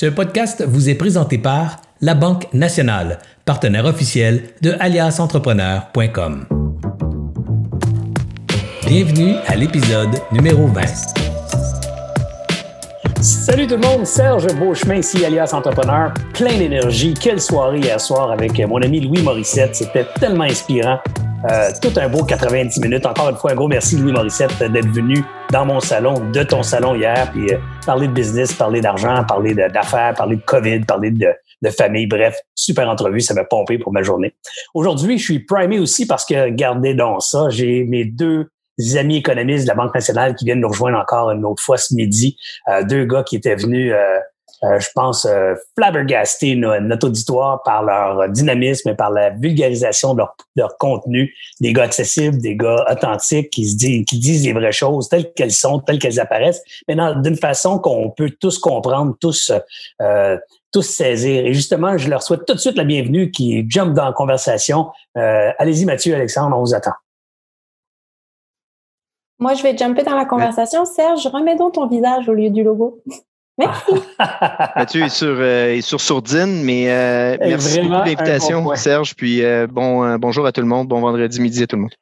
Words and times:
Ce 0.00 0.06
podcast 0.06 0.64
vous 0.66 0.88
est 0.88 0.94
présenté 0.94 1.36
par 1.36 1.76
La 2.00 2.14
Banque 2.14 2.46
Nationale, 2.54 3.18
partenaire 3.44 3.84
officiel 3.84 4.44
de 4.62 4.74
aliasentrepreneur.com. 4.80 6.46
Bienvenue 8.86 9.34
à 9.46 9.56
l'épisode 9.56 10.08
numéro 10.32 10.68
20. 10.68 10.80
Salut 13.20 13.66
tout 13.66 13.76
le 13.76 13.86
monde, 13.86 14.06
Serge 14.06 14.46
Beauchemin 14.54 15.00
ici, 15.00 15.22
alias 15.22 15.50
Entrepreneur. 15.52 16.14
Plein 16.32 16.56
d'énergie. 16.56 17.12
Quelle 17.12 17.38
soirée 17.38 17.80
hier 17.80 18.00
soir 18.00 18.30
avec 18.30 18.58
mon 18.58 18.80
ami 18.80 19.02
Louis 19.02 19.22
Morissette. 19.22 19.76
C'était 19.76 20.06
tellement 20.18 20.44
inspirant. 20.44 20.98
Euh, 21.50 21.68
tout 21.82 21.92
un 22.00 22.08
beau 22.08 22.24
90 22.24 22.80
minutes. 22.80 23.04
Encore 23.04 23.28
une 23.28 23.36
fois, 23.36 23.52
un 23.52 23.54
gros 23.54 23.68
merci, 23.68 23.98
Louis 23.98 24.12
Morissette, 24.12 24.58
d'être 24.60 24.88
venu 24.88 25.22
dans 25.50 25.64
mon 25.64 25.80
salon, 25.80 26.14
de 26.30 26.42
ton 26.42 26.62
salon 26.62 26.94
hier, 26.94 27.30
puis 27.32 27.52
euh, 27.52 27.58
parler 27.84 28.06
de 28.06 28.12
business, 28.12 28.52
parler 28.52 28.80
d'argent, 28.80 29.24
parler 29.24 29.54
d'affaires, 29.54 30.14
parler 30.14 30.36
de 30.36 30.42
COVID, 30.42 30.80
parler 30.80 31.10
de, 31.10 31.70
famille. 31.70 32.06
Bref, 32.06 32.36
super 32.54 32.88
entrevue. 32.88 33.20
Ça 33.20 33.34
m'a 33.34 33.44
pompé 33.44 33.78
pour 33.78 33.92
ma 33.92 34.02
journée. 34.02 34.34
Aujourd'hui, 34.74 35.18
je 35.18 35.24
suis 35.24 35.40
primé 35.40 35.78
aussi 35.78 36.06
parce 36.06 36.24
que, 36.24 36.44
regardez 36.44 36.94
donc 36.94 37.22
ça, 37.22 37.48
j'ai 37.50 37.84
mes 37.84 38.04
deux 38.04 38.48
amis 38.96 39.18
économistes 39.18 39.64
de 39.64 39.68
la 39.68 39.74
Banque 39.74 39.94
nationale 39.94 40.34
qui 40.34 40.44
viennent 40.44 40.60
nous 40.60 40.68
rejoindre 40.68 40.98
encore 40.98 41.30
une 41.30 41.44
autre 41.44 41.62
fois 41.62 41.76
ce 41.76 41.94
midi. 41.94 42.36
Euh, 42.68 42.82
deux 42.84 43.04
gars 43.04 43.24
qui 43.24 43.36
étaient 43.36 43.56
venus 43.56 43.92
euh, 43.92 44.18
je 44.62 44.88
pense, 44.94 45.24
euh, 45.24 45.54
flabbergaster 45.76 46.54
notre 46.54 47.06
auditoire 47.06 47.62
par 47.62 47.82
leur 47.82 48.28
dynamisme 48.28 48.90
et 48.90 48.94
par 48.94 49.10
la 49.10 49.30
vulgarisation 49.30 50.14
de 50.14 50.22
leur, 50.56 50.76
contenu. 50.78 51.34
Des 51.60 51.72
gars 51.72 51.84
accessibles, 51.84 52.38
des 52.38 52.56
gars 52.56 52.84
authentiques 52.90 53.50
qui, 53.50 53.66
se 53.66 53.76
disent, 53.76 54.04
qui 54.04 54.18
disent 54.18 54.44
les 54.44 54.52
vraies 54.52 54.72
choses 54.72 55.08
telles 55.08 55.32
qu'elles 55.32 55.52
sont, 55.52 55.78
telles 55.80 55.98
qu'elles 55.98 56.20
apparaissent, 56.20 56.62
mais 56.88 56.96
d'une 57.22 57.36
façon 57.36 57.78
qu'on 57.78 58.10
peut 58.10 58.30
tous 58.38 58.58
comprendre, 58.58 59.16
tous, 59.18 59.50
euh, 60.02 60.36
tous 60.72 60.82
saisir. 60.82 61.46
Et 61.46 61.54
justement, 61.54 61.96
je 61.96 62.08
leur 62.08 62.22
souhaite 62.22 62.44
tout 62.46 62.54
de 62.54 62.60
suite 62.60 62.76
la 62.76 62.84
bienvenue 62.84 63.30
qui 63.30 63.64
jump 63.68 63.94
dans 63.94 64.04
la 64.04 64.12
conversation. 64.12 64.90
Euh, 65.16 65.50
Allez-y, 65.58 65.86
Mathieu, 65.86 66.14
Alexandre, 66.14 66.56
on 66.56 66.60
vous 66.60 66.74
attend. 66.74 66.92
Moi, 69.38 69.54
je 69.54 69.62
vais 69.62 69.74
jumper 69.74 70.02
dans 70.02 70.16
la 70.16 70.26
conversation. 70.26 70.84
Serge, 70.84 71.26
remets 71.26 71.56
donc 71.56 71.72
ton 71.74 71.86
visage 71.86 72.28
au 72.28 72.34
lieu 72.34 72.50
du 72.50 72.62
logo. 72.62 73.02
Merci. 73.60 73.92
Mathieu 74.76 75.02
est 75.04 75.08
sur, 75.10 75.36
euh, 75.38 75.80
sur 75.82 76.00
sourdine, 76.00 76.62
mais 76.64 76.90
euh, 76.90 77.36
merci 77.40 77.80
beaucoup 77.80 77.88
de 77.88 77.94
l'invitation, 77.94 78.74
Serge. 78.74 79.14
Puis 79.14 79.44
euh, 79.44 79.66
bon, 79.66 80.16
bonjour 80.16 80.46
à 80.46 80.52
tout 80.52 80.62
le 80.62 80.66
monde. 80.66 80.88
Bon 80.88 81.00
vendredi 81.00 81.40
midi 81.40 81.62
à 81.62 81.66
tout 81.66 81.76
le 81.76 81.82
monde. 81.82 81.94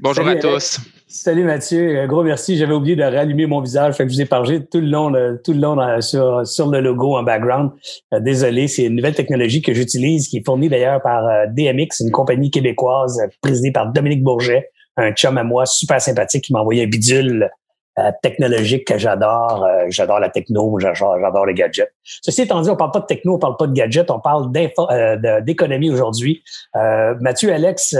Bonjour 0.00 0.26
à 0.26 0.36
tous. 0.36 0.80
Salut 1.06 1.44
Mathieu, 1.44 2.06
gros 2.06 2.22
merci. 2.22 2.56
J'avais 2.56 2.72
oublié 2.72 2.96
de 2.96 3.02
rallumer 3.02 3.44
mon 3.46 3.60
visage, 3.60 3.94
fait 3.94 4.04
que 4.04 4.10
je 4.10 4.14
vous 4.14 4.20
ai 4.22 4.26
parlé 4.26 4.64
tout 4.64 4.80
le 4.80 4.86
long, 4.86 5.12
tout 5.44 5.52
le 5.52 5.60
long 5.60 6.00
sur, 6.00 6.46
sur 6.46 6.70
le 6.70 6.80
logo 6.80 7.14
en 7.14 7.22
background. 7.22 7.72
désolé, 8.20 8.68
c'est 8.68 8.84
une 8.84 8.96
nouvelle 8.96 9.14
technologie 9.14 9.60
que 9.60 9.74
j'utilise, 9.74 10.28
qui 10.28 10.38
est 10.38 10.46
fournie 10.46 10.70
d'ailleurs 10.70 11.02
par 11.02 11.22
DMX, 11.52 12.00
une 12.00 12.10
compagnie 12.10 12.50
québécoise 12.50 13.20
présidée 13.42 13.70
par 13.70 13.92
Dominique 13.92 14.22
Bourget, 14.22 14.70
un 14.96 15.12
chum 15.12 15.36
à 15.36 15.44
moi 15.44 15.66
super 15.66 16.00
sympathique 16.00 16.44
qui 16.44 16.54
m'a 16.54 16.60
envoyé 16.60 16.84
un 16.84 16.88
bidule 16.88 17.50
euh, 17.98 18.10
technologique 18.22 18.86
que 18.86 18.98
j'adore. 18.98 19.64
Euh, 19.64 19.86
j'adore 19.88 20.20
la 20.20 20.28
techno, 20.28 20.78
j'adore 20.78 21.46
les 21.46 21.54
gadgets. 21.54 21.94
Ceci 22.04 22.42
étant 22.42 22.60
dit, 22.60 22.68
on 22.68 22.76
parle 22.76 22.90
pas 22.90 23.00
de 23.00 23.06
techno, 23.06 23.36
on 23.36 23.38
parle 23.38 23.56
pas 23.56 23.66
de 23.66 23.72
gadgets, 23.72 24.10
on 24.10 24.20
parle 24.20 24.52
euh, 24.54 25.40
d'économie 25.40 25.90
aujourd'hui. 25.90 26.42
Mathieu, 26.74 27.54
Alex, 27.54 27.96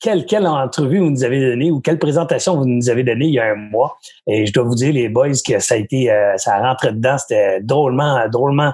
quelle, 0.00 0.26
quelle 0.26 0.48
entrevue 0.48 0.98
vous 0.98 1.10
nous 1.10 1.22
avez 1.22 1.40
donnée 1.40 1.70
ou 1.70 1.80
quelle 1.80 2.00
présentation 2.00 2.56
vous 2.56 2.66
nous 2.66 2.90
avez 2.90 3.04
donnée 3.04 3.26
il 3.26 3.34
y 3.34 3.38
a 3.38 3.52
un 3.52 3.54
mois? 3.54 3.96
Et 4.26 4.44
je 4.44 4.52
dois 4.52 4.64
vous 4.64 4.74
dire, 4.74 4.92
les 4.92 5.08
boys, 5.08 5.30
que 5.46 5.60
ça 5.60 5.76
a 5.76 5.78
été, 5.78 6.12
ça 6.36 6.58
rentré 6.58 6.92
dedans, 6.92 7.16
c'était 7.16 7.60
drôlement, 7.60 8.28
drôlement 8.28 8.72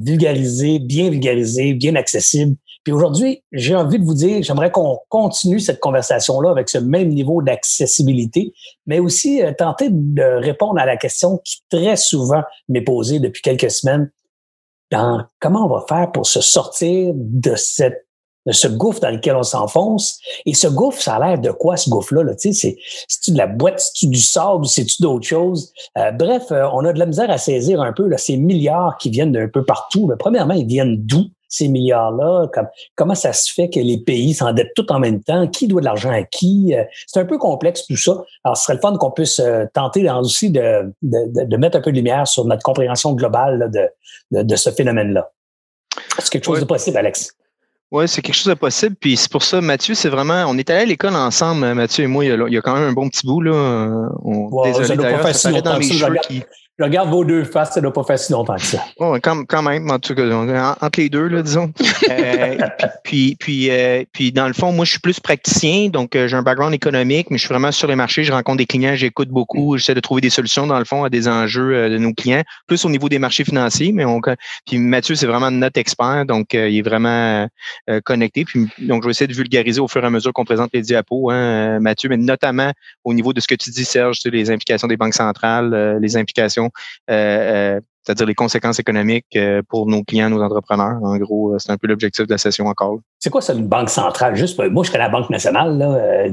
vulgarisé, 0.00 0.78
bien 0.78 1.10
vulgarisé, 1.10 1.74
bien 1.74 1.94
accessible. 1.94 2.56
Puis 2.86 2.92
aujourd'hui, 2.92 3.42
j'ai 3.50 3.74
envie 3.74 3.98
de 3.98 4.04
vous 4.04 4.14
dire, 4.14 4.44
j'aimerais 4.44 4.70
qu'on 4.70 5.00
continue 5.08 5.58
cette 5.58 5.80
conversation-là 5.80 6.52
avec 6.52 6.68
ce 6.68 6.78
même 6.78 7.08
niveau 7.08 7.42
d'accessibilité, 7.42 8.52
mais 8.86 9.00
aussi 9.00 9.42
euh, 9.42 9.50
tenter 9.58 9.88
de 9.90 10.22
répondre 10.22 10.78
à 10.78 10.86
la 10.86 10.96
question 10.96 11.38
qui 11.38 11.62
très 11.68 11.96
souvent 11.96 12.44
m'est 12.68 12.82
posée 12.82 13.18
depuis 13.18 13.42
quelques 13.42 13.72
semaines. 13.72 14.12
Dans 14.92 15.24
comment 15.40 15.66
on 15.66 15.68
va 15.68 15.84
faire 15.88 16.12
pour 16.12 16.28
se 16.28 16.40
sortir 16.40 17.12
de 17.16 17.56
cette 17.56 18.06
de 18.46 18.52
ce 18.52 18.68
gouffre 18.68 19.00
dans 19.00 19.10
lequel 19.10 19.34
on 19.34 19.42
s'enfonce? 19.42 20.20
Et 20.44 20.54
ce 20.54 20.68
gouffre, 20.68 21.02
ça 21.02 21.16
a 21.16 21.26
l'air 21.26 21.40
de 21.40 21.50
quoi, 21.50 21.76
ce 21.76 21.90
gouffre-là? 21.90 22.22
Là? 22.22 22.36
Tu 22.36 22.52
sais, 22.52 22.76
c'est-tu 23.08 23.32
de 23.32 23.38
la 23.38 23.48
boîte, 23.48 23.80
c'est-tu 23.80 24.06
du 24.06 24.20
sable, 24.20 24.64
c'est-tu 24.64 25.02
d'autres 25.02 25.26
choses? 25.26 25.72
Euh, 25.98 26.12
bref, 26.12 26.52
euh, 26.52 26.68
on 26.72 26.84
a 26.84 26.92
de 26.92 27.00
la 27.00 27.06
misère 27.06 27.32
à 27.32 27.38
saisir 27.38 27.80
un 27.80 27.92
peu 27.92 28.06
là, 28.06 28.16
ces 28.16 28.36
milliards 28.36 28.96
qui 28.98 29.10
viennent 29.10 29.32
d'un 29.32 29.48
peu 29.48 29.64
partout. 29.64 30.06
Mais 30.06 30.14
premièrement, 30.16 30.54
ils 30.54 30.68
viennent 30.68 31.04
d'où? 31.04 31.24
Ces 31.48 31.68
milliards-là? 31.68 32.48
comment 32.94 33.14
ça 33.14 33.32
se 33.32 33.52
fait 33.52 33.68
que 33.68 33.80
les 33.80 33.98
pays 33.98 34.34
s'endettent 34.34 34.74
tout 34.74 34.90
en 34.92 34.98
même 34.98 35.22
temps? 35.22 35.46
Qui 35.46 35.68
doit 35.68 35.80
de 35.80 35.86
l'argent 35.86 36.10
à 36.10 36.22
qui? 36.22 36.74
Euh, 36.74 36.84
c'est 37.06 37.20
un 37.20 37.24
peu 37.24 37.38
complexe 37.38 37.86
tout 37.86 37.96
ça. 37.96 38.22
Alors, 38.44 38.56
ce 38.56 38.64
serait 38.64 38.74
le 38.74 38.80
fun 38.80 38.96
qu'on 38.96 39.10
puisse 39.10 39.40
euh, 39.40 39.64
tenter 39.72 40.08
aussi 40.10 40.50
de, 40.50 40.92
de, 41.02 41.56
mettre 41.56 41.78
un 41.78 41.80
peu 41.80 41.90
de 41.90 41.96
lumière 41.96 42.26
sur 42.26 42.44
notre 42.44 42.62
compréhension 42.62 43.12
globale 43.12 43.70
de, 43.72 44.42
de, 44.42 44.56
ce 44.56 44.70
phénomène-là. 44.70 45.30
C'est 46.18 46.30
quelque 46.30 46.44
chose 46.44 46.60
de 46.60 46.64
possible, 46.64 46.96
Alex? 46.96 47.32
Oui, 47.90 48.08
c'est 48.08 48.20
quelque 48.20 48.34
chose 48.34 48.52
de 48.52 48.54
possible. 48.54 48.96
Puis 48.96 49.16
c'est 49.16 49.30
pour 49.30 49.42
ça, 49.42 49.60
Mathieu, 49.60 49.94
c'est 49.94 50.08
vraiment. 50.08 50.44
On 50.48 50.58
est 50.58 50.68
allé 50.70 50.82
à 50.82 50.84
l'école 50.84 51.14
ensemble, 51.14 51.72
Mathieu 51.74 52.04
et 52.04 52.06
moi, 52.08 52.24
il 52.24 52.30
y 52.30 52.58
a, 52.58 52.60
quand 52.60 52.74
même 52.74 52.88
un 52.88 52.92
bon 52.92 53.08
petit 53.08 53.26
bout. 53.26 53.40
Là. 53.40 53.52
On, 54.24 54.62
désolé, 54.62 54.96
ça, 54.96 55.32
ça 55.32 55.60
dans 55.60 55.78
mes 55.78 55.86
qui 55.86 56.42
je 56.78 56.84
regarde 56.84 57.08
vos 57.08 57.24
deux 57.24 57.44
faces, 57.44 57.72
ça 57.72 57.80
doit 57.80 57.92
pas 57.92 58.04
faire 58.04 58.18
si 58.18 58.32
longtemps 58.32 58.56
que 58.56 58.62
ça. 58.62 58.84
Oh, 58.98 59.16
quand, 59.22 59.44
quand, 59.46 59.62
même, 59.62 59.90
en 59.90 59.98
tout 59.98 60.14
cas, 60.14 60.76
entre 60.82 61.00
les 61.00 61.08
deux, 61.08 61.26
là, 61.28 61.42
disons. 61.42 61.72
euh, 62.10 62.58
puis, 63.02 63.34
puis, 63.40 63.70
euh, 63.70 64.04
puis, 64.12 64.30
dans 64.30 64.46
le 64.46 64.52
fond, 64.52 64.72
moi, 64.72 64.84
je 64.84 64.90
suis 64.90 65.00
plus 65.00 65.18
praticien, 65.18 65.88
donc 65.88 66.14
euh, 66.14 66.28
j'ai 66.28 66.36
un 66.36 66.42
background 66.42 66.74
économique, 66.74 67.30
mais 67.30 67.38
je 67.38 67.46
suis 67.46 67.52
vraiment 67.52 67.72
sur 67.72 67.88
les 67.88 67.96
marchés, 67.96 68.24
je 68.24 68.32
rencontre 68.32 68.58
des 68.58 68.66
clients, 68.66 68.94
j'écoute 68.94 69.30
beaucoup, 69.30 69.78
j'essaie 69.78 69.94
de 69.94 70.00
trouver 70.00 70.20
des 70.20 70.28
solutions, 70.28 70.66
dans 70.66 70.78
le 70.78 70.84
fond, 70.84 71.02
à 71.02 71.08
des 71.08 71.28
enjeux 71.28 71.88
de 71.88 71.96
nos 71.96 72.12
clients, 72.12 72.42
plus 72.66 72.84
au 72.84 72.90
niveau 72.90 73.08
des 73.08 73.18
marchés 73.18 73.44
financiers. 73.44 73.92
Mais 73.92 74.04
on, 74.04 74.20
puis 74.66 74.78
Mathieu, 74.78 75.14
c'est 75.14 75.26
vraiment 75.26 75.50
notre 75.50 75.80
expert, 75.80 76.26
donc 76.26 76.52
il 76.52 76.76
est 76.76 76.82
vraiment 76.82 77.48
connecté. 78.04 78.44
Puis, 78.44 78.68
donc, 78.80 79.02
je 79.02 79.08
vais 79.08 79.12
essayer 79.12 79.28
de 79.28 79.34
vulgariser 79.34 79.80
au 79.80 79.88
fur 79.88 80.02
et 80.02 80.06
à 80.06 80.10
mesure 80.10 80.32
qu'on 80.34 80.44
présente 80.44 80.70
les 80.74 80.82
diapos, 80.82 81.30
hein, 81.30 81.80
Mathieu, 81.80 82.10
mais 82.10 82.18
notamment 82.18 82.72
au 83.04 83.14
niveau 83.14 83.32
de 83.32 83.40
ce 83.40 83.48
que 83.48 83.54
tu 83.54 83.70
dis, 83.70 83.84
Serge, 83.84 84.18
les 84.26 84.50
implications 84.50 84.88
des 84.88 84.96
banques 84.98 85.14
centrales, 85.14 85.98
les 86.02 86.16
implications 86.16 86.65
euh, 87.10 87.76
euh, 87.76 87.80
c'est-à-dire 88.02 88.26
les 88.26 88.34
conséquences 88.34 88.78
économiques 88.78 89.26
euh, 89.34 89.62
pour 89.68 89.86
nos 89.86 90.04
clients, 90.04 90.30
nos 90.30 90.40
entrepreneurs. 90.40 90.98
En 91.02 91.16
gros, 91.16 91.58
c'est 91.58 91.72
un 91.72 91.76
peu 91.76 91.88
l'objectif 91.88 92.26
de 92.26 92.32
la 92.32 92.38
session 92.38 92.66
encore. 92.66 92.98
C'est 93.18 93.30
quoi 93.30 93.40
ça, 93.40 93.52
une 93.52 93.66
banque 93.66 93.90
centrale? 93.90 94.36
Juste, 94.36 94.58
moi, 94.70 94.84
je 94.84 94.90
connais 94.90 95.04
la 95.04 95.10
Banque 95.10 95.30
nationale 95.30 95.76
là, 95.76 96.26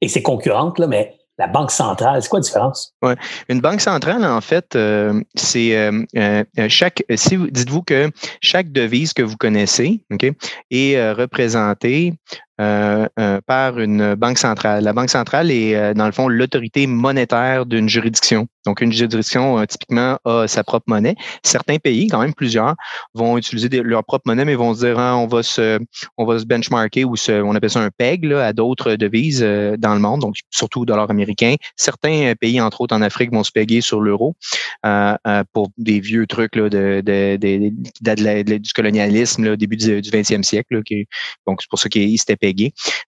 et 0.00 0.08
ses 0.08 0.22
concurrentes, 0.22 0.78
là, 0.78 0.86
mais 0.86 1.14
la 1.38 1.48
banque 1.48 1.70
centrale, 1.70 2.22
c'est 2.22 2.30
quoi 2.30 2.38
la 2.38 2.44
différence? 2.44 2.94
Ouais. 3.02 3.14
Une 3.50 3.60
banque 3.60 3.82
centrale, 3.82 4.24
en 4.24 4.40
fait, 4.40 4.78
c'est 5.34 5.90
chaque. 6.68 7.02
Si 7.14 7.36
dites-vous 7.36 7.82
que 7.82 8.10
chaque 8.40 8.72
devise 8.72 9.12
que 9.12 9.22
vous 9.22 9.36
connaissez, 9.36 10.00
est 10.70 11.12
représentée 11.12 12.14
euh, 12.58 13.06
euh, 13.18 13.38
par 13.46 13.78
une 13.78 14.14
banque 14.14 14.38
centrale. 14.38 14.82
La 14.82 14.94
banque 14.94 15.10
centrale 15.10 15.50
est, 15.50 15.76
euh, 15.76 15.92
dans 15.92 16.06
le 16.06 16.12
fond, 16.12 16.26
l'autorité 16.26 16.86
monétaire 16.86 17.66
d'une 17.66 17.86
juridiction. 17.86 18.48
Donc, 18.64 18.80
une 18.80 18.92
juridiction, 18.92 19.64
typiquement, 19.66 20.18
a 20.24 20.48
sa 20.48 20.64
propre 20.64 20.86
monnaie. 20.88 21.16
Certains 21.42 21.76
pays, 21.76 22.08
quand 22.08 22.18
même 22.18 22.32
plusieurs, 22.32 22.74
vont 23.14 23.36
utiliser 23.36 23.68
leur 23.82 24.04
propre 24.04 24.22
monnaie, 24.26 24.46
mais 24.46 24.54
vont 24.54 24.74
se 24.74 24.86
dire, 24.86 24.98
ah, 24.98 25.18
on 25.18 25.26
va 25.26 25.42
se, 25.42 25.78
on 26.16 26.24
va 26.24 26.38
se 26.38 26.46
benchmarker 26.46 27.04
ou 27.04 27.14
on 27.28 27.54
appelle 27.54 27.70
ça 27.70 27.80
un 27.80 27.90
PEG 27.90 28.24
là, 28.24 28.46
à 28.46 28.52
d'autres 28.52 28.94
devises 28.96 29.40
dans 29.40 29.94
le 29.94 30.00
monde, 30.00 30.20
donc 30.22 30.34
surtout 30.50 30.84
dollar 30.84 31.08
américain. 31.10 31.54
Certains 31.76 32.32
pays, 32.40 32.60
entre 32.60 32.80
autres 32.80 32.96
en 32.96 33.02
Afrique, 33.02 33.32
vont 33.32 33.44
se 33.44 33.52
peguer 33.52 33.82
sur 33.82 34.00
l'euro 34.00 34.34
pour 35.52 35.68
des 35.78 36.00
vieux 36.00 36.26
trucs 36.26 36.56
là, 36.56 36.68
de, 36.68 38.56
du 38.56 38.72
colonialisme 38.72 39.46
au 39.46 39.56
début 39.56 39.76
du, 39.76 40.00
20e 40.00 40.42
siècle. 40.42 40.82
donc, 41.46 41.62
c'est 41.62 41.70
pour 41.70 41.78
ça 41.78 41.88
qu'ils 41.88 42.18
s'étaient 42.18 42.36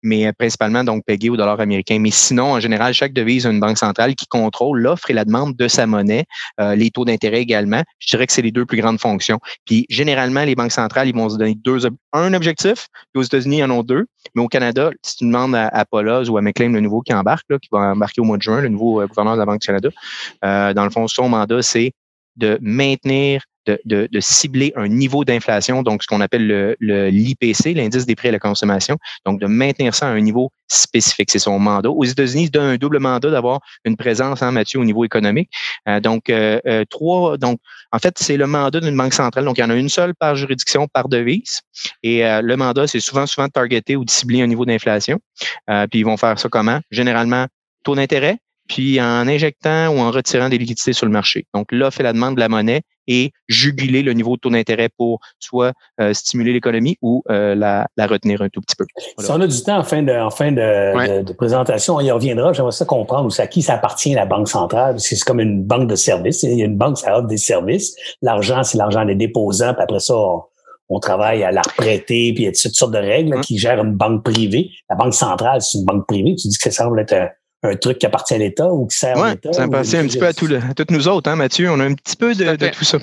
mais 0.02 0.26
euh, 0.26 0.32
principalement 0.36 0.84
donc 0.84 1.04
payé 1.04 1.30
au 1.30 1.36
dollar 1.36 1.60
américain. 1.60 1.98
Mais 1.98 2.10
sinon, 2.10 2.52
en 2.52 2.60
général, 2.60 2.94
chaque 2.94 3.12
devise 3.12 3.46
a 3.46 3.50
une 3.50 3.60
banque 3.60 3.78
centrale 3.78 4.14
qui 4.14 4.26
contrôle 4.26 4.80
l'offre 4.80 5.10
et 5.10 5.14
la 5.14 5.24
demande 5.24 5.56
de 5.56 5.68
sa 5.68 5.86
monnaie, 5.86 6.24
euh, 6.60 6.74
les 6.74 6.90
taux 6.90 7.04
d'intérêt 7.04 7.40
également. 7.40 7.82
Je 7.98 8.08
dirais 8.08 8.26
que 8.26 8.32
c'est 8.32 8.42
les 8.42 8.52
deux 8.52 8.66
plus 8.66 8.80
grandes 8.80 9.00
fonctions. 9.00 9.38
Puis 9.64 9.86
généralement, 9.88 10.44
les 10.44 10.54
banques 10.54 10.72
centrales, 10.72 11.08
ils 11.08 11.14
vont 11.14 11.28
se 11.28 11.36
donner 11.36 11.54
deux, 11.54 11.86
un 12.12 12.34
objectif. 12.34 12.88
Puis 13.12 13.20
aux 13.20 13.22
États-Unis, 13.22 13.58
ils 13.58 13.64
en 13.64 13.70
ont 13.70 13.82
deux. 13.82 14.06
Mais 14.34 14.42
au 14.42 14.48
Canada, 14.48 14.90
si 15.02 15.16
tu 15.16 15.24
demandes 15.24 15.54
à, 15.54 15.68
à 15.68 15.84
ou 15.90 16.36
à 16.36 16.42
McLean, 16.42 16.70
le 16.70 16.80
nouveau 16.80 17.00
qui 17.00 17.12
embarque, 17.14 17.46
qui 17.58 17.68
va 17.72 17.92
embarquer 17.92 18.20
au 18.20 18.24
mois 18.24 18.36
de 18.36 18.42
juin, 18.42 18.60
le 18.60 18.68
nouveau 18.68 19.00
euh, 19.00 19.06
gouverneur 19.06 19.34
de 19.34 19.38
la 19.40 19.46
Banque 19.46 19.60
du 19.60 19.66
Canada, 19.66 19.90
dans 20.42 20.84
le 20.84 20.90
fond, 20.90 21.08
son 21.08 21.28
mandat, 21.28 21.62
c'est 21.62 21.92
de 22.36 22.58
maintenir 22.60 23.42
de, 23.84 24.08
cibler 24.20 24.72
un 24.76 24.88
niveau 24.88 25.24
d'inflation, 25.24 25.82
donc 25.82 26.02
ce 26.02 26.08
qu'on 26.08 26.20
appelle 26.20 26.46
le, 26.46 27.08
l'IPC, 27.08 27.74
l'indice 27.74 28.06
des 28.06 28.14
prix 28.14 28.28
à 28.28 28.32
la 28.32 28.38
consommation, 28.38 28.96
donc 29.24 29.40
de 29.40 29.46
maintenir 29.46 29.94
ça 29.94 30.08
à 30.08 30.10
un 30.10 30.20
niveau 30.20 30.50
spécifique. 30.68 31.30
C'est 31.30 31.38
son 31.38 31.58
mandat. 31.58 31.90
Aux 31.90 32.04
États-Unis, 32.04 32.50
donne 32.50 32.66
un 32.66 32.76
double 32.76 32.98
mandat 32.98 33.30
d'avoir 33.30 33.60
une 33.84 33.96
présence, 33.96 34.42
en 34.42 34.46
hein, 34.46 34.52
Mathieu, 34.52 34.78
au 34.78 34.84
niveau 34.84 35.04
économique. 35.04 35.50
Euh, 35.88 36.00
donc, 36.00 36.30
euh, 36.30 36.60
euh, 36.66 36.84
trois, 36.88 37.36
donc, 37.36 37.58
en 37.92 37.98
fait, 37.98 38.18
c'est 38.18 38.36
le 38.36 38.46
mandat 38.46 38.80
d'une 38.80 38.96
banque 38.96 39.14
centrale. 39.14 39.44
Donc, 39.44 39.58
il 39.58 39.62
y 39.62 39.64
en 39.64 39.70
a 39.70 39.74
une 39.74 39.88
seule 39.88 40.14
par 40.14 40.36
juridiction, 40.36 40.86
par 40.88 41.08
devise. 41.08 41.62
Et 42.02 42.22
le 42.22 42.56
mandat, 42.56 42.86
c'est 42.86 43.00
souvent, 43.00 43.26
souvent 43.26 43.46
de 43.46 43.52
targeter 43.52 43.96
ou 43.96 44.04
de 44.04 44.10
cibler 44.10 44.42
un 44.42 44.46
niveau 44.46 44.66
d'inflation. 44.66 45.18
puis, 45.66 46.00
ils 46.00 46.04
vont 46.04 46.16
faire 46.16 46.38
ça 46.38 46.48
comment? 46.48 46.80
Généralement, 46.90 47.46
taux 47.84 47.94
d'intérêt, 47.94 48.38
puis 48.68 49.00
en 49.00 49.26
injectant 49.26 49.88
ou 49.88 49.98
en 49.98 50.10
retirant 50.10 50.48
des 50.48 50.58
liquidités 50.58 50.92
sur 50.92 51.06
le 51.06 51.12
marché. 51.12 51.46
Donc, 51.54 51.72
l'offre 51.72 52.00
et 52.00 52.04
la 52.04 52.12
demande 52.12 52.34
de 52.36 52.40
la 52.40 52.48
monnaie 52.48 52.82
et 53.08 53.32
juguler 53.48 54.02
le 54.02 54.12
niveau 54.12 54.36
de 54.36 54.40
taux 54.40 54.50
d'intérêt 54.50 54.90
pour 54.96 55.18
soit 55.40 55.72
euh, 56.00 56.12
stimuler 56.12 56.52
l'économie 56.52 56.98
ou 57.02 57.22
euh, 57.30 57.54
la, 57.54 57.88
retenir 57.98 58.42
un 58.42 58.50
tout 58.50 58.60
petit 58.60 58.76
peu. 58.76 58.84
Si 59.18 59.30
on 59.30 59.40
a 59.40 59.46
du 59.46 59.62
temps 59.62 59.78
en 59.78 59.82
fin 59.82 60.02
de, 60.02 60.12
en 60.12 60.30
fin 60.30 60.52
de, 60.52 61.32
présentation, 61.32 61.96
on 61.96 62.00
y 62.00 62.10
reviendra. 62.10 62.52
J'aimerais 62.52 62.72
ça 62.72 62.84
comprendre 62.84 63.32
à 63.40 63.46
qui 63.46 63.62
ça 63.62 63.74
appartient 63.74 64.14
la 64.14 64.26
Banque 64.26 64.48
centrale, 64.48 64.92
parce 64.92 65.08
que 65.08 65.16
c'est 65.16 65.24
comme 65.24 65.40
une 65.40 65.64
banque 65.64 65.88
de 65.88 65.96
services. 65.96 66.42
Il 66.42 66.58
y 66.58 66.62
a 66.62 66.66
une 66.66 66.76
banque, 66.76 66.98
ça 66.98 67.18
offre 67.18 67.28
des 67.28 67.38
services. 67.38 67.96
L'argent, 68.20 68.62
c'est 68.62 68.76
l'argent 68.76 69.04
des 69.04 69.14
déposants, 69.14 69.72
puis 69.72 69.82
après 69.82 70.00
ça, 70.00 70.14
on, 70.90 71.00
travaille 71.00 71.44
à 71.44 71.50
la 71.50 71.62
reprêter, 71.62 72.32
puis 72.34 72.44
il 72.44 72.46
y 72.46 72.48
a 72.48 72.52
toutes 72.52 72.74
sortes 72.74 72.92
de 72.92 72.98
règles 72.98 73.40
qui 73.40 73.58
gèrent 73.58 73.82
une 73.82 73.94
banque 73.94 74.22
privée. 74.22 74.70
La 74.90 74.96
Banque 74.96 75.14
centrale, 75.14 75.62
c'est 75.62 75.78
une 75.78 75.84
banque 75.84 76.06
privée. 76.06 76.34
Tu 76.34 76.48
dis 76.48 76.58
que 76.58 76.70
ça 76.70 76.84
semble 76.84 77.00
être 77.00 77.30
un 77.62 77.76
truc 77.76 77.98
qui 77.98 78.06
appartient 78.06 78.34
à 78.34 78.38
l'État 78.38 78.72
ou 78.72 78.86
qui 78.86 78.96
sert 78.96 79.18
à 79.18 79.30
l'État. 79.30 79.52
Ça 79.52 79.64
appartient 79.64 79.96
un 79.96 80.06
petit 80.06 80.18
peu 80.18 80.26
à, 80.26 80.32
tout 80.32 80.46
le, 80.46 80.60
toutes 80.76 80.90
nous 80.90 81.08
autres, 81.08 81.30
hein, 81.30 81.36
Mathieu. 81.36 81.70
On 81.70 81.80
a 81.80 81.84
un 81.84 81.94
petit 81.94 82.16
peu 82.16 82.34
de, 82.34 82.68
tout 82.70 82.84
ça. 82.84 82.98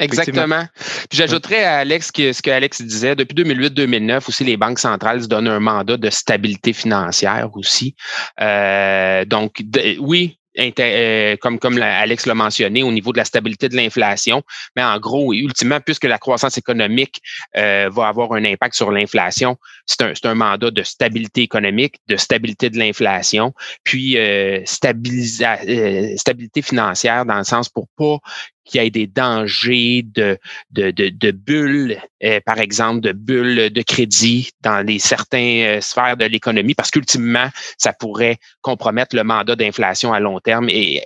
Exactement. 0.00 0.64
Puis 1.10 1.18
j'ajouterais 1.18 1.64
à 1.64 1.78
Alex 1.78 2.10
ce 2.14 2.42
que 2.42 2.50
Alex 2.50 2.82
disait. 2.82 3.14
Depuis 3.14 3.34
2008-2009, 3.34 4.28
aussi, 4.28 4.44
les 4.44 4.56
banques 4.56 4.78
centrales 4.78 5.22
se 5.22 5.28
donnent 5.28 5.48
un 5.48 5.60
mandat 5.60 5.96
de 5.96 6.10
stabilité 6.10 6.72
financière 6.72 7.50
aussi. 7.54 7.94
Euh, 8.40 9.24
donc, 9.24 9.62
oui, 10.00 10.38
euh, 10.58 11.36
comme, 11.36 11.58
Alex 11.80 12.26
l'a 12.26 12.34
mentionné, 12.34 12.82
au 12.82 12.92
niveau 12.92 13.12
de 13.12 13.18
la 13.18 13.24
stabilité 13.24 13.68
de 13.68 13.76
l'inflation. 13.76 14.42
Mais 14.76 14.82
en 14.82 14.98
gros, 14.98 15.32
ultimement, 15.32 15.80
puisque 15.80 16.04
la 16.04 16.18
croissance 16.18 16.58
économique 16.58 17.20
euh, 17.56 17.88
va 17.92 18.08
avoir 18.08 18.32
un 18.32 18.44
impact 18.44 18.74
sur 18.74 18.90
l'inflation, 18.90 19.56
c'est 19.86 20.02
un, 20.02 20.12
un, 20.24 20.34
mandat 20.34 20.70
de 20.70 20.82
stabilité 20.82 21.42
économique, 21.42 21.96
de 22.08 22.16
stabilité 22.16 22.70
de 22.70 22.78
l'inflation, 22.78 23.52
puis 23.84 24.16
euh, 24.18 24.62
stabilité 24.64 26.62
financière 26.62 27.24
dans 27.24 27.38
le 27.38 27.44
sens 27.44 27.68
pour 27.68 27.88
pas 27.96 28.18
qu'il 28.68 28.82
y 28.82 28.86
ait 28.86 28.90
des 28.90 29.06
dangers 29.06 30.04
de, 30.04 30.38
de, 30.70 30.90
de, 30.90 31.30
bulles, 31.30 32.00
euh, 32.22 32.40
par 32.44 32.58
exemple, 32.58 33.00
de 33.00 33.12
bulles 33.12 33.70
de 33.70 33.82
crédit 33.82 34.50
dans 34.60 34.86
les 34.86 34.98
certaines 34.98 35.78
euh, 35.78 35.80
sphères 35.80 36.16
de 36.16 36.26
l'économie, 36.26 36.74
parce 36.74 36.90
qu'ultimement, 36.90 37.48
ça 37.78 37.92
pourrait 37.92 38.38
compromettre 38.60 39.16
le 39.16 39.24
mandat 39.24 39.56
d'inflation 39.56 40.12
à 40.12 40.20
long 40.20 40.38
terme. 40.40 40.68
Et 40.68 41.02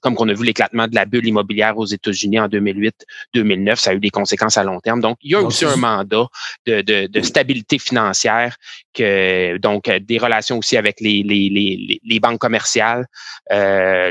comme 0.00 0.14
qu'on 0.14 0.28
a 0.28 0.34
vu 0.34 0.44
l'éclatement 0.44 0.88
de 0.88 0.94
la 0.94 1.04
bulle 1.04 1.26
immobilière 1.26 1.78
aux 1.78 1.86
États-Unis 1.86 2.40
en 2.40 2.48
2008-2009, 2.48 3.76
ça 3.76 3.90
a 3.90 3.94
eu 3.94 4.00
des 4.00 4.10
conséquences 4.10 4.56
à 4.56 4.64
long 4.64 4.80
terme. 4.80 5.00
Donc, 5.00 5.18
il 5.22 5.32
y 5.32 5.34
a 5.34 5.40
aussi 5.40 5.64
un 5.64 5.76
mandat 5.76 6.26
de, 6.66 6.80
de, 6.82 7.06
de 7.06 7.20
stabilité 7.20 7.78
financière, 7.78 8.56
que, 8.92 9.58
donc 9.58 9.90
des 9.90 10.18
relations 10.18 10.58
aussi 10.58 10.76
avec 10.76 11.00
les, 11.00 11.22
les, 11.22 11.48
les, 11.50 12.00
les 12.02 12.20
banques 12.20 12.40
commerciales. 12.40 13.06
Euh, 13.52 14.10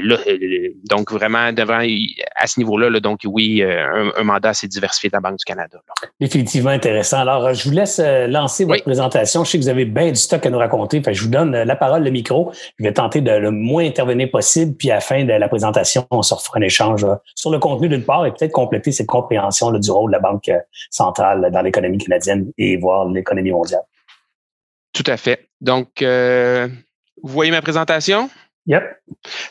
donc, 0.90 1.12
vraiment, 1.12 1.52
devant, 1.52 1.86
à 2.36 2.48
ce 2.48 2.60
niveau-là, 2.60 2.85
donc 3.00 3.22
oui, 3.26 3.62
euh, 3.62 4.12
un, 4.16 4.24
mandat 4.24 4.50
assez 4.50 4.68
diversifié 4.68 5.10
de 5.10 5.16
la 5.16 5.22
Banque 5.22 5.38
du 5.38 5.46
Canada. 5.46 5.80
Définitivement 6.20 6.72
intéressant. 6.72 7.20
Alors, 7.20 7.46
euh, 7.46 7.54
je 7.54 7.68
vous 7.68 7.76
laisse 7.76 8.00
euh, 8.00 8.28
lancer 8.28 8.66
votre 8.66 8.84
présentation. 8.84 9.44
Je 9.44 9.52
sais 9.52 9.58
que 9.58 9.64
vous 9.64 9.70
avez 9.70 9.86
bien 9.86 10.10
du 10.10 10.16
stock 10.16 10.46
à 10.46 10.50
nous 10.50 10.58
raconter. 10.58 11.02
je 11.12 11.24
vous 11.24 11.30
donne 11.30 11.52
la 11.52 11.76
parole, 11.76 12.04
le 12.04 12.12
micro. 12.12 12.52
Je 12.80 12.84
vais 12.84 12.94
tenter 12.94 13.22
de 13.22 13.32
le 13.32 13.52
moins 13.52 13.86
intervenir 13.86 14.30
possible. 14.32 14.76
Puis 14.76 14.92
à 14.92 14.96
la 14.96 15.02
fin 15.02 15.24
de 15.24 15.34
la 15.34 15.48
présentation, 15.48 16.06
on 16.12 16.22
se 16.22 16.34
refera 16.34 16.60
un 16.60 16.62
échange 16.62 17.06
sur 17.36 17.52
le 17.52 17.60
contenu 17.60 17.90
d'une 17.90 18.04
part 18.04 18.26
et 18.26 18.32
peut-être 18.32 18.52
compléter 18.52 18.92
cette 18.92 19.08
compréhension 19.08 19.72
du 19.72 19.92
rôle 19.92 20.12
de 20.12 20.16
la 20.16 20.22
Banque 20.22 20.52
centrale 20.90 21.50
dans 21.52 21.62
l'économie 21.62 21.98
canadienne 21.98 22.52
et 22.58 22.78
voir 22.78 23.08
l'économie 23.08 23.52
mondiale. 23.52 23.84
Tout 24.94 25.04
à 25.08 25.18
fait. 25.18 25.50
Donc, 25.62 26.02
vous 26.02 27.32
voyez 27.32 27.52
ma 27.52 27.62
présentation? 27.62 28.30
Yep. 28.68 28.84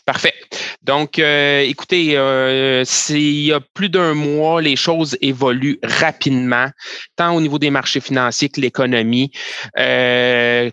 Parfait. 0.04 0.34
Donc, 0.82 1.18
euh, 1.18 1.60
écoutez, 1.60 2.16
euh, 2.16 2.84
il 3.10 3.44
y 3.44 3.52
a 3.52 3.60
plus 3.60 3.88
d'un 3.88 4.12
mois, 4.14 4.60
les 4.60 4.76
choses 4.76 5.16
évoluent 5.20 5.78
rapidement, 5.82 6.68
tant 7.16 7.34
au 7.34 7.40
niveau 7.40 7.58
des 7.58 7.70
marchés 7.70 8.00
financiers 8.00 8.48
que 8.48 8.60
l'économie. 8.60 9.30
Euh, 9.78 10.70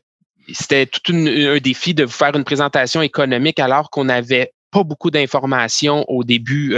c'était 0.51 0.87
tout 0.87 1.13
un 1.13 1.57
défi 1.59 1.93
de 1.93 2.03
vous 2.03 2.11
faire 2.11 2.35
une 2.35 2.43
présentation 2.43 3.01
économique 3.01 3.59
alors 3.59 3.89
qu'on 3.89 4.05
n'avait 4.05 4.51
pas 4.71 4.83
beaucoup 4.83 5.11
d'informations 5.11 6.03
au 6.09 6.23
début 6.23 6.75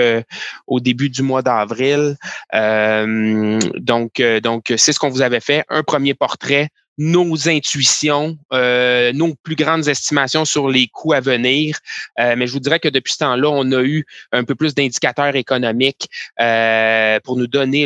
au 0.68 0.80
début 0.80 1.10
du 1.10 1.22
mois 1.22 1.42
d'avril. 1.42 2.18
donc 2.52 4.22
donc 4.44 4.74
c'est 4.78 4.92
ce 4.92 5.00
qu'on 5.00 5.10
vous 5.10 5.22
avait 5.22 5.40
fait 5.40 5.64
un 5.70 5.82
premier 5.82 6.14
portrait 6.14 6.70
nos 6.98 7.50
intuitions, 7.50 8.38
euh, 8.54 9.12
nos 9.14 9.34
plus 9.36 9.56
grandes 9.56 9.88
estimations 9.88 10.46
sur 10.46 10.70
les 10.70 10.88
coûts 10.88 11.14
à 11.14 11.20
venir. 11.20 11.78
Euh, 12.20 12.36
mais 12.38 12.48
je 12.48 12.54
vous 12.54 12.60
dirais 12.60 12.80
que 12.80 12.88
depuis 12.88 13.14
ce 13.14 13.20
temps-là, 13.20 13.50
on 13.50 13.72
a 13.72 13.82
eu 13.82 14.06
un 14.32 14.44
peu 14.44 14.56
plus 14.56 14.76
d'indicateurs 14.76 15.36
économiques 15.36 16.08
euh, 16.40 17.20
pour 17.24 17.38
nous 17.38 17.48
donner 17.48 17.86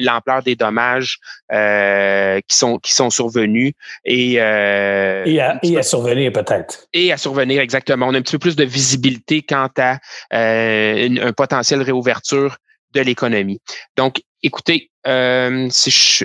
l'ampleur 0.00 0.42
des 0.42 0.56
dommages 0.56 1.18
qui 1.48 2.56
sont 2.56 2.78
qui 2.78 2.92
sont 2.92 3.10
survenus 3.10 3.72
et 4.04 4.32
et 4.32 4.38
à, 4.38 5.58
et 5.62 5.78
à 5.78 5.82
survenir 5.82 6.32
peut-être. 6.32 6.86
Et 6.92 7.12
à 7.12 7.16
survenir 7.16 7.60
exactement. 7.60 8.06
On 8.06 8.14
a 8.14 8.18
un 8.18 8.22
petit 8.22 8.32
peu 8.32 8.38
plus 8.38 8.56
de 8.56 8.64
visibilité 8.64 9.42
quant 9.42 9.68
à 9.78 9.98
un 10.30 11.32
potentiel 11.32 11.82
réouverture 11.82 12.56
de 12.92 13.00
l'économie. 13.00 13.60
Donc, 13.96 14.22
écoutez, 14.42 14.90
si 15.04 15.90
je 15.90 16.24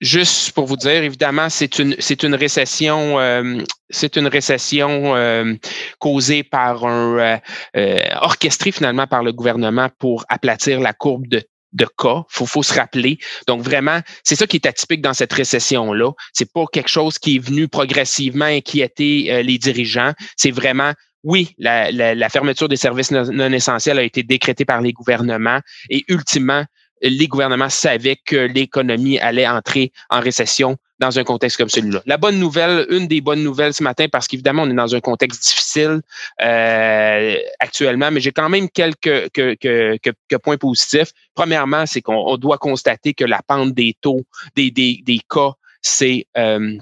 Juste 0.00 0.52
pour 0.52 0.66
vous 0.66 0.76
dire, 0.76 1.02
évidemment, 1.02 1.48
c'est 1.48 1.80
une 1.80 1.96
c'est 1.98 2.22
une 2.22 2.36
récession 2.36 3.18
euh, 3.18 3.58
c'est 3.90 4.16
une 4.16 4.28
récession 4.28 5.16
euh, 5.16 5.54
causée 5.98 6.44
par 6.44 6.84
un 6.84 7.40
euh, 7.76 7.98
orchestrée 8.20 8.70
finalement 8.70 9.08
par 9.08 9.24
le 9.24 9.32
gouvernement 9.32 9.88
pour 9.98 10.24
aplatir 10.28 10.78
la 10.78 10.92
courbe 10.92 11.26
de 11.26 11.42
de 11.72 11.86
cas, 11.98 12.22
faut 12.28 12.46
faut 12.46 12.62
se 12.62 12.74
rappeler. 12.74 13.18
Donc 13.48 13.62
vraiment, 13.62 14.00
c'est 14.22 14.36
ça 14.36 14.46
qui 14.46 14.56
est 14.56 14.66
atypique 14.66 15.02
dans 15.02 15.14
cette 15.14 15.32
récession 15.32 15.92
là. 15.92 16.12
C'est 16.32 16.50
pas 16.52 16.64
quelque 16.72 16.88
chose 16.88 17.18
qui 17.18 17.36
est 17.36 17.40
venu 17.40 17.66
progressivement 17.66 18.46
inquiéter 18.46 19.42
les 19.42 19.58
dirigeants. 19.58 20.12
C'est 20.36 20.52
vraiment 20.52 20.92
oui, 21.24 21.54
la, 21.58 21.90
la, 21.90 22.14
la, 22.14 22.28
fermeture 22.28 22.68
des 22.68 22.76
services 22.76 23.10
non, 23.10 23.52
essentiels 23.52 23.98
a 23.98 24.02
été 24.02 24.22
décrétée 24.22 24.64
par 24.64 24.80
les 24.80 24.92
gouvernements 24.92 25.60
et 25.90 26.04
ultimement, 26.08 26.64
les 27.02 27.28
gouvernements 27.28 27.68
savaient 27.68 28.16
que 28.16 28.36
l'économie 28.36 29.18
allait 29.18 29.46
entrer 29.46 29.92
en 30.10 30.20
récession 30.20 30.76
dans 30.98 31.18
un 31.18 31.24
contexte 31.24 31.56
comme 31.56 31.68
celui-là. 31.68 32.02
La 32.06 32.16
bonne 32.16 32.38
nouvelle, 32.38 32.86
une 32.90 33.06
des 33.06 33.20
bonnes 33.20 33.42
nouvelles 33.42 33.72
ce 33.72 33.82
matin, 33.82 34.06
parce 34.10 34.26
qu'évidemment, 34.26 34.62
on 34.64 34.70
est 34.70 34.74
dans 34.74 34.94
un 34.94 35.00
contexte 35.00 35.42
difficile 35.44 36.00
euh, 36.42 37.36
actuellement, 37.60 38.10
mais 38.10 38.20
j'ai 38.20 38.32
quand 38.32 38.48
même 38.48 38.68
quelques, 38.68 39.30
quelques, 39.32 40.38
points 40.42 40.56
positifs. 40.56 41.12
Premièrement, 41.34 41.86
c'est 41.86 42.02
qu'on 42.02 42.36
doit 42.36 42.58
constater 42.58 43.14
que 43.14 43.24
la 43.24 43.40
pente 43.46 43.74
des 43.74 43.96
taux, 44.00 44.22
des, 44.56 44.70
des, 44.70 45.02
des 45.04 45.20
cas, 45.28 45.52
c'est 45.82 46.26
euh, 46.36 46.76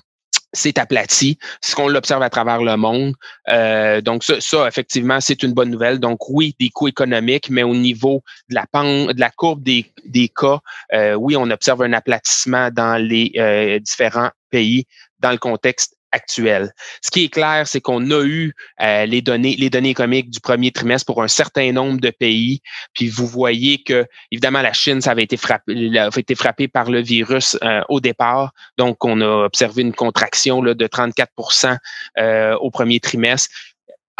c'est 0.57 0.79
aplati, 0.79 1.39
ce 1.61 1.75
qu'on 1.75 1.89
l'observe 1.89 2.23
à 2.23 2.31
travers 2.31 2.63
le 2.63 2.77
monde. 2.77 3.15
Euh, 3.49 4.01
donc 4.01 4.25
ça, 4.25 4.41
ça, 4.41 4.67
effectivement, 4.67 5.21
c'est 5.21 5.43
une 5.43 5.53
bonne 5.53 5.71
nouvelle. 5.71 5.99
Donc 6.01 6.29
oui, 6.29 6.55
des 6.59 6.71
coûts 6.71 6.89
économiques, 6.89 7.51
mais 7.51 7.63
au 7.63 7.75
niveau 7.75 8.23
de 8.49 8.55
la 8.55 8.67
pente, 8.67 9.13
de 9.13 9.21
la 9.21 9.31
courbe 9.31 9.63
des, 9.63 9.93
des 10.05 10.29
cas, 10.29 10.59
euh, 10.93 11.15
oui, 11.15 11.37
on 11.37 11.51
observe 11.51 11.83
un 11.83 11.93
aplatissement 11.93 12.71
dans 12.71 13.01
les 13.01 13.33
euh, 13.37 13.79
différents 13.79 14.31
pays 14.51 14.87
dans 15.21 15.31
le 15.31 15.39
contexte 15.39 15.96
Ce 16.27 17.11
qui 17.11 17.25
est 17.25 17.29
clair, 17.29 17.67
c'est 17.67 17.81
qu'on 17.81 18.11
a 18.11 18.25
eu 18.25 18.55
euh, 18.83 19.07
les 19.07 19.23
données, 19.23 19.57
les 19.57 19.71
données 19.71 19.91
économiques 19.91 20.31
du 20.31 20.41
premier 20.41 20.71
trimestre 20.71 21.07
pour 21.07 21.23
un 21.23 21.29
certain 21.29 21.73
nombre 21.73 22.01
de 22.01 22.11
pays. 22.11 22.61
Puis 22.95 23.09
vous 23.09 23.27
voyez 23.27 23.83
que, 23.83 24.07
évidemment, 24.31 24.63
la 24.63 24.73
Chine, 24.73 25.01
ça 25.01 25.13
avait 25.13 25.23
été 25.23 25.37
frappé, 25.37 25.99
a 25.99 26.09
été 26.17 26.35
frappé 26.35 26.69
par 26.69 26.91
le 26.91 27.01
virus 27.01 27.57
euh, 27.63 27.81
au 27.89 28.01
départ. 28.01 28.53
Donc, 28.79 29.05
on 29.05 29.21
a 29.21 29.45
observé 29.45 29.83
une 29.83 29.95
contraction 29.95 30.63
là, 30.63 30.75
de 30.75 30.87
34% 30.87 31.77
euh, 32.19 32.55
au 32.57 32.71
premier 32.71 33.01
trimestre. 33.01 33.51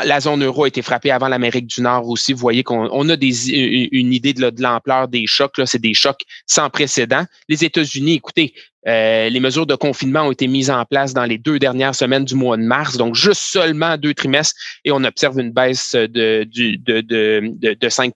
La 0.05 0.21
zone 0.21 0.45
euro 0.45 0.65
a 0.65 0.69
été 0.69 0.83
frappée 0.83 1.11
avant 1.11 1.29
l'Amérique 1.29 1.67
du 1.67 1.81
Nord 1.81 2.09
aussi. 2.09 2.33
Vous 2.35 2.39
voyez 2.39 2.63
qu'on 2.63 3.09
a 3.09 3.17
des, 3.17 3.51
une 3.51 4.13
idée 4.13 4.35
de, 4.35 4.63
l'ampleur 4.63 5.09
des 5.09 5.27
chocs. 5.27 5.61
C'est 5.65 5.81
des 5.81 5.95
chocs 5.95 6.21
sans 6.47 6.69
précédent. 6.69 7.25
Les 7.49 7.65
États-Unis, 7.65 8.15
écoutez, 8.15 8.53
euh, 8.87 9.29
les 9.31 9.41
mesures 9.41 9.67
de 9.67 9.75
confinement 9.75 10.23
ont 10.23 10.33
été 10.33 10.47
mises 10.49 10.71
en 10.71 10.85
place 10.85 11.15
dans 11.15 11.25
les 11.25 11.39
deux 11.39 11.59
dernières 11.59 11.95
semaines 11.95 12.25
du 12.25 12.35
mois 12.35 12.57
de 12.57 12.63
mars, 12.63 12.97
donc 12.97 13.15
juste 13.15 13.41
seulement 13.41 13.97
deux 13.97 14.15
trimestres, 14.15 14.55
et 14.85 14.93
on 14.93 15.03
observe 15.03 15.41
une 15.41 15.51
baisse 15.51 15.95
de, 15.95 16.47
de, 16.47 17.01
de, 17.01 17.75
de 17.75 17.89
5 17.89 18.15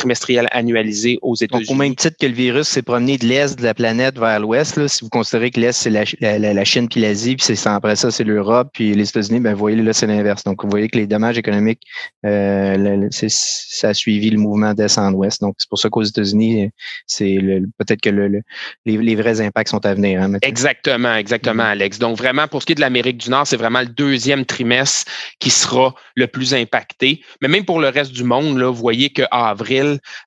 trimestriel 0.00 0.48
annualisé 0.50 1.18
aux 1.22 1.34
États-Unis. 1.34 1.70
Au 1.70 1.74
même 1.74 1.94
titre 1.94 2.16
que 2.18 2.26
le 2.26 2.32
virus 2.32 2.68
s'est 2.68 2.82
promené 2.82 3.18
de 3.18 3.26
l'est 3.26 3.58
de 3.58 3.62
la 3.62 3.74
planète 3.74 4.18
vers 4.18 4.40
l'ouest, 4.40 4.86
si 4.88 5.04
vous 5.04 5.10
considérez 5.10 5.50
que 5.50 5.60
l'est, 5.60 5.72
c'est 5.72 5.90
la, 5.90 6.04
la, 6.38 6.64
Chine 6.64 6.88
puis 6.88 7.00
l'Asie, 7.00 7.36
puis 7.36 7.44
c'est 7.44 7.68
après 7.68 7.96
ça, 7.96 8.10
c'est 8.10 8.24
l'Europe, 8.24 8.70
puis 8.72 8.94
les 8.94 9.08
États-Unis, 9.08 9.40
ben, 9.40 9.52
vous 9.52 9.58
voyez, 9.58 9.80
là, 9.80 9.92
c'est 9.92 10.06
l'inverse. 10.06 10.44
Donc, 10.44 10.62
vous 10.62 10.70
voyez 10.70 10.88
que 10.88 10.98
les 10.98 11.06
dommages 11.06 11.38
économiques, 11.38 11.82
euh, 12.26 13.08
ça 13.10 13.88
a 13.88 13.94
suivi 13.94 14.30
le 14.30 14.38
mouvement 14.38 14.74
d'est-en-ouest. 14.74 15.40
Donc, 15.40 15.54
c'est 15.58 15.68
pour 15.68 15.78
ça 15.78 15.88
qu'aux 15.88 16.02
États-Unis, 16.02 16.70
c'est 17.06 17.38
peut-être 17.78 18.00
que 18.00 18.10
le, 18.10 18.42
les, 18.86 19.14
vrais 19.14 19.40
impacts 19.40 19.70
sont 19.70 19.84
à 19.84 19.94
venir. 19.94 20.22
Hein, 20.22 20.34
exactement, 20.42 21.14
exactement, 21.14 21.64
mm-hmm. 21.64 21.72
Alex. 21.72 21.98
Donc, 21.98 22.16
vraiment, 22.16 22.48
pour 22.48 22.62
ce 22.62 22.66
qui 22.66 22.72
est 22.72 22.76
de 22.76 22.80
l'Amérique 22.80 23.18
du 23.18 23.30
Nord, 23.30 23.46
c'est 23.46 23.56
vraiment 23.56 23.80
le 23.80 23.86
deuxième 23.86 24.44
trimestre 24.44 25.10
qui 25.38 25.50
sera 25.50 25.94
le 26.14 26.26
plus 26.26 26.54
impacté. 26.54 27.22
Mais 27.42 27.48
même 27.48 27.64
pour 27.64 27.80
le 27.80 27.88
reste 27.88 28.12
du 28.12 28.24
monde, 28.24 28.58
là, 28.58 28.70
vous 28.70 28.80
voyez 28.80 29.10
qu'en 29.10 29.54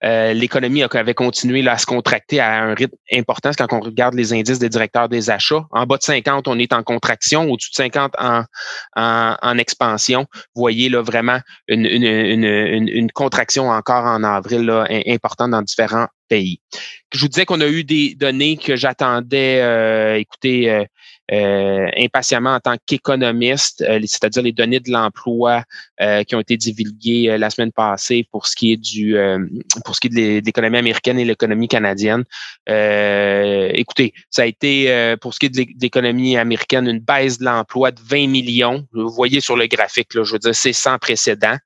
euh, 0.03 0.33
l'économie 0.33 0.83
avait 0.83 1.13
continué 1.13 1.67
à 1.67 1.77
se 1.77 1.85
contracter 1.85 2.39
à 2.39 2.63
un 2.63 2.73
rythme 2.73 2.95
important. 3.13 3.51
Quand 3.57 3.73
on 3.73 3.79
regarde 3.79 4.13
les 4.13 4.33
indices 4.33 4.59
des 4.59 4.69
directeurs 4.69 5.09
des 5.09 5.29
achats, 5.29 5.65
en 5.71 5.85
bas 5.85 5.97
de 5.97 6.03
50, 6.03 6.47
on 6.47 6.59
est 6.59 6.73
en 6.73 6.83
contraction, 6.83 7.49
au-dessus 7.49 7.71
de 7.71 7.75
50 7.75 8.15
en, 8.95 9.57
expansion. 9.57 10.25
Vous 10.55 10.61
voyez 10.61 10.89
là 10.89 11.01
vraiment 11.01 11.39
une, 11.67 13.11
contraction 13.13 13.69
encore 13.69 14.05
en 14.05 14.23
avril 14.23 14.61
là, 14.61 14.87
importante 15.07 15.51
dans 15.51 15.61
différents 15.61 16.07
pays. 16.29 16.59
Je 17.13 17.19
vous 17.19 17.27
disais 17.27 17.45
qu'on 17.45 17.61
a 17.61 17.67
eu 17.67 17.83
des 17.83 18.15
données 18.15 18.57
que 18.57 18.75
j'attendais, 18.75 19.61
euh, 19.61 20.17
écoutez, 20.17 20.87
euh, 21.31 21.63
euh, 21.83 21.89
impatiemment 21.97 22.55
en 22.55 22.59
tant 22.59 22.75
qu'économiste, 22.85 23.81
euh, 23.81 23.99
c'est-à-dire 24.01 24.43
les 24.43 24.51
données 24.51 24.79
de 24.79 24.91
l'emploi 24.91 25.63
euh, 26.01 26.23
qui 26.23 26.35
ont 26.35 26.39
été 26.39 26.57
divulguées 26.57 27.37
la 27.37 27.49
semaine 27.49 27.71
passée 27.71 28.27
pour 28.31 28.47
ce 28.47 28.55
qui 28.55 28.73
est 28.73 28.77
du 28.77 29.15
pour 29.85 29.95
ce 29.95 29.99
qui 29.99 30.07
est 30.07 30.41
de 30.41 30.45
l'économie 30.45 30.77
américaine 30.77 31.19
et 31.19 31.25
l'économie 31.25 31.67
canadienne. 31.67 32.23
écoutez, 32.67 34.13
ça 34.29 34.43
a 34.43 34.45
été 34.45 35.15
pour 35.21 35.33
ce 35.33 35.39
qui 35.39 35.45
est 35.47 35.49
de 35.49 35.65
l'économie 35.81 36.37
américaine 36.37 36.87
une 36.87 36.99
baisse 36.99 37.39
de 37.39 37.45
l'emploi 37.45 37.91
de 37.91 37.99
20 38.01 38.27
millions. 38.27 38.85
Vous 38.93 39.09
voyez 39.09 39.41
sur 39.41 39.55
le 39.55 39.67
graphique, 39.67 40.13
là, 40.13 40.23
je 40.23 40.33
veux 40.33 40.39
dire, 40.39 40.55
c'est 40.55 40.73
sans 40.73 40.97
précédent 40.97 41.57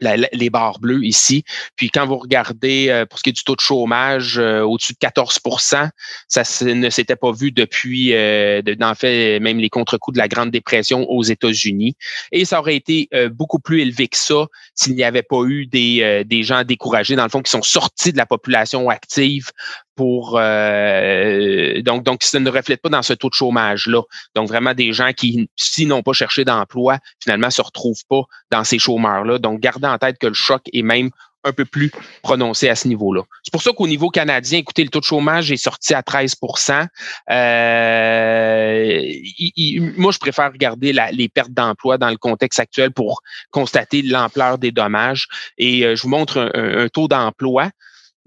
les 0.00 0.50
barres 0.50 0.78
bleues 0.78 1.04
ici. 1.04 1.44
Puis 1.76 1.90
quand 1.90 2.06
vous 2.06 2.18
regardez 2.18 2.88
euh, 2.88 3.06
pour 3.06 3.18
ce 3.18 3.22
qui 3.22 3.30
est 3.30 3.34
du 3.34 3.44
taux 3.44 3.56
de 3.56 3.60
chômage 3.60 4.38
euh, 4.38 4.62
au-dessus 4.62 4.94
de 4.94 4.98
14% 4.98 5.88
ça 6.28 6.64
ne 6.64 6.90
s'était 6.90 7.16
pas 7.16 7.32
vu 7.32 7.52
depuis, 7.52 8.14
euh, 8.14 8.62
fait, 8.96 9.40
même 9.40 9.58
les 9.58 9.70
contre-coups 9.70 10.14
de 10.14 10.18
la 10.18 10.28
Grande 10.28 10.50
Dépression 10.50 11.08
aux 11.08 11.22
États-Unis. 11.22 11.94
Et 12.30 12.44
ça 12.44 12.60
aurait 12.60 12.76
été 12.76 13.08
beaucoup 13.30 13.58
plus 13.58 13.80
élevé 13.80 14.08
que 14.08 14.16
ça 14.16 14.46
s'il 14.74 14.94
n'y 14.94 15.04
avait 15.04 15.22
pas 15.22 15.42
eu 15.44 15.66
des, 15.66 16.24
des 16.24 16.42
gens 16.42 16.64
découragés, 16.64 17.16
dans 17.16 17.22
le 17.24 17.28
fond, 17.28 17.42
qui 17.42 17.50
sont 17.50 17.62
sortis 17.62 18.12
de 18.12 18.16
la 18.16 18.26
population 18.26 18.88
active 18.88 19.50
pour 19.96 20.38
euh, 20.38 21.82
donc 21.82 22.02
donc 22.04 22.22
ça 22.22 22.40
ne 22.40 22.50
reflète 22.50 22.80
pas 22.80 22.88
dans 22.88 23.02
ce 23.02 23.12
taux 23.12 23.28
de 23.28 23.34
chômage 23.34 23.86
là. 23.86 24.02
Donc 24.34 24.48
vraiment 24.48 24.74
des 24.74 24.92
gens 24.92 25.12
qui 25.12 25.48
s'ils 25.56 25.88
n'ont 25.88 26.02
pas 26.02 26.12
cherché 26.12 26.44
d'emploi, 26.44 26.98
finalement 27.20 27.50
se 27.50 27.62
retrouvent 27.62 28.04
pas 28.08 28.22
dans 28.50 28.64
ces 28.64 28.78
chômeurs 28.78 29.24
là. 29.24 29.38
Donc 29.38 29.60
gardez 29.60 29.86
en 29.86 29.98
tête 29.98 30.18
que 30.18 30.26
le 30.26 30.34
choc 30.34 30.62
est 30.72 30.82
même 30.82 31.10
un 31.44 31.52
peu 31.52 31.64
plus 31.64 31.90
prononcé 32.22 32.68
à 32.68 32.76
ce 32.76 32.86
niveau-là. 32.88 33.22
C'est 33.42 33.50
pour 33.50 33.62
ça 33.62 33.72
qu'au 33.72 33.88
niveau 33.88 34.10
canadien, 34.10 34.58
écoutez, 34.58 34.84
le 34.84 34.90
taux 34.90 35.00
de 35.00 35.04
chômage 35.04 35.50
est 35.50 35.56
sorti 35.56 35.92
à 35.92 36.00
13% 36.00 36.86
euh, 37.30 39.02
Moi, 39.96 40.12
je 40.12 40.18
préfère 40.18 40.52
regarder 40.52 40.92
les 41.12 41.28
pertes 41.28 41.50
d'emploi 41.50 41.98
dans 41.98 42.10
le 42.10 42.16
contexte 42.16 42.60
actuel 42.60 42.92
pour 42.92 43.22
constater 43.50 44.02
l'ampleur 44.02 44.58
des 44.58 44.70
dommages. 44.70 45.26
Et 45.58 45.84
euh, 45.84 45.96
je 45.96 46.02
vous 46.02 46.10
montre 46.10 46.52
un 46.54 46.88
taux 46.88 47.08
d'emploi 47.08 47.70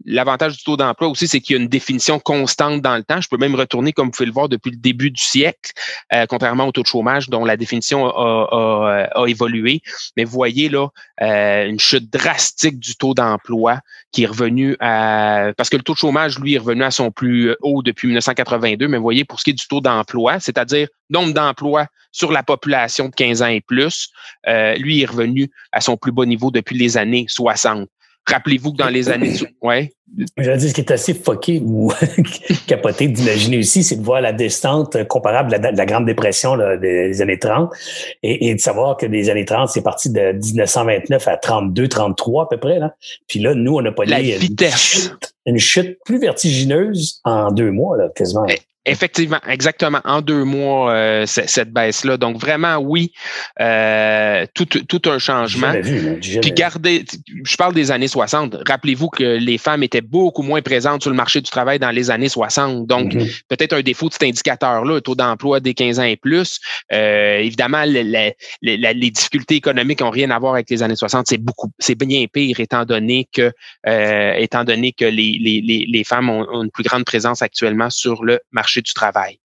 L'avantage 0.03 0.57
du 0.57 0.63
taux 0.63 0.75
d'emploi 0.75 1.07
aussi, 1.07 1.27
c'est 1.27 1.39
qu'il 1.39 1.55
y 1.55 1.59
a 1.59 1.61
une 1.61 1.69
définition 1.69 2.19
constante 2.19 2.81
dans 2.81 2.97
le 2.97 3.03
temps. 3.03 3.21
Je 3.21 3.29
peux 3.29 3.37
même 3.37 3.55
retourner, 3.55 3.93
comme 3.93 4.07
vous 4.07 4.11
pouvez 4.11 4.25
le 4.25 4.33
voir, 4.33 4.49
depuis 4.49 4.71
le 4.71 4.77
début 4.77 5.09
du 5.09 5.21
siècle, 5.21 5.71
euh, 6.13 6.25
contrairement 6.27 6.67
au 6.67 6.71
taux 6.71 6.81
de 6.81 6.87
chômage 6.87 7.29
dont 7.29 7.45
la 7.45 7.55
définition 7.55 8.05
a, 8.07 9.07
évolué. 9.27 9.81
Mais 10.17 10.25
vous 10.25 10.33
voyez 10.33 10.69
là 10.69 10.89
euh, 11.21 11.65
une 11.67 11.79
chute 11.79 12.11
drastique 12.11 12.77
du 12.77 12.95
taux 12.95 13.13
d'emploi 13.13 13.79
qui 14.11 14.23
est 14.23 14.27
revenu 14.27 14.75
à... 14.79 15.53
Parce 15.57 15.69
que 15.69 15.77
le 15.77 15.83
taux 15.83 15.93
de 15.93 15.97
chômage, 15.97 16.39
lui, 16.39 16.55
est 16.55 16.59
revenu 16.59 16.83
à 16.83 16.91
son 16.91 17.11
plus 17.11 17.55
haut 17.61 17.81
depuis 17.81 18.07
1982. 18.07 18.87
Mais 18.87 18.97
vous 18.97 19.03
voyez, 19.03 19.23
pour 19.23 19.39
ce 19.39 19.45
qui 19.45 19.51
est 19.51 19.53
du 19.53 19.67
taux 19.67 19.81
d'emploi, 19.81 20.39
c'est-à-dire 20.39 20.87
nombre 21.09 21.33
d'emplois 21.33 21.87
sur 22.11 22.31
la 22.31 22.43
population 22.43 23.09
de 23.09 23.13
15 23.13 23.41
ans 23.41 23.47
et 23.47 23.61
plus, 23.61 24.09
euh, 24.47 24.75
lui 24.75 25.01
est 25.01 25.05
revenu 25.05 25.51
à 25.73 25.81
son 25.81 25.97
plus 25.97 26.13
bas 26.13 26.25
niveau 26.25 26.49
depuis 26.49 26.77
les 26.77 26.97
années 26.97 27.25
60. 27.27 27.89
Rappelez-vous 28.27 28.73
que 28.73 28.77
dans 28.77 28.89
les 28.89 29.09
années... 29.09 29.33
Ouais. 29.61 29.91
Je 30.37 30.49
veux 30.49 30.57
dire, 30.57 30.69
ce 30.69 30.73
qui 30.73 30.81
est 30.81 30.91
assez 30.91 31.13
foqué 31.13 31.61
ou 31.65 31.91
capoté 32.67 33.07
d'imaginer 33.07 33.57
aussi, 33.57 33.83
c'est 33.83 33.97
de 33.97 34.03
voir 34.03 34.21
la 34.21 34.31
descente 34.31 35.03
comparable 35.07 35.53
à 35.53 35.71
la, 35.71 35.85
Grande 35.85 36.05
Dépression 36.05 36.55
des 36.77 37.21
années 37.21 37.39
30 37.39 37.69
et, 38.23 38.53
de 38.53 38.59
savoir 38.59 38.95
que 38.95 39.07
des 39.07 39.29
années 39.29 39.43
30, 39.43 39.69
c'est 39.69 39.81
parti 39.81 40.09
de 40.09 40.31
1929 40.31 41.27
à 41.27 41.37
32, 41.37 41.87
33 41.87 42.43
à 42.43 42.47
peu 42.47 42.57
près. 42.57 42.79
Là. 42.79 42.93
Puis 43.27 43.39
là, 43.39 43.55
nous, 43.55 43.75
on 43.75 43.81
n'a 43.81 43.91
pas 43.91 44.05
la 44.05 44.21
vitesse. 44.21 45.11
Une, 45.45 45.59
chute, 45.59 45.97
plus 46.05 46.19
vertigineuse 46.19 47.19
en 47.23 47.51
deux 47.51 47.71
mois, 47.71 47.97
là, 47.97 48.09
quasiment. 48.15 48.45
Effectivement, 48.87 49.39
exactement. 49.47 49.99
En 50.05 50.21
deux 50.21 50.43
mois, 50.43 50.91
euh, 50.91 51.25
cette 51.25 51.71
baisse-là. 51.71 52.17
Donc, 52.17 52.37
vraiment, 52.37 52.77
oui, 52.77 53.11
euh, 53.59 54.45
tout, 54.53 54.65
tout 54.65 55.01
un 55.09 55.17
changement. 55.17 55.73
Puis 55.81 56.51
gardez, 56.51 57.03
je 57.43 57.55
parle 57.55 57.73
des 57.73 57.89
années 57.89 58.07
60. 58.07 58.57
Rappelez-vous 58.67 59.09
que 59.09 59.23
les 59.23 59.57
femmes 59.57 59.81
étaient 59.81 60.01
beaucoup 60.01 60.43
moins 60.43 60.61
présentes 60.61 61.01
sur 61.01 61.09
le 61.09 61.17
marché 61.17 61.41
du 61.41 61.49
travail 61.49 61.79
dans 61.79 61.89
les 61.89 62.11
années 62.11 62.29
60. 62.29 62.85
Donc, 62.85 63.13
mm-hmm. 63.13 63.41
peut-être 63.49 63.73
un 63.73 63.81
défaut 63.81 64.07
de 64.07 64.13
cet 64.13 64.23
indicateur-là, 64.23 65.01
taux 65.01 65.15
d'emploi 65.15 65.59
des 65.59 65.73
15 65.73 65.99
ans 65.99 66.03
et 66.03 66.17
plus. 66.17 66.59
Euh, 66.93 67.39
évidemment, 67.39 67.83
les 67.85 69.11
difficultés 69.11 69.55
économiques 69.55 70.01
n'ont 70.01 70.11
rien 70.11 70.29
à 70.29 70.37
voir 70.37 70.53
avec 70.53 70.69
les 70.69 70.83
années 70.83 70.95
60. 70.95 71.25
C'est 71.27 71.39
beaucoup, 71.39 71.71
c'est 71.79 71.95
bien 71.95 72.25
pire 72.31 72.59
étant 72.59 72.85
donné 72.85 73.27
que, 73.33 73.51
étant 74.37 74.63
donné 74.63 74.91
que 74.91 75.05
les, 75.05 75.39
les, 75.41 75.85
les 75.87 76.03
femmes 76.03 76.29
ont 76.29 76.61
une 76.61 76.69
plus 76.69 76.83
grande 76.83 77.03
présence 77.03 77.41
actuellement 77.41 77.89
sur 77.89 78.23
le 78.23 78.39
marché 78.51 78.74
du 78.81 78.93
travail. 78.93 79.39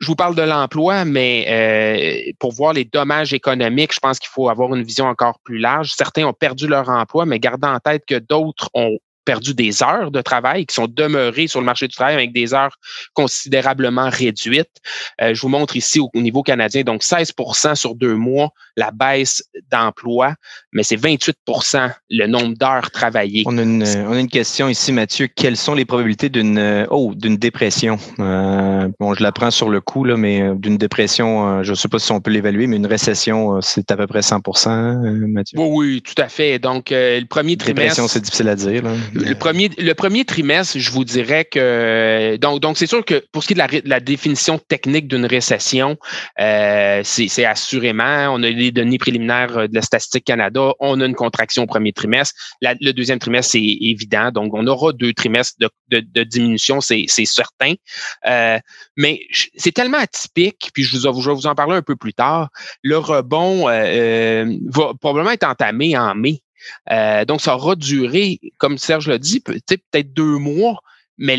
Je 0.00 0.08
vous 0.08 0.16
parle 0.16 0.34
de 0.34 0.42
l'emploi, 0.42 1.04
mais 1.04 1.46
euh, 1.48 2.32
pour 2.40 2.52
voir 2.52 2.72
les 2.72 2.84
dommages 2.84 3.32
économiques, 3.32 3.94
je 3.94 4.00
pense 4.00 4.18
qu'il 4.18 4.30
faut 4.30 4.48
avoir 4.48 4.74
une 4.74 4.82
vision 4.82 5.06
encore 5.06 5.38
plus 5.44 5.58
large. 5.58 5.92
Certains 5.92 6.24
ont 6.24 6.32
perdu 6.32 6.66
leur 6.66 6.88
emploi, 6.88 7.24
mais 7.24 7.38
gardez 7.38 7.68
en 7.68 7.78
tête 7.78 8.02
que 8.04 8.18
d'autres 8.18 8.68
ont 8.74 8.98
perdu 9.24 9.54
des 9.54 9.82
heures 9.82 10.10
de 10.10 10.20
travail, 10.20 10.66
qui 10.66 10.74
sont 10.74 10.88
demeurées 10.88 11.46
sur 11.46 11.60
le 11.60 11.66
marché 11.66 11.86
du 11.86 11.94
travail 11.94 12.14
avec 12.14 12.32
des 12.32 12.54
heures 12.54 12.76
considérablement 13.14 14.08
réduites. 14.10 14.80
Euh, 15.20 15.34
je 15.34 15.40
vous 15.40 15.48
montre 15.48 15.76
ici 15.76 16.00
au, 16.00 16.10
niveau 16.14 16.42
canadien, 16.42 16.82
donc 16.82 17.02
16% 17.02 17.74
sur 17.74 17.94
deux 17.94 18.14
mois, 18.14 18.50
la 18.76 18.90
baisse 18.90 19.42
d'emploi, 19.70 20.34
mais 20.72 20.82
c'est 20.82 20.96
28% 20.96 21.90
le 22.10 22.26
nombre 22.26 22.56
d'heures 22.56 22.90
travaillées. 22.90 23.44
On 23.46 23.58
a, 23.58 23.62
une, 23.62 23.84
on 24.06 24.12
a 24.12 24.20
une 24.20 24.28
question 24.28 24.68
ici, 24.68 24.92
Mathieu. 24.92 25.28
Quelles 25.34 25.56
sont 25.56 25.74
les 25.74 25.84
probabilités 25.84 26.28
d'une 26.28 26.86
oh, 26.90 27.12
d'une 27.14 27.36
dépression? 27.36 27.98
Euh, 28.18 28.88
bon, 28.98 29.14
je 29.14 29.22
la 29.22 29.32
prends 29.32 29.50
sur 29.50 29.68
le 29.68 29.80
coup, 29.80 30.04
là, 30.04 30.16
mais 30.16 30.42
euh, 30.42 30.54
d'une 30.54 30.78
dépression, 30.78 31.62
je 31.62 31.70
ne 31.70 31.74
sais 31.74 31.88
pas 31.88 31.98
si 31.98 32.12
on 32.12 32.20
peut 32.20 32.30
l'évaluer, 32.30 32.66
mais 32.66 32.76
une 32.76 32.86
récession, 32.86 33.60
c'est 33.60 33.90
à 33.90 33.96
peu 33.96 34.06
près 34.06 34.20
100% 34.20 35.26
Mathieu? 35.26 35.58
Oui, 35.58 35.66
oui, 35.70 36.02
tout 36.02 36.20
à 36.20 36.28
fait. 36.28 36.58
Donc, 36.58 36.88
le 36.90 37.24
premier 37.24 37.56
trimestre... 37.56 37.82
Dépression, 37.82 38.08
c'est 38.08 38.20
difficile 38.20 38.48
à 38.48 38.56
dire. 38.56 38.82
Là. 38.82 38.92
Le 39.14 39.34
premier, 39.34 39.70
le 39.78 39.94
premier 39.94 40.24
trimestre, 40.24 40.78
je 40.78 40.90
vous 40.90 41.04
dirais 41.04 41.44
que 41.44 42.36
donc 42.36 42.60
donc 42.60 42.78
c'est 42.78 42.86
sûr 42.86 43.04
que 43.04 43.24
pour 43.32 43.42
ce 43.42 43.48
qui 43.48 43.54
est 43.54 43.80
de 43.80 43.88
la, 43.88 44.00
définition 44.00 44.58
technique 44.58 45.08
d'une 45.08 45.26
récession, 45.26 45.96
euh, 46.40 47.00
c'est 47.04 47.44
assurément 47.44 48.32
on 48.32 48.42
a 48.42 48.48
les 48.62 48.72
données 48.72 48.98
préliminaires 48.98 49.68
de 49.68 49.74
la 49.74 49.82
statistique 49.82 50.24
Canada, 50.24 50.72
on 50.80 51.00
a 51.00 51.06
une 51.06 51.14
contraction 51.14 51.64
au 51.64 51.66
premier 51.66 51.92
trimestre. 51.92 52.34
le 52.60 52.92
deuxième 52.92 53.18
trimestre 53.18 53.52
c'est 53.52 53.62
évident, 53.62 54.30
donc 54.30 54.54
on 54.54 54.66
aura 54.66 54.92
deux 54.92 55.12
trimestres 55.12 55.56
de, 55.90 56.22
diminution, 56.22 56.80
c'est 56.80 57.06
certain. 57.24 57.74
Euh, 58.26 58.58
mais 58.96 59.20
c'est 59.56 59.72
tellement 59.72 59.98
atypique, 59.98 60.70
puis 60.74 60.82
je, 60.82 60.96
vous, 60.96 61.20
vais 61.20 61.34
vous 61.34 61.46
en 61.46 61.54
parler 61.54 61.76
un 61.76 61.82
peu 61.82 61.96
plus 61.96 62.14
tard. 62.14 62.50
Le 62.82 62.98
rebond 62.98 63.68
euh, 63.68 64.56
va 64.66 64.92
probablement 65.00 65.30
être 65.30 65.46
entamé 65.46 65.96
en 65.96 66.14
mai. 66.14 66.42
Euh, 66.90 67.24
donc, 67.24 67.40
ça 67.40 67.56
aura 67.56 67.74
duré, 67.74 68.38
comme 68.58 68.78
Serge 68.78 69.08
l'a 69.08 69.18
dit, 69.18 69.40
peut-être 69.40 70.12
deux 70.12 70.38
mois, 70.38 70.80
mais 71.18 71.36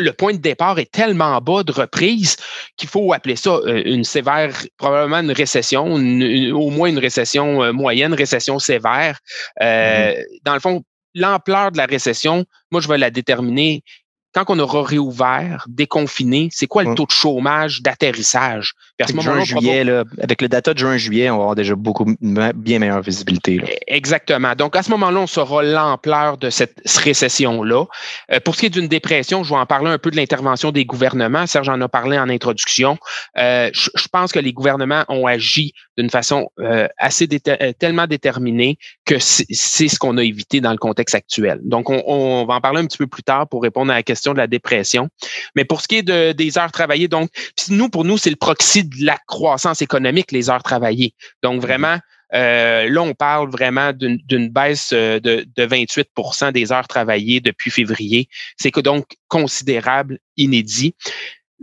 le 0.00 0.12
point 0.12 0.32
de 0.32 0.38
départ 0.38 0.78
est 0.78 0.90
tellement 0.90 1.40
bas 1.40 1.62
de 1.62 1.72
reprise 1.72 2.36
qu'il 2.76 2.88
faut 2.88 3.12
appeler 3.12 3.36
ça 3.36 3.50
euh, 3.50 3.82
une 3.84 4.04
sévère, 4.04 4.54
probablement 4.76 5.18
une 5.20 5.32
récession, 5.32 5.94
au 5.94 6.70
moins 6.70 6.88
une 6.88 6.98
récession 6.98 7.62
euh, 7.62 7.72
moyenne, 7.72 8.14
récession 8.14 8.58
sévère. 8.58 9.18
Mm-hmm. 9.60 10.24
Dans 10.44 10.54
le 10.54 10.60
fond, 10.60 10.82
l'ampleur 11.14 11.72
de 11.72 11.76
la 11.76 11.86
récession, 11.86 12.44
moi, 12.70 12.80
je 12.80 12.88
vais 12.88 12.98
la 12.98 13.10
déterminer 13.10 13.82
quand 14.32 14.44
on 14.48 14.58
aura 14.58 14.82
réouvert, 14.82 15.64
déconfiné, 15.68 16.48
c'est 16.52 16.66
quoi 16.66 16.84
le 16.84 16.94
taux 16.94 17.06
de 17.06 17.10
chômage 17.10 17.82
d'atterrissage? 17.82 18.74
À 19.00 19.06
ce 19.06 19.12
Juin, 19.18 19.42
juillet, 19.44 19.82
là, 19.82 20.04
avec 20.20 20.42
le 20.42 20.48
data 20.48 20.74
de 20.74 20.78
juin, 20.78 20.96
juillet, 20.98 21.30
on 21.30 21.36
va 21.36 21.42
avoir 21.42 21.54
déjà 21.54 21.74
beaucoup 21.74 22.04
bien 22.20 22.78
meilleure 22.78 23.00
visibilité. 23.00 23.56
là. 23.58 23.64
Exactement. 23.86 24.54
Donc, 24.54 24.76
à 24.76 24.82
ce 24.82 24.90
moment-là, 24.90 25.20
on 25.20 25.26
saura 25.26 25.62
l'ampleur 25.62 26.36
de 26.36 26.50
cette 26.50 26.80
récession-là. 26.98 27.86
Euh, 28.30 28.40
pour 28.44 28.54
ce 28.54 28.60
qui 28.60 28.66
est 28.66 28.70
d'une 28.70 28.88
dépression, 28.88 29.42
je 29.42 29.54
vais 29.54 29.58
en 29.58 29.64
parler 29.66 29.88
un 29.90 29.96
peu 29.98 30.10
de 30.10 30.16
l'intervention 30.16 30.70
des 30.70 30.84
gouvernements. 30.84 31.46
Serge 31.46 31.70
en 31.70 31.80
a 31.80 31.88
parlé 31.88 32.18
en 32.18 32.28
introduction. 32.28 32.98
Euh, 33.38 33.70
je, 33.72 33.88
je 33.94 34.08
pense 34.12 34.32
que 34.32 34.38
les 34.38 34.52
gouvernements 34.52 35.04
ont 35.08 35.26
agi 35.26 35.72
d'une 35.96 36.10
façon 36.10 36.50
euh, 36.60 36.86
assez 36.98 37.26
déter- 37.26 37.72
tellement 37.78 38.06
déterminée 38.06 38.76
que 39.06 39.18
c'est 39.18 39.46
c'est 39.50 39.88
ce 39.88 39.98
qu'on 39.98 40.18
a 40.18 40.22
évité 40.22 40.60
dans 40.60 40.72
le 40.72 40.78
contexte 40.78 41.14
actuel. 41.14 41.58
Donc, 41.62 41.88
on, 41.88 42.02
on 42.06 42.44
va 42.44 42.54
en 42.54 42.60
parler 42.60 42.80
un 42.80 42.86
petit 42.86 42.98
peu 42.98 43.06
plus 43.06 43.22
tard 43.22 43.48
pour 43.48 43.62
répondre 43.62 43.90
à 43.90 43.94
la 43.94 44.02
question 44.02 44.19
de 44.28 44.38
la 44.38 44.46
dépression. 44.46 45.08
Mais 45.54 45.64
pour 45.64 45.80
ce 45.80 45.88
qui 45.88 45.96
est 45.96 46.02
de, 46.02 46.32
des 46.32 46.58
heures 46.58 46.72
travaillées, 46.72 47.08
donc, 47.08 47.30
nous, 47.68 47.88
pour 47.88 48.04
nous, 48.04 48.18
c'est 48.18 48.30
le 48.30 48.36
proxy 48.36 48.84
de 48.84 49.04
la 49.04 49.18
croissance 49.26 49.82
économique, 49.82 50.32
les 50.32 50.50
heures 50.50 50.62
travaillées. 50.62 51.14
Donc, 51.42 51.60
vraiment, 51.60 51.98
euh, 52.34 52.88
là, 52.88 53.02
on 53.02 53.14
parle 53.14 53.50
vraiment 53.50 53.92
d'une 53.92 54.48
baisse 54.48 54.90
euh, 54.92 55.18
de, 55.18 55.46
de 55.56 55.66
28% 55.66 56.52
des 56.52 56.72
heures 56.72 56.88
travaillées 56.88 57.40
depuis 57.40 57.70
février. 57.70 58.28
C'est 58.56 58.76
donc 58.78 59.06
considérable, 59.28 60.18
inédit. 60.36 60.94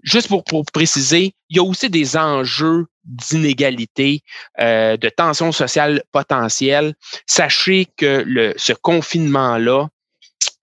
Juste 0.03 0.27
pour, 0.27 0.43
pour 0.43 0.63
préciser, 0.65 1.33
il 1.49 1.57
y 1.57 1.59
a 1.59 1.63
aussi 1.63 1.89
des 1.89 2.17
enjeux 2.17 2.85
d'inégalité, 3.05 4.21
euh, 4.59 4.97
de 4.97 5.09
tensions 5.09 5.51
sociales 5.51 6.03
potentielles. 6.11 6.93
Sachez 7.25 7.87
que 7.97 8.23
le, 8.25 8.53
ce 8.57 8.73
confinement-là 8.73 9.87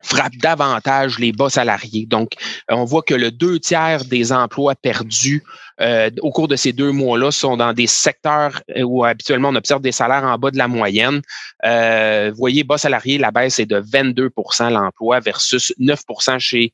frappe 0.05 0.37
davantage 0.37 1.19
les 1.19 1.33
bas 1.33 1.51
salariés. 1.51 2.07
Donc, 2.07 2.33
euh, 2.71 2.75
on 2.75 2.85
voit 2.85 3.03
que 3.03 3.15
le 3.15 3.31
deux 3.31 3.59
tiers 3.59 4.05
des 4.05 4.33
emplois 4.33 4.75
perdus 4.75 5.43
euh, 5.81 6.11
au 6.21 6.31
cours 6.31 6.47
de 6.47 6.57
ces 6.57 6.73
deux 6.73 6.93
mois-là 6.93 7.31
sont 7.31 7.57
dans 7.57 7.73
des 7.73 7.89
secteurs 7.89 8.61
euh, 8.77 8.83
où 8.83 9.05
habituellement 9.05 9.49
on 9.49 9.57
observe 9.57 9.83
des 9.83 9.93
salaires 9.93 10.25
en 10.25 10.39
bas 10.39 10.51
de 10.51 10.59
la 10.59 10.69
moyenne. 10.69 11.21
Euh, 11.65 12.33
voyez, 12.37 12.63
bas 12.63 12.79
salariés, 12.79 13.19
la 13.19 13.33
baisse 13.33 13.59
est 13.59 13.67
de 13.67 13.81
22% 13.81 14.71
l'emploi 14.71 15.21
versus 15.21 15.73
9% 15.81 16.39
chez 16.39 16.73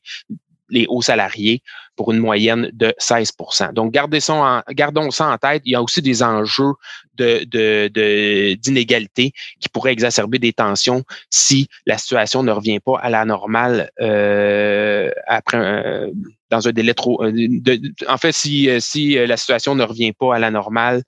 les 0.71 0.87
hauts 0.89 1.01
salariés 1.01 1.61
pour 1.95 2.11
une 2.11 2.19
moyenne 2.19 2.71
de 2.73 2.93
16% 2.99 3.73
Donc, 3.73 3.91
gardez 3.91 4.19
ça 4.19 4.33
en, 4.33 4.73
gardons 4.73 5.11
ça 5.11 5.27
en 5.27 5.37
tête. 5.37 5.61
Il 5.65 5.73
y 5.73 5.75
a 5.75 5.81
aussi 5.83 6.01
des 6.01 6.23
enjeux 6.23 6.73
de, 7.15 7.43
de, 7.45 8.55
d'inégalité 8.55 9.33
qui 9.59 9.69
pourraient 9.69 9.91
exacerber 9.91 10.39
des 10.39 10.53
tensions 10.53 11.03
si 11.29 11.67
la 11.85 11.97
situation 11.97 12.41
ne 12.41 12.51
revient 12.51 12.79
pas 12.79 12.97
à 12.99 13.09
la 13.09 13.25
normale 13.25 13.91
euh, 13.99 15.11
après 15.27 15.57
euh, 15.57 16.11
dans 16.51 16.67
un 16.67 16.71
délai 16.71 16.93
trop. 16.93 17.23
euh, 17.23 17.31
de- 17.31 17.75
de- 17.77 17.91
en 18.07 18.17
fait, 18.17 18.31
si, 18.33 18.69
euh, 18.69 18.79
si 18.79 19.17
euh, 19.17 19.25
la 19.25 19.37
situation 19.37 19.73
ne 19.73 19.83
revient 19.83 20.11
pas 20.13 20.35
à 20.35 20.39
la 20.39 20.51
normale 20.51 21.01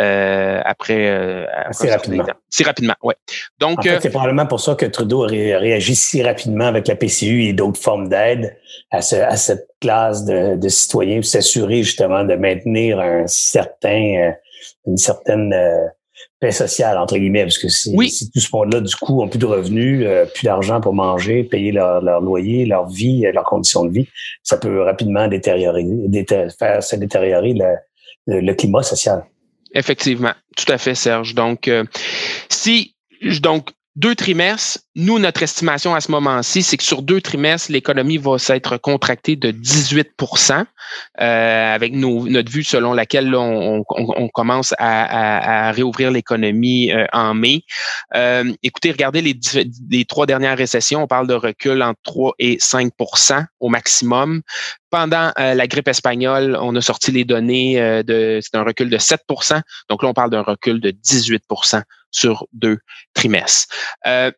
euh, 0.00 0.60
après, 0.64 1.08
euh, 1.08 1.46
après 1.54 1.68
Assez 1.70 1.90
rapidement. 1.90 2.24
temps. 2.24 2.32
Si 2.50 2.64
rapidement, 2.64 2.94
oui. 3.02 3.14
Donc, 3.58 3.78
En 3.78 3.82
fait, 3.82 4.00
c'est 4.02 4.10
probablement 4.10 4.46
pour 4.46 4.60
ça 4.60 4.74
que 4.74 4.86
Trudeau 4.86 5.24
a 5.24 5.28
ré- 5.28 5.56
réagi 5.56 5.94
si 5.94 6.22
rapidement 6.22 6.66
avec 6.66 6.88
la 6.88 6.96
PCU 6.96 7.44
et 7.44 7.52
d'autres 7.52 7.80
formes 7.80 8.08
d'aide 8.08 8.56
à, 8.90 9.00
ce- 9.00 9.16
à 9.16 9.36
cette 9.36 9.68
classe 9.80 10.24
de, 10.24 10.56
de 10.56 10.68
citoyens 10.68 11.16
pour 11.16 11.24
s'assurer 11.26 11.82
justement 11.84 12.24
de 12.24 12.34
maintenir 12.34 12.98
un 13.00 13.26
certain, 13.26 14.32
une 14.86 14.96
certaine 14.96 15.52
euh, 15.52 15.86
paix 16.40 16.52
sociale, 16.52 16.96
entre 16.98 17.18
guillemets, 17.18 17.42
parce 17.44 17.58
que 17.58 17.68
si, 17.68 17.92
Oui. 17.96 18.10
si 18.10 18.30
tout 18.30 18.38
ce 18.40 18.48
monde-là, 18.52 18.80
du 18.80 18.94
coup, 18.96 19.20
ont 19.22 19.28
plus 19.28 19.38
de 19.38 19.46
revenus, 19.46 20.04
euh, 20.06 20.24
plus 20.26 20.44
d'argent 20.44 20.80
pour 20.80 20.94
manger, 20.94 21.42
payer 21.44 21.72
leur, 21.72 22.00
leur 22.02 22.20
loyer, 22.20 22.64
leur 22.64 22.86
vie, 22.88 23.26
euh, 23.26 23.32
leurs 23.32 23.44
conditions 23.44 23.84
de 23.84 23.90
vie, 23.92 24.06
ça 24.42 24.56
peut 24.56 24.82
rapidement 24.82 25.26
détériorer, 25.28 25.84
dété- 25.84 26.48
faire 26.58 26.82
se 26.82 26.94
détériorer 26.96 27.54
le, 27.54 27.74
le- 28.26 28.40
le 28.40 28.54
climat 28.54 28.82
social. 28.82 29.24
Effectivement, 29.74 30.32
tout 30.56 30.70
à 30.72 30.78
fait, 30.78 30.94
Serge. 30.94 31.34
Donc, 31.34 31.66
euh, 31.68 31.84
si 32.48 32.94
donc 33.42 33.70
deux 33.98 34.14
trimestres, 34.14 34.78
nous, 34.94 35.18
notre 35.18 35.42
estimation 35.42 35.92
à 35.92 36.00
ce 36.00 36.12
moment-ci, 36.12 36.62
c'est 36.62 36.76
que 36.76 36.84
sur 36.84 37.02
deux 37.02 37.20
trimestres, 37.20 37.72
l'économie 37.72 38.16
va 38.16 38.38
s'être 38.38 38.76
contractée 38.76 39.34
de 39.34 39.50
18% 39.50 40.64
euh, 41.20 41.74
avec 41.74 41.92
notre 41.94 42.50
vue 42.50 42.62
selon 42.62 42.92
laquelle 42.92 43.34
on, 43.34 43.82
commence 44.32 44.72
à, 44.78 45.68
à- 45.68 45.72
réouvrir 45.72 46.12
l'économie 46.12 46.92
euh, 46.92 47.06
en 47.12 47.34
mai. 47.34 47.62
Euh, 48.14 48.52
écoutez, 48.62 48.92
regardez 48.92 49.20
les 49.20 50.04
trois 50.04 50.26
dernières 50.26 50.56
récessions, 50.56 51.02
on 51.02 51.08
parle 51.08 51.26
de 51.26 51.34
recul 51.34 51.82
entre 51.82 52.00
3 52.04 52.34
et 52.38 52.56
5% 52.58 53.44
au 53.58 53.68
maximum. 53.68 54.42
Pendant 54.90 55.32
euh, 55.38 55.54
la 55.54 55.66
grippe 55.66 55.88
espagnole, 55.88 56.56
on 56.60 56.74
a 56.74 56.80
sorti 56.80 57.10
les 57.12 57.24
données 57.24 57.80
euh, 57.80 58.02
de 58.02 58.40
c'est 58.42 58.56
un 58.56 58.64
recul 58.64 58.88
de 58.88 58.96
7% 58.96 59.60
Donc 59.90 60.02
là, 60.02 60.08
on 60.08 60.14
parle 60.14 60.30
d'un 60.30 60.42
recul 60.42 60.80
de 60.80 60.90
18% 60.90 61.82
sur 62.10 62.46
deux 62.52 62.78
trimestres. 63.12 63.66
Euh, 64.06 64.30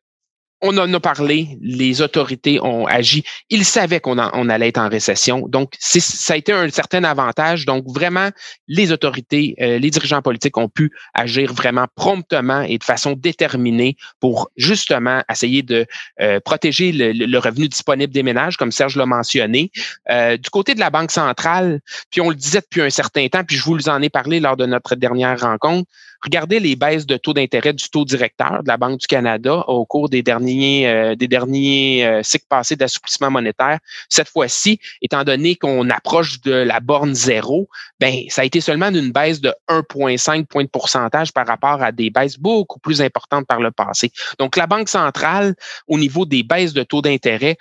on 0.62 0.76
en 0.78 0.92
a 0.92 1.00
parlé, 1.00 1.58
les 1.60 2.02
autorités 2.02 2.60
ont 2.60 2.86
agi. 2.86 3.24
Ils 3.48 3.64
savaient 3.64 4.00
qu'on 4.00 4.18
on 4.18 4.48
allait 4.48 4.68
être 4.68 4.78
en 4.78 4.88
récession. 4.88 5.46
Donc, 5.48 5.72
ça 5.78 6.34
a 6.34 6.36
été 6.36 6.52
un 6.52 6.68
certain 6.68 7.04
avantage. 7.04 7.64
Donc, 7.64 7.84
vraiment, 7.88 8.30
les 8.68 8.92
autorités, 8.92 9.54
euh, 9.60 9.78
les 9.78 9.90
dirigeants 9.90 10.22
politiques 10.22 10.56
ont 10.58 10.68
pu 10.68 10.92
agir 11.14 11.52
vraiment 11.52 11.86
promptement 11.94 12.60
et 12.62 12.78
de 12.78 12.84
façon 12.84 13.12
déterminée 13.12 13.96
pour 14.20 14.50
justement 14.56 15.22
essayer 15.30 15.62
de 15.62 15.86
euh, 16.20 16.40
protéger 16.40 16.92
le 16.92 17.38
revenu 17.38 17.68
disponible 17.68 18.12
des 18.12 18.22
ménages, 18.22 18.56
comme 18.56 18.72
Serge 18.72 18.96
l'a 18.96 19.06
mentionné. 19.06 19.70
Euh, 20.10 20.36
du 20.36 20.50
côté 20.50 20.74
de 20.74 20.80
la 20.80 20.90
Banque 20.90 21.10
centrale, 21.10 21.80
puis 22.10 22.20
on 22.20 22.28
le 22.28 22.34
disait 22.34 22.60
depuis 22.60 22.82
un 22.82 22.90
certain 22.90 23.26
temps, 23.28 23.44
puis 23.44 23.56
je 23.56 23.64
vous 23.64 23.88
en 23.88 24.02
ai 24.02 24.10
parlé 24.10 24.40
lors 24.40 24.56
de 24.56 24.66
notre 24.66 24.94
dernière 24.94 25.40
rencontre, 25.40 25.88
regardez 26.22 26.60
les 26.60 26.76
baisses 26.76 27.06
de 27.06 27.16
taux 27.16 27.32
d'intérêt 27.32 27.72
du 27.72 27.88
taux 27.88 28.04
directeur 28.04 28.62
de 28.62 28.68
la 28.68 28.76
Banque 28.76 29.00
du 29.00 29.06
Canada 29.06 29.64
au 29.68 29.84
cours 29.86 30.08
des 30.08 30.22
derniers, 30.22 30.88
euh, 30.88 31.14
des 31.14 31.28
derniers 31.28 32.04
euh, 32.04 32.22
cycles 32.22 32.46
passés 32.48 32.76
d'assouplissement 32.76 33.30
monétaire. 33.30 33.78
Cette 34.08 34.28
fois-ci, 34.28 34.80
étant 35.02 35.24
donné 35.24 35.56
qu'on 35.56 35.88
approche 35.90 36.40
de 36.42 36.52
la 36.52 36.80
borne 36.80 37.14
zéro, 37.14 37.68
ben 37.98 38.24
ça 38.28 38.42
a 38.42 38.44
été 38.44 38.60
seulement 38.60 38.90
d'une 38.90 39.12
baisse 39.12 39.40
de 39.40 39.52
1,5 39.68 40.46
point 40.46 40.64
de 40.64 40.68
pourcentage 40.68 41.32
par 41.32 41.46
rapport 41.46 41.82
à 41.82 41.92
des 41.92 42.10
baisses 42.10 42.38
beaucoup 42.38 42.78
plus 42.80 43.00
importantes 43.02 43.46
par 43.46 43.60
le 43.60 43.70
passé. 43.70 44.10
Donc, 44.38 44.56
la 44.56 44.66
Banque 44.66 44.88
centrale, 44.88 45.54
au 45.86 45.98
niveau 45.98 46.26
des 46.26 46.42
baisses 46.42 46.72
de 46.72 46.82
taux 46.82 47.02
d'intérêt, 47.02 47.56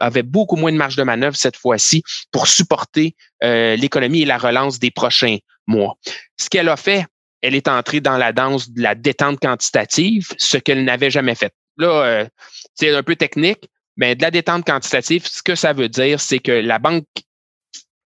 avait 0.00 0.22
beaucoup 0.22 0.56
moins 0.56 0.72
de 0.72 0.76
marge 0.76 0.96
de 0.96 1.02
manœuvre 1.02 1.36
cette 1.36 1.56
fois-ci 1.56 2.02
pour 2.30 2.46
supporter 2.46 3.16
euh, 3.42 3.76
l'économie 3.76 4.22
et 4.22 4.26
la 4.26 4.38
relance 4.38 4.78
des 4.78 4.90
prochains 4.90 5.38
mois. 5.66 5.96
Ce 6.38 6.48
qu'elle 6.48 6.68
a 6.68 6.76
fait, 6.76 7.06
elle 7.42 7.54
est 7.54 7.68
entrée 7.68 8.00
dans 8.00 8.16
la 8.16 8.32
danse 8.32 8.70
de 8.70 8.82
la 8.82 8.94
détente 8.94 9.40
quantitative, 9.40 10.32
ce 10.38 10.56
qu'elle 10.56 10.84
n'avait 10.84 11.10
jamais 11.10 11.34
fait. 11.34 11.52
Là, 11.76 11.88
euh, 11.88 12.26
c'est 12.74 12.94
un 12.94 13.02
peu 13.02 13.16
technique, 13.16 13.68
mais 13.96 14.14
de 14.14 14.22
la 14.22 14.30
détente 14.30 14.64
quantitative, 14.64 15.26
ce 15.26 15.42
que 15.42 15.54
ça 15.54 15.72
veut 15.72 15.88
dire, 15.88 16.20
c'est 16.20 16.38
que 16.38 16.52
la 16.52 16.78
banque, 16.78 17.04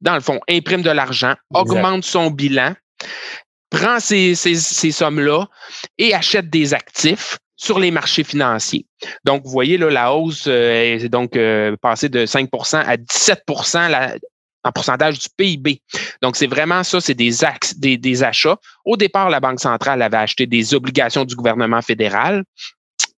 dans 0.01 0.14
le 0.14 0.21
fond, 0.21 0.40
imprime 0.49 0.83
de 0.83 0.90
l'argent, 0.90 1.35
augmente 1.55 2.05
son 2.05 2.31
bilan, 2.31 2.75
prend 3.71 4.01
ces, 4.01 4.35
ces, 4.35 4.57
ces 4.57 4.90
sommes-là 4.90 5.47
et 5.97 6.14
achète 6.14 6.51
des 6.51 6.75
actifs 6.75 7.38
sur 7.57 7.79
les 7.79 7.90
marchés 7.90 8.25
financiers. 8.25 8.87
Donc, 9.25 9.45
vous 9.45 9.51
voyez, 9.51 9.77
là, 9.77 9.90
la 9.90 10.14
hausse 10.14 10.47
euh, 10.49 10.97
est 10.97 11.09
donc 11.09 11.37
euh, 11.37 11.77
passée 11.81 12.09
de 12.09 12.25
5% 12.25 12.83
à 12.85 12.97
17 12.97 13.45
la, 13.75 14.16
en 14.64 14.73
pourcentage 14.73 15.18
du 15.18 15.29
PIB. 15.37 15.83
Donc, 16.23 16.37
c'est 16.37 16.46
vraiment 16.46 16.83
ça, 16.83 17.01
c'est 17.01 17.14
des, 17.14 17.44
axes, 17.44 17.77
des, 17.77 18.23
achats. 18.23 18.59
Au 18.85 18.96
départ, 18.96 19.31
la 19.31 19.40
Banque 19.40 19.61
centrale 19.61 20.03
avait 20.03 20.16
acheté 20.16 20.46
des 20.46 20.75
obligations 20.75 21.25
du 21.25 21.35
gouvernement 21.35 21.83
fédéral. 21.83 22.44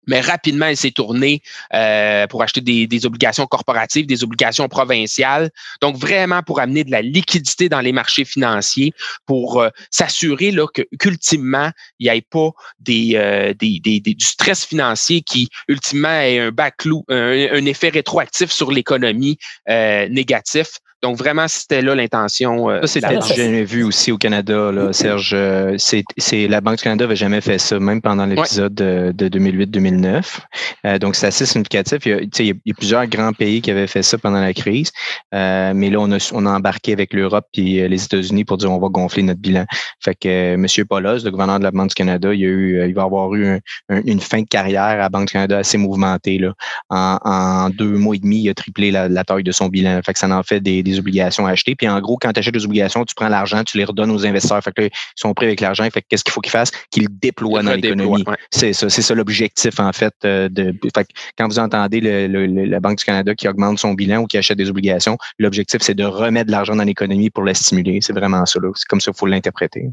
Mais 0.07 0.19
rapidement, 0.19 0.65
elle 0.65 0.77
s'est 0.77 0.91
tournée 0.91 1.41
euh, 1.73 2.25
pour 2.27 2.41
acheter 2.41 2.61
des, 2.61 3.05
obligations 3.05 3.45
corporatives, 3.45 4.07
des 4.07 4.23
obligations 4.23 4.67
provinciales. 4.67 5.51
Donc, 5.79 5.95
vraiment 5.95 6.41
pour 6.41 6.59
amener 6.59 6.83
de 6.83 6.91
la 6.91 7.01
liquidité 7.01 7.69
dans 7.69 7.81
les 7.81 7.91
marchés 7.91 8.25
financiers, 8.25 8.93
pour 9.25 9.61
euh, 9.61 9.69
s'assurer 9.91 10.53
qu'ultimement, 10.99 11.69
il 11.99 12.11
n'y 12.11 12.17
ait 12.17 12.25
pas 12.27 12.49
euh, 12.89 13.53
du 13.53 14.25
stress 14.25 14.65
financier 14.65 15.21
qui, 15.21 15.49
ultimement, 15.67 16.09
ait 16.09 16.39
un 16.39 16.51
backlou, 16.51 17.05
un, 17.07 17.65
effet 17.65 17.89
rétroactif 17.89 18.51
sur 18.51 18.71
l'économie 18.71 19.37
négatif. 19.67 20.79
Donc, 21.01 21.17
vraiment, 21.17 21.47
c'était 21.47 21.81
là 21.81 21.95
l'intention. 21.95 22.69
ça, 22.81 22.87
c'était 22.87 23.21
jamais 23.35 23.63
vu 23.63 23.83
aussi 23.83 24.11
au 24.11 24.17
Canada, 24.17 24.71
là, 24.71 24.93
Serge. 24.93 25.35
c'est, 25.77 26.47
la 26.47 26.61
Banque 26.61 26.77
du 26.77 26.83
Canada 26.83 27.05
n'avait 27.05 27.15
jamais 27.15 27.41
fait 27.41 27.57
ça, 27.57 27.79
même 27.79 28.01
pendant 28.01 28.25
l'épisode 28.25 28.73
de, 28.73 29.11
2008-2009. 29.17 30.99
donc, 30.99 31.15
c'est 31.15 31.27
assez 31.27 31.45
significatif. 31.45 32.05
Il 32.05 32.45
y, 32.45 32.51
a, 32.51 32.73
plusieurs 32.73 33.07
grands 33.07 33.33
pays 33.33 33.61
qui 33.61 33.71
avaient 33.71 33.87
fait 33.87 34.03
ça 34.03 34.17
pendant 34.17 34.41
la 34.41 34.53
crise. 34.53 34.91
mais 35.31 35.89
là, 35.89 35.97
on 35.99 36.11
a, 36.11 36.31
on 36.33 36.45
a 36.45 36.51
embarqué 36.51 36.93
avec 36.93 37.13
l'Europe 37.13 37.47
et 37.55 37.87
les 37.87 38.03
États-Unis 38.03 38.45
pour 38.45 38.57
dire 38.57 38.71
on 38.71 38.79
va 38.79 38.89
gonfler 38.89 39.23
notre 39.23 39.39
bilan. 39.39 39.65
Fait 40.03 40.15
que 40.15 40.53
M. 40.53 40.65
Paulos, 40.87 41.23
le 41.23 41.31
gouverneur 41.31 41.59
de 41.59 41.63
la 41.63 41.71
Banque 41.71 41.89
du 41.89 41.95
Canada, 41.95 42.33
il, 42.33 42.43
a 42.43 42.47
eu, 42.47 42.87
il 42.87 42.93
va 42.93 43.03
avoir 43.03 43.33
eu 43.33 43.59
une 43.89 44.19
fin 44.19 44.41
de 44.41 44.47
carrière 44.47 44.83
à 44.83 44.97
la 44.97 45.09
Banque 45.09 45.27
du 45.27 45.33
Canada 45.33 45.57
assez 45.57 45.77
mouvementée. 45.77 46.37
Là. 46.37 46.53
En, 46.89 47.69
deux 47.69 47.97
mois 47.97 48.15
et 48.15 48.19
demi, 48.19 48.43
il 48.43 48.49
a 48.49 48.53
triplé 48.53 48.91
la, 48.91 49.23
taille 49.23 49.43
de 49.43 49.51
son 49.51 49.67
bilan. 49.67 49.99
Fait 50.03 50.13
que 50.13 50.19
ça 50.19 50.29
en 50.29 50.43
fait 50.43 50.59
des, 50.91 50.99
obligations 50.99 51.45
à 51.45 51.51
acheter. 51.51 51.75
Puis 51.75 51.87
en 51.87 51.99
gros, 51.99 52.17
quand 52.17 52.31
tu 52.33 52.39
achètes 52.39 52.53
des 52.53 52.65
obligations, 52.65 53.03
tu 53.05 53.15
prends 53.15 53.29
l'argent, 53.29 53.63
tu 53.63 53.77
les 53.77 53.85
redonnes 53.85 54.11
aux 54.11 54.25
investisseurs. 54.25 54.63
Fait 54.63 54.71
que 54.71 54.83
ils 54.83 54.91
sont 55.15 55.33
prêts 55.33 55.47
avec 55.47 55.61
l'argent. 55.61 55.87
Fait 55.91 56.03
qu'est-ce 56.07 56.23
qu'il 56.23 56.33
faut 56.33 56.41
qu'ils 56.41 56.51
fassent? 56.51 56.71
Qu'ils 56.91 57.03
le 57.03 57.09
déploient 57.09 57.63
dans 57.63 57.73
l'économie. 57.73 58.23
C'est 58.51 58.73
ça, 58.73 58.89
c'est 58.89 59.01
ça 59.01 59.15
l'objectif, 59.15 59.79
en 59.79 59.91
fait. 59.93 60.13
Euh, 60.25 60.49
de, 60.49 60.75
fait 60.95 61.03
que 61.03 61.09
quand 61.37 61.47
vous 61.47 61.59
entendez 61.59 62.01
la 62.01 62.79
Banque 62.79 62.97
du 62.97 63.05
Canada 63.05 63.35
qui 63.35 63.47
augmente 63.47 63.79
son 63.79 63.93
bilan 63.93 64.21
ou 64.21 64.27
qui 64.27 64.37
achète 64.37 64.57
des 64.57 64.69
obligations, 64.69 65.17
l'objectif, 65.39 65.81
c'est 65.81 65.95
de 65.95 66.03
remettre 66.03 66.47
de 66.47 66.51
l'argent 66.51 66.75
dans 66.75 66.83
l'économie 66.83 67.29
pour 67.29 67.43
la 67.43 67.53
stimuler. 67.53 67.99
C'est 68.01 68.13
vraiment 68.13 68.45
ça. 68.45 68.59
C'est 68.75 68.87
comme 68.87 69.01
ça 69.01 69.11
qu'il 69.11 69.19
faut 69.19 69.25
l'interpréter. 69.25 69.89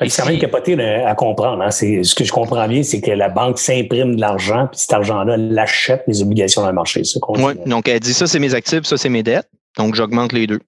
C'est 0.00 0.22
quand 0.22 0.28
même 0.28 0.38
capoté 0.38 0.80
à 0.80 1.14
comprendre. 1.14 1.62
Hein. 1.62 1.70
ce 1.70 2.14
que 2.14 2.24
je 2.24 2.32
comprends 2.32 2.66
bien, 2.68 2.82
c'est 2.82 3.00
que 3.00 3.10
la 3.10 3.28
banque 3.28 3.58
s'imprime 3.58 4.16
de 4.16 4.20
l'argent, 4.20 4.68
puis 4.70 4.80
cet 4.80 4.92
argent-là 4.92 5.36
l'achète 5.36 6.02
les 6.06 6.22
obligations 6.22 6.62
dans 6.62 6.68
le 6.68 6.74
marché. 6.74 7.02
Oui, 7.28 7.52
donc 7.66 7.88
elle 7.88 8.00
dit 8.00 8.14
ça, 8.14 8.26
c'est 8.26 8.38
mes 8.38 8.54
actifs, 8.54 8.84
ça, 8.84 8.96
c'est 8.96 9.08
mes 9.08 9.22
dettes. 9.22 9.48
Donc, 9.76 9.94
j'augmente 9.94 10.32
les 10.32 10.46
deux. 10.46 10.60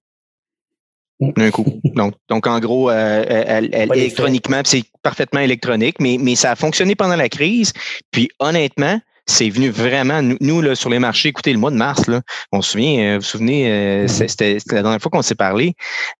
D'un 1.19 1.49
coup. 1.49 1.81
Donc, 1.95 2.13
donc, 2.29 2.45
en 2.45 2.59
gros, 2.59 2.91
euh, 2.91 3.23
elle, 3.27 3.69
électroniquement, 3.73 4.61
c'est 4.63 4.83
parfaitement 5.01 5.39
électronique, 5.39 5.95
mais, 5.99 6.17
mais 6.19 6.35
ça 6.35 6.51
a 6.51 6.55
fonctionné 6.55 6.95
pendant 6.95 7.15
la 7.15 7.27
crise. 7.27 7.73
Puis 8.11 8.29
honnêtement, 8.39 8.99
c'est 9.27 9.49
venu 9.49 9.69
vraiment, 9.69 10.21
nous, 10.21 10.61
là, 10.61 10.73
sur 10.73 10.89
les 10.89 10.99
marchés, 10.99 11.29
écoutez, 11.29 11.51
le 11.51 11.59
mois 11.59 11.69
de 11.69 11.75
mars, 11.75 12.07
là, 12.07 12.21
on 12.53 12.61
se 12.61 12.71
souvient, 12.71 12.99
euh, 12.99 13.13
vous 13.15 13.19
vous 13.19 13.25
souvenez, 13.25 13.69
euh, 13.69 14.05
mm-hmm. 14.05 14.27
c'était 14.27 14.57
la 14.71 14.81
dernière 14.81 15.01
fois 15.01 15.11
qu'on 15.11 15.21
s'est 15.21 15.35
parlé, 15.35 15.75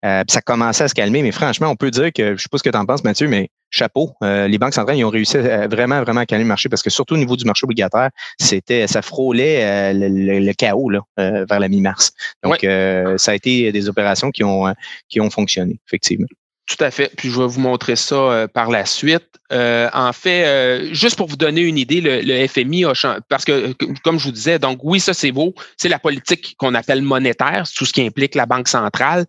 euh, 0.05 0.23
ça 0.27 0.41
commençait 0.41 0.83
à 0.83 0.87
se 0.89 0.93
calmer, 0.93 1.23
mais 1.23 1.31
franchement, 1.31 1.69
on 1.69 1.75
peut 1.77 1.89
dire 1.89 2.11
que, 2.13 2.35
je 2.35 2.43
sais 2.43 2.49
pas 2.51 2.57
ce 2.57 2.63
que 2.63 2.69
tu 2.69 2.77
en 2.77 2.85
penses, 2.85 3.03
Mathieu, 3.05 3.29
mais 3.29 3.49
chapeau, 3.69 4.13
les 4.21 4.57
banques 4.57 4.73
centrales, 4.73 4.97
ils 4.97 5.03
ont 5.03 5.09
réussi 5.09 5.37
à 5.37 5.67
vraiment, 5.67 6.01
vraiment 6.01 6.23
calmer 6.23 6.45
le 6.45 6.47
marché 6.47 6.69
parce 6.69 6.81
que 6.81 6.89
surtout 6.89 7.15
au 7.15 7.17
niveau 7.17 7.35
du 7.35 7.43
marché 7.43 7.65
obligataire, 7.65 8.11
c'était, 8.39 8.87
ça 8.87 9.01
frôlait 9.01 9.93
le, 9.93 10.53
chaos 10.53 10.89
là, 10.89 11.01
vers 11.17 11.59
la 11.59 11.67
mi-mars. 11.67 12.13
Donc, 12.43 12.59
ça 12.61 13.31
a 13.31 13.35
été 13.35 13.73
des 13.73 13.89
opérations 13.89 14.31
qui 14.31 14.45
ont, 14.45 14.73
qui 15.09 15.19
ont 15.19 15.29
fonctionné, 15.29 15.81
effectivement. 15.85 16.27
Tout 16.65 16.81
à 16.81 16.91
fait. 16.91 17.11
Puis 17.17 17.29
je 17.29 17.39
vais 17.41 17.47
vous 17.47 17.59
montrer 17.59 17.97
ça 17.97 18.47
par 18.53 18.69
la 18.69 18.85
suite. 18.85 19.37
Euh, 19.53 19.89
en 19.93 20.11
fait, 20.11 20.45
euh, 20.45 20.93
juste 20.93 21.15
pour 21.15 21.27
vous 21.27 21.37
donner 21.37 21.61
une 21.61 21.77
idée, 21.77 22.01
le, 22.01 22.47
FMI 22.47 22.85
a 22.85 22.93
changé, 22.93 23.19
parce 23.29 23.45
que, 23.45 23.73
comme 24.03 24.19
je 24.19 24.25
vous 24.25 24.31
disais, 24.31 24.59
donc 24.59 24.79
oui, 24.83 24.99
ça 24.99 25.13
c'est 25.13 25.31
beau, 25.31 25.53
c'est 25.77 25.89
la 25.89 25.99
politique 25.99 26.55
qu'on 26.57 26.75
appelle 26.75 27.01
monétaire, 27.01 27.63
tout 27.75 27.85
ce 27.85 27.93
qui 27.93 28.01
implique 28.01 28.35
la 28.35 28.45
Banque 28.45 28.67
centrale, 28.67 29.25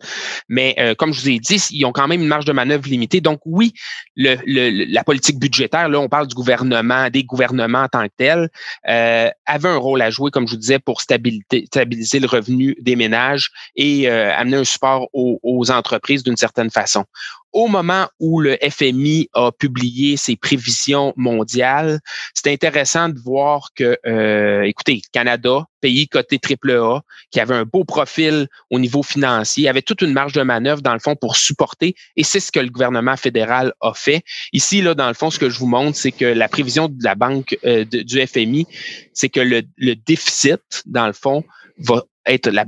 mais 0.49 0.75
euh, 0.79 0.95
comme 0.95 1.13
je 1.13 1.21
vous 1.21 1.29
ai 1.29 1.39
dit, 1.39 1.63
ils 1.71 1.85
ont 1.85 1.93
quand 1.93 2.09
même 2.09 2.21
une 2.21 2.29
marge 2.29 2.45
de 2.45 2.53
manœuvre 2.53 2.89
limitée. 2.89 3.21
Donc 3.21 3.41
oui, 3.45 3.73
la 4.17 5.05
politique 5.05 5.39
budgétaire, 5.39 5.89
là 5.89 6.01
on 6.01 6.09
parle 6.09 6.27
du 6.27 6.35
gouvernement, 6.35 7.09
des 7.11 7.25
gouvernements 7.25 7.83
en 7.83 7.89
tant 7.89 8.05
que 8.05 8.13
tels, 8.17 8.49
avait 8.85 9.69
un 9.69 9.77
rôle 9.77 10.03
à 10.03 10.11
jouer, 10.11 10.31
comme 10.31 10.47
je 10.47 10.53
vous 10.53 10.61
disais, 10.61 10.79
pour 10.79 11.01
stabiliser 11.01 12.21
le 12.21 12.27
revenu 12.27 12.77
des 12.81 12.97
ménages 12.97 13.51
et 13.77 14.09
amener 14.09 14.57
un 14.57 14.65
support 14.65 15.09
aux 15.13 15.71
entreprises 15.71 16.23
d'une 16.23 16.37
certaine 16.37 16.71
façon 16.71 17.05
au 17.53 17.69
moment 17.69 18.09
où 18.21 18.41
le 18.41 18.57
FMI 18.63 19.29
a 19.35 19.53
publié 19.53 20.17
ses 20.17 20.37
prévisions 20.37 21.13
mondiales, 21.17 22.01
c'est 22.35 22.53
intéressant 22.53 23.09
de 23.09 23.19
voir 23.19 23.71
que, 23.75 23.99
euh, 24.07 24.63
écoutez, 24.63 25.03
Canada, 25.13 25.67
pays 25.81 26.09
coté 26.09 26.39
AAA, 26.39 27.03
qui 27.31 27.41
avait 27.41 27.55
un 27.55 27.65
beau 27.65 27.85
profil 27.85 28.49
au 28.71 28.79
niveau 28.79 29.03
financier, 29.03 29.69
avait 29.69 29.83
toute 29.83 30.03
une 30.03 30.13
marge 30.13 30.33
de 30.33 30.43
manœuvre 30.43 30.83
dans 30.83 30.93
le 30.93 30.99
fond 30.99 31.17
pour 31.17 31.37
supporter, 31.37 31.95
et 32.17 32.25
c'est 32.25 32.41
ce 32.41 32.53
que 32.53 32.61
le 32.61 32.69
gouvernement 32.69 33.17
fédéral 33.17 33.73
a 33.81 33.93
fait. 33.95 34.23
Ici, 34.53 34.83
là, 34.83 34.95
dans 34.95 35.09
le 35.09 35.15
fond, 35.15 35.31
ce 35.31 35.39
que 35.39 35.49
je 35.49 35.59
vous 35.59 35.67
montre, 35.67 35.97
c'est 35.97 36.13
que 36.13 36.25
la 36.25 36.49
prévision 36.49 36.89
de 36.89 37.03
la 37.03 37.15
banque 37.15 37.57
euh, 37.65 37.85
du 37.85 38.27
FMI, 38.27 38.67
c'est 39.15 39.29
que 39.29 39.41
le, 39.41 39.63
le 39.77 39.95
déficit, 39.95 40.83
dans 40.87 41.07
le 41.07 41.13
fond, 41.13 41.45
va 41.79 42.03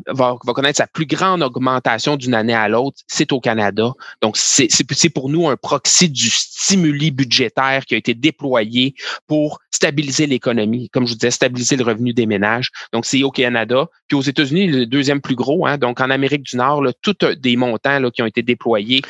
va, 0.09 0.37
connaître 0.55 0.79
sa 0.79 0.87
plus 0.87 1.07
grande 1.07 1.43
augmentation 1.43 2.17
d'une 2.17 2.35
année 2.35 2.55
à 2.55 2.69
l'autre, 2.69 2.99
c'est 3.07 3.33
au 3.33 3.41
Canada. 3.41 3.93
Donc, 4.23 4.37
c'est 4.37 5.09
pour 5.11 5.29
nous 5.29 5.49
un 5.49 5.57
proxy 5.57 6.09
du 6.09 6.31
stimuli 6.31 7.11
budgétaire 7.11 7.85
qui 7.85 7.95
a 7.95 7.99
été 7.99 8.15
déployé 8.15 8.95
pour 9.27 9.61
stabiliser 9.71 10.27
l'économie, 10.27 10.89
comme 10.91 11.07
je 11.07 11.13
vous 11.13 11.19
disais, 11.19 11.31
stabiliser 11.31 11.77
le 11.77 11.85
revenu 11.85 12.13
des 12.13 12.27
ménages. 12.27 12.71
Donc, 12.93 13.07
c'est 13.07 13.23
au 13.23 13.31
Canada. 13.31 13.87
Puis 14.09 14.17
aux 14.17 14.23
États-Unis, 14.23 14.69
le 14.69 14.87
deuxième 14.87 15.21
plus 15.21 15.37
gros. 15.37 15.67
Hein, 15.67 15.79
donc, 15.79 16.01
en 16.01 16.11
Amérique 16.11 16.43
du 16.43 16.57
Nord, 16.57 16.83
là, 16.83 16.93
tous 17.03 17.17
des 17.39 17.57
montants 17.57 17.99
là, 17.99 18.11
qui 18.11 18.23
ont 18.23 18.27
été 18.27 18.43
déployés 18.43 19.03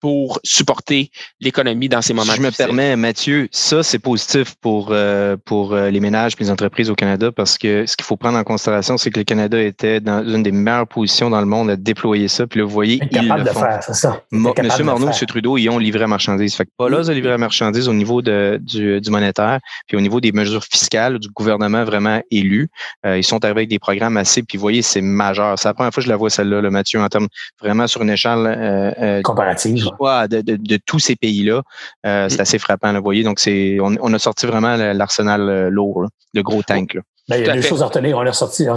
pour 0.00 0.40
supporter 0.44 1.10
l'économie 1.40 1.88
dans 1.88 2.02
ces 2.02 2.14
moments. 2.14 2.32
Je 2.34 2.42
me 2.42 2.50
permets, 2.50 2.96
Mathieu, 2.96 3.48
ça 3.50 3.82
c'est 3.82 3.98
positif 3.98 4.54
pour 4.60 4.88
euh, 4.90 5.36
pour 5.44 5.72
euh, 5.72 5.90
les 5.90 6.00
ménages 6.00 6.34
et 6.38 6.44
les 6.44 6.50
entreprises 6.50 6.90
au 6.90 6.94
Canada 6.94 7.32
parce 7.32 7.58
que 7.58 7.86
ce 7.86 7.96
qu'il 7.96 8.04
faut 8.04 8.16
prendre 8.16 8.38
en 8.38 8.44
considération, 8.44 8.96
c'est 8.96 9.10
que 9.10 9.18
le 9.18 9.24
Canada 9.24 9.60
était 9.60 10.00
dans 10.00 10.24
une 10.26 10.42
des 10.42 10.52
meilleures 10.52 10.86
positions 10.86 11.30
dans 11.30 11.40
le 11.40 11.46
monde 11.46 11.70
à 11.70 11.76
déployer 11.76 12.28
ça. 12.28 12.46
Puis 12.46 12.60
là, 12.60 12.66
vous 12.66 12.72
voyez, 12.72 13.00
ils 13.02 13.08
capable 13.08 13.44
de 13.44 13.50
faire, 13.50 13.82
c'est 13.82 13.94
ça. 13.94 14.22
Monsieur 14.30 14.84
Morneau, 14.84 15.08
M. 15.08 15.26
Trudeau, 15.26 15.58
ils 15.58 15.68
ont 15.68 15.78
livré 15.78 16.04
à 16.04 16.06
marchandises. 16.06 16.54
Fait 16.54 16.64
que 16.64 16.70
pas 16.76 16.88
là, 16.88 17.00
ils 17.02 17.10
ont 17.10 17.14
livré 17.14 17.32
à 17.32 17.38
marchandises 17.38 17.88
au 17.88 17.94
niveau 17.94 18.22
de, 18.22 18.58
du, 18.62 19.00
du, 19.00 19.10
monétaire, 19.10 19.58
puis 19.86 19.96
au 19.96 20.00
niveau 20.00 20.20
des 20.20 20.32
mesures 20.32 20.64
fiscales 20.64 21.18
du 21.18 21.28
gouvernement 21.28 21.84
vraiment 21.84 22.20
élu. 22.30 22.68
Euh, 23.04 23.18
ils 23.18 23.24
sont 23.24 23.44
arrivés 23.44 23.60
avec 23.60 23.68
des 23.68 23.78
programmes 23.78 24.16
assez, 24.16 24.42
puis 24.42 24.58
vous 24.58 24.62
voyez, 24.62 24.82
c'est 24.82 25.00
majeur. 25.00 25.58
C'est 25.58 25.68
la 25.68 25.74
première 25.74 25.92
fois 25.92 26.00
que 26.00 26.06
je 26.06 26.10
la 26.10 26.16
vois 26.16 26.30
celle-là, 26.30 26.60
le 26.60 26.70
Mathieu, 26.70 27.00
en 27.00 27.08
termes 27.08 27.28
vraiment 27.60 27.86
sur 27.86 28.02
une 28.02 28.10
échelle 28.10 29.22
comparative 29.24 29.87
de, 30.28 30.40
de, 30.40 30.78
tous 30.84 30.98
ces 30.98 31.16
pays-là. 31.16 31.62
Euh, 32.06 32.28
c'est 32.28 32.38
mm. 32.38 32.40
assez 32.40 32.58
frappant, 32.58 32.92
vous 32.94 33.02
voyez. 33.02 33.22
Donc, 33.22 33.40
c'est 33.40 33.78
on, 33.80 33.96
on, 34.00 34.12
a 34.12 34.18
sorti 34.18 34.46
vraiment 34.46 34.76
l'arsenal 34.76 35.48
euh, 35.48 35.70
lourd, 35.70 36.06
le 36.34 36.42
gros 36.42 36.62
tank. 36.62 36.94
Là. 36.94 37.02
Ben, 37.28 37.36
il 37.40 37.46
y 37.46 37.50
a 37.50 37.54
deux 37.54 37.60
choses 37.60 37.82
à 37.82 37.86
retenir. 37.86 38.16
On 38.16 38.22
a 38.22 38.32
sorti, 38.32 38.66
un, 38.66 38.74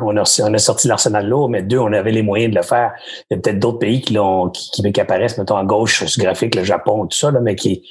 on 0.00 0.16
a, 0.16 0.40
on 0.42 0.54
a 0.54 0.58
sorti 0.58 0.86
l'arsenal 0.86 1.28
lourd, 1.28 1.48
mais 1.48 1.62
deux, 1.62 1.78
on 1.78 1.92
avait 1.92 2.12
les 2.12 2.22
moyens 2.22 2.52
de 2.52 2.56
le 2.56 2.62
faire. 2.62 2.92
Il 3.30 3.34
y 3.34 3.38
a 3.38 3.40
peut-être 3.40 3.58
d'autres 3.58 3.80
pays 3.80 4.00
qui 4.00 4.14
l'ont, 4.14 4.50
qui, 4.50 4.92
qui, 4.92 5.00
apparaissent, 5.00 5.36
mettons, 5.36 5.56
à 5.56 5.64
gauche 5.64 5.98
sur 5.98 6.08
ce 6.08 6.20
graphique, 6.20 6.54
le 6.54 6.62
Japon, 6.62 7.06
tout 7.06 7.16
ça, 7.16 7.32
là, 7.32 7.40
mais 7.40 7.56
qui, 7.56 7.82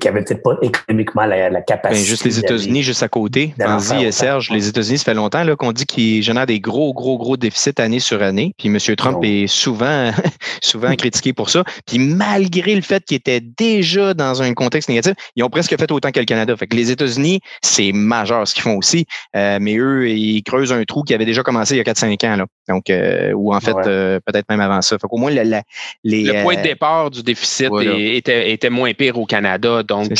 qui 0.00 0.08
avaient 0.08 0.24
peut-être 0.24 0.42
pas 0.42 0.56
économiquement 0.62 1.26
la, 1.26 1.48
la 1.48 1.62
capacité. 1.62 2.00
Ben, 2.00 2.08
juste 2.08 2.24
les 2.24 2.38
États-Unis, 2.40 2.82
juste 2.82 3.02
à 3.02 3.08
côté. 3.08 3.54
Vas-y, 3.56 4.12
Serge, 4.12 4.50
les 4.50 4.68
États-Unis, 4.68 4.98
ça 4.98 5.04
fait 5.04 5.14
longtemps, 5.14 5.44
là, 5.44 5.54
qu'on 5.54 5.72
dit 5.72 5.86
qu'ils 5.86 6.22
génèrent 6.22 6.46
des 6.46 6.60
gros, 6.60 6.92
gros, 6.92 7.16
gros 7.16 7.36
déficits 7.36 7.80
année 7.80 8.00
sur 8.00 8.22
année. 8.22 8.52
Puis 8.58 8.68
M. 8.68 8.78
Trump 8.96 9.18
oh. 9.20 9.24
est 9.24 9.46
souvent, 9.46 10.10
souvent 10.62 10.94
critiqué 10.96 11.32
pour 11.32 11.50
ça. 11.50 11.62
Puis 11.86 11.98
malgré 11.98 12.74
le 12.74 12.82
fait 12.82 13.04
qu'il 13.04 13.16
était 13.16 13.40
déjà 13.40 14.12
dans 14.12 14.42
un 14.42 14.54
contexte 14.54 14.88
négatif, 14.88 15.14
ils 15.36 15.44
ont 15.44 15.50
presque 15.50 15.78
fait 15.78 15.92
autant 15.92 16.10
que 16.10 16.18
le 16.18 16.26
Canada. 16.26 16.56
Fait 16.56 16.66
que 16.66 16.76
les 16.76 16.90
États-Unis, 16.90 17.40
c'est 17.62 17.92
majeur 17.92 18.46
ce 18.46 18.54
qu'ils 18.54 18.64
font 18.64 18.76
aussi. 18.76 19.06
Euh, 19.36 19.58
mais 19.60 19.76
eux, 19.76 20.08
ils 20.08 20.42
creusent 20.42 20.72
un 20.72 20.84
trou 20.84 21.02
qui 21.02 21.14
avait 21.14 21.24
déjà 21.24 21.42
commencé 21.42 21.74
il 21.74 21.78
y 21.78 21.80
a 21.80 21.84
4-5 21.84 22.26
ans. 22.26 22.36
Là. 22.36 22.46
Donc, 22.68 22.90
euh, 22.90 23.32
ou 23.32 23.54
en 23.54 23.60
fait, 23.60 23.76
euh, 23.86 24.20
peut-être 24.24 24.46
même 24.48 24.60
avant 24.60 24.82
ça. 24.82 24.98
Fait 24.98 25.08
qu'au 25.08 25.16
moins, 25.16 25.30
les. 25.30 25.62
Le 26.04 26.42
point 26.42 26.56
de 26.56 26.62
départ 26.62 27.10
du 27.10 27.22
déficit 27.22 27.70
était, 27.80 28.52
était, 28.52 28.70
moins 28.70 28.92
pire 28.94 29.18
au 29.18 29.26
Canada. 29.26 29.82
Donc, 29.82 30.12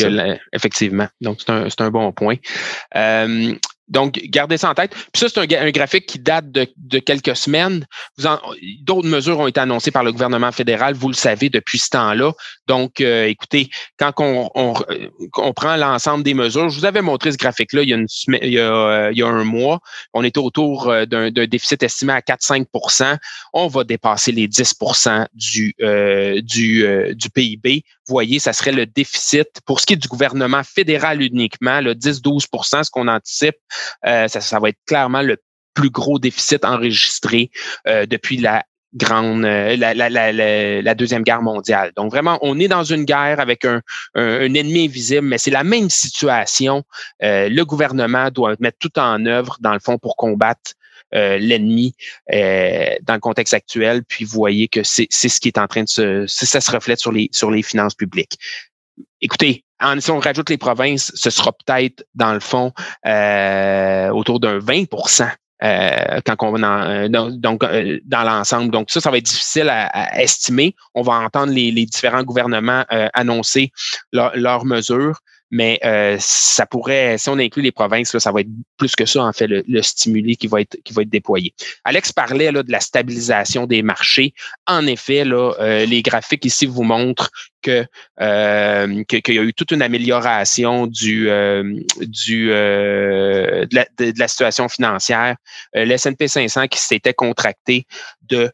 effectivement. 0.53 1.09
Donc, 1.21 1.39
c'est 1.41 1.51
un, 1.51 1.69
un, 1.79 1.91
bon 1.91 2.13
point. 2.13 2.37
Donc, 3.91 4.21
gardez 4.25 4.57
ça 4.57 4.71
en 4.71 4.75
tête. 4.75 4.95
Puis 5.13 5.21
ça, 5.21 5.29
c'est 5.29 5.57
un, 5.57 5.71
graphique 5.71 6.07
qui 6.07 6.19
date 6.19 6.51
de, 6.51 6.99
quelques 6.99 7.37
semaines. 7.37 7.85
D'autres 8.83 9.09
mesures 9.09 9.41
ont 9.41 9.47
été 9.47 9.61
annoncées 9.61 9.91
par 9.91 10.05
le 10.05 10.13
gouvernement 10.13 10.53
fédéral, 10.53 10.95
vous 10.95 11.09
le 11.09 11.15
savez, 11.15 11.51
depuis 11.51 11.79
ce 11.79 11.91
temps-là. 11.91 12.33
Donc, 12.67 13.01
euh, 13.01 13.27
écoutez, 13.27 13.69
quand 13.99 14.13
on, 14.19 14.49
on, 14.55 15.53
prend 15.53 15.77
l'ensemble 15.77 16.23
des 16.23 16.35
mesures, 16.35 16.69
je 16.69 16.79
vous 16.79 16.85
avais 16.85 17.03
montré 17.03 17.33
ce 17.33 17.37
graphique-là 17.37 17.83
il, 17.83 17.89
y 17.89 17.95
a 17.95 17.99
il, 18.43 18.59
euh, 18.59 19.11
il 19.13 19.19
y 19.19 19.23
a 19.23 19.27
un 19.27 19.45
mois. 19.45 19.81
On 20.15 20.23
est 20.23 20.39
autour 20.39 20.89
euh, 20.89 21.05
d'un 21.05 21.31
déficit 21.31 21.83
estimé 21.83 22.13
à 22.13 22.21
4-5% 22.21 23.19
On 23.53 23.67
va 23.67 23.85
dépasser 23.85 24.33
les 24.33 24.47
10 24.47 24.75
du, 25.35 25.75
du, 26.43 27.15
du 27.15 27.31
PIB. 27.31 27.85
Voyez, 28.11 28.41
ça 28.41 28.53
serait 28.53 28.73
le 28.73 28.87
déficit 28.87 29.61
pour 29.65 29.79
ce 29.79 29.87
qui 29.87 29.93
est 29.93 29.97
du 29.97 30.09
gouvernement 30.09 30.65
fédéral 30.65 31.23
uniquement, 31.23 31.81
le 31.81 31.95
10-12% 31.95 32.83
ce 32.83 32.91
qu'on 32.91 33.07
anticipe. 33.07 33.57
Euh, 34.05 34.27
ça, 34.27 34.59
va 34.59 34.69
être 34.71 34.81
clairement 34.85 35.23
le 35.23 35.37
plus 35.75 35.91
gros 35.91 36.19
déficit 36.19 36.65
enregistré 36.65 37.51
euh, 37.87 38.07
depuis 38.07 38.37
la 38.37 38.65
grande 38.95 39.45
euh, 39.45 39.77
la, 39.77 40.95
deuxième 40.97 41.23
guerre 41.23 41.43
mondiale. 41.43 41.93
Donc 41.97 42.11
vraiment, 42.11 42.41
on 42.43 42.59
est 42.59 42.67
dans 42.67 42.83
une 42.83 43.05
guerre 43.05 43.39
avec 43.39 43.65
un, 43.65 43.81
ennemi 44.17 44.87
invisible, 44.87 45.29
mais 45.29 45.39
c'est 45.39 45.53
la 45.53 45.63
même 45.63 45.89
situation. 45.89 46.83
le 47.21 47.63
gouvernement 47.63 48.31
doit 48.31 48.57
mettre 48.59 48.79
tout 48.81 48.99
en 48.99 49.25
œuvre, 49.27 49.57
dans 49.61 49.73
le 49.73 49.79
fond, 49.79 49.99
pour 49.99 50.17
combattre 50.17 50.73
l'ennemi 51.13 51.95
dans 52.31 53.15
le 53.15 53.21
contexte 53.21 53.55
actuel, 53.55 54.05
puis 54.05 54.25
voyez 54.25 54.69
que 54.69 54.83
c'est 54.83 55.09
ce 55.11 55.41
qui 55.41 55.49
est 55.49 55.59
en 55.59 55.67
train 55.67 55.83
de 55.83 55.89
se, 55.89 56.27
ça 56.27 56.61
se 56.61 56.71
reflète 56.71 56.99
sur 56.99 57.13
les 57.13 57.29
sur 57.33 57.51
les 57.51 57.63
finances 57.63 57.95
publiques. 57.95 58.39
Écoutez, 59.21 59.65
si 59.99 60.11
on 60.11 60.21
rajoute 60.21 60.51
les 60.51 60.59
provinces, 60.59 61.13
ce 61.15 61.31
sera 61.31 61.53
peut-être 61.53 62.05
dans 62.15 62.33
le 62.33 62.41
fond 62.41 62.73
autour 64.15 64.41
d'un 64.41 64.59
20 64.59 64.85
euh, 65.63 66.21
quand 66.25 66.37
on 66.41 66.53
va 66.53 67.09
dans, 67.09 67.31
donc 67.31 67.63
dans 67.63 68.23
l'ensemble. 68.23 68.71
Donc 68.71 68.91
ça, 68.91 69.01
ça 69.01 69.11
va 69.11 69.19
être 69.19 69.27
difficile 69.27 69.69
à, 69.69 70.23
estimer. 70.23 70.75
On 70.95 71.03
va 71.03 71.15
entendre 71.15 71.53
les, 71.53 71.73
différents 71.87 72.23
gouvernements 72.23 72.85
annoncer 73.15 73.73
leurs 74.13 74.65
mesures 74.65 75.21
mais 75.51 75.81
euh, 75.85 76.17
ça 76.21 76.65
pourrait, 76.65 77.19
si 77.19 77.29
on 77.29 77.39
inclut 77.39 77.63
les 77.63 77.73
provinces, 77.73 78.15
là, 78.15 78.21
ça 78.21 78.31
va 78.31 78.41
être 78.41 78.49
plus 78.77 78.95
que 78.95 79.05
ça, 79.05 79.25
en 79.25 79.33
fait, 79.33 79.49
le, 79.49 79.65
le 79.67 79.83
stimuli 79.83 80.37
qui 80.37 80.47
va 80.47 80.61
être 80.61 80.77
qui 80.85 80.93
va 80.93 81.03
être 81.03 81.11
déployé. 81.11 81.55
Alex 81.85 82.13
parlait 82.13 82.53
là, 82.53 82.63
de 82.63 82.71
la 82.71 82.81
stabilisation 82.81 83.67
des 83.67 83.83
marchés. 83.83 84.33
En 84.67 84.87
effet, 84.87 85.25
là, 85.25 85.53
euh, 85.59 85.87
les 85.87 86.03
graphiques 86.03 86.45
ici 86.45 86.67
vous 86.67 86.85
montrent 86.85 87.31
que 87.63 87.85
euh, 88.21 89.05
qu'il 89.05 89.35
y 89.35 89.39
a 89.39 89.43
eu 89.43 89.53
toute 89.53 89.73
une 89.73 89.83
amélioration 89.83 90.87
du 90.87 91.25
du 92.01 92.47
de 92.49 93.75
la, 93.75 93.87
de, 93.99 94.19
la, 94.19 94.29
situation 94.29 94.69
financière. 94.69 95.37
le 95.75 95.91
S&P 95.91 96.29
500 96.29 96.69
qui 96.69 96.79
s'était 96.79 97.13
contracté 97.13 97.87
de 98.23 98.51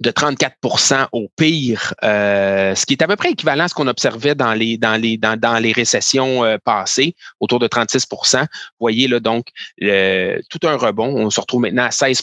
de 0.00 0.10
34% 0.10 1.08
au 1.12 1.28
pire, 1.36 1.94
euh, 2.02 2.74
ce 2.74 2.86
qui 2.86 2.94
est 2.94 3.02
à 3.02 3.06
peu 3.06 3.16
près 3.16 3.32
équivalent 3.32 3.64
à 3.64 3.68
ce 3.68 3.74
qu'on 3.74 3.86
observait 3.86 4.34
dans 4.34 4.54
les 4.54 4.78
dans 4.78 5.00
les 5.00 5.18
dans, 5.18 5.62
les 5.62 5.72
récessions 5.72 6.42
euh, 6.44 6.56
passées, 6.62 7.14
autour 7.38 7.58
de 7.58 7.66
36 7.66 8.06
Vous 8.10 8.46
voyez 8.80 9.08
là 9.08 9.20
donc 9.20 9.48
tout 10.48 10.66
un 10.66 10.76
rebond. 10.76 11.14
On 11.16 11.30
se 11.30 11.40
retrouve 11.40 11.62
maintenant 11.62 11.84
à 11.84 11.90
16 11.90 12.22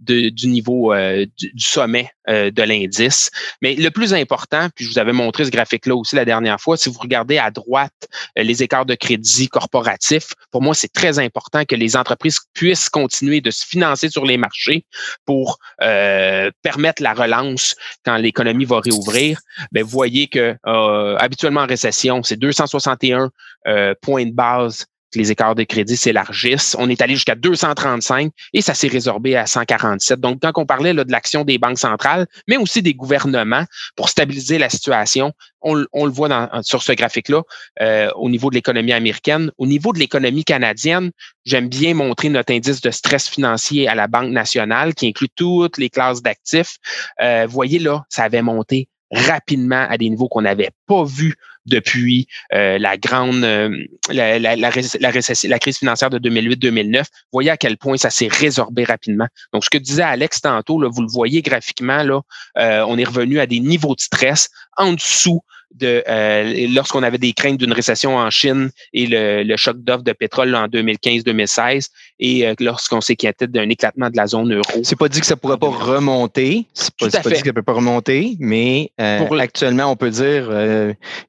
de, 0.00 0.28
du 0.28 0.46
niveau 0.48 0.92
euh, 0.92 1.26
du, 1.38 1.52
sommet 1.58 2.10
de 2.28 2.62
l'indice. 2.62 3.30
Mais 3.60 3.74
le 3.74 3.90
plus 3.90 4.14
important, 4.14 4.68
puis 4.74 4.84
je 4.84 4.90
vous 4.90 4.98
avais 4.98 5.12
montré 5.12 5.44
ce 5.44 5.50
graphique-là 5.50 5.94
aussi 5.94 6.16
la 6.16 6.24
dernière 6.24 6.60
fois, 6.60 6.76
si 6.76 6.88
vous 6.88 6.98
regardez 6.98 7.38
à 7.38 7.50
droite 7.50 8.08
les 8.36 8.62
écarts 8.62 8.86
de 8.86 8.94
crédit 8.94 9.48
corporatifs, 9.48 10.32
pour 10.50 10.62
moi 10.62 10.74
c'est 10.74 10.92
très 10.92 11.18
important 11.18 11.64
que 11.64 11.74
les 11.74 11.96
entreprises 11.96 12.38
puissent 12.54 12.88
continuer 12.88 13.40
de 13.40 13.50
se 13.50 13.66
financer 13.66 14.08
sur 14.08 14.24
les 14.24 14.36
marchés 14.36 14.86
pour 15.26 15.58
permettre 15.78 16.84
mettre 16.84 17.02
la 17.02 17.14
relance 17.14 17.76
quand 18.04 18.16
l'économie 18.16 18.66
va 18.66 18.80
réouvrir, 18.80 19.40
ben, 19.72 19.82
vous 19.82 19.90
voyez 19.90 20.28
que 20.28 20.56
euh, 20.66 21.16
habituellement 21.18 21.62
en 21.62 21.66
récession, 21.66 22.22
c'est 22.22 22.36
261 22.36 23.30
euh, 23.66 23.94
points 24.02 24.26
de 24.26 24.32
base 24.32 24.86
les 25.14 25.30
écarts 25.30 25.54
de 25.54 25.64
crédit 25.64 25.96
s'élargissent. 25.96 26.76
On 26.78 26.88
est 26.88 27.00
allé 27.02 27.14
jusqu'à 27.14 27.34
235 27.34 28.30
et 28.52 28.60
ça 28.60 28.74
s'est 28.74 28.88
résorbé 28.88 29.36
à 29.36 29.46
147. 29.46 30.20
Donc, 30.20 30.40
quand 30.42 30.52
on 30.56 30.66
parlait 30.66 30.92
là, 30.92 31.04
de 31.04 31.12
l'action 31.12 31.44
des 31.44 31.58
banques 31.58 31.78
centrales, 31.78 32.26
mais 32.48 32.56
aussi 32.56 32.82
des 32.82 32.94
gouvernements 32.94 33.64
pour 33.96 34.08
stabiliser 34.08 34.58
la 34.58 34.68
situation, 34.68 35.32
on, 35.64 35.74
le 35.74 36.12
voit 36.12 36.28
dans, 36.28 36.62
sur 36.62 36.82
ce 36.82 36.92
graphique-là 36.92 37.42
euh, 37.80 38.10
au 38.16 38.28
niveau 38.28 38.50
de 38.50 38.54
l'économie 38.54 38.92
américaine. 38.92 39.50
Au 39.58 39.66
niveau 39.66 39.92
de 39.92 39.98
l'économie 39.98 40.44
canadienne, 40.44 41.10
j'aime 41.44 41.68
bien 41.68 41.94
montrer 41.94 42.28
notre 42.28 42.52
indice 42.52 42.80
de 42.80 42.90
stress 42.90 43.28
financier 43.28 43.88
à 43.88 43.94
la 43.94 44.06
Banque 44.06 44.30
nationale 44.30 44.94
qui 44.94 45.08
inclut 45.08 45.30
toutes 45.34 45.78
les 45.78 45.88
classes 45.88 46.22
d'actifs. 46.22 46.76
Euh, 47.22 47.46
voyez 47.48 47.78
là, 47.78 48.04
ça 48.10 48.24
avait 48.24 48.42
monté 48.42 48.88
rapidement 49.14 49.86
à 49.88 49.96
des 49.96 50.10
niveaux 50.10 50.28
qu'on 50.28 50.42
n'avait 50.42 50.70
pas 50.86 51.04
vus 51.04 51.34
depuis 51.66 52.26
euh, 52.52 52.78
la 52.78 52.96
grande 52.96 53.42
euh, 53.42 53.70
la, 54.10 54.38
la, 54.38 54.56
la, 54.56 54.70
la, 54.70 55.58
crise 55.58 55.78
financière 55.78 56.10
de 56.10 56.18
2008-2009. 56.18 57.04
Voyez 57.32 57.50
à 57.50 57.56
quel 57.56 57.78
point 57.78 57.96
ça 57.96 58.10
s'est 58.10 58.28
résorbé 58.28 58.84
rapidement. 58.84 59.26
Donc, 59.52 59.64
ce 59.64 59.70
que 59.70 59.78
disait 59.78 60.02
Alex 60.02 60.42
tantôt, 60.42 60.80
là, 60.80 60.88
vous 60.92 61.02
le 61.02 61.10
voyez 61.10 61.42
graphiquement, 61.42 62.02
là, 62.02 62.20
euh, 62.58 62.84
on 62.86 62.98
est 62.98 63.04
revenu 63.04 63.40
à 63.40 63.46
des 63.46 63.60
niveaux 63.60 63.94
de 63.94 64.00
stress 64.00 64.50
en 64.76 64.92
dessous 64.92 65.40
de 65.74 66.02
euh, 66.08 66.66
lorsqu'on 66.74 67.02
avait 67.02 67.18
des 67.18 67.32
craintes 67.32 67.58
d'une 67.58 67.72
récession 67.72 68.16
en 68.16 68.30
Chine 68.30 68.70
et 68.92 69.06
le, 69.08 69.56
choc 69.56 69.78
d'offre 69.78 70.04
de 70.04 70.12
pétrole 70.12 70.54
en 70.54 70.66
2015-2016 70.68 71.88
et 72.20 72.46
euh, 72.46 72.54
lorsqu'on 72.60 73.00
s'inquiétait 73.00 73.46
d'un 73.46 73.68
éclatement 73.68 74.10
de 74.10 74.16
la 74.16 74.26
zone 74.26 74.54
euro. 74.54 74.80
C'est 74.82 74.98
pas 74.98 75.08
dit 75.08 75.20
que 75.20 75.26
ça 75.26 75.36
pourrait 75.36 75.58
pas 75.58 75.68
remonter. 75.68 76.66
C'est 76.74 76.94
pas, 76.96 77.08
pas 77.08 77.30
dit 77.30 77.40
que 77.40 77.48
ça 77.48 77.52
peut 77.52 77.62
pas 77.62 77.72
remonter, 77.72 78.36
mais 78.38 78.92
euh, 79.00 79.38
actuellement, 79.38 79.90
on 79.90 79.96
peut 79.96 80.10
dire 80.10 80.50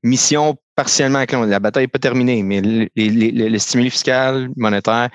mission 0.04 0.58
partiellement 0.76 1.24
La 1.46 1.60
bataille 1.60 1.84
n'est 1.84 1.88
pas 1.88 2.00
terminée, 2.00 2.44
mais 2.44 2.62
le, 2.62 3.58
stimuli 3.58 3.90
fiscal, 3.90 4.50
monétaire, 4.56 5.10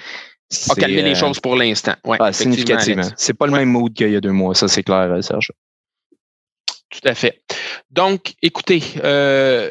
a 0.68 0.74
calmé 0.74 1.02
les 1.02 1.14
choses 1.14 1.38
pour 1.38 1.54
l'instant. 1.54 1.94
Ouais, 2.04 2.16
ah, 2.20 2.32
significativement. 2.32 3.04
C'est 3.16 3.34
pas 3.34 3.46
le 3.46 3.52
même 3.52 3.68
mood 3.68 3.92
qu'il 3.92 4.10
y 4.10 4.16
a 4.16 4.20
deux 4.20 4.32
mois, 4.32 4.54
ça 4.54 4.66
c'est 4.66 4.82
clair, 4.82 5.22
Serge. 5.22 5.52
Tout 6.90 7.00
à 7.08 7.14
fait. 7.14 7.42
Donc, 7.90 8.34
écoutez, 8.42 8.82
euh, 9.02 9.70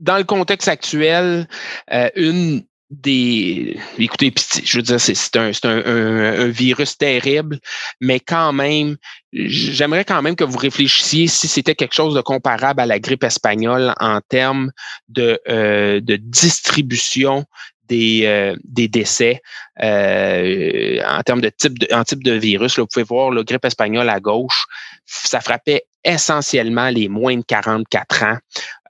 dans 0.00 0.16
le 0.16 0.24
contexte 0.24 0.68
actuel, 0.68 1.48
euh, 1.92 2.10
une 2.16 2.64
des. 2.90 3.78
Écoutez, 3.98 4.32
je 4.64 4.78
veux 4.78 4.82
dire, 4.82 5.00
c'est 5.00 5.36
un, 5.36 5.50
un, 5.64 6.40
un, 6.40 6.48
virus 6.48 6.96
terrible, 6.96 7.58
mais 8.00 8.18
quand 8.18 8.52
même, 8.52 8.96
j'aimerais 9.32 10.04
quand 10.04 10.22
même 10.22 10.36
que 10.36 10.44
vous 10.44 10.58
réfléchissiez 10.58 11.26
si 11.26 11.48
c'était 11.48 11.74
quelque 11.74 11.94
chose 11.94 12.14
de 12.14 12.20
comparable 12.20 12.80
à 12.80 12.86
la 12.86 12.98
grippe 12.98 13.24
espagnole 13.24 13.92
en 14.00 14.20
termes 14.26 14.72
de, 15.08 15.38
euh, 15.48 16.00
de 16.00 16.16
distribution 16.16 17.44
des, 17.88 18.22
euh, 18.24 18.56
des 18.64 18.88
décès 18.88 19.42
euh, 19.82 21.00
en 21.06 21.22
termes 21.22 21.40
de 21.40 21.50
type 21.50 21.78
de, 21.78 21.94
en 21.94 22.04
type 22.04 22.22
de 22.22 22.32
virus. 22.32 22.76
Là, 22.76 22.84
vous 22.84 22.88
pouvez 22.92 23.04
voir 23.04 23.30
le 23.30 23.42
grippe 23.42 23.64
espagnole 23.64 24.08
à 24.08 24.20
gauche. 24.20 24.66
Ça 25.04 25.40
frappait 25.40 25.84
essentiellement 26.08 26.88
les 26.88 27.08
moins 27.08 27.36
de 27.36 27.44
44 27.46 28.22
ans 28.24 28.38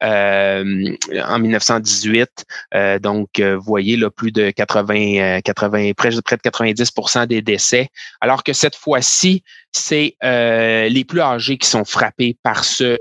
euh, 0.03 0.97
en 1.27 1.39
1918. 1.39 2.45
Euh, 2.75 2.99
donc, 2.99 3.41
vous 3.41 3.63
voyez 3.63 3.97
là, 3.97 4.11
plus 4.11 4.31
de 4.31 4.51
80, 4.51 5.41
80 5.41 5.93
près, 5.97 6.11
de 6.11 6.21
90% 6.21 7.27
des 7.27 7.43
décès. 7.43 7.89
Alors 8.21 8.45
que 8.45 8.53
cette 8.53 8.77
fois-ci, 8.77 9.43
c'est 9.73 10.17
les 10.23 11.05
plus 11.05 11.21
âgés 11.21 11.59
qui 11.59 11.69
sont 11.69 11.85
frappés 11.85 12.37
par 12.43 12.65
ce, 12.65 12.97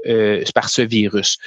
par 0.51 0.69
ce 0.69 0.81
virus. 0.81 1.37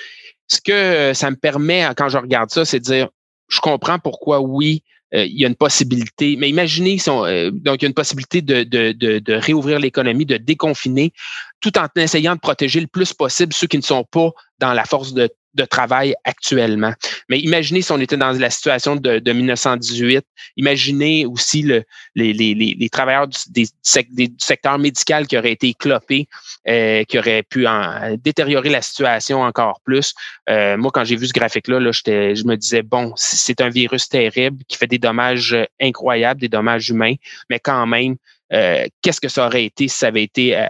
Ce 0.47 0.61
que 0.61 1.13
ça 1.15 1.31
me 1.31 1.37
permet, 1.37 1.89
quand 1.97 2.09
je 2.09 2.19
regarde 2.19 2.51
ça, 2.51 2.65
c'est 2.65 2.79
de 2.79 2.85
dire, 2.85 3.09
je 3.49 3.61
comprends 3.61 3.99
pourquoi, 3.99 4.41
oui, 4.41 4.83
euh, 5.15 5.25
il 5.25 5.41
y 5.41 5.45
a 5.45 5.49
une 5.49 5.57
possibilité, 5.57 6.37
mais 6.37 6.49
imaginez, 6.49 6.99
euh, 7.09 7.51
donc 7.51 7.83
il 7.83 7.85
y 7.85 7.87
a 7.87 7.89
une 7.89 7.95
possibilité 7.95 8.43
de, 8.43 8.63
de, 8.63 8.93
de 8.93 9.35
réouvrir 9.35 9.81
l'économie, 9.81 10.25
de 10.25 10.37
déconfiner, 10.37 11.13
tout 11.61 11.79
en 11.79 11.87
essayant 11.97 12.35
de 12.35 12.41
protéger 12.41 12.81
le 12.81 12.87
plus 12.87 13.13
possible 13.13 13.53
ceux 13.53 13.67
qui 13.67 13.77
ne 13.77 13.83
sont 13.83 14.05
pas 14.05 14.31
dans 14.59 14.73
la 14.73 14.85
force 14.85 15.13
de 15.13 15.31
de 15.55 15.65
travail 15.65 16.15
actuellement. 16.25 16.93
Mais 17.29 17.41
imaginez 17.41 17.83
si 17.83 17.93
on 17.93 17.99
était 17.99 18.17
dans 18.17 18.33
la 18.33 18.51
situation 18.51 18.97
de, 18.97 19.19
de 19.19 19.33
1918. 19.33 20.25
Imaginez 20.57 21.27
aussi 21.27 21.63
le, 21.63 21.83
les, 22.15 22.33
les, 22.33 22.55
les, 22.55 22.89
travailleurs 22.89 23.29
du, 23.29 23.65
du 24.11 24.29
secteur 24.39 24.79
médical 24.79 25.27
qui 25.27 25.37
auraient 25.37 25.53
été 25.53 25.75
clopés, 25.75 26.29
euh, 26.69 27.05
qui 27.05 27.19
auraient 27.19 27.43
pu 27.43 27.67
en, 27.67 28.17
détériorer 28.17 28.69
la 28.69 28.83
situation 28.83 29.43
encore 29.43 29.81
plus. 29.85 30.15
Euh, 30.49 30.77
moi, 30.77 30.91
quand 30.93 31.05
j'ai 31.05 31.17
vu 31.17 31.27
ce 31.27 31.33
graphique-là, 31.33 31.81
là, 31.81 31.91
je 31.93 32.45
me 32.45 32.57
disais, 32.57 32.83
bon, 32.83 33.13
c'est 33.17 33.61
un 33.61 33.71
virus 33.71 34.09
terrible 34.09 34.63
qui 34.69 34.77
fait 34.77 34.87
des 34.87 34.99
dommages 34.99 35.57
incroyables, 35.81 36.41
des 36.41 36.49
dommages 36.49 36.91
humains, 36.91 37.15
mais 37.49 37.59
quand 37.59 37.87
même, 37.87 38.17
euh, 38.53 38.87
qu'est-ce 39.03 39.21
que 39.21 39.29
ça 39.29 39.47
aurait 39.47 39.65
été 39.65 39.89
si 39.89 39.99
ça 39.99 40.09
avait 40.09 40.23
été 40.23 40.67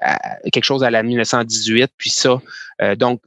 quelque 0.53 0.65
chose 0.65 0.85
à 0.85 0.91
la 0.91 1.03
1918, 1.03 1.91
puis 1.97 2.11
ça? 2.11 2.41
donc, 2.97 3.21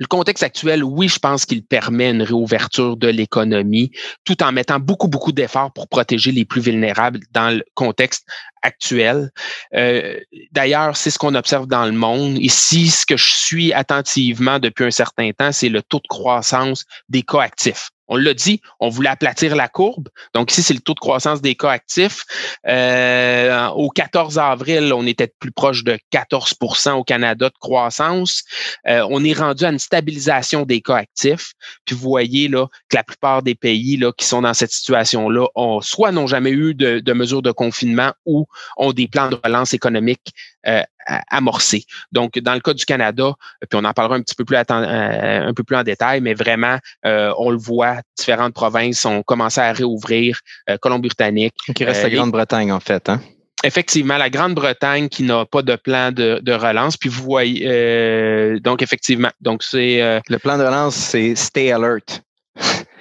le 0.00 0.06
contexte 0.06 0.42
actuel, 0.42 0.82
oui, 0.82 1.08
je 1.08 1.18
pense 1.18 1.46
qu'il 1.46 1.64
permet 1.64 2.10
une 2.10 2.22
réouverture 2.22 2.96
de 2.96 3.08
l'économie 3.08 3.92
tout 4.24 4.42
en 4.42 4.50
mettant 4.50 4.80
beaucoup, 4.80 5.06
beaucoup 5.06 5.32
d'efforts 5.32 5.72
pour 5.72 5.88
protéger 5.88 6.32
les 6.32 6.44
plus 6.44 6.60
vulnérables 6.60 7.20
dans 7.30 7.50
le 7.50 7.62
contexte 7.74 8.26
actuel. 8.62 9.30
Euh, 9.74 10.18
d'ailleurs, 10.50 10.96
c'est 10.96 11.10
ce 11.10 11.18
qu'on 11.18 11.34
observe 11.34 11.66
dans 11.66 11.84
le 11.84 11.92
monde. 11.92 12.38
Ici, 12.38 12.88
ce 12.88 13.06
que 13.06 13.16
je 13.16 13.34
suis 13.34 13.72
attentivement 13.72 14.58
depuis 14.58 14.84
un 14.84 14.90
certain 14.90 15.30
temps, 15.30 15.52
c'est 15.52 15.68
le 15.68 15.82
taux 15.82 16.00
de 16.00 16.08
croissance 16.08 16.84
des 17.08 17.22
cas 17.22 17.42
actifs. 17.42 17.90
On 18.08 18.16
l'a 18.16 18.34
dit, 18.34 18.60
on 18.80 18.88
voulait 18.88 19.08
aplatir 19.08 19.56
la 19.56 19.68
courbe. 19.68 20.08
Donc 20.34 20.50
ici, 20.52 20.62
c'est 20.62 20.74
le 20.74 20.80
taux 20.80 20.94
de 20.94 21.00
croissance 21.00 21.40
des 21.40 21.54
cas 21.54 21.70
actifs. 21.70 22.24
Euh, 22.66 23.68
au 23.68 23.90
14 23.90 24.38
avril, 24.38 24.92
on 24.92 25.06
était 25.06 25.32
plus 25.38 25.52
proche 25.52 25.84
de 25.84 25.98
14% 26.12 26.92
au 26.92 27.04
Canada 27.04 27.48
de 27.48 27.58
croissance. 27.58 28.42
Euh, 28.86 29.06
on 29.10 29.24
est 29.24 29.32
rendu 29.32 29.64
à 29.64 29.70
une 29.70 29.78
stabilisation 29.78 30.64
des 30.64 30.80
cas 30.80 30.96
actifs. 30.96 31.52
Puis 31.84 31.94
vous 31.94 32.08
voyez 32.08 32.48
là 32.48 32.66
que 32.88 32.96
la 32.96 33.04
plupart 33.04 33.42
des 33.42 33.54
pays 33.54 33.96
là 33.96 34.12
qui 34.12 34.26
sont 34.26 34.42
dans 34.42 34.54
cette 34.54 34.72
situation-là 34.72 35.46
ont 35.54 35.80
soit 35.80 36.12
n'ont 36.12 36.26
jamais 36.26 36.50
eu 36.50 36.74
de, 36.74 37.00
de 37.00 37.12
mesures 37.12 37.42
de 37.42 37.52
confinement 37.52 38.12
ou 38.26 38.46
ont 38.76 38.92
des 38.92 39.08
plans 39.08 39.28
de 39.28 39.38
relance 39.42 39.74
économique 39.74 40.32
euh, 40.66 40.82
amorcé. 41.30 41.84
Donc, 42.12 42.38
dans 42.38 42.54
le 42.54 42.60
cas 42.60 42.74
du 42.74 42.84
Canada, 42.84 43.32
puis 43.68 43.78
on 43.80 43.84
en 43.84 43.92
parlera 43.92 44.16
un 44.16 44.22
petit 44.22 44.34
peu 44.34 44.44
plus, 44.44 44.56
un 44.56 45.52
peu 45.54 45.64
plus 45.64 45.76
en 45.76 45.82
détail, 45.82 46.20
mais 46.20 46.34
vraiment, 46.34 46.78
on 47.04 47.50
le 47.50 47.58
voit, 47.58 47.98
différentes 48.16 48.54
provinces 48.54 49.04
ont 49.04 49.22
commencé 49.22 49.60
à 49.60 49.72
réouvrir, 49.72 50.40
Colombie-Britannique. 50.80 51.54
Qui 51.74 51.84
reste 51.84 52.02
la 52.02 52.10
Grande-Bretagne, 52.10 52.72
en 52.72 52.80
fait. 52.80 53.08
Hein? 53.08 53.20
Effectivement, 53.64 54.18
la 54.18 54.28
Grande-Bretagne 54.28 55.08
qui 55.08 55.22
n'a 55.22 55.46
pas 55.46 55.62
de 55.62 55.74
plan 55.76 56.12
de, 56.12 56.52
relance. 56.52 56.98
Puis 56.98 57.08
vous 57.08 57.22
voyez, 57.22 57.66
euh, 57.66 58.60
donc 58.60 58.82
effectivement, 58.82 59.30
donc 59.40 59.62
c'est 59.62 60.02
euh, 60.02 60.20
le 60.28 60.38
plan 60.38 60.58
de 60.58 60.62
relance, 60.62 60.94
c'est 60.94 61.34
Stay 61.34 61.72
Alert. 61.72 62.22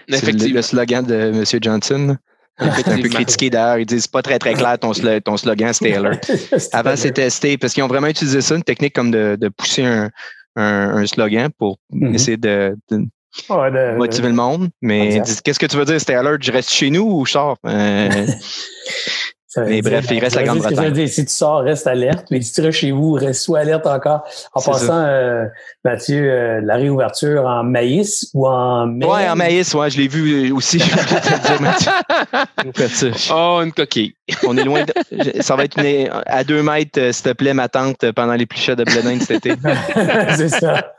c'est 0.10 0.32
le, 0.32 0.62
slogan 0.62 1.06
de 1.06 1.14
M. 1.14 1.44
Johnson. 1.62 2.16
Un 2.60 3.02
peu 3.02 3.10
critiqué 3.10 3.50
d'ailleurs. 3.50 3.80
Ils 3.80 3.86
disent 3.86 4.08
pas 4.08 4.22
très 4.22 4.40
très 4.40 4.54
clair 4.54 4.78
ton, 4.80 4.92
ton 5.24 5.38
slogan 5.38 5.74
Stay 5.74 5.96
Alert. 5.96 6.30
Avant 6.72 6.96
c'était 6.96 7.30
Stay 7.30 7.58
parce 7.58 7.74
qu'ils 7.74 7.84
ont 7.84 7.88
vraiment 7.88 8.08
utilisé 8.08 8.42
ça, 8.42 8.56
une 8.56 8.64
technique 8.64 8.94
comme 8.94 9.12
de, 9.12 9.50
pousser 9.58 9.84
un, 10.56 11.06
slogan 11.06 11.50
pour 11.58 11.80
mm-hmm. 11.92 12.14
essayer 12.14 12.38
de, 12.38 12.76
motiver 13.98 14.28
le 14.28 14.36
monde. 14.36 14.70
Mais 14.82 15.22
qu'est-ce 15.44 15.60
que 15.60 15.66
tu 15.66 15.78
veux 15.78 15.86
dire 15.86 16.00
Stay 16.00 16.14
Alert 16.14 16.42
Je 16.42 16.52
reste 16.52 16.70
chez 16.70 16.90
nous 16.90 17.04
ou 17.04 17.26
je 17.26 17.32
sors? 17.32 17.58
Euh, 17.66 18.10
mais 19.58 19.82
bref, 19.82 20.06
il 20.12 20.20
reste 20.20 20.36
la 20.36 20.44
Grande-Bretagne. 20.44 21.08
Si 21.08 21.26
tu 21.26 21.32
sors, 21.32 21.62
reste 21.62 21.88
alerte. 21.88 22.28
Mais 22.32 22.42
si 22.42 22.54
tu 22.54 22.62
restes 22.62 22.80
chez 22.80 22.92
vous, 22.92 23.14
reste 23.14 23.42
soit 23.42 23.60
alerte 23.60 23.86
encore. 23.86 24.24
En 24.54 24.62
passant, 24.62 25.04
euh, 25.06 25.46
Mathieu, 25.84 26.32
euh, 26.32 26.62
la 26.64 26.76
réouverture 26.76 27.46
en 27.46 27.64
maïs 27.64 28.30
ou 28.34 28.48
en 28.48 28.88
maïs? 28.88 29.12
Ouais, 29.12 29.30
en 29.30 29.36
maïs, 29.36 29.74
ouais, 29.74 29.90
je 29.90 29.98
l'ai 29.98 30.08
vu 30.08 30.52
aussi. 30.52 30.82
oh, 33.32 33.62
une 33.64 33.72
coquille. 33.72 34.16
On 34.48 34.58
est 34.58 34.64
loin 34.64 34.86
de, 34.86 35.42
Ça 35.42 35.56
va 35.56 35.66
être 35.66 35.78
à 36.26 36.44
deux 36.44 36.64
mètres, 36.64 37.00
euh, 37.00 37.12
s'il 37.12 37.24
te 37.24 37.34
plaît, 37.34 37.54
ma 37.54 37.68
tante, 37.68 38.12
pendant 38.12 38.34
les 38.34 38.48
chats 38.56 38.76
de 38.76 38.84
Bledin 38.84 39.20
cet 39.20 39.46
été. 39.46 39.56
C'est 40.36 40.50
ça. 40.50 40.94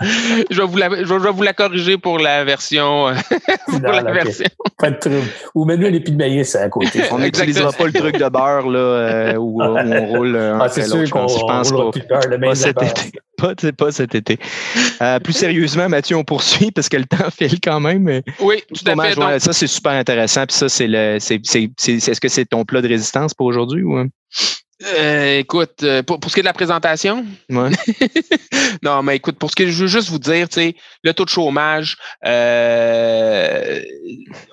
Je 0.50 0.60
vais, 0.60 0.66
vous 0.66 0.76
la, 0.76 0.88
je 0.90 1.14
vais 1.14 1.30
vous 1.30 1.42
la 1.42 1.52
corriger 1.52 1.96
pour 1.96 2.18
la 2.18 2.44
version. 2.44 3.12
pour 3.66 3.80
la 3.80 4.12
version. 4.12 4.46
Pas 4.78 4.90
de 4.90 4.96
trouble. 4.96 5.22
Ou 5.54 5.64
mets-nous 5.64 5.88
les 5.88 6.00
de 6.00 6.16
maïs 6.16 6.54
à 6.54 6.68
côté. 6.68 7.02
On 7.10 7.18
n'utilisera 7.18 7.72
pas 7.72 7.86
le 7.86 7.92
truc 7.92 8.18
de 8.18 8.28
là, 8.46 8.78
euh, 8.78 9.36
où, 9.36 9.62
on 9.62 10.06
roule 10.06 10.36
un 10.36 10.60
ah, 10.60 10.68
c'est 10.68 10.84
sûr 10.84 11.08
qu'on 11.10 11.28
je 11.28 11.40
pense 11.40 11.72
pas, 11.72 11.90
pas, 12.38 12.54
cet 12.54 12.82
été. 12.82 13.12
Pas, 13.36 13.52
pas, 13.76 13.90
cet 13.90 14.14
été. 14.14 14.38
Euh, 15.02 15.18
plus 15.18 15.32
sérieusement, 15.32 15.88
Mathieu, 15.88 16.16
on 16.16 16.22
poursuit 16.22 16.70
parce 16.70 16.88
que 16.88 16.96
le 16.96 17.04
temps 17.04 17.30
file 17.36 17.60
quand 17.60 17.80
même. 17.80 18.22
Oui, 18.40 18.62
tout 18.72 18.88
à 18.88 18.94
fait. 19.04 19.40
Ça, 19.40 19.52
c'est 19.52 19.66
super 19.66 19.92
intéressant. 19.92 20.46
Puis 20.46 20.56
ça, 20.56 20.68
c'est 20.68 20.86
le. 20.86 21.18
C'est, 21.18 21.40
c'est, 21.44 21.68
est-ce 21.88 22.20
que 22.20 22.28
c'est 22.28 22.46
ton 22.46 22.64
plat 22.64 22.80
de 22.80 22.88
résistance 22.88 23.34
pour 23.34 23.46
aujourd'hui 23.46 23.82
ou? 23.82 24.08
Euh, 24.82 25.38
écoute, 25.38 25.84
euh, 25.84 26.02
pour, 26.02 26.18
ce 26.26 26.34
qui 26.34 26.40
est 26.40 26.42
de 26.42 26.48
la 26.48 26.52
présentation, 26.52 27.24
non, 27.48 29.02
mais 29.04 29.16
écoute, 29.16 29.38
pour 29.38 29.50
ce 29.50 29.56
que 29.56 29.66
je 29.68 29.82
veux 29.82 29.86
juste 29.86 30.08
vous 30.08 30.18
dire, 30.18 30.48
tu 30.48 30.54
sais, 30.54 30.76
le 31.04 31.14
taux 31.14 31.24
de 31.24 31.30
chômage, 31.30 31.96
euh, 32.26 33.80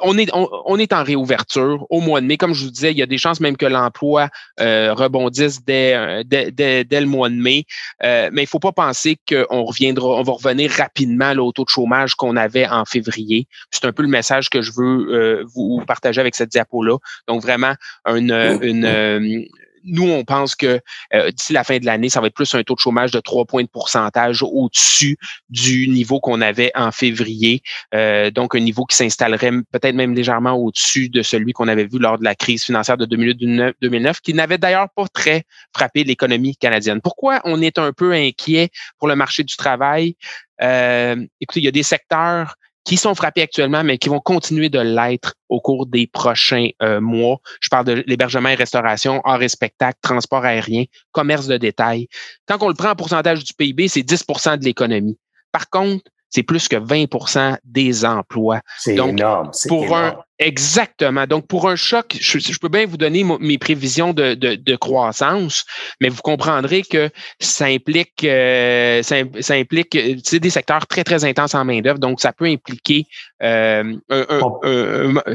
on 0.02 0.18
est 0.20 0.30
on, 0.34 0.78
est 0.78 0.94
en 0.94 1.04
réouverture 1.04 1.88
au 1.90 2.02
mois 2.02 2.22
de 2.22 2.28
mai. 2.28 2.38
Comme 2.38 2.54
je 2.54 2.66
vous 2.66 2.72
disais, 2.72 2.92
il 2.92 2.98
y 2.98 3.02
a 3.02 3.08
des 3.08 3.18
chances 3.18 3.40
même 3.40 3.58
que 3.58 3.66
l'emploi 3.66 4.30
rebondisse 4.60 5.64
dès, 5.66 6.24
dès, 6.24 6.52
dès, 6.52 7.02
le 7.02 7.08
mois 7.08 7.30
de 7.30 7.36
mai. 7.36 7.66
mais 8.02 8.44
il 8.44 8.48
faut 8.48 8.60
pas 8.60 8.72
penser 8.72 9.18
qu'on 9.28 9.64
reviendra, 9.64 10.08
on 10.08 10.24
va 10.24 10.34
revenir 10.34 10.72
rapidement 10.72 11.32
au 11.32 11.52
taux 11.52 11.66
de 11.66 11.70
chômage 11.70 12.14
qu'on 12.16 12.38
avait 12.38 12.68
en 12.68 12.86
février. 12.86 13.48
C'est 13.72 13.86
un 13.86 13.92
peu 13.92 14.04
le 14.04 14.10
message 14.10 14.50
que 14.50 14.62
je 14.62 14.72
veux 14.76 15.44
vous 15.56 15.84
partager 15.88 16.22
avec 16.22 16.36
cette 16.36 16.50
diapo-là. 16.50 16.98
Donc 17.28 17.42
vraiment 17.42 17.74
une, 18.06 18.32
une 18.62 19.48
nous, 19.84 20.10
on 20.10 20.24
pense 20.24 20.56
que 20.56 20.80
euh, 21.14 21.32
d'ici 21.32 21.54
la 21.54 21.64
fin 21.64 21.78
de 21.78 21.86
l'année, 21.86 22.10
ça 22.10 22.22
va 22.22 22.28
être 22.28 22.34
plus 22.34 22.54
un 22.56 22.64
taux 22.64 22.76
de 22.76 22.80
chômage 22.80 23.12
de 23.12 23.20
3 23.20 23.46
points 23.46 23.64
de 23.64 23.68
pourcentage 23.68 24.44
au-dessus 24.44 25.18
du 25.50 25.88
niveau 25.88 26.20
qu'on 26.20 26.42
avait 26.42 26.72
en 26.76 26.92
février. 26.92 27.62
Euh, 27.94 28.32
donc, 28.32 28.56
un 28.56 28.60
niveau 28.60 28.86
qui 28.86 28.96
s'installerait 28.96 29.52
peut-être 29.72 29.96
même 29.96 30.14
légèrement 30.14 30.54
au-dessus 30.54 31.10
de 31.10 31.22
celui 31.22 31.54
qu'on 31.54 31.68
avait 31.68 31.86
vu 31.86 32.00
lors 32.00 32.18
de 32.18 32.24
la 32.24 32.36
crise 32.36 32.64
financière 32.64 32.98
de 32.98 33.06
2009, 33.06 33.74
2009 33.82 34.22
qui 34.22 34.34
n'avait 34.34 34.58
d'ailleurs 34.58 34.90
pas 34.96 35.08
très 35.08 35.44
frappé 35.76 36.04
l'économie 36.04 36.56
canadienne. 36.56 37.02
Pourquoi 37.02 37.42
on 37.44 37.62
est 37.62 37.78
un 37.78 37.94
peu 37.94 38.14
inquiet 38.14 38.70
pour 39.00 39.08
le 39.08 39.16
marché 39.16 39.44
du 39.44 39.56
travail? 39.56 40.16
Euh, 40.62 41.16
écoutez, 41.40 41.60
il 41.60 41.66
y 41.66 41.70
a 41.70 41.72
des 41.72 41.84
secteurs 41.84 42.56
qui 42.84 42.98
sont 42.98 43.16
frappés 43.16 43.42
actuellement, 43.42 43.84
mais 43.84 43.98
qui 43.98 44.10
vont 44.10 44.20
continuer 44.20 44.70
de 44.70 44.80
l'être 44.80 45.36
au 45.50 45.60
cours 45.62 45.86
des 45.86 46.08
prochains 46.08 46.70
euh, 46.82 47.00
mois. 47.00 47.40
Je 47.62 47.70
parle 47.70 47.86
de 47.86 48.04
l'hébergement 48.08 48.50
et 48.50 48.56
restauration, 48.56 49.22
hors 49.24 49.42
et 49.42 49.50
spectacle, 49.50 50.00
transport 50.02 50.44
aérien, 50.46 50.86
commerce 51.12 51.48
de 51.48 51.58
détail. 51.58 52.08
Quand 52.48 52.62
on 52.62 52.68
le 52.68 52.74
prend 52.74 52.90
en 52.90 52.96
pourcentage 52.96 53.44
du 53.44 53.54
PIB, 53.54 53.88
c'est 53.88 54.02
10% 54.02 54.58
de 54.58 54.66
l'économie. 54.66 55.18
Par 55.52 55.70
contre, 55.70 56.06
c'est 56.30 56.44
plus 56.44 56.68
que 56.68 56.78
20% 56.78 57.58
des 57.66 58.06
emplois. 58.06 58.62
C'est 58.80 58.96
énorme. 58.96 59.52
Pour 59.68 59.84
énorme. 59.84 59.98
un 60.04 60.24
Exactement. 60.42 61.28
Donc, 61.28 61.46
pour 61.46 61.70
un 61.70 61.76
choc, 61.76 62.18
je, 62.20 62.58
peux 62.58 62.68
bien 62.68 62.88
vous 62.88 62.98
donner 62.98 63.24
mes 63.40 63.60
prévisions 63.60 64.12
de, 64.12 64.34
de, 64.34 64.76
croissance, 64.76 65.66
mais 66.02 66.10
vous 66.10 66.24
comprendrez 66.24 66.82
que 66.82 67.12
ça 67.40 67.66
implique, 67.66 68.24
euh, 68.24 69.04
ça, 69.04 69.54
implique, 69.54 69.96
c'est 70.24 70.40
des 70.40 70.50
secteurs 70.50 70.88
très, 70.88 71.04
très 71.04 71.26
intenses 71.26 71.54
en 71.54 71.64
main-d'œuvre. 71.64 72.00
Donc, 72.00 72.22
ça 72.22 72.34
peut 72.34 72.46
impliquer, 72.46 73.06
euh, 73.44 73.96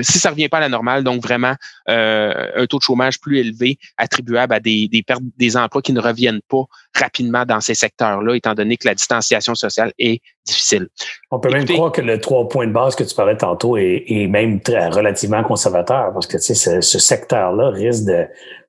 si 0.01 0.19
ça 0.19 0.31
revient 0.31 0.49
pas 0.49 0.57
à 0.57 0.63
la 0.63 0.69
normale, 0.69 1.05
donc 1.05 1.23
vraiment 1.23 1.55
euh, 1.89 2.51
un 2.57 2.67
taux 2.67 2.79
de 2.79 2.83
chômage 2.83 3.21
plus 3.21 3.39
élevé 3.39 3.79
attribuable 3.97 4.55
à 4.55 4.59
des, 4.59 4.89
des 4.89 5.05
pertes 5.05 5.23
des 5.37 5.57
emplois 5.57 5.83
qui 5.83 5.93
ne 5.93 6.01
reviennent 6.01 6.43
pas 6.49 6.65
rapidement 6.97 7.45
dans 7.45 7.61
ces 7.61 7.77
secteurs-là, 7.77 8.35
étant 8.35 8.55
donné 8.55 8.77
que 8.77 8.89
la 8.89 8.97
distanciation 8.97 9.55
sociale 9.55 9.93
est 10.01 10.21
difficile. 10.45 10.89
On 11.31 11.41
peut 11.41 11.51
même 11.51 11.65
croire 11.65 11.91
que 11.91 12.01
le 12.01 12.21
trois 12.21 12.49
points 12.49 12.69
de 12.69 12.73
base 12.73 12.95
que 12.95 13.03
tu 13.03 13.15
parlais 13.15 13.37
tantôt 13.37 13.77
est, 13.77 14.05
est 14.07 14.29
même 14.29 14.61
très 14.61 14.89
relativement 14.89 15.43
conservateur 15.43 16.13
parce 16.13 16.27
que 16.27 16.37
tu 16.37 16.55
sais, 16.55 16.81
ce, 16.81 16.99
secteur-là 16.99 17.71
risque 17.71 18.05
de 18.05 18.27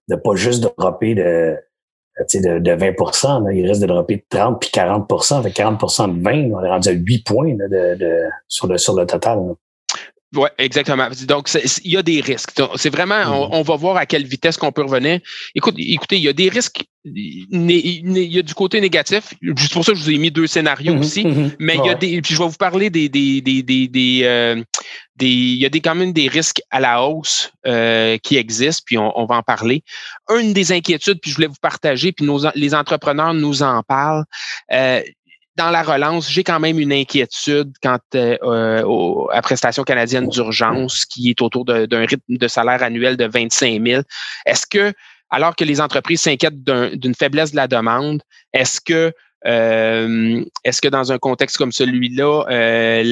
ne 0.10 0.16
pas 0.16 0.36
juste 0.36 0.64
dropper 0.64 1.14
de, 1.14 1.56
de, 2.34 2.60
de 2.60 2.72
20 2.72 3.44
là, 3.44 3.54
il 3.54 3.68
risque 3.68 3.82
de 3.82 3.88
dropper 3.88 4.16
de 4.16 4.24
30 4.30 4.60
puis 4.60 4.72
40 4.72 5.08
fait 5.44 5.50
40% 5.50 6.18
de 6.18 6.24
20, 6.24 6.32
on 6.52 6.64
est 6.64 6.70
rendu 6.70 6.90
à 6.90 6.94
8 6.94 7.26
points 7.26 7.54
de, 7.54 7.96
de, 7.96 8.24
sur, 8.48 8.66
le, 8.66 8.80
sur 8.80 8.96
le 8.96 9.06
total. 9.06 9.38
Oui, 10.36 10.50
exactement. 10.58 11.08
Donc, 11.28 11.50
il 11.54 11.92
y 11.92 11.98
a 11.98 12.02
des 12.02 12.20
risques. 12.20 12.52
C'est 12.76 12.90
vraiment, 12.90 13.16
mm-hmm. 13.16 13.50
on, 13.52 13.62
va 13.62 13.76
voir 13.78 13.98
à 13.98 14.06
quelle 14.06 14.26
vitesse 14.26 14.58
qu'on 14.58 14.74
peut 14.74 14.84
revenir. 14.84 15.20
Écoute, 15.56 15.76
écoutez, 15.78 16.18
il 16.18 16.24
y 16.24 16.28
a 16.28 16.34
des 16.34 16.50
risques. 16.50 16.84
Il 17.16 18.34
y 18.34 18.40
a 18.40 18.42
du 18.42 18.54
côté 18.54 18.82
négatif. 18.82 19.34
Juste 19.42 19.74
pour 19.74 19.86
ça, 19.86 19.94
je 19.94 20.04
vous 20.04 20.12
ai 20.12 20.18
mis 20.18 20.32
deux 20.32 20.48
scénarios 20.48 20.94
mm-hmm, 20.94 21.00
aussi. 21.00 21.24
Mm-hmm. 21.24 21.56
Mais 21.60 21.76
il 21.76 21.86
y 21.86 21.90
a 21.90 21.96
des. 21.96 22.22
Puis 22.22 22.34
je 22.34 22.40
vais 22.40 22.48
vous 22.48 22.58
parler 22.58 22.90
des 22.90 23.10
des 23.10 23.42
des 23.42 23.64
des, 23.64 23.88
des, 23.88 24.22
euh, 24.24 24.62
il 25.20 25.56
y 25.56 25.66
a 25.66 25.70
des, 25.70 25.82
quand 25.82 25.96
même 25.96 26.14
des 26.14 26.28
risques 26.28 26.62
à 26.70 26.80
la 26.80 27.04
hausse 27.04 27.52
euh, 27.66 28.18
qui 28.18 28.38
existent, 28.38 28.84
puis 28.86 28.98
on, 28.98 29.26
va 29.26 29.36
en 29.36 29.44
parler. 29.44 29.84
Une 30.30 30.54
des 30.54 30.72
inquiétudes, 30.72 31.20
puis 31.22 31.32
je 31.32 31.36
voulais 31.36 31.48
vous 31.48 31.56
partager, 31.62 32.12
puis 32.12 32.26
nos, 32.26 32.40
les 32.56 32.76
entrepreneurs 32.76 33.34
nous 33.34 33.64
en 33.64 33.82
parlent. 33.84 34.26
Euh, 34.72 35.02
dans 35.56 35.72
la 35.72 35.82
relance, 35.82 36.32
j'ai 36.32 36.44
quand 36.44 36.60
même 36.60 36.80
une 36.80 36.94
inquiétude 36.94 37.74
quant 37.82 37.98
euh, 38.14 38.38
euh 38.44 39.26
à 39.34 39.42
prestation 39.42 39.84
canadienne 39.84 40.30
d'urgence 40.30 41.04
qui 41.06 41.32
est 41.32 41.42
autour 41.42 41.66
d'un 41.66 42.06
rythme 42.06 42.38
de 42.38 42.48
salaire 42.48 42.84
annuel 42.84 43.18
de 43.18 43.26
25 43.26 43.84
000. 43.84 44.04
Est-ce 44.46 44.68
que, 44.68 44.94
alors 45.30 45.56
que 45.56 45.64
les 45.64 45.82
entreprises 45.82 46.22
s'inquiètent 46.22 46.64
d'une 46.64 47.16
faiblesse 47.16 47.52
de 47.52 47.58
la 47.58 47.68
demande, 47.68 48.22
est-ce 48.54 48.82
que 48.82 49.14
euh, 49.46 50.44
est-ce 50.64 50.82
que 50.82 50.88
dans 50.88 51.12
un 51.12 51.20
contexte 51.20 51.58
comme 51.58 51.72
celui-là, 51.72 52.46
euh, 52.50 53.04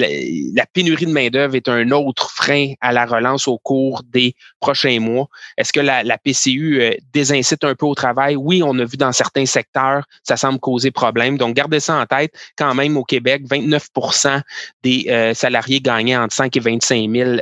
la, 0.54 0.66
pénurie 0.66 1.06
de 1.06 1.12
main-d'œuvre 1.12 1.56
est 1.56 1.70
un 1.70 1.92
autre 1.92 2.32
frein 2.32 2.74
à 2.82 2.92
la 2.92 3.06
relance 3.06 3.48
au 3.48 3.58
cours 3.60 4.02
des 4.04 4.34
prochains 4.60 5.00
mois? 5.00 5.28
Est-ce 5.58 5.72
que 5.72 5.80
la, 5.80 6.18
PCU 6.18 6.82
euh, 6.82 6.92
désincite 7.14 7.64
un 7.64 7.76
peu 7.76 7.86
au 7.86 7.94
travail? 7.96 8.36
Oui, 8.36 8.64
on 8.64 8.78
a 8.80 8.86
vu 8.86 8.98
dans 8.98 9.12
certains 9.12 9.46
secteurs, 9.46 10.06
ça 10.24 10.36
semble 10.36 10.60
causer 10.60 10.92
problème. 10.92 11.38
Donc, 11.38 11.56
gardez 11.56 11.80
ça 11.80 11.96
en 11.96 12.06
tête. 12.06 12.34
Quand 12.58 12.74
même, 12.74 12.98
au 12.98 13.04
Québec, 13.04 13.44
29% 13.48 14.42
des 14.84 15.32
salariés 15.36 15.80
gagnaient 15.80 16.18
entre 16.18 16.36
5 16.36 16.56
et 16.58 16.60
25 16.60 17.10
000 17.10 17.38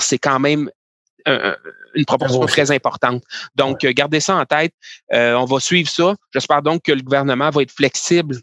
C'est 0.00 0.18
quand 0.18 0.40
même 0.40 0.68
une 1.96 2.04
proportion 2.04 2.46
très 2.46 2.70
importante. 2.70 3.22
Donc, 3.54 3.80
gardez 3.80 4.20
ça 4.20 4.36
en 4.36 4.44
tête. 4.44 4.72
on 5.10 5.44
va 5.44 5.60
suivre 5.60 5.88
ça. 5.88 6.14
J'espère 6.32 6.62
donc 6.62 6.82
que 6.82 6.92
le 6.92 7.02
gouvernement 7.02 7.50
va 7.50 7.62
être 7.62 7.72
flexible 7.72 8.36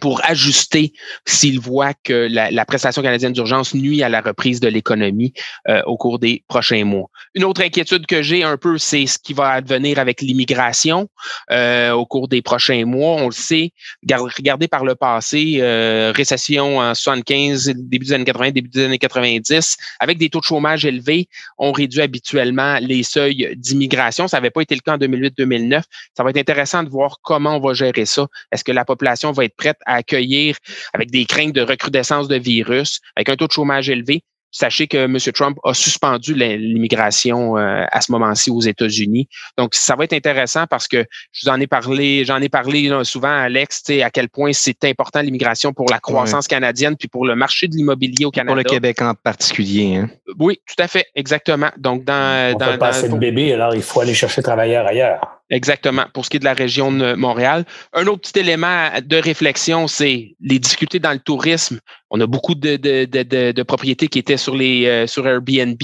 pour 0.00 0.20
ajuster 0.24 0.92
s'il 1.26 1.60
voit 1.60 1.94
que 1.94 2.28
la, 2.30 2.64
prestation 2.64 3.02
canadienne 3.02 3.32
d'urgence 3.32 3.74
nuit 3.74 4.02
à 4.02 4.08
la 4.08 4.20
reprise 4.20 4.60
de 4.60 4.68
l'économie 4.68 5.32
euh, 5.68 5.82
au 5.84 5.96
cours 5.96 6.18
des 6.18 6.44
prochains 6.48 6.84
mois. 6.84 7.08
Une 7.34 7.44
autre 7.44 7.62
inquiétude 7.62 8.06
que 8.06 8.22
j'ai 8.22 8.42
un 8.42 8.56
peu, 8.56 8.78
c'est 8.78 9.06
ce 9.06 9.18
qui 9.18 9.34
va 9.34 9.50
advenir 9.50 9.98
avec 9.98 10.20
l'immigration 10.22 11.08
euh, 11.50 11.92
au 11.92 12.06
cours 12.06 12.28
des 12.28 12.40
prochains 12.40 12.84
mois. 12.84 13.16
On 13.16 13.26
le 13.26 13.32
sait, 13.32 13.72
regardez 14.08 14.68
par 14.68 14.84
le 14.84 14.94
passé, 14.94 15.58
euh, 15.60 16.12
récession 16.14 16.78
en 16.78 16.94
75, 16.94 17.72
début 17.74 18.06
des 18.06 18.12
années 18.12 18.24
80, 18.24 18.50
début 18.52 18.68
des 18.70 18.84
années 18.84 18.98
90, 18.98 19.76
avec 20.00 20.18
des 20.18 20.30
taux 20.30 20.40
de 20.40 20.44
chômage 20.44 20.86
élevés, 20.86 21.28
on 21.58 21.72
réduit 21.72 22.00
habituellement 22.00 22.78
les 22.80 23.02
seuils 23.02 23.54
d'immigration. 23.56 24.28
Ça 24.28 24.38
n'avait 24.38 24.50
pas 24.50 24.62
été 24.62 24.74
le 24.74 24.80
cas 24.80 24.94
en 24.94 24.98
2008-2009. 24.98 25.82
Ça 26.16 26.22
va 26.22 26.30
être 26.30 26.38
intéressant 26.38 26.82
de 26.82 26.88
voir 26.88 27.18
comment 27.22 27.56
on 27.56 27.60
va 27.60 27.74
gérer 27.74 28.06
ça. 28.06 28.26
Est-ce 28.50 28.64
que 28.64 28.72
la 28.72 28.84
population 28.84 29.32
va 29.32 29.44
être 29.44 29.56
prête 29.56 29.78
à 29.86 29.96
accueillir 29.96 30.56
avec 30.92 31.10
des 31.10 31.24
craintes 31.24 31.52
de 31.52 31.62
recrudescence 31.62 32.28
de 32.28 32.36
virus, 32.36 33.00
avec 33.16 33.28
un 33.28 33.36
taux 33.36 33.46
de 33.46 33.52
chômage 33.52 33.88
élevé. 33.88 34.22
Sachez 34.54 34.86
que 34.86 34.98
M. 34.98 35.16
Trump 35.32 35.56
a 35.64 35.72
suspendu 35.72 36.34
l'immigration 36.34 37.56
euh, 37.56 37.86
à 37.90 38.02
ce 38.02 38.12
moment-ci 38.12 38.50
aux 38.50 38.60
États-Unis. 38.60 39.26
Donc, 39.56 39.74
ça 39.74 39.96
va 39.96 40.04
être 40.04 40.12
intéressant 40.12 40.66
parce 40.66 40.86
que 40.86 41.06
je 41.32 41.40
vous 41.42 41.50
en 41.50 41.58
ai 41.58 41.66
parlé, 41.66 42.26
j'en 42.26 42.36
ai 42.36 42.50
parlé 42.50 42.92
souvent, 43.02 43.32
Alex, 43.32 43.82
à 44.02 44.10
quel 44.10 44.28
point 44.28 44.52
c'est 44.52 44.84
important 44.84 45.22
l'immigration 45.22 45.72
pour 45.72 45.88
la 45.90 46.00
croissance 46.00 46.48
canadienne 46.48 46.96
puis 46.98 47.08
pour 47.08 47.24
le 47.24 47.34
marché 47.34 47.66
de 47.66 47.74
l'immobilier 47.74 48.26
au 48.26 48.30
Canada. 48.30 48.52
Pour 48.52 48.56
le 48.56 48.64
Québec 48.64 49.00
en 49.00 49.14
particulier. 49.14 49.96
Hein? 49.96 50.10
Oui, 50.38 50.60
tout 50.66 50.82
à 50.82 50.86
fait, 50.86 51.06
exactement. 51.14 51.70
Donc, 51.78 52.04
dans, 52.04 52.52
On 52.54 52.58
dans, 52.58 52.76
pas 52.76 52.88
assez 52.88 53.08
de 53.08 53.16
bébés, 53.16 53.54
alors 53.54 53.74
il 53.74 53.82
faut 53.82 54.00
aller 54.00 54.14
chercher 54.14 54.42
travailleurs 54.42 54.86
ailleurs. 54.86 55.41
Exactement, 55.52 56.06
pour 56.14 56.24
ce 56.24 56.30
qui 56.30 56.38
est 56.38 56.40
de 56.40 56.46
la 56.46 56.54
région 56.54 56.90
de 56.90 57.12
Montréal. 57.12 57.66
Un 57.92 58.06
autre 58.06 58.22
petit 58.22 58.40
élément 58.40 58.88
de 59.04 59.16
réflexion, 59.18 59.86
c'est 59.86 60.34
les 60.40 60.58
difficultés 60.58 60.98
dans 60.98 61.12
le 61.12 61.18
tourisme. 61.18 61.78
On 62.08 62.18
a 62.22 62.26
beaucoup 62.26 62.54
de, 62.54 62.76
de, 62.76 63.04
de, 63.04 63.52
de 63.52 63.62
propriétés 63.62 64.08
qui 64.08 64.18
étaient 64.18 64.38
sur, 64.38 64.56
les, 64.56 64.86
euh, 64.86 65.06
sur 65.06 65.28
Airbnb. 65.28 65.82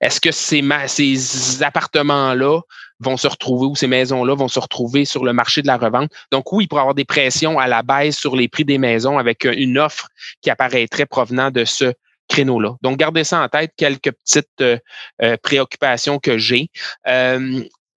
Est-ce 0.00 0.20
que 0.20 0.30
ces, 0.30 0.62
ces 0.86 1.62
appartements-là 1.64 2.60
vont 3.00 3.16
se 3.16 3.26
retrouver 3.26 3.66
ou 3.66 3.74
ces 3.74 3.88
maisons-là 3.88 4.36
vont 4.36 4.46
se 4.46 4.60
retrouver 4.60 5.04
sur 5.04 5.24
le 5.24 5.32
marché 5.32 5.62
de 5.62 5.66
la 5.66 5.78
revente? 5.78 6.12
Donc 6.30 6.52
oui, 6.52 6.64
il 6.64 6.68
pourrait 6.68 6.82
y 6.82 6.82
avoir 6.82 6.94
des 6.94 7.04
pressions 7.04 7.58
à 7.58 7.66
la 7.66 7.82
baisse 7.82 8.16
sur 8.16 8.36
les 8.36 8.46
prix 8.46 8.64
des 8.64 8.78
maisons 8.78 9.18
avec 9.18 9.44
une 9.44 9.78
offre 9.78 10.06
qui 10.42 10.50
apparaîtrait 10.50 11.06
provenant 11.06 11.50
de 11.50 11.64
ce 11.64 11.92
créneau-là. 12.28 12.76
Donc, 12.82 12.98
gardez 12.98 13.24
ça 13.24 13.42
en 13.42 13.48
tête, 13.48 13.72
quelques 13.76 14.12
petites 14.12 14.60
euh, 14.60 14.76
euh, 15.22 15.36
préoccupations 15.42 16.18
que 16.18 16.38
j'ai 16.38 16.70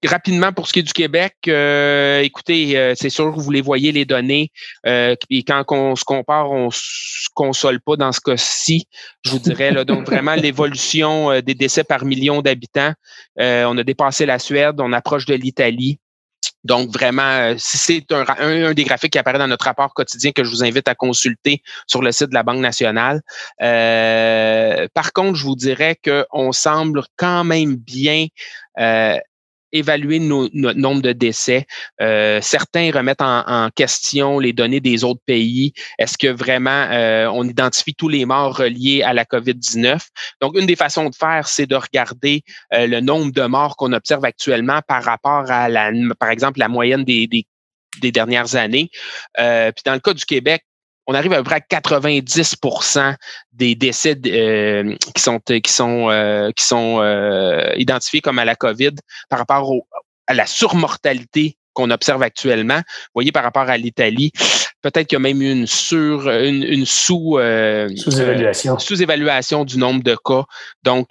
rapidement 0.08 0.52
pour 0.52 0.68
ce 0.68 0.74
qui 0.74 0.80
est 0.80 0.84
du 0.84 0.94
Québec, 0.94 1.36
euh, 1.48 2.22
écoutez, 2.22 2.78
euh, 2.78 2.94
c'est 2.96 3.10
sûr 3.10 3.34
que 3.34 3.40
vous 3.40 3.52
les 3.52 3.62
voyez 3.62 3.92
les 3.92 4.06
données. 4.06 4.52
Euh, 4.86 5.16
et 5.30 5.44
quand 5.44 5.64
on 5.70 5.96
se 5.96 6.04
compare, 6.04 6.52
on 6.52 6.72
se 6.72 7.28
console 7.34 7.80
pas 7.82 7.96
dans 7.96 8.12
ce 8.12 8.20
cas-ci. 8.20 8.88
Je 9.24 9.32
vous 9.32 9.40
dirais 9.40 9.72
là, 9.72 9.86
donc 9.86 10.06
vraiment 10.06 10.36
l'évolution 10.36 11.40
des 11.42 11.54
décès 11.54 11.84
par 11.84 12.06
million 12.06 12.42
d'habitants. 12.42 12.94
on 13.38 13.78
a 13.78 13.84
dépassé 13.84 14.26
la 14.26 14.40
Suède, 14.40 14.76
on 14.80 14.92
approche 14.94 15.26
de 15.26 15.36
l'Italie. 15.36 16.00
Donc, 16.64 16.92
vraiment, 16.92 17.56
c'est 17.58 18.12
un, 18.12 18.24
un, 18.40 18.74
des 18.74 18.84
graphiques 18.84 19.14
qui 19.14 19.20
apparaît 19.20 19.40
dans 19.40 19.48
notre 19.48 19.66
rapport 19.66 19.94
quotidien 19.96 20.32
que 20.32 20.44
je 20.44 20.50
vous 20.50 20.64
invite 20.64 20.88
à 20.88 20.94
consulter 20.94 21.64
sur 21.88 22.04
le 22.04 22.12
site 22.12 22.30
de 22.30 22.36
la 22.36 22.44
Banque 22.44 22.60
nationale. 22.60 23.22
par 23.60 25.14
contre, 25.14 25.36
je 25.36 25.44
vous 25.44 25.56
dirais 25.56 25.98
qu'on 26.04 26.52
semble 26.52 27.04
quand 27.18 27.44
même 27.44 27.76
bien 27.76 28.28
évaluer 29.72 30.20
notre 30.20 30.78
nombre 30.78 31.02
de 31.02 31.12
décès. 31.12 31.66
Euh, 32.02 32.40
certains 32.42 32.92
remettent 32.92 33.22
en, 33.22 33.70
question 33.76 34.40
les 34.40 34.54
données 34.54 34.80
des 34.80 35.04
autres 35.04 35.22
pays. 35.26 35.74
Est-ce 35.98 36.18
que 36.18 36.28
vraiment 36.28 36.88
euh, 36.92 37.28
on 37.34 37.48
identifie 37.48 37.94
tous 37.94 38.10
les 38.10 38.26
morts 38.26 38.58
reliés 38.58 39.04
à 39.04 39.14
la 39.14 39.24
COVID-19? 39.24 40.00
Donc, 40.42 40.58
une 40.58 40.66
des 40.66 40.76
façons 40.76 41.10
de 41.10 41.16
faire, 41.16 41.48
c'est 41.48 41.68
de 41.68 41.76
regarder 41.76 42.44
euh, 42.74 42.88
le 42.88 43.00
nombre 43.02 43.32
de 43.32 43.44
morts 43.44 43.76
qu'on 43.76 43.94
observe 43.94 44.26
actuellement 44.26 44.82
par 44.88 45.04
rapport 45.04 45.50
à 45.50 45.70
la, 45.70 45.92
par 46.20 46.30
exemple, 46.30 46.60
la 46.60 46.68
moyenne 46.68 47.04
des, 47.04 47.28
des 47.28 47.46
des 48.02 48.14
dernières 48.14 48.56
années. 48.56 48.90
puis 49.36 49.84
dans 49.84 49.94
le 49.94 50.00
cas 50.00 50.14
du 50.14 50.24
Québec, 50.24 50.64
on 51.12 51.14
arrive 51.14 51.34
à 51.34 51.38
peu 51.38 51.44
près 51.44 51.56
à 51.56 51.80
90% 51.82 53.16
des 53.52 53.76
décès 53.76 54.18
euh, 54.26 54.96
qui 55.14 55.22
sont 55.22 55.40
qui 55.40 55.72
sont 55.72 56.10
euh, 56.10 56.52
qui 56.56 56.66
sont 56.66 57.00
euh, 57.02 57.74
identifiés 57.76 58.22
comme 58.22 58.40
à 58.40 58.46
la 58.46 58.56
COVID 58.56 58.96
par 59.30 59.40
rapport 59.40 59.74
à 60.28 60.34
la 60.34 60.46
surmortalité 60.46 61.58
qu'on 61.74 61.92
observe 61.92 62.24
actuellement. 62.24 62.78
Vous 62.78 63.16
voyez, 63.16 63.32
par 63.32 63.44
rapport 63.44 63.70
à 63.70 63.78
l'Italie, 63.78 64.32
peut-être 64.82 65.08
qu'il 65.08 65.18
y 65.18 65.18
a 65.18 65.20
même 65.20 65.42
une 65.42 65.68
sur 65.68 66.30
une, 66.30 66.86
sous 66.86 67.38
sous-évaluation 67.98 68.80
sous-évaluation 68.80 69.66
du 69.66 69.78
nombre 69.78 70.04
de 70.04 70.16
cas. 70.16 70.44
Donc 70.84 71.10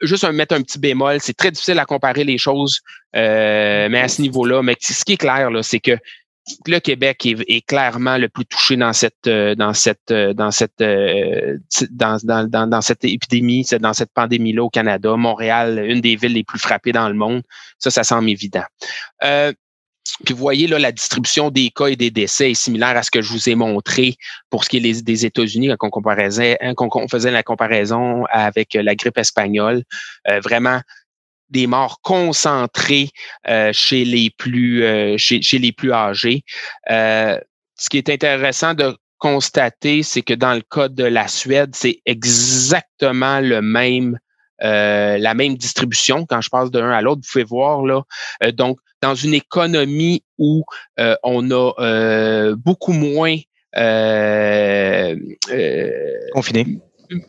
juste 0.00 0.24
un, 0.24 0.32
mettre 0.32 0.54
un 0.54 0.62
petit 0.62 0.78
bémol, 0.78 1.18
c'est 1.20 1.36
très 1.36 1.50
difficile 1.50 1.78
à 1.78 1.84
comparer 1.84 2.24
les 2.24 2.38
choses, 2.38 2.80
mais 3.12 4.00
à 4.00 4.08
ce 4.08 4.22
niveau-là, 4.22 4.62
mais 4.62 4.76
ce 4.80 5.04
qui 5.04 5.14
est 5.14 5.18
clair 5.18 5.50
là, 5.50 5.62
c'est 5.62 5.80
que 5.80 5.98
le 6.66 6.78
Québec 6.78 7.26
est, 7.26 7.66
clairement 7.66 8.18
le 8.18 8.28
plus 8.28 8.44
touché 8.44 8.76
dans 8.76 8.92
cette 8.92 9.26
euh, 9.26 9.54
dans 9.54 9.72
cette 9.72 10.10
euh, 10.10 10.32
dans 10.32 10.50
cette 10.50 10.80
euh, 10.80 11.58
dans, 11.90 12.18
dans, 12.22 12.68
dans, 12.68 12.80
cette 12.80 13.04
épidémie, 13.04 13.66
dans 13.80 13.92
cette 13.92 14.12
pandémie-là 14.12 14.62
au 14.62 14.70
Canada. 14.70 15.16
Montréal, 15.16 15.84
une 15.86 16.00
des 16.00 16.16
villes 16.16 16.34
les 16.34 16.44
plus 16.44 16.58
frappées 16.58 16.92
dans 16.92 17.08
le 17.08 17.14
monde. 17.14 17.42
Ça, 17.78 17.90
ça 17.90 18.04
semble 18.04 18.30
évident. 18.30 18.64
puis 19.20 20.34
vous 20.34 20.36
voyez 20.36 20.68
là, 20.68 20.78
la 20.78 20.92
distribution 20.92 21.50
des 21.50 21.70
cas 21.70 21.86
et 21.86 21.96
des 21.96 22.10
décès 22.10 22.52
est 22.52 22.54
similaire 22.54 22.96
à 22.96 23.02
ce 23.02 23.10
que 23.10 23.22
je 23.22 23.32
vous 23.32 23.48
ai 23.48 23.54
montré 23.56 24.14
pour 24.50 24.64
ce 24.64 24.68
qui 24.68 24.76
est 24.76 25.02
des 25.02 25.26
États-Unis 25.26 25.70
quand 25.78 25.90
on, 25.92 26.02
hein, 26.08 26.74
on 26.78 27.08
faisait 27.08 27.32
la 27.32 27.42
comparaison 27.42 28.24
avec 28.30 28.74
la 28.74 28.94
grippe 28.94 29.18
espagnole. 29.18 29.82
vraiment, 30.44 30.80
des 31.50 31.66
morts 31.66 32.00
concentrées 32.02 33.10
euh, 33.48 33.72
chez 33.72 34.04
les 34.04 34.30
plus 34.30 34.84
euh, 34.84 35.16
chez, 35.16 35.58
les 35.58 35.72
plus 35.72 35.92
âgés. 35.92 36.42
Euh, 36.90 37.38
ce 37.76 37.88
qui 37.88 37.98
est 37.98 38.08
intéressant 38.08 38.74
de 38.74 38.96
constater, 39.18 40.02
c'est 40.02 40.22
que 40.22 40.34
dans 40.34 40.54
le 40.54 40.62
cas 40.62 40.88
de 40.88 41.04
la 41.04 41.28
Suède, 41.28 41.70
c'est 41.74 42.00
exactement 42.06 43.40
la 43.40 43.62
même 43.62 44.18
distribution. 45.56 46.26
Quand 46.26 46.40
je 46.40 46.50
passe 46.50 46.70
d'un 46.70 46.90
à 46.90 47.00
l'autre, 47.02 47.22
vous 47.24 47.32
pouvez 47.32 47.44
voir 47.44 47.84
là. 47.84 48.02
donc, 48.52 48.78
dans 49.02 49.14
une 49.14 49.34
économie 49.34 50.22
où 50.38 50.64
on 51.22 51.50
a 51.50 52.54
beaucoup 52.56 52.92
moins 52.92 53.36
confiné 56.32 56.80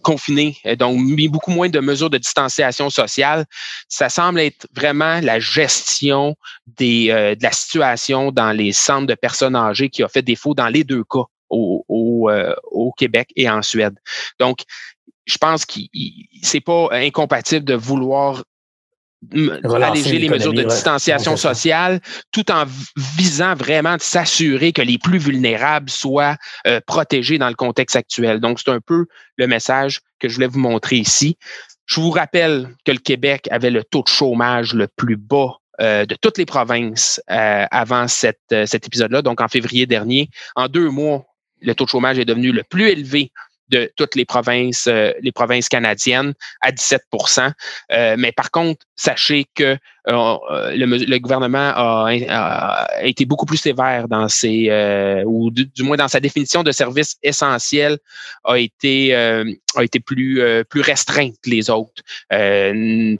confiné, 0.01 0.57
donc 0.77 0.99
beaucoup 1.29 1.51
moins 1.51 1.69
de 1.69 1.79
mesures 1.79 2.09
de 2.09 2.17
distanciation 2.17 2.89
sociale. 2.89 3.45
Ça 3.87 4.09
semble 4.09 4.39
être 4.39 4.67
vraiment 4.73 5.19
la 5.21 5.39
gestion 5.39 6.35
euh, 6.81 7.35
de 7.35 7.43
la 7.43 7.51
situation 7.51 8.31
dans 8.31 8.51
les 8.51 8.71
centres 8.71 9.07
de 9.07 9.15
personnes 9.15 9.55
âgées 9.55 9.89
qui 9.89 10.03
a 10.03 10.07
fait 10.07 10.21
défaut 10.21 10.53
dans 10.53 10.67
les 10.67 10.83
deux 10.83 11.03
cas 11.03 11.23
au, 11.49 11.85
au, 11.87 12.29
euh, 12.29 12.53
au 12.71 12.91
Québec 12.91 13.29
et 13.35 13.49
en 13.49 13.61
Suède. 13.61 13.95
Donc, 14.39 14.59
je 15.25 15.37
pense 15.37 15.65
que 15.65 15.79
c'est 16.41 16.61
pas 16.61 16.87
incompatible 16.91 17.65
de 17.65 17.73
vouloir 17.73 18.43
alléger 19.83 20.19
les 20.19 20.29
mesures 20.29 20.53
de 20.53 20.63
distanciation 20.63 21.37
sociale, 21.37 21.99
tout 22.31 22.51
en 22.51 22.65
visant 23.17 23.55
vraiment 23.55 23.95
de 23.95 24.01
s'assurer 24.01 24.71
que 24.73 24.81
les 24.81 24.97
plus 24.97 25.17
vulnérables 25.17 25.89
soient 25.89 26.37
euh, 26.65 26.79
protégés 26.85 27.37
dans 27.37 27.49
le 27.49 27.55
contexte 27.55 27.95
actuel. 27.95 28.39
Donc, 28.39 28.59
c'est 28.59 28.71
un 28.71 28.79
peu 28.79 29.05
le 29.37 29.47
message 29.47 30.01
que 30.19 30.29
je 30.29 30.35
voulais 30.35 30.47
vous 30.47 30.59
montrer 30.59 30.97
ici. 30.97 31.37
Je 31.85 31.99
vous 31.99 32.11
rappelle 32.11 32.69
que 32.85 32.91
le 32.91 32.99
Québec 32.99 33.47
avait 33.51 33.71
le 33.71 33.83
taux 33.83 34.03
de 34.03 34.09
chômage 34.09 34.73
le 34.73 34.87
plus 34.87 35.15
bas 35.15 35.55
euh, 35.79 36.05
de 36.05 36.15
toutes 36.15 36.37
les 36.37 36.45
provinces 36.45 37.21
euh, 37.29 37.65
avant 37.71 38.07
cette, 38.07 38.55
cet 38.65 38.87
épisode-là, 38.87 39.21
donc 39.21 39.41
en 39.41 39.47
février 39.47 39.85
dernier. 39.85 40.29
En 40.55 40.67
deux 40.67 40.89
mois, 40.89 41.25
le 41.61 41.73
taux 41.75 41.85
de 41.85 41.89
chômage 41.89 42.19
est 42.19 42.25
devenu 42.25 42.51
le 42.51 42.63
plus 42.63 42.89
élevé 42.89 43.31
de 43.69 43.91
toutes 43.95 44.15
les 44.15 44.25
provinces, 44.25 44.87
euh, 44.87 45.11
les 45.21 45.31
provinces 45.31 45.69
canadiennes 45.69 46.33
à 46.61 46.71
17% 46.71 47.51
euh, 47.91 48.15
Mais 48.17 48.31
par 48.31 48.51
contre, 48.51 48.85
sachez 48.95 49.45
que 49.55 49.77
euh, 50.09 50.71
le, 50.75 51.17
gouvernement 51.17 51.73
a, 51.75 52.87
été 53.01 53.25
beaucoup 53.25 53.45
plus 53.45 53.57
sévère 53.57 54.07
dans 54.07 54.27
ses, 54.29 54.71
ou 55.25 55.51
du, 55.51 55.83
moins 55.83 55.97
dans 55.97 56.07
sa 56.07 56.19
définition 56.19 56.63
de 56.63 56.71
service 56.71 57.17
essentiel, 57.23 57.97
a 58.45 58.57
été 58.57 59.13
a 59.13 59.83
été 59.83 59.99
plus 59.99 60.41
plus 60.69 60.81
restreint 60.81 61.29
que 61.29 61.49
les 61.49 61.69
autres. 61.69 62.01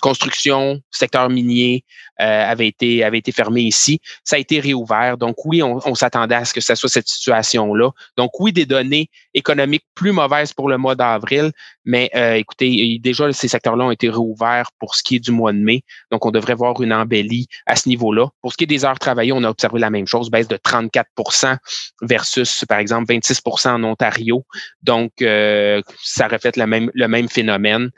construction, 0.02 0.80
secteur 0.92 1.30
minier 1.30 1.84
avait 2.18 2.68
été 2.68 3.04
avait 3.04 3.20
été 3.20 3.32
fermé 3.32 3.62
ici. 3.62 4.00
Ça 4.24 4.38
a 4.38 4.40
été 4.40 4.60
réouvert. 4.60 5.18
Donc 5.18 5.46
oui, 5.46 5.62
on, 5.62 5.80
on 5.86 5.96
s'attendait 5.96 6.36
à 6.36 6.46
ce 6.46 6.54
que 6.54 6.62
ça 6.62 6.76
soit 6.76 6.90
cette 6.90 7.08
situation 7.08 7.74
là. 7.74 7.92
Donc 8.18 8.40
oui, 8.40 8.54
des 8.54 8.66
données 8.66 9.10
économiques 9.34 9.86
plus 9.94 10.12
mauvaises 10.12 10.54
pour 10.54 10.70
le 10.70 10.78
mois 10.78 10.96
d'avril, 10.96 11.52
mais 11.84 12.10
écoutez, 12.36 12.98
déjà 13.02 13.32
ces 13.34 13.48
secteurs-là 13.48 13.86
ont 13.86 13.92
été 13.92 14.10
réouverts 14.10 14.72
pour 14.80 14.96
ce 14.96 15.04
qui 15.04 15.18
est 15.18 15.20
du 15.20 15.32
mois 15.32 15.52
de 15.52 15.60
mai. 15.60 15.84
Donc 16.12 16.26
on 16.26 16.32
devrait 16.32 16.56
voir 16.56 16.77
une 16.82 16.94
embellie 16.94 17.48
à 17.66 17.76
ce 17.76 17.90
niveau-là. 17.90 18.28
Pour 18.42 18.52
ce 18.52 18.58
qui 18.58 18.64
est 18.64 18.68
des 18.68 18.86
heures 18.86 19.00
travaillées, 19.00 19.32
on 19.32 19.44
a 19.44 19.50
observé 19.50 19.80
la 19.80 19.90
même 19.90 20.08
chose, 20.08 20.30
baisse 20.30 20.48
de 20.48 20.58
34% 20.58 21.58
versus, 22.02 22.66
par 22.68 22.80
exemple, 22.80 23.12
26% 23.14 23.70
en 23.70 23.84
Ontario. 23.84 24.46
Donc, 24.82 25.12
euh, 25.22 25.82
ça 26.02 26.28
reflète 26.28 26.58
le 26.58 26.66
même, 27.08 27.30
phénomène. 27.30 27.90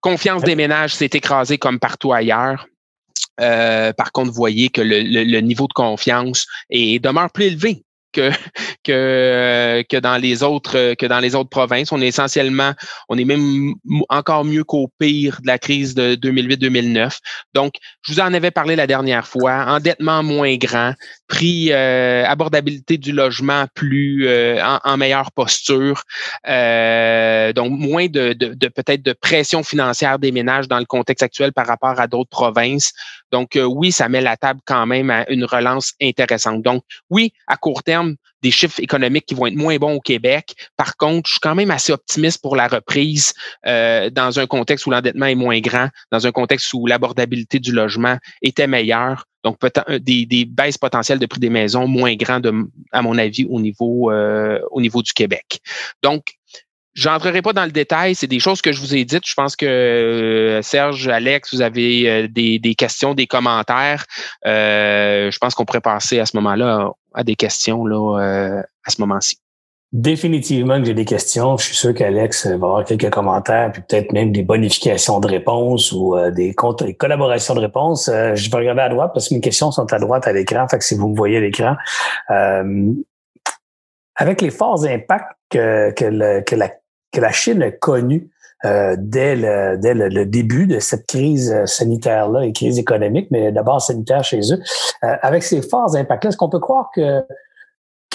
Confiance 0.00 0.42
des 0.42 0.56
ménages 0.56 0.94
s'est 0.94 1.10
écrasée 1.12 1.58
comme 1.58 1.78
partout 1.78 2.12
ailleurs. 2.12 2.66
Euh, 3.40 3.92
par 3.92 4.12
contre, 4.12 4.28
vous 4.28 4.36
voyez 4.36 4.70
que 4.70 4.80
le, 4.80 5.00
le, 5.00 5.40
niveau 5.40 5.66
de 5.66 5.72
confiance 5.72 6.46
est, 6.70 7.02
demeure 7.02 7.30
plus 7.30 7.44
élevé 7.44 7.84
que, 8.12 8.30
que, 8.84 9.84
que 9.88 9.96
dans 9.96 10.16
les 10.16 10.42
autres 10.42 10.94
que 10.94 11.06
dans 11.06 11.20
les 11.20 11.34
autres 11.34 11.50
provinces. 11.50 11.92
On 11.92 12.00
est 12.00 12.08
essentiellement, 12.08 12.72
on 13.08 13.18
est 13.18 13.24
même 13.24 13.74
encore 14.08 14.44
mieux 14.44 14.64
qu'au 14.64 14.90
pire 14.98 15.38
de 15.42 15.46
la 15.46 15.58
crise 15.58 15.94
de 15.94 16.14
2008-2009. 16.16 17.18
Donc, 17.54 17.74
je 18.02 18.12
vous 18.12 18.20
en 18.20 18.32
avais 18.32 18.50
parlé 18.50 18.76
la 18.76 18.86
dernière 18.86 19.26
fois. 19.26 19.64
Endettement 19.68 20.22
moins 20.22 20.56
grand, 20.56 20.94
prix 21.28 21.68
euh, 21.70 22.24
abordabilité 22.26 22.98
du 22.98 23.12
logement 23.12 23.66
plus 23.74 24.26
euh, 24.26 24.62
en, 24.84 24.96
meilleure 24.96 25.32
posture. 25.32 26.02
Euh, 26.48 27.52
donc, 27.52 27.72
moins 27.72 28.06
de, 28.06 28.32
de, 28.32 28.54
de 28.54 28.68
peut-être 28.68 29.02
de 29.02 29.12
pression 29.12 29.62
financière 29.62 30.18
des 30.18 30.32
ménages 30.32 30.68
dans 30.68 30.78
le 30.78 30.84
contexte 30.84 31.22
actuel 31.22 31.52
par 31.52 31.66
rapport 31.66 31.98
à 32.00 32.06
d'autres 32.06 32.30
provinces. 32.30 32.92
Donc, 33.32 33.58
oui, 33.62 33.92
ça 33.92 34.08
met 34.08 34.20
la 34.20 34.36
table 34.36 34.60
quand 34.64 34.86
même 34.86 35.10
à 35.10 35.28
une 35.30 35.44
relance 35.44 35.94
intéressante. 36.02 36.62
Donc, 36.62 36.82
oui, 37.10 37.32
à 37.46 37.56
court 37.56 37.82
terme, 37.82 38.16
des 38.42 38.50
chiffres 38.50 38.80
économiques 38.80 39.26
qui 39.26 39.34
vont 39.34 39.46
être 39.46 39.56
moins 39.56 39.76
bons 39.76 39.94
au 39.94 40.00
Québec. 40.00 40.54
Par 40.76 40.96
contre, 40.96 41.28
je 41.28 41.34
suis 41.34 41.40
quand 41.40 41.54
même 41.54 41.70
assez 41.70 41.92
optimiste 41.92 42.40
pour 42.40 42.56
la 42.56 42.68
reprise 42.68 43.34
euh, 43.66 44.10
dans 44.10 44.38
un 44.38 44.46
contexte 44.46 44.86
où 44.86 44.90
l'endettement 44.90 45.26
est 45.26 45.34
moins 45.34 45.60
grand, 45.60 45.88
dans 46.10 46.26
un 46.26 46.32
contexte 46.32 46.72
où 46.72 46.86
l'abordabilité 46.86 47.58
du 47.58 47.72
logement 47.72 48.16
était 48.42 48.66
meilleure. 48.66 49.26
Donc, 49.44 49.58
peut-être 49.58 49.90
des, 49.98 50.26
des, 50.26 50.44
baisses 50.44 50.76
potentielles 50.76 51.18
de 51.18 51.26
prix 51.26 51.40
des 51.40 51.48
maisons 51.48 51.86
moins 51.86 52.14
grandes, 52.14 52.50
à 52.92 53.00
mon 53.00 53.16
avis, 53.16 53.46
au 53.48 53.58
niveau, 53.58 54.10
euh, 54.10 54.60
au 54.70 54.80
niveau 54.80 55.02
du 55.02 55.12
Québec. 55.12 55.60
Donc, 56.02 56.34
J'entrerai 56.94 57.40
pas 57.40 57.52
dans 57.52 57.64
le 57.64 57.70
détail, 57.70 58.16
c'est 58.16 58.26
des 58.26 58.40
choses 58.40 58.60
que 58.60 58.72
je 58.72 58.80
vous 58.80 58.96
ai 58.96 59.04
dites. 59.04 59.22
Je 59.24 59.34
pense 59.34 59.54
que 59.54 59.64
euh, 59.66 60.62
Serge, 60.62 61.06
Alex, 61.06 61.54
vous 61.54 61.62
avez 61.62 62.10
euh, 62.10 62.28
des, 62.28 62.58
des, 62.58 62.74
questions, 62.74 63.14
des 63.14 63.28
commentaires. 63.28 64.04
Euh, 64.44 65.30
je 65.30 65.38
pense 65.38 65.54
qu'on 65.54 65.64
pourrait 65.64 65.80
passer 65.80 66.18
à 66.18 66.26
ce 66.26 66.36
moment-là 66.36 66.90
à 67.14 67.22
des 67.22 67.36
questions 67.36 67.84
là, 67.86 68.62
à 68.84 68.90
ce 68.90 69.00
moment-ci. 69.00 69.36
Définitivement 69.92 70.78
que 70.78 70.86
j'ai 70.86 70.94
des 70.94 71.04
questions. 71.04 71.56
Je 71.56 71.64
suis 71.64 71.76
sûr 71.76 71.94
qu'Alex 71.94 72.46
va 72.46 72.54
avoir 72.54 72.84
quelques 72.84 73.10
commentaires, 73.10 73.72
puis 73.72 73.82
peut-être 73.82 74.12
même 74.12 74.30
des 74.30 74.44
bonifications 74.44 75.18
de 75.18 75.26
réponses 75.26 75.90
ou 75.90 76.16
des, 76.30 76.54
des, 76.54 76.94
collaborations 76.94 77.54
de 77.54 77.60
réponses. 77.60 78.06
je 78.06 78.50
vais 78.50 78.56
regarder 78.56 78.82
à 78.82 78.88
droite 78.88 79.10
parce 79.12 79.28
que 79.28 79.34
mes 79.34 79.40
questions 79.40 79.72
sont 79.72 79.92
à 79.92 79.98
droite 79.98 80.28
à 80.28 80.32
l'écran. 80.32 80.68
Fait 80.68 80.78
que 80.78 80.84
si 80.84 80.94
vous 80.94 81.08
me 81.08 81.16
voyez 81.16 81.38
à 81.38 81.40
l'écran, 81.40 81.74
avec 84.20 84.42
les 84.42 84.50
forts 84.50 84.84
impacts 84.84 85.34
que, 85.48 86.04
la 87.18 87.32
Chine 87.32 87.62
a 87.62 87.70
connu 87.70 88.30
euh, 88.66 88.94
dès, 88.98 89.34
le, 89.34 90.24
début 90.24 90.66
de 90.66 90.78
cette 90.78 91.06
crise 91.06 91.50
euh, 91.50 91.64
sanitaire-là 91.64 92.44
et 92.44 92.52
crise 92.52 92.78
économique, 92.78 93.28
mais 93.30 93.50
d'abord 93.50 93.80
sanitaire 93.80 94.22
chez 94.22 94.52
eux, 94.52 94.60
euh, 95.04 95.16
avec 95.22 95.42
ces 95.42 95.62
forts 95.62 95.96
impacts-là, 95.96 96.28
est-ce 96.28 96.36
qu'on 96.36 96.50
peut 96.50 96.60
croire 96.60 96.90
que, 96.94 97.22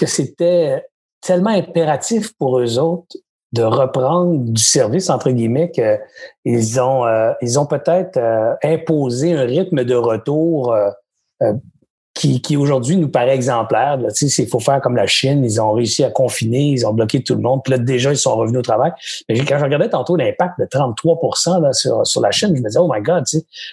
c'était 0.06 0.86
tellement 1.22 1.50
impératif 1.50 2.38
pour 2.38 2.60
eux 2.60 2.78
autres 2.78 3.18
de 3.54 3.64
reprendre 3.64 4.52
du 4.52 4.62
service, 4.62 5.10
entre 5.10 5.32
guillemets, 5.32 5.72
qu'ils 5.72 6.80
ont, 6.82 7.06
ils 7.42 7.58
ont 7.58 7.66
peut-être 7.66 8.20
imposé 8.62 9.34
un 9.34 9.46
rythme 9.46 9.86
de 9.86 9.96
retour 9.96 10.76
qui, 12.16 12.42
qui 12.42 12.56
aujourd'hui 12.56 12.96
nous 12.96 13.10
paraît 13.10 13.36
exemplaire. 13.36 13.98
Là, 13.98 14.08
il 14.20 14.48
faut 14.48 14.60
faire 14.60 14.82
comme 14.82 14.96
la 14.96 15.06
Chine, 15.06 15.44
ils 15.44 15.62
ont 15.62 15.74
réussi 15.74 16.04
à 16.04 16.10
confiner, 16.10 16.70
ils 16.70 16.88
ont 16.88 16.94
bloqué 16.94 17.22
tout 17.22 17.36
le 17.36 17.42
monde. 17.42 17.62
Puis 17.64 17.72
là, 17.72 17.78
déjà, 17.78 18.12
ils 18.12 18.18
sont 18.18 18.36
revenus 18.36 18.60
au 18.60 18.64
travail. 18.64 18.94
Mais 19.28 19.38
quand 19.40 19.60
je 19.60 19.64
regardais 19.64 19.90
tantôt 19.90 20.16
l'impact 20.16 20.60
de 20.60 20.66
33% 20.66 21.62
là, 21.62 21.74
sur, 21.74 22.08
sur 22.08 22.22
la 22.22 22.32
Chine, 22.32 22.54
je 22.56 22.62
me 22.62 22.68
disais, 22.68 22.80
oh 22.80 22.90
my 22.92 23.02
God, 23.02 23.26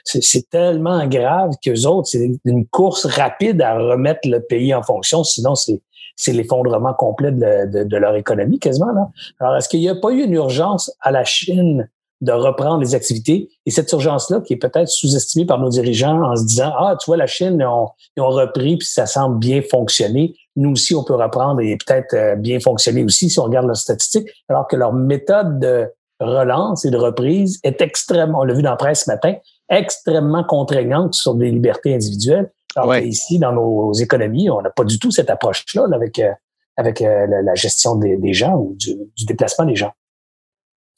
c'est 0.05 0.51
tellement 0.51 1.07
grave 1.07 1.53
qu'eux 1.65 1.87
autres, 1.87 2.09
c'est 2.09 2.31
une 2.45 2.67
course 2.67 3.07
rapide 3.07 3.63
à 3.63 3.79
remettre 3.79 4.29
le 4.29 4.41
pays 4.41 4.75
en 4.75 4.83
fonction. 4.83 5.25
Sinon, 5.25 5.55
c'est 5.55 5.81
c'est 6.15 6.33
l'effondrement 6.33 6.93
complet 6.93 7.33
de, 7.33 7.71
de, 7.71 7.85
de, 7.85 7.97
leur 7.97 8.15
économie 8.17 8.59
quasiment. 8.59 8.93
Là. 8.93 9.09
Alors, 9.41 9.57
est-ce 9.57 9.69
qu'il 9.69 9.81
n'y 9.81 9.89
a 9.89 9.95
pas 9.95 10.11
eu 10.11 10.23
une 10.23 10.35
urgence 10.35 10.93
à 11.01 11.11
la 11.11 11.25
Chine 11.25 11.89
de 12.23 12.33
reprendre 12.33 12.81
les 12.81 12.95
activités. 12.95 13.51
Et 13.67 13.71
cette 13.71 13.91
urgence-là, 13.93 14.41
qui 14.41 14.53
est 14.55 14.57
peut-être 14.57 14.89
sous-estimée 14.89 15.45
par 15.45 15.59
nos 15.59 15.69
dirigeants 15.69 16.23
en 16.23 16.37
se 16.37 16.45
disant, 16.45 16.73
ah, 16.79 16.97
tu 16.99 17.07
vois, 17.07 17.17
la 17.17 17.27
Chine, 17.27 17.57
ils 17.59 17.67
ont, 17.67 17.89
ils 18.17 18.23
ont 18.23 18.29
repris, 18.29 18.77
puis 18.77 18.87
ça 18.87 19.07
semble 19.07 19.39
bien 19.41 19.61
fonctionner. 19.61 20.35
Nous 20.55 20.71
aussi, 20.71 20.95
on 20.95 21.03
peut 21.03 21.17
reprendre 21.17 21.61
et 21.61 21.77
peut-être 21.77 22.15
euh, 22.15 22.37
bien 22.37 22.61
fonctionner 22.61 23.03
aussi 23.03 23.29
si 23.29 23.41
on 23.41 23.45
regarde 23.45 23.67
leurs 23.67 23.77
statistiques, 23.77 24.29
alors 24.49 24.69
que 24.69 24.77
leur 24.77 24.93
méthode 24.93 25.59
de 25.59 25.89
relance 26.21 26.85
et 26.85 26.91
de 26.91 26.97
reprise 26.97 27.59
est 27.65 27.81
extrêmement, 27.81 28.41
on 28.41 28.45
l'a 28.45 28.55
vu 28.55 28.63
dans 28.63 28.71
la 28.71 28.77
presse 28.77 29.05
ce 29.05 29.11
matin, 29.11 29.35
extrêmement 29.69 30.45
contraignante 30.45 31.15
sur 31.15 31.35
des 31.35 31.51
libertés 31.51 31.93
individuelles. 31.93 32.53
Alors 32.77 32.97
ici, 32.99 33.41
dans 33.41 33.53
nos 33.53 33.93
économies, 33.95 34.49
on 34.49 34.63
n'a 34.63 34.71
pas 34.71 34.85
du 34.85 35.01
tout 35.01 35.11
cette 35.11 35.29
approche-là 35.29 35.89
avec, 35.93 36.21
euh, 36.21 36.31
avec 36.77 37.03
euh, 37.03 37.27
la, 37.43 37.55
gestion 37.57 37.97
des, 37.97 38.17
des 38.17 38.33
gens 38.33 38.55
ou 38.55 38.77
du, 38.79 38.95
du 39.17 39.25
déplacement 39.25 39.65
des 39.65 39.75
gens 39.75 39.93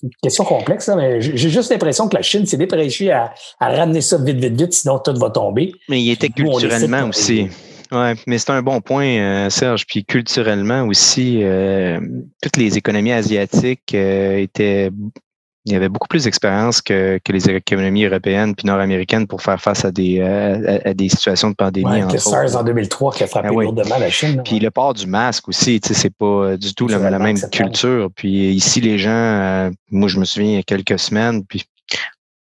une 0.05 0.11
question 0.22 0.44
complexe, 0.44 0.90
mais 0.96 1.20
j'ai 1.20 1.48
juste 1.48 1.70
l'impression 1.70 2.09
que 2.09 2.16
la 2.16 2.22
Chine 2.22 2.46
s'est 2.46 2.57
dépêchée 2.57 3.11
à, 3.11 3.32
à, 3.59 3.70
ramener 3.70 4.00
ça 4.00 4.18
vite, 4.18 4.36
vite, 4.36 4.61
vite, 4.61 4.72
sinon 4.72 4.98
tout 4.98 5.14
va 5.18 5.30
tomber. 5.30 5.72
Mais 5.88 6.02
il 6.02 6.11
était 6.11 6.28
culturellement 6.28 7.09
aussi. 7.09 7.48
Oui, 7.92 8.12
mais 8.26 8.38
c'est 8.38 8.50
un 8.50 8.62
bon 8.62 8.80
point, 8.80 9.07
euh, 9.07 9.50
Serge. 9.50 9.86
Puis 9.86 10.05
culturellement 10.05 10.82
aussi, 10.82 11.40
euh, 11.42 12.00
toutes 12.42 12.57
les 12.57 12.76
économies 12.76 13.12
asiatiques 13.12 13.94
euh, 13.94 14.38
étaient 14.38 14.90
il 15.66 15.72
y 15.72 15.76
avait 15.76 15.88
beaucoup 15.88 16.08
plus 16.08 16.24
d'expérience 16.24 16.82
que, 16.82 17.18
que, 17.24 17.32
les 17.32 17.48
économies 17.48 18.04
européennes 18.04 18.54
puis 18.54 18.66
nord-américaines 18.66 19.26
pour 19.26 19.40
faire 19.40 19.60
face 19.60 19.84
à 19.84 19.90
des, 19.90 20.20
euh, 20.20 20.78
à, 20.84 20.92
des 20.92 21.08
situations 21.08 21.50
de 21.50 21.54
pandémie. 21.54 22.04
Ouais, 22.04 22.12
le 22.12 22.18
SARS 22.18 22.54
en 22.54 22.62
2003 22.62 23.12
qui 23.12 23.24
a 23.24 23.26
frappé 23.26 23.48
ah 23.50 23.62
lourdement 23.62 23.98
la 23.98 24.10
Chine. 24.10 24.42
Puis 24.44 24.60
le 24.60 24.70
port 24.70 24.92
du 24.92 25.06
masque 25.06 25.48
aussi, 25.48 25.80
tu 25.80 25.88
sais, 25.88 25.94
c'est 25.94 26.14
pas 26.14 26.56
du 26.58 26.74
tout 26.74 26.86
la, 26.88 27.18
même 27.18 27.40
culture. 27.50 28.10
Puis 28.14 28.50
ici, 28.52 28.80
les 28.82 28.98
gens, 28.98 29.10
euh, 29.10 29.70
moi, 29.90 30.08
je 30.08 30.18
me 30.18 30.24
souviens 30.26 30.50
il 30.50 30.56
y 30.56 30.58
a 30.58 30.62
quelques 30.62 30.98
semaines, 30.98 31.44
puis 31.46 31.64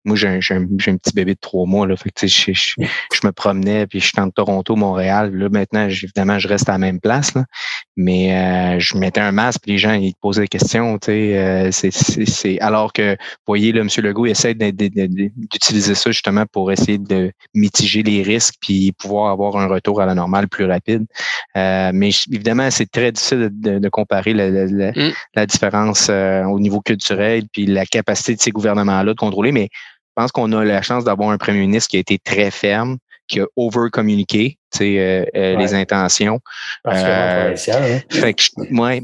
moi, 0.04 0.16
j'ai 0.16 0.28
un, 0.28 0.38
un, 0.38 0.96
petit 0.96 1.12
bébé 1.12 1.34
de 1.34 1.40
trois 1.40 1.66
mois. 1.66 1.86
Là, 1.86 1.96
fait 1.96 2.10
que, 2.10 2.26
je, 2.26 2.52
je, 2.52 2.74
je, 3.12 3.26
me 3.26 3.30
promenais, 3.30 3.86
puis 3.86 4.00
je 4.00 4.06
suis 4.06 4.20
en 4.20 4.30
Toronto, 4.30 4.74
Montréal. 4.74 5.34
Là, 5.34 5.48
maintenant, 5.48 5.86
évidemment, 5.88 6.38
je 6.38 6.48
reste 6.48 6.68
à 6.68 6.72
la 6.72 6.78
même 6.78 7.00
place. 7.00 7.34
Là, 7.34 7.44
mais 8.00 8.32
euh, 8.32 8.78
je 8.78 8.96
mettais 8.96 9.20
un 9.20 9.32
masque, 9.32 9.62
puis 9.62 9.72
les 9.72 9.78
gens 9.78 9.92
ils 9.92 10.14
posaient 10.20 10.42
des 10.42 10.48
questions. 10.48 10.96
Euh, 11.08 11.68
c'est, 11.72 12.60
alors 12.60 12.92
que, 12.92 13.10
vous 13.10 13.44
voyez, 13.44 13.72
là, 13.72 13.80
M. 13.80 13.88
Legault 14.04 14.26
essaie 14.26 14.54
d'utiliser 14.54 15.96
ça 15.96 16.10
justement 16.12 16.44
pour 16.46 16.70
essayer 16.70 16.98
de 16.98 17.32
mitiger 17.54 18.04
les 18.04 18.22
risques, 18.22 18.54
puis 18.60 18.92
pouvoir 18.92 19.32
avoir 19.32 19.56
un 19.56 19.66
retour 19.66 20.00
à 20.00 20.06
la 20.06 20.14
normale 20.14 20.46
plus 20.46 20.64
rapide. 20.64 21.06
Euh, 21.56 21.90
mais 21.92 22.10
évidemment, 22.30 22.70
c'est 22.70 22.88
très 22.88 23.10
difficile 23.10 23.50
de, 23.52 23.80
de 23.80 23.88
comparer 23.88 24.32
la, 24.32 24.48
la, 24.48 24.66
la, 24.66 24.92
mm. 24.92 25.12
la 25.34 25.46
différence 25.46 26.06
euh, 26.08 26.44
au 26.44 26.60
niveau 26.60 26.80
culturel, 26.80 27.46
puis 27.52 27.66
la 27.66 27.84
capacité 27.84 28.36
de 28.36 28.40
ces 28.40 28.52
gouvernements-là 28.52 29.12
de 29.12 29.18
contrôler. 29.18 29.50
Mais 29.50 29.70
je 29.72 30.22
pense 30.22 30.30
qu'on 30.30 30.52
a 30.52 30.64
la 30.64 30.82
chance 30.82 31.02
d'avoir 31.02 31.30
un 31.30 31.36
premier 31.36 31.58
ministre 31.58 31.90
qui 31.90 31.96
a 31.96 32.00
été 32.00 32.20
très 32.20 32.52
ferme, 32.52 32.98
qui 33.26 33.40
a 33.40 33.46
over-communiqué 33.56 34.56
euh, 34.80 35.24
euh, 35.36 35.56
les 35.56 35.74
intentions. 35.74 36.40
Euh, 36.86 37.54
hein. 37.54 37.98
Fait 38.10 38.34
que, 38.34 38.42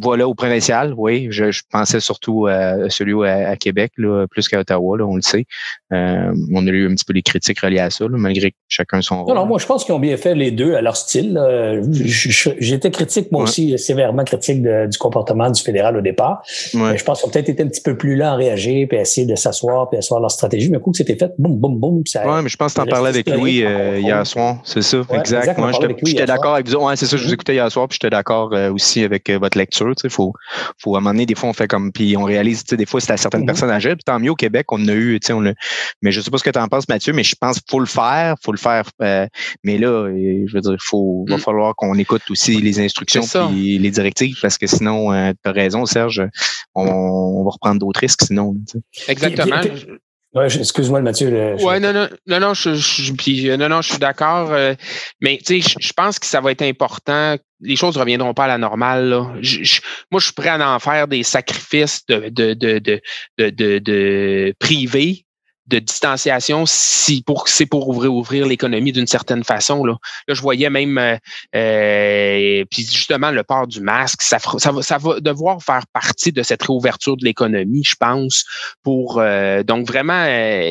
voilà, 0.00 0.28
au 0.28 0.34
provincial, 0.34 0.94
oui. 0.96 1.28
Je, 1.30 1.50
je 1.50 1.62
pensais 1.70 2.00
surtout 2.00 2.46
à 2.46 2.88
celui 2.90 3.14
à, 3.26 3.56
Québec, 3.56 3.92
là, 3.96 4.26
plus 4.30 4.48
qu'à 4.48 4.60
Ottawa, 4.60 4.98
là, 4.98 5.06
on 5.06 5.16
le 5.16 5.22
sait. 5.22 5.44
Euh, 5.92 6.32
on 6.52 6.66
a 6.66 6.70
eu 6.70 6.90
un 6.90 6.94
petit 6.94 7.04
peu 7.04 7.12
les 7.12 7.22
critiques 7.22 7.60
reliées 7.60 7.78
à 7.78 7.90
ça, 7.90 8.04
là, 8.04 8.16
malgré 8.16 8.50
que 8.50 8.56
chacun 8.68 9.00
son 9.02 9.24
rôle. 9.24 9.34
Non, 9.34 9.42
non, 9.42 9.46
moi, 9.46 9.58
je 9.58 9.66
pense 9.66 9.84
qu'ils 9.84 9.94
ont 9.94 10.00
bien 10.00 10.16
fait 10.16 10.34
les 10.34 10.50
deux 10.50 10.74
à 10.74 10.82
leur 10.82 10.96
style. 10.96 11.40
J'étais 12.58 12.90
critique, 12.90 13.32
moi 13.32 13.42
aussi, 13.42 13.78
sévèrement 13.78 14.24
critique 14.24 14.62
du 14.62 14.98
comportement 14.98 15.50
du 15.50 15.62
fédéral 15.62 15.96
au 15.96 16.00
départ. 16.00 16.42
Mais 16.74 16.98
je 16.98 17.04
pense 17.04 17.20
qu'ils 17.20 17.28
ont 17.28 17.32
peut-être 17.32 17.48
été 17.48 17.62
un 17.62 17.68
petit 17.68 17.82
peu 17.82 17.96
plus 17.96 18.16
lents 18.16 18.32
à 18.32 18.36
réagir, 18.36 18.86
puis 18.88 18.98
à 18.98 19.02
essayer 19.02 19.26
de 19.26 19.34
s'asseoir, 19.34 19.88
puis 19.88 19.96
à 19.96 20.00
asseoir 20.00 20.20
leur 20.20 20.30
stratégie. 20.30 20.70
Mais 20.70 20.78
coup 20.78 20.90
que 20.90 20.98
c'était 20.98 21.16
fait, 21.16 21.32
boum, 21.38 21.56
boum, 21.56 21.78
boum. 21.78 22.02
Oui, 22.04 22.42
mais 22.42 22.48
je 22.48 22.56
pense 22.56 22.74
que 22.74 22.80
tu 22.80 22.86
en 22.86 22.90
parlais 22.90 23.10
avec 23.10 23.28
Louis 23.28 23.64
hier 24.00 24.26
soir. 24.26 24.58
C'est 24.64 24.82
ça, 24.82 24.98
exact 25.12 25.53
moi, 25.56 25.72
j'étais 26.04 26.26
d'accord 26.26 26.54
avec 26.54 26.68
vous. 26.68 26.76
Ouais, 26.76 26.96
c'est 26.96 27.06
ça, 27.06 27.16
je 27.16 27.24
vous 27.24 27.32
écoutais 27.32 27.54
hier 27.54 27.70
soir, 27.70 27.88
puis 27.88 27.98
j'étais 28.00 28.10
d'accord 28.10 28.52
euh, 28.52 28.72
aussi 28.72 29.02
avec 29.02 29.28
euh, 29.30 29.38
votre 29.38 29.58
lecture. 29.58 29.92
Il 30.02 30.10
faut, 30.10 30.32
faut, 30.78 30.94
à 30.94 30.98
un 30.98 31.00
moment 31.00 31.12
donné, 31.12 31.26
des 31.26 31.34
fois, 31.34 31.48
on 31.48 31.52
fait 31.52 31.68
comme, 31.68 31.92
puis 31.92 32.16
on 32.16 32.24
réalise, 32.24 32.64
des 32.64 32.86
fois, 32.86 33.00
c'est 33.00 33.12
à 33.12 33.16
certaines 33.16 33.42
mm-hmm. 33.42 33.46
personnes 33.46 33.70
âgées, 33.70 33.94
puis 33.96 34.04
tant 34.04 34.18
mieux 34.18 34.30
au 34.30 34.36
Québec, 34.36 34.70
on 34.72 34.82
en 34.82 34.88
a 34.88 34.92
eu, 34.92 35.18
on 35.30 35.40
le, 35.40 35.54
mais 36.02 36.12
je 36.12 36.20
sais 36.20 36.30
pas 36.30 36.38
ce 36.38 36.44
que 36.44 36.50
tu 36.50 36.58
en 36.58 36.68
penses, 36.68 36.88
Mathieu, 36.88 37.12
mais 37.12 37.24
je 37.24 37.34
pense 37.38 37.56
qu'il 37.56 37.70
faut 37.70 37.80
le 37.80 37.86
faire, 37.86 38.34
faut 38.42 38.52
le 38.52 38.58
faire. 38.58 38.84
Euh, 39.02 39.26
mais 39.62 39.78
là, 39.78 40.08
je 40.08 40.52
veux 40.52 40.60
dire, 40.60 40.72
il 40.72 40.78
faut, 40.80 41.24
va 41.28 41.36
mm. 41.36 41.40
falloir 41.40 41.74
qu'on 41.76 41.94
écoute 41.98 42.22
aussi 42.30 42.60
les 42.60 42.80
instructions 42.80 43.22
puis 43.48 43.78
les 43.78 43.90
directives, 43.90 44.38
parce 44.40 44.58
que 44.58 44.66
sinon, 44.66 45.10
tu 45.12 45.48
as 45.48 45.52
raison, 45.52 45.86
Serge, 45.86 46.22
on, 46.74 47.44
va 47.44 47.50
reprendre 47.50 47.80
d'autres 47.80 48.00
risques 48.00 48.22
sinon. 48.22 48.56
Exactement. 49.08 49.60
Ouais, 50.34 50.46
excuse-moi, 50.46 51.00
Mathieu. 51.00 51.54
Oui, 51.60 51.80
non, 51.80 51.92
non, 51.92 52.08
non, 52.26 52.40
non, 52.40 52.54
je, 52.54 52.74
je, 52.74 53.56
non, 53.56 53.68
non, 53.68 53.82
je 53.82 53.90
suis 53.90 53.98
d'accord. 53.98 54.50
mais 55.20 55.38
tu 55.38 55.62
sais, 55.62 55.76
je, 55.80 55.92
pense 55.92 56.18
que 56.18 56.26
ça 56.26 56.40
va 56.40 56.50
être 56.50 56.62
important. 56.62 57.36
Les 57.60 57.76
choses 57.76 57.94
ne 57.94 58.00
reviendront 58.00 58.34
pas 58.34 58.44
à 58.44 58.48
la 58.48 58.58
normale. 58.58 59.10
Là. 59.10 59.20
moi, 60.10 60.20
je 60.20 60.24
suis 60.24 60.32
prêt 60.32 60.48
à 60.48 60.74
en 60.74 60.78
faire 60.80 61.06
des 61.06 61.22
sacrifices 61.22 62.04
de, 62.08 62.28
de, 62.30 62.54
de, 62.54 62.78
de, 62.78 63.00
de, 63.38 63.78
de 63.78 64.54
privés 64.58 65.24
de 65.66 65.78
distanciation 65.78 66.64
si 66.66 67.22
pour 67.22 67.48
c'est 67.48 67.66
pour 67.66 67.88
ouvrir 67.88 68.12
ouvrir 68.12 68.46
l'économie 68.46 68.92
d'une 68.92 69.06
certaine 69.06 69.44
façon 69.44 69.84
là. 69.84 69.94
là 70.28 70.34
je 70.34 70.42
voyais 70.42 70.68
même 70.68 70.98
euh, 70.98 71.16
euh 71.56 72.64
puis 72.70 72.82
justement 72.82 73.30
le 73.30 73.42
port 73.44 73.66
du 73.66 73.80
masque 73.80 74.20
ça, 74.20 74.38
ça, 74.38 74.72
va, 74.72 74.82
ça 74.82 74.98
va 74.98 75.20
devoir 75.20 75.62
faire 75.62 75.86
partie 75.92 76.32
de 76.32 76.42
cette 76.42 76.62
réouverture 76.62 77.16
de 77.16 77.24
l'économie 77.24 77.82
je 77.82 77.96
pense 77.98 78.44
pour 78.82 79.18
euh, 79.18 79.62
donc 79.62 79.86
vraiment 79.86 80.24
euh, 80.24 80.70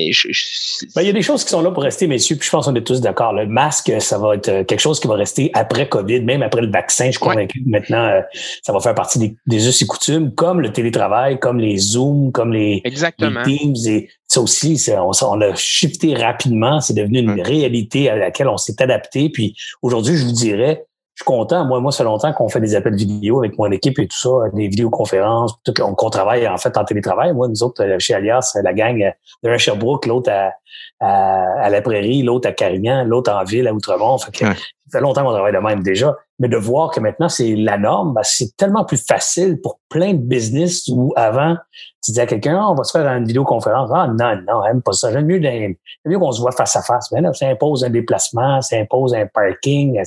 ben, 0.95 1.01
il 1.01 1.07
y 1.07 1.09
a 1.09 1.13
des 1.13 1.21
choses 1.23 1.43
qui 1.43 1.49
sont 1.49 1.61
là 1.61 1.71
pour 1.71 1.83
rester 1.83 2.05
messieurs 2.05 2.35
puis 2.35 2.45
je 2.45 2.51
pense 2.51 2.65
qu'on 2.65 2.75
est 2.75 2.85
tous 2.85 3.01
d'accord 3.01 3.33
le 3.33 3.47
masque 3.47 3.91
ça 3.99 4.19
va 4.19 4.35
être 4.35 4.63
quelque 4.63 4.79
chose 4.79 4.99
qui 4.99 5.07
va 5.07 5.15
rester 5.15 5.49
après 5.55 5.89
Covid 5.89 6.21
même 6.21 6.43
après 6.43 6.61
le 6.61 6.71
vaccin 6.71 7.05
je 7.05 7.11
suis 7.11 7.19
convaincu 7.19 7.63
maintenant 7.65 8.21
ça 8.61 8.71
va 8.71 8.79
faire 8.79 8.95
partie 8.95 9.17
des, 9.17 9.35
des 9.47 9.67
us 9.67 9.81
et 9.81 9.87
coutumes 9.87 10.35
comme 10.35 10.61
le 10.61 10.71
télétravail 10.71 11.39
comme 11.39 11.59
les 11.59 11.77
zooms 11.77 12.31
comme 12.31 12.53
les, 12.53 12.81
Exactement. 12.83 13.41
les 13.45 13.57
teams 13.57 13.75
et 13.87 14.09
ça 14.33 14.41
aussi, 14.41 14.83
on, 14.89 15.11
on, 15.21 15.41
a 15.41 15.55
shifté 15.55 16.15
rapidement. 16.15 16.81
C'est 16.81 16.93
devenu 16.93 17.19
une 17.19 17.41
réalité 17.41 18.09
à 18.09 18.15
laquelle 18.15 18.47
on 18.47 18.57
s'est 18.57 18.81
adapté. 18.81 19.29
Puis 19.29 19.55
aujourd'hui, 19.81 20.15
je 20.17 20.25
vous 20.25 20.31
dirais, 20.31 20.85
je 21.15 21.21
suis 21.21 21.25
content. 21.25 21.65
Moi, 21.65 21.79
moi, 21.79 21.91
ça 21.91 21.99
fait 21.99 22.03
longtemps 22.05 22.33
qu'on 22.33 22.49
fait 22.49 22.59
des 22.59 22.75
appels 22.75 22.95
vidéo 22.95 23.39
avec 23.39 23.57
mon 23.57 23.71
équipe 23.71 23.99
et 23.99 24.07
tout 24.07 24.17
ça, 24.17 24.29
des 24.53 24.67
vidéoconférences, 24.67 25.53
tout, 25.63 25.73
qu'on 25.73 26.09
travaille 26.09 26.47
en 26.47 26.57
fait 26.57 26.75
en 26.75 26.83
télétravail. 26.83 27.33
Moi, 27.33 27.47
nous 27.47 27.61
autres, 27.61 27.83
euh, 27.83 27.99
chez 27.99 28.15
Alias, 28.15 28.57
la 28.63 28.73
gang 28.73 29.13
de 29.43 29.49
à 29.49 29.57
Sherbrooke, 29.57 30.07
l'autre 30.07 30.31
à, 30.31 30.53
à, 30.99 31.69
la 31.69 31.81
Prairie, 31.81 32.23
l'autre 32.23 32.49
à 32.49 32.51
Carignan, 32.51 33.03
l'autre 33.05 33.31
en 33.31 33.43
ville, 33.43 33.67
à 33.67 33.73
Outremont. 33.73 34.17
Fait 34.17 34.31
que, 34.31 34.45
fait 34.93 35.01
longtemps 35.01 35.23
qu'on 35.23 35.31
travaille 35.31 35.53
de 35.53 35.57
même 35.57 35.83
déjà. 35.83 36.15
Mais 36.39 36.47
de 36.47 36.57
voir 36.57 36.91
que 36.91 36.99
maintenant, 36.99 37.29
c'est 37.29 37.55
la 37.55 37.77
norme, 37.77 38.13
ben, 38.13 38.21
c'est 38.23 38.57
tellement 38.57 38.85
plus 38.85 38.97
facile 38.97 39.59
pour 39.61 39.79
plein 39.89 40.13
de 40.13 40.19
business 40.19 40.87
où 40.87 41.13
avant, 41.15 41.55
tu 42.03 42.11
disais 42.11 42.21
à 42.21 42.25
quelqu'un, 42.25 42.59
ah, 42.59 42.71
on 42.71 42.75
va 42.75 42.83
se 42.83 42.91
faire 42.91 43.07
une 43.07 43.25
vidéoconférence. 43.25 43.89
Ah, 43.93 44.07
non, 44.07 44.35
non, 44.47 44.63
même 44.63 44.81
pas 44.81 44.91
ça. 44.93 45.11
J'aime 45.11 45.25
mieux, 45.25 45.39
mieux 45.39 46.19
qu'on 46.19 46.31
se 46.31 46.41
voit 46.41 46.51
face 46.51 46.75
à 46.75 46.81
face. 46.81 47.11
Mais 47.11 47.21
là, 47.21 47.31
ça 47.33 47.47
impose 47.47 47.83
un 47.83 47.91
déplacement, 47.91 48.61
ça 48.61 48.77
impose 48.77 49.13
un 49.13 49.27
parking. 49.27 50.01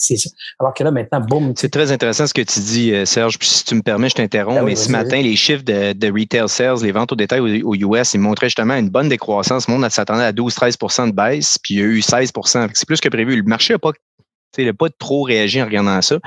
Alors 0.59 0.75
que 0.75 0.83
là, 0.83 0.91
maintenant, 0.91 1.21
boum. 1.21 1.53
C'est 1.57 1.71
très 1.71 1.93
intéressant 1.93 2.27
ce 2.27 2.35
que 2.35 2.43
tu 2.43 2.61
dis, 2.61 2.93
euh, 2.93 3.05
Serge. 3.05 3.39
Puis 3.39 3.49
si 3.49 3.65
tu 3.65 3.75
me 3.77 3.83
permets, 3.83 4.09
je 4.09 4.17
t'interromps. 4.17 4.59
Ah 4.61 4.65
mais 4.65 4.75
ce 4.75 4.91
matin, 4.91 5.23
les 5.23 5.37
chiffres 5.37 5.65
de, 5.65 5.93
de, 5.93 6.07
retail 6.13 6.49
sales, 6.49 6.83
les 6.83 6.93
ventes 6.93 7.13
au 7.13 7.17
détail 7.17 7.41
aux, 7.41 7.75
US, 7.75 8.15
ils 8.15 8.21
montraient 8.21 8.49
justement 8.49 8.75
une 8.75 8.91
bonne 8.91 9.09
décroissance. 9.09 9.69
Le 9.69 9.75
monde 9.75 9.89
s'attendait 9.89 10.25
à 10.25 10.33
12-13 10.33 11.11
de 11.11 11.13
baisse, 11.13 11.57
puis 11.63 11.75
il 11.75 11.81
y 11.81 11.83
a 11.83 11.87
eu 11.87 12.03
16 12.03 12.33
C'est 12.75 12.87
plus 12.87 13.01
que 13.01 13.09
prévu. 13.09 13.37
Le 13.37 13.43
marché 13.45 13.75
n'a 13.75 13.79
pas 13.79 13.93
il 14.59 14.67
n'a 14.67 14.75
pas 14.75 14.89
trop 14.91 15.23
réagi 15.23 15.61
en 15.61 15.67
regardant 15.67 16.01
ça. 16.03 16.19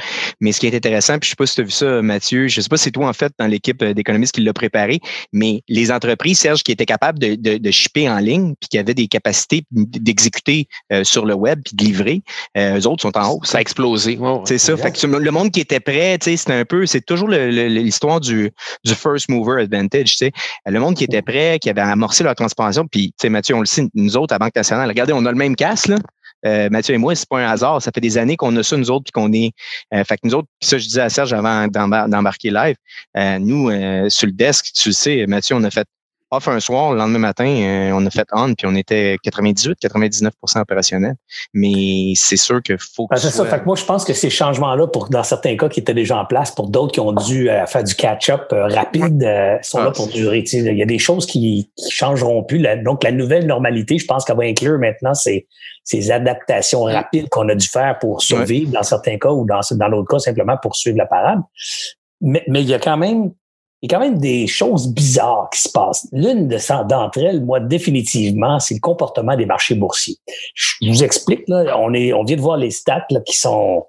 Mais 0.42 0.52
ce 0.52 0.60
qui 0.60 0.68
est 0.68 0.76
intéressant, 0.76 1.20
puis 1.20 1.30
je 1.30 1.30
ne 1.30 1.32
sais 1.32 1.36
pas 1.36 1.46
si 1.46 1.56
tu 1.56 1.62
as 1.62 1.64
vu 1.64 1.72
ça, 1.72 2.02
Mathieu, 2.02 2.48
je 2.48 2.60
ne 2.60 2.64
sais 2.64 2.70
pas 2.70 2.78
si 2.78 2.86
c'est 2.86 2.92
toi, 2.92 3.08
en 3.08 3.14
fait, 3.14 3.32
dans 3.40 3.48
l'équipe 3.48 3.82
euh, 3.82 3.94
d'économistes 3.94 4.34
qui 4.34 4.42
l'a 4.42 4.54
préparé, 4.54 5.00
mais 5.34 5.64
les 5.68 5.92
entreprises, 5.92 6.40
Serge, 6.40 6.64
qui 6.64 6.72
étaient 6.72 6.86
capables 6.86 7.20
de, 7.20 7.36
de, 7.36 7.58
de 7.58 7.72
shipper 7.72 8.10
en 8.10 8.20
ligne, 8.20 8.56
puis 8.60 8.70
qui 8.70 8.78
avaient 8.78 8.94
des 8.94 9.08
capacités 9.08 9.64
d'exécuter 9.72 10.68
euh, 10.92 11.04
sur 11.04 11.26
le 11.26 11.34
web, 11.34 11.62
puis 11.64 11.76
de 11.76 11.84
livrer, 11.84 12.22
euh, 12.58 12.80
eux 12.80 12.88
autres 12.88 13.02
sont 13.02 13.18
en 13.18 13.32
hausse. 13.32 13.50
Ça 13.50 13.60
a 13.60 13.62
explosé. 13.62 14.20
c'est 14.46 14.58
ça. 14.58 14.76
Fait 14.78 14.92
que 14.92 15.06
le 15.06 15.32
monde 15.32 15.52
qui 15.52 15.60
était 15.60 15.80
prêt, 15.80 16.18
c'était 16.22 16.54
un 16.54 16.66
peu, 16.66 16.86
c'est 16.86 17.02
toujours 17.02 17.30
l'histoire 17.30 18.20
du, 18.20 18.52
du 18.84 18.94
first 18.94 19.30
mover 19.30 19.62
advantage. 19.62 20.18
sais. 20.18 20.32
Le 20.66 20.80
monde 20.80 20.96
qui 20.96 21.04
était 21.04 21.22
prêt, 21.22 21.60
qui 21.60 21.70
avait 21.70 21.82
amorcé 21.82 22.24
leur 22.24 22.36
transformation, 22.36 22.88
puis 22.88 23.14
Mathieu, 23.26 23.56
on 23.56 23.60
le 23.62 23.66
sait, 23.66 23.84
nous 23.94 24.18
autres, 24.18 24.34
à 24.34 24.40
Banque 24.40 24.56
nationale, 24.56 24.88
regardez, 24.88 25.14
on 25.14 25.26
a 25.26 25.32
le 25.32 25.38
même 25.38 25.56
casse, 25.56 25.88
là. 25.88 25.98
Euh, 26.46 26.70
Mathieu 26.70 26.96
et 26.96 26.98
moi, 26.98 27.16
c'est 27.16 27.28
pas 27.28 27.40
un 27.40 27.50
hasard. 27.50 27.82
Ça 27.82 27.92
fait 27.94 28.02
des 28.02 28.18
années 28.18 28.38
qu'on 28.38 28.56
a 28.56 28.64
ça, 28.64 28.78
nous 28.78 28.92
autres, 28.92 29.06
puis 29.06 29.12
qu'on 29.12 29.32
est. 29.34 29.52
Euh, 29.94 30.04
fait 30.04 30.16
que 30.16 30.22
nous 30.28 30.36
autres, 30.36 30.48
puis 30.60 30.70
ça, 30.70 30.78
je 30.78 30.86
disais 30.86 31.02
à 31.02 31.10
Serge 31.10 31.34
avant 31.34 31.68
d'embarquer 31.68 32.52
live, 32.52 32.76
euh, 33.18 33.40
nous, 33.40 33.70
sur 34.10 34.28
le 34.28 34.34
desk, 34.34 34.72
tu 34.74 34.90
le 34.90 34.94
sais, 34.94 35.26
Mathieu, 35.28 35.56
on 35.56 35.64
a 35.64 35.72
fait 35.72 35.88
off 36.32 36.48
un 36.48 36.60
soir, 36.60 36.92
le 36.92 36.98
lendemain 36.98 37.20
matin, 37.20 37.46
euh, 37.46 37.92
on 37.94 38.06
a 38.06 38.10
fait 38.10 38.28
on, 38.32 38.54
puis 38.54 38.68
on 38.68 38.76
était 38.76 39.18
98-99% 39.26 40.62
opérationnel. 40.62 41.16
Mais 41.54 42.14
c'est 42.16 42.38
sûr 42.38 42.62
qu'il 42.62 42.78
faut 42.78 43.08
que. 43.08 43.16
Ben, 43.16 43.20
c'est 43.20 43.32
ça. 43.32 43.46
Fait 43.46 43.60
que 43.60 43.66
moi, 43.66 43.76
je 43.76 43.86
pense 43.86 44.06
que 44.06 44.14
ces 44.14 44.30
changements-là, 44.30 44.88
pour 44.88 45.10
dans 45.10 45.24
certains 45.24 45.58
cas 45.58 45.70
qui 45.70 45.80
étaient 45.80 45.94
déjà 45.94 46.18
en 46.18 46.26
place, 46.26 46.52
pour 46.52 46.70
d'autres 46.70 46.94
qui 46.94 47.00
ont 47.00 47.14
dû 47.14 47.50
euh, 47.50 47.66
faire 47.66 47.84
du 47.84 47.96
catch-up 47.96 48.48
euh, 48.52 48.68
rapide, 48.68 49.20
sont 49.62 49.80
là 49.80 49.88
ah. 49.90 49.92
pour 49.92 50.08
durer. 50.08 50.44
Il 50.52 50.78
y 50.78 50.84
a 50.84 50.86
des 50.86 51.00
choses 51.00 51.26
qui, 51.26 51.72
qui 51.76 51.92
changeront 51.92 52.44
plus. 52.44 52.64
donc, 52.84 53.04
la 53.04 53.12
nouvelle 53.12 53.46
normalité, 53.46 53.98
je 53.98 54.06
pense 54.06 54.26
qu'elle 54.26 54.38
va 54.38 54.44
inclure 54.44 54.80
maintenant 54.80 55.14
ces, 55.14 55.48
ces 55.84 56.12
adaptations 56.12 56.84
rapides 56.84 57.30
qu'on 57.30 57.50
a 57.50 57.56
dû 57.56 57.68
faire 57.68 57.98
pour 58.00 58.22
survivre 58.22 58.72
dans 58.72 58.84
certains 58.84 59.18
cas 59.18 59.30
ou 59.30 59.46
dans, 59.46 59.62
dans 59.72 59.88
l'autre 59.88 60.08
cas, 60.10 60.20
simplement 60.20 60.58
pour 60.62 60.76
suivre 60.76 60.98
la 60.98 61.06
parade. 61.06 61.40
Mais, 62.22 62.44
mais 62.48 62.62
il 62.62 62.70
y 62.70 62.74
a 62.74 62.80
quand 62.80 62.98
même 62.98 63.32
il 63.82 63.90
y 63.90 63.96
a 63.96 63.98
quand 63.98 64.04
même 64.04 64.20
des 64.20 64.46
choses 64.48 64.94
bizarres 64.94 65.50
qui 65.52 65.62
se 65.62 65.70
passent. 65.70 66.08
L'une 66.12 66.48
d'entre 66.48 67.18
elles, 67.20 67.44
moi, 67.44 67.60
définitivement, 67.60 68.60
c'est 68.60 68.74
le 68.74 68.82
comportement 68.82 69.36
des 69.38 69.46
marchés 69.46 69.76
boursiers. 69.76 70.18
Je 70.54 70.90
vous 70.90 71.04
explique, 71.04 71.48
là, 71.48 71.78
on, 71.80 71.94
est, 71.94 72.12
on 72.14 72.24
vient 72.24 72.36
de 72.36 72.42
voir 72.42 72.58
les 72.58 72.72
stats 72.72 73.06
là, 73.10 73.22
qui 73.22 73.38
sont, 73.38 73.86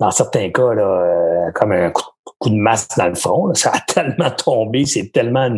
dans 0.00 0.10
certains 0.10 0.50
cas, 0.50 0.74
là, 0.74 0.82
euh, 0.82 1.50
comme 1.54 1.72
un 1.72 1.90
coup 1.90 2.11
coup 2.38 2.50
de 2.50 2.56
masse 2.56 2.88
dans 2.96 3.08
le 3.08 3.14
front. 3.14 3.54
Ça 3.54 3.72
a 3.72 3.80
tellement 3.94 4.30
tombé, 4.30 4.84
c'est 4.84 5.12
tellement 5.12 5.48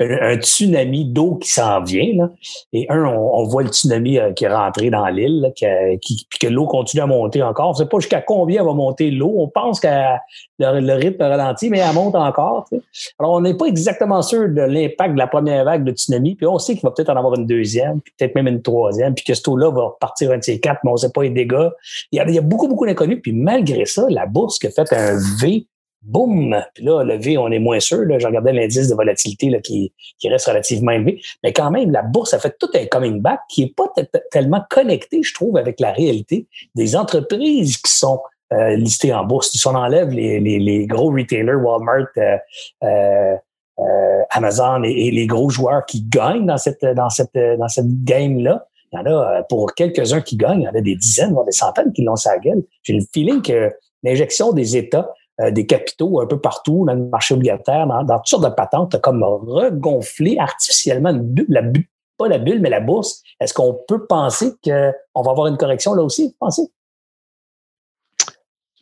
un, 0.00 0.36
tsunami 0.36 1.04
d'eau 1.04 1.36
qui 1.36 1.50
s'en 1.50 1.82
vient. 1.82 2.12
Là. 2.14 2.30
Et 2.72 2.86
un, 2.90 3.04
on, 3.04 3.44
voit 3.44 3.62
le 3.62 3.68
tsunami 3.68 4.18
euh, 4.18 4.32
qui 4.32 4.44
est 4.44 4.52
rentré 4.52 4.90
dans 4.90 5.06
l'île, 5.06 5.52
qui, 5.54 6.26
puis 6.28 6.38
que 6.40 6.46
l'eau 6.46 6.66
continue 6.66 7.02
à 7.02 7.06
monter 7.06 7.42
encore. 7.42 7.68
On 7.68 7.72
ne 7.72 7.76
sait 7.76 7.86
pas 7.86 7.98
jusqu'à 7.98 8.20
combien 8.20 8.64
va 8.64 8.72
monter 8.72 9.10
l'eau. 9.10 9.34
On 9.36 9.48
pense 9.48 9.80
que 9.80 9.88
le, 10.58 10.94
rythme 10.94 11.22
ralentit, 11.22 11.70
mais 11.70 11.78
elle 11.78 11.94
monte 11.94 12.14
encore. 12.14 12.68
Alors, 13.18 13.32
on 13.32 13.40
n'est 13.40 13.54
pas 13.54 13.66
exactement 13.66 14.22
sûr 14.22 14.48
de 14.48 14.62
l'impact 14.62 15.14
de 15.14 15.18
la 15.18 15.26
première 15.26 15.64
vague 15.64 15.84
de 15.84 15.92
tsunami. 15.92 16.34
Puis 16.34 16.46
on 16.46 16.58
sait 16.58 16.74
qu'il 16.74 16.82
va 16.82 16.90
peut-être 16.90 17.10
en 17.10 17.16
avoir 17.16 17.34
une 17.34 17.46
deuxième, 17.46 18.00
puis 18.00 18.12
peut-être 18.16 18.34
même 18.34 18.48
une 18.48 18.62
troisième, 18.62 19.14
puis 19.14 19.24
que 19.24 19.34
cette 19.34 19.48
eau-là 19.48 19.70
va 19.70 19.96
partir 20.00 20.30
un 20.32 20.38
de 20.38 20.44
ces 20.44 20.60
quatre, 20.60 20.80
mais 20.84 20.90
on 20.90 20.94
ne 20.94 20.98
sait 20.98 21.12
pas 21.12 21.22
les 21.22 21.30
dégâts. 21.30 21.68
Il 22.12 22.16
y, 22.16 22.20
a, 22.20 22.28
il 22.28 22.34
y 22.34 22.38
a 22.38 22.42
beaucoup, 22.42 22.68
beaucoup 22.68 22.86
d'inconnus. 22.86 23.20
Puis 23.22 23.32
malgré 23.32 23.84
ça, 23.86 24.06
la 24.08 24.26
bourse 24.26 24.58
qui 24.58 24.66
a 24.66 24.70
fait 24.70 24.92
un 24.92 25.16
V 25.40 25.66
boum! 26.02 26.56
Puis 26.74 26.84
là, 26.84 27.02
le 27.02 27.16
V, 27.16 27.38
on 27.38 27.50
est 27.50 27.58
moins 27.58 27.80
sûr. 27.80 28.00
Là, 28.04 28.18
je 28.18 28.26
regardais 28.26 28.52
l'indice 28.52 28.88
de 28.88 28.94
volatilité 28.94 29.50
là, 29.50 29.60
qui, 29.60 29.92
qui 30.18 30.28
reste 30.28 30.46
relativement 30.46 30.92
élevé. 30.92 31.20
Mais 31.42 31.52
quand 31.52 31.70
même, 31.70 31.90
la 31.90 32.02
bourse 32.02 32.34
a 32.34 32.38
fait 32.38 32.56
tout 32.58 32.70
un 32.74 32.86
coming 32.86 33.20
back 33.20 33.40
qui 33.48 33.62
est 33.64 33.74
pas 33.74 33.92
tellement 34.30 34.62
connecté, 34.70 35.22
je 35.22 35.34
trouve, 35.34 35.56
avec 35.56 35.80
la 35.80 35.92
réalité 35.92 36.46
des 36.74 36.96
entreprises 36.96 37.76
qui 37.78 37.92
sont 37.92 38.20
euh, 38.52 38.74
listées 38.76 39.14
en 39.14 39.24
bourse. 39.24 39.50
Si 39.50 39.66
on 39.68 39.74
enlève 39.74 40.10
les, 40.10 40.40
les, 40.40 40.58
les 40.58 40.86
gros 40.86 41.12
retailers, 41.12 41.54
Walmart, 41.54 42.08
euh, 42.16 42.36
euh, 42.82 43.36
euh 43.78 44.22
Amazon 44.30 44.82
et, 44.84 45.10
les 45.10 45.26
gros 45.26 45.50
joueurs 45.50 45.84
qui 45.86 46.02
gagnent 46.02 46.46
dans 46.46 46.56
cette, 46.56 46.84
dans 46.84 47.10
cette, 47.10 47.34
dans 47.34 47.68
cette 47.68 48.04
game-là, 48.04 48.66
il 48.92 48.98
y 48.98 49.02
en 49.02 49.06
a 49.06 49.42
pour 49.44 49.72
quelques-uns 49.74 50.20
qui 50.20 50.36
gagnent, 50.36 50.62
il 50.62 50.64
y 50.64 50.68
en 50.68 50.74
a 50.74 50.80
des 50.80 50.96
dizaines, 50.96 51.32
voire 51.32 51.44
des 51.44 51.52
centaines 51.52 51.92
qui 51.92 52.02
l'ont 52.02 52.16
sa 52.16 52.38
gueule. 52.38 52.62
J'ai 52.82 52.94
le 52.94 53.04
feeling 53.12 53.40
que 53.40 53.72
l'injection 54.02 54.52
des 54.52 54.76
États 54.76 55.12
euh, 55.40 55.50
des 55.50 55.66
capitaux 55.66 56.20
un 56.20 56.26
peu 56.26 56.38
partout 56.40 56.84
dans 56.86 56.94
le 56.94 57.04
marché 57.04 57.34
obligataire, 57.34 57.86
dans, 57.86 58.18
toutes 58.18 58.26
sortes 58.26 58.44
de 58.44 58.54
patentes, 58.54 59.00
comme 59.00 59.22
regonflé 59.22 60.36
artificiellement 60.38 61.12
la 61.48 61.62
bulle, 61.62 61.86
pas 62.18 62.28
la 62.28 62.38
bulle, 62.38 62.60
mais 62.60 62.70
la 62.70 62.80
bourse. 62.80 63.22
Est-ce 63.40 63.54
qu'on 63.54 63.78
peut 63.88 64.06
penser 64.06 64.52
qu'on 64.62 65.22
va 65.22 65.30
avoir 65.30 65.46
une 65.46 65.56
correction 65.56 65.94
là 65.94 66.02
aussi, 66.02 66.28
vous 66.28 66.34
pensez? 66.38 66.70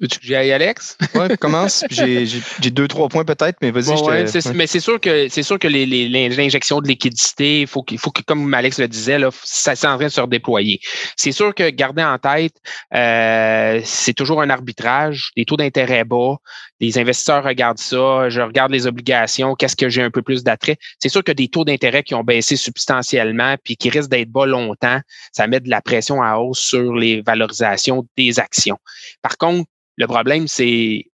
Veux-tu 0.01 0.21
que 0.21 0.27
j'y 0.27 0.35
aille, 0.37 0.53
Alex? 0.53 0.97
Oui, 1.15 1.37
commence. 1.41 1.85
J'ai 1.91 2.71
deux, 2.71 2.87
trois 2.87 3.09
points 3.09 3.25
peut-être, 3.25 3.57
mais 3.61 3.73
vas-y. 3.73 4.55
Mais 4.55 4.67
c'est 4.67 4.81
sûr 4.81 5.01
que 5.01 5.29
c'est 5.29 5.43
sûr 5.43 5.59
que 5.59 5.67
l'injection 5.67 6.81
de 6.81 6.89
liquidité, 6.89 7.63
il 7.63 7.67
faut, 7.67 7.83
qu'il 7.83 7.99
faut 7.99 8.11
que, 8.11 8.23
comme 8.23 8.53
Alex 8.55 8.79
le 8.79 8.87
disait, 8.87 9.19
là, 9.19 9.31
ça 9.43 9.75
c'est 9.75 9.87
en 9.87 9.97
train 9.97 10.07
de 10.07 10.13
se 10.13 10.21
redéployer. 10.21 10.81
C'est 11.17 11.33
sûr 11.33 11.55
que 11.55 11.69
garder 11.71 12.05
en 12.05 12.19
tête, 12.19 12.55
euh, 12.95 13.81
c'est 13.85 14.15
toujours 14.15 14.41
un 14.41 14.51
arbitrage, 14.51 15.31
des 15.37 15.45
taux 15.45 15.57
d'intérêt 15.57 16.05
bas, 16.05 16.37
les 16.81 16.99
investisseurs 16.99 17.43
regardent 17.43 17.79
ça, 17.79 18.29
je 18.29 18.41
regarde 18.41 18.71
les 18.71 18.87
obligations, 18.87 19.55
qu'est-ce 19.55 19.77
que 19.77 19.89
j'ai 19.89 20.03
un 20.03 20.11
peu 20.11 20.23
plus 20.23 20.45
d'attrait. 20.45 20.77
C'est 21.01 21.09
sûr 21.09 21.25
que 21.25 21.33
des 21.33 21.49
taux 21.49 21.65
d'intérêt 21.65 22.05
qui 22.05 22.15
ont 22.15 22.23
baissé 22.23 22.57
substantiellement 22.57 23.57
puis 23.65 23.77
qui 23.77 23.91
risquent 23.91 24.11
d'être 24.11 24.31
bas 24.31 24.47
longtemps, 24.47 25.01
ça 25.33 25.47
met 25.49 25.61
de 25.61 25.71
la 25.71 25.81
pression 25.81 26.23
à 26.23 26.37
hausse 26.37 26.61
sur 26.61 26.95
les 26.95 27.21
valorisations 27.23 28.07
des 28.17 28.39
actions. 28.39 28.79
Par 29.23 29.37
contre, 29.37 29.69
le 29.99 30.07
problème, 30.07 30.49
c'est 30.49 31.07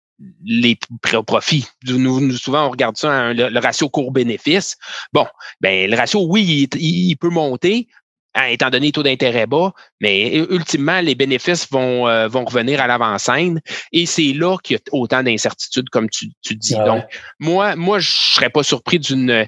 les 0.45 0.77
profits. 1.25 1.65
Nous, 1.87 2.31
souvent, 2.37 2.67
on 2.67 2.69
regarde 2.69 2.95
ça, 2.95 3.33
le, 3.33 3.59
ratio 3.59 3.89
court-bénéfice. 3.89 4.77
Bon, 5.11 5.25
ben 5.59 5.89
le 5.89 5.97
ratio, 5.97 6.25
oui, 6.29 6.69
il, 6.75 7.15
peut 7.17 7.29
monter, 7.29 7.87
hein, 8.33 8.45
étant 8.45 8.69
donné 8.69 8.87
les 8.87 8.91
taux 8.93 9.03
d'intérêt 9.03 9.47
bas, 9.47 9.73
mais 9.99 10.37
ultimement, 10.49 11.01
les 11.01 11.15
bénéfices 11.15 11.67
vont, 11.69 12.07
euh, 12.07 12.27
vont 12.27 12.45
revenir 12.45 12.79
à 12.79 12.87
l'avant-scène. 12.87 13.59
Et 13.91 14.05
c'est 14.05 14.31
là 14.33 14.55
qu'il 14.63 14.77
y 14.77 14.79
a 14.79 14.81
autant 14.93 15.21
d'incertitudes, 15.21 15.89
comme 15.89 16.09
tu, 16.09 16.29
tu 16.41 16.55
dis. 16.55 16.75
Ah 16.75 16.85
Donc, 16.85 17.03
moi, 17.39 17.75
moi, 17.75 17.99
je 17.99 18.09
serais 18.09 18.49
pas 18.49 18.63
surpris 18.63 18.99
d'une. 18.99 19.47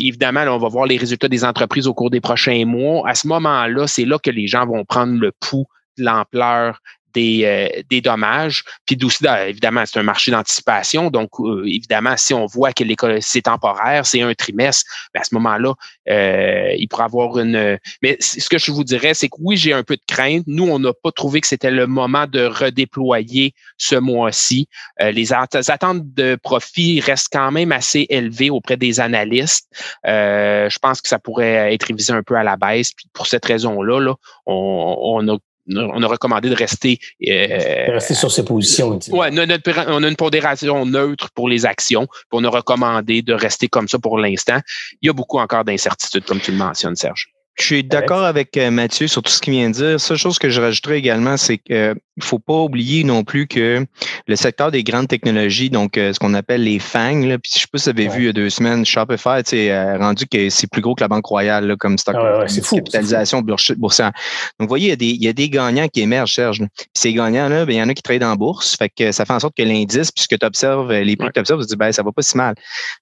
Évidemment, 0.00 0.44
là, 0.44 0.54
on 0.54 0.58
va 0.58 0.68
voir 0.68 0.86
les 0.86 0.96
résultats 0.96 1.28
des 1.28 1.44
entreprises 1.44 1.86
au 1.86 1.94
cours 1.94 2.10
des 2.10 2.20
prochains 2.20 2.64
mois. 2.64 3.08
À 3.08 3.14
ce 3.14 3.28
moment-là, 3.28 3.86
c'est 3.86 4.04
là 4.04 4.18
que 4.18 4.30
les 4.30 4.48
gens 4.48 4.66
vont 4.66 4.84
prendre 4.84 5.20
le 5.20 5.32
pouls 5.38 5.66
de 5.98 6.04
l'ampleur 6.04 6.80
des, 7.14 7.44
euh, 7.44 7.82
des 7.90 8.00
dommages. 8.00 8.64
Puis 8.86 8.98
aussi, 9.04 9.24
évidemment, 9.46 9.84
c'est 9.86 9.98
un 9.98 10.02
marché 10.02 10.30
d'anticipation. 10.30 11.10
Donc, 11.10 11.30
euh, 11.40 11.64
évidemment, 11.66 12.16
si 12.16 12.34
on 12.34 12.46
voit 12.46 12.72
que 12.72 12.84
c'est 13.20 13.42
temporaire, 13.42 14.06
c'est 14.06 14.22
un 14.22 14.34
trimestre, 14.34 14.90
ben, 15.14 15.20
à 15.20 15.24
ce 15.24 15.34
moment-là, 15.34 15.74
euh, 16.08 16.74
il 16.76 16.88
pourra 16.88 17.04
avoir 17.04 17.38
une. 17.38 17.78
Mais 18.02 18.16
ce 18.20 18.48
que 18.48 18.58
je 18.58 18.72
vous 18.72 18.84
dirais, 18.84 19.14
c'est 19.14 19.28
que 19.28 19.36
oui, 19.40 19.56
j'ai 19.56 19.72
un 19.72 19.82
peu 19.82 19.96
de 19.96 20.02
crainte. 20.06 20.44
Nous, 20.46 20.68
on 20.68 20.78
n'a 20.78 20.92
pas 20.92 21.12
trouvé 21.12 21.40
que 21.40 21.46
c'était 21.46 21.70
le 21.70 21.86
moment 21.86 22.26
de 22.26 22.44
redéployer 22.44 23.54
ce 23.76 23.96
mois-ci. 23.96 24.68
les 25.00 25.32
attentes 25.32 26.14
de 26.14 26.36
profit 26.42 27.00
restent 27.00 27.32
quand 27.32 27.50
même 27.50 27.72
assez 27.72 28.06
élevées 28.08 28.50
auprès 28.50 28.76
des 28.76 29.00
analystes. 29.00 29.68
je 30.04 30.78
pense 30.78 31.00
que 31.00 31.08
ça 31.08 31.18
pourrait 31.18 31.74
être 31.74 31.84
révisé 31.84 32.12
un 32.12 32.22
peu 32.22 32.36
à 32.36 32.42
la 32.42 32.56
baisse. 32.56 32.92
Puis 32.92 33.06
pour 33.12 33.26
cette 33.26 33.44
raison-là, 33.44 34.00
là, 34.00 34.14
on, 34.46 34.96
on 35.00 35.28
a 35.28 35.38
on 35.68 36.02
a 36.02 36.06
recommandé 36.06 36.48
de 36.48 36.54
rester. 36.54 36.98
Euh, 37.28 37.92
rester 37.92 38.14
sur 38.14 38.30
ses 38.30 38.44
positions. 38.44 38.98
Oui, 39.10 39.26
on 39.30 40.02
a 40.02 40.08
une 40.08 40.16
pondération 40.16 40.86
neutre 40.86 41.30
pour 41.34 41.48
les 41.48 41.66
actions, 41.66 42.06
puis 42.06 42.32
on 42.32 42.44
a 42.44 42.48
recommandé 42.48 43.22
de 43.22 43.32
rester 43.32 43.68
comme 43.68 43.88
ça 43.88 43.98
pour 43.98 44.18
l'instant. 44.18 44.60
Il 45.00 45.06
y 45.06 45.10
a 45.10 45.12
beaucoup 45.12 45.38
encore 45.38 45.64
d'incertitudes, 45.64 46.24
comme 46.24 46.40
tu 46.40 46.50
le 46.50 46.58
mentionnes, 46.58 46.96
Serge. 46.96 47.28
Je 47.54 47.64
suis 47.64 47.84
d'accord 47.84 48.24
avec 48.24 48.56
euh, 48.56 48.70
Mathieu 48.70 49.06
sur 49.06 49.22
tout 49.22 49.30
ce 49.30 49.40
qu'il 49.40 49.52
vient 49.52 49.68
de 49.68 49.74
dire. 49.74 50.00
Seule 50.00 50.16
chose 50.16 50.38
que 50.38 50.48
je 50.48 50.60
rajouterais 50.60 50.98
également, 50.98 51.36
c'est 51.36 51.58
qu'il 51.58 51.76
ne 51.76 52.22
faut 52.22 52.38
pas 52.38 52.56
oublier 52.56 53.04
non 53.04 53.24
plus 53.24 53.46
que 53.46 53.84
le 54.26 54.36
secteur 54.36 54.70
des 54.70 54.82
grandes 54.82 55.08
technologies, 55.08 55.68
donc 55.68 55.98
euh, 55.98 56.14
ce 56.14 56.18
qu'on 56.18 56.32
appelle 56.32 56.64
les 56.64 56.78
FANG, 56.78 57.24
là, 57.24 57.38
puis 57.38 57.52
je 57.54 57.60
sais 57.60 57.66
pas 57.70 57.78
si 57.78 57.84
vous 57.84 57.90
avez 57.90 58.08
vu 58.08 58.22
il 58.22 58.26
y 58.26 58.28
a 58.28 58.32
deux 58.32 58.48
semaines, 58.48 58.86
Shopify 58.86 59.70
a 59.70 59.98
rendu 59.98 60.26
que 60.26 60.48
c'est 60.48 60.66
plus 60.66 60.80
gros 60.80 60.94
que 60.94 61.02
la 61.02 61.08
Banque 61.08 61.26
Royale 61.26 61.76
comme 61.78 61.98
stock 61.98 62.16
ah 62.18 62.44
c'est 62.46 62.64
fou, 62.64 62.76
capitalisation 62.76 63.42
boursière. 63.42 64.12
Donc, 64.58 64.66
vous 64.66 64.68
voyez, 64.68 64.86
il 64.86 64.90
y, 64.90 64.92
a 64.92 64.96
des, 64.96 65.06
il 65.06 65.22
y 65.22 65.28
a 65.28 65.32
des 65.32 65.50
gagnants 65.50 65.88
qui 65.88 66.00
émergent, 66.00 66.34
Serge. 66.34 66.58
Puis 66.58 66.86
ces 66.94 67.12
gagnants-là, 67.12 67.66
ben, 67.66 67.72
il 67.72 67.78
y 67.78 67.82
en 67.82 67.88
a 67.88 67.94
qui 67.94 68.02
trade 68.02 68.22
en 68.22 68.34
bourse. 68.36 68.76
Fait 68.76 68.88
que 68.88 69.12
ça 69.12 69.24
fait 69.24 69.32
en 69.32 69.40
sorte 69.40 69.56
que 69.56 69.62
l'indice, 69.62 70.10
puisque 70.10 70.38
tu 70.38 70.46
observes, 70.46 70.92
les 70.92 71.16
prix 71.16 71.28
que 71.28 71.32
tu 71.34 71.40
observes, 71.40 71.60
tu 71.60 71.66
te 71.66 71.72
dis, 71.72 71.76
ben, 71.76 71.92
ça 71.92 72.02
va 72.02 72.12
pas 72.12 72.22
si 72.22 72.36
mal. 72.36 72.54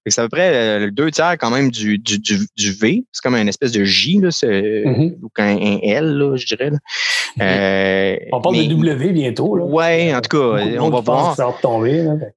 c'est 0.07 0.21
à 0.21 0.25
peu 0.25 0.29
près 0.31 0.53
euh, 0.55 0.91
deux 0.91 1.11
tiers 1.11 1.37
quand 1.39 1.51
même 1.51 1.71
du, 1.71 1.99
du, 1.99 2.19
du, 2.19 2.73
V. 2.73 3.05
C'est 3.13 3.23
comme 3.23 3.37
une 3.37 3.49
espèce 3.49 3.73
de 3.73 3.85
J, 3.85 4.19
là, 4.21 4.31
mm-hmm 4.47 5.11
ou 5.23 5.29
un, 5.39 5.57
un 5.57 5.79
L, 5.83 6.33
je 6.37 6.47
dirais. 6.47 6.71
Euh, 7.41 8.17
on 8.33 8.41
parle 8.41 8.57
de 8.57 8.65
W 8.65 9.13
bientôt. 9.13 9.57
Oui, 9.61 10.15
en 10.15 10.21
tout 10.21 10.37
cas, 10.37 10.65
on 10.81 10.91
va 10.91 11.01
voir. 11.01 11.37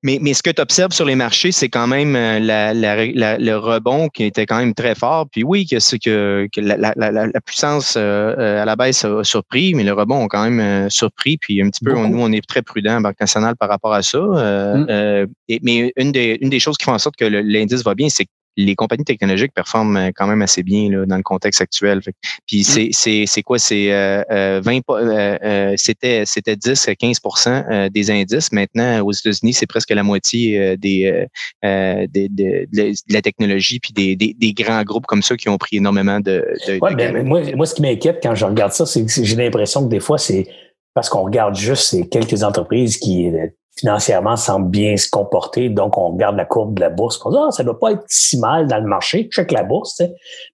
mais, 0.04 0.20
mais 0.22 0.34
ce 0.34 0.44
que 0.44 0.52
tu 0.52 0.62
observes 0.62 0.92
sur 0.92 1.06
les 1.06 1.16
marchés, 1.16 1.52
c'est 1.52 1.70
quand 1.70 1.88
même 1.88 2.16
euh, 2.16 2.40
la, 2.40 2.74
le 2.74 3.56
rebond 3.56 4.10
qui 4.10 4.26
était 4.26 4.46
quand 4.46 4.58
même 4.58 4.74
très 4.74 4.96
fort. 4.96 5.28
Puis 5.32 5.44
oui, 5.44 5.66
que, 5.66 5.78
que, 5.98 6.48
que 6.54 6.62
la, 6.62 7.42
puissance 7.42 7.96
euh, 7.98 8.62
à 8.62 8.66
la 8.66 8.76
baisse 8.76 9.06
a 9.06 9.24
surpris, 9.24 9.74
mais 9.74 9.84
le 9.84 9.94
rebond 9.94 10.26
a 10.26 10.28
quand 10.28 10.50
même 10.50 10.90
surpris. 10.90 11.38
Puis 11.38 11.62
un 11.62 11.70
petit 11.70 11.84
peu, 11.84 11.94
nous, 11.94 12.22
on 12.22 12.32
est 12.32 12.46
très 12.46 12.62
prudent, 12.62 13.02
Banque 13.02 13.20
nationale, 13.20 13.56
par 13.56 13.70
rapport 13.70 13.94
à 13.94 14.02
ça. 14.02 14.20
Mm. 14.20 15.28
mais 15.62 15.94
une 15.96 16.12
des, 16.12 16.38
une 16.42 16.50
des 16.50 16.60
choses 16.60 16.78
qui 16.78 16.86
font 16.86 16.94
en 16.94 17.00
sorte 17.00 17.16
que 17.16 17.26
l'indice 17.26 17.84
va 17.84 17.96
bien, 17.96 18.10
c'est 18.10 18.28
les 18.58 18.76
compagnies 18.76 19.04
technologiques 19.04 19.54
performent 19.54 19.98
euh, 19.98 20.10
quand 20.16 20.28
même 20.28 20.42
assez 20.42 20.64
bien 20.64 20.90
là, 20.90 21.06
dans 21.06 21.18
le 21.18 21.24
contexte 21.24 21.62
actuel. 21.62 22.02
Puis 22.48 22.62
mmh. 22.62 22.64
c'est, 22.64 22.90
c'est, 22.92 23.24
c'est 23.26 23.42
quoi? 23.42 23.60
C'est 23.60 23.92
euh, 23.92 24.62
20 24.64 24.80
euh, 24.90 25.38
euh, 25.44 25.74
c'était 25.78 26.24
c'était 26.26 26.56
10 26.56 26.88
à 26.88 26.94
15% 26.94 27.90
des 27.90 28.12
indices. 28.12 28.52
Maintenant, 28.52 29.02
aux 29.02 29.12
États-Unis, 29.12 29.54
c'est 29.54 29.66
presque 29.66 29.92
la 29.92 30.04
moitié 30.04 30.78
des, 30.78 31.28
des 31.64 32.08
de, 32.28 33.14
la 33.14 33.22
technologie 33.22 33.80
puis 33.80 33.94
des, 33.94 34.16
des, 34.16 34.36
des, 34.38 34.54
grands 34.54 34.84
groupes 34.84 35.06
comme 35.06 35.22
ça 35.22 35.36
qui 35.36 35.50
ont 35.50 35.58
pris 35.58 35.78
énormément 35.78 36.20
de. 36.20 36.46
de, 36.68 36.80
ouais, 36.80 36.96
ben, 36.96 37.24
moi, 37.26 37.42
moi, 37.56 37.66
ce 37.66 37.76
qui 37.76 37.82
m'inquiète 37.82 38.20
quand 38.22 38.36
je 38.36 38.46
regarde 38.46 38.74
ça, 38.74 38.86
c'est 38.86 39.06
que 39.06 39.12
j'ai 39.12 39.36
l'impression 39.36 39.84
que 39.84 39.90
des 39.90 40.00
fois, 40.00 40.18
c'est 40.18 40.48
parce 40.94 41.10
qu'on 41.10 41.24
regarde 41.24 41.56
juste 41.56 41.84
ces 41.84 42.08
quelques 42.08 42.44
entreprises 42.44 42.98
qui 42.98 43.32
financièrement 43.78 44.36
semble 44.36 44.70
bien 44.70 44.98
se 44.98 45.10
comporter. 45.10 45.70
Donc, 45.70 45.98
on 45.98 46.12
regarde 46.12 46.36
la 46.36 46.46
courbe 46.46 46.76
de 46.76 46.82
la 46.82 46.90
bourse. 46.90 47.20
On 47.26 47.32
dit, 47.32 47.38
ah, 47.40 47.52
ça 47.52 47.64
doit 47.64 47.80
pas 47.80 47.92
être 47.92 48.04
si 48.08 48.40
mal 48.40 48.68
dans 48.68 48.78
le 48.78 48.88
marché. 48.88 49.30
Check 49.32 49.52
la 49.52 49.64
bourse. 49.64 50.00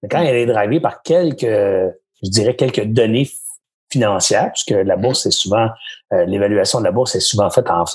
Mais 0.01 0.09
quand 0.09 0.21
elle 0.21 0.35
est 0.35 0.45
drivée 0.45 0.79
par 0.79 1.01
quelques, 1.01 1.43
je 1.43 2.29
dirais, 2.29 2.55
quelques 2.55 2.85
données 2.85 3.29
financières, 3.91 4.51
puisque 4.53 4.71
la 4.71 4.83
mm-hmm. 4.83 5.01
bourse 5.01 5.25
est 5.25 5.31
souvent, 5.31 5.67
euh, 6.13 6.25
l'évaluation 6.25 6.79
de 6.79 6.85
la 6.85 6.91
bourse 6.91 7.15
est 7.15 7.19
souvent 7.19 7.49
faite 7.49 7.69
en, 7.69 7.85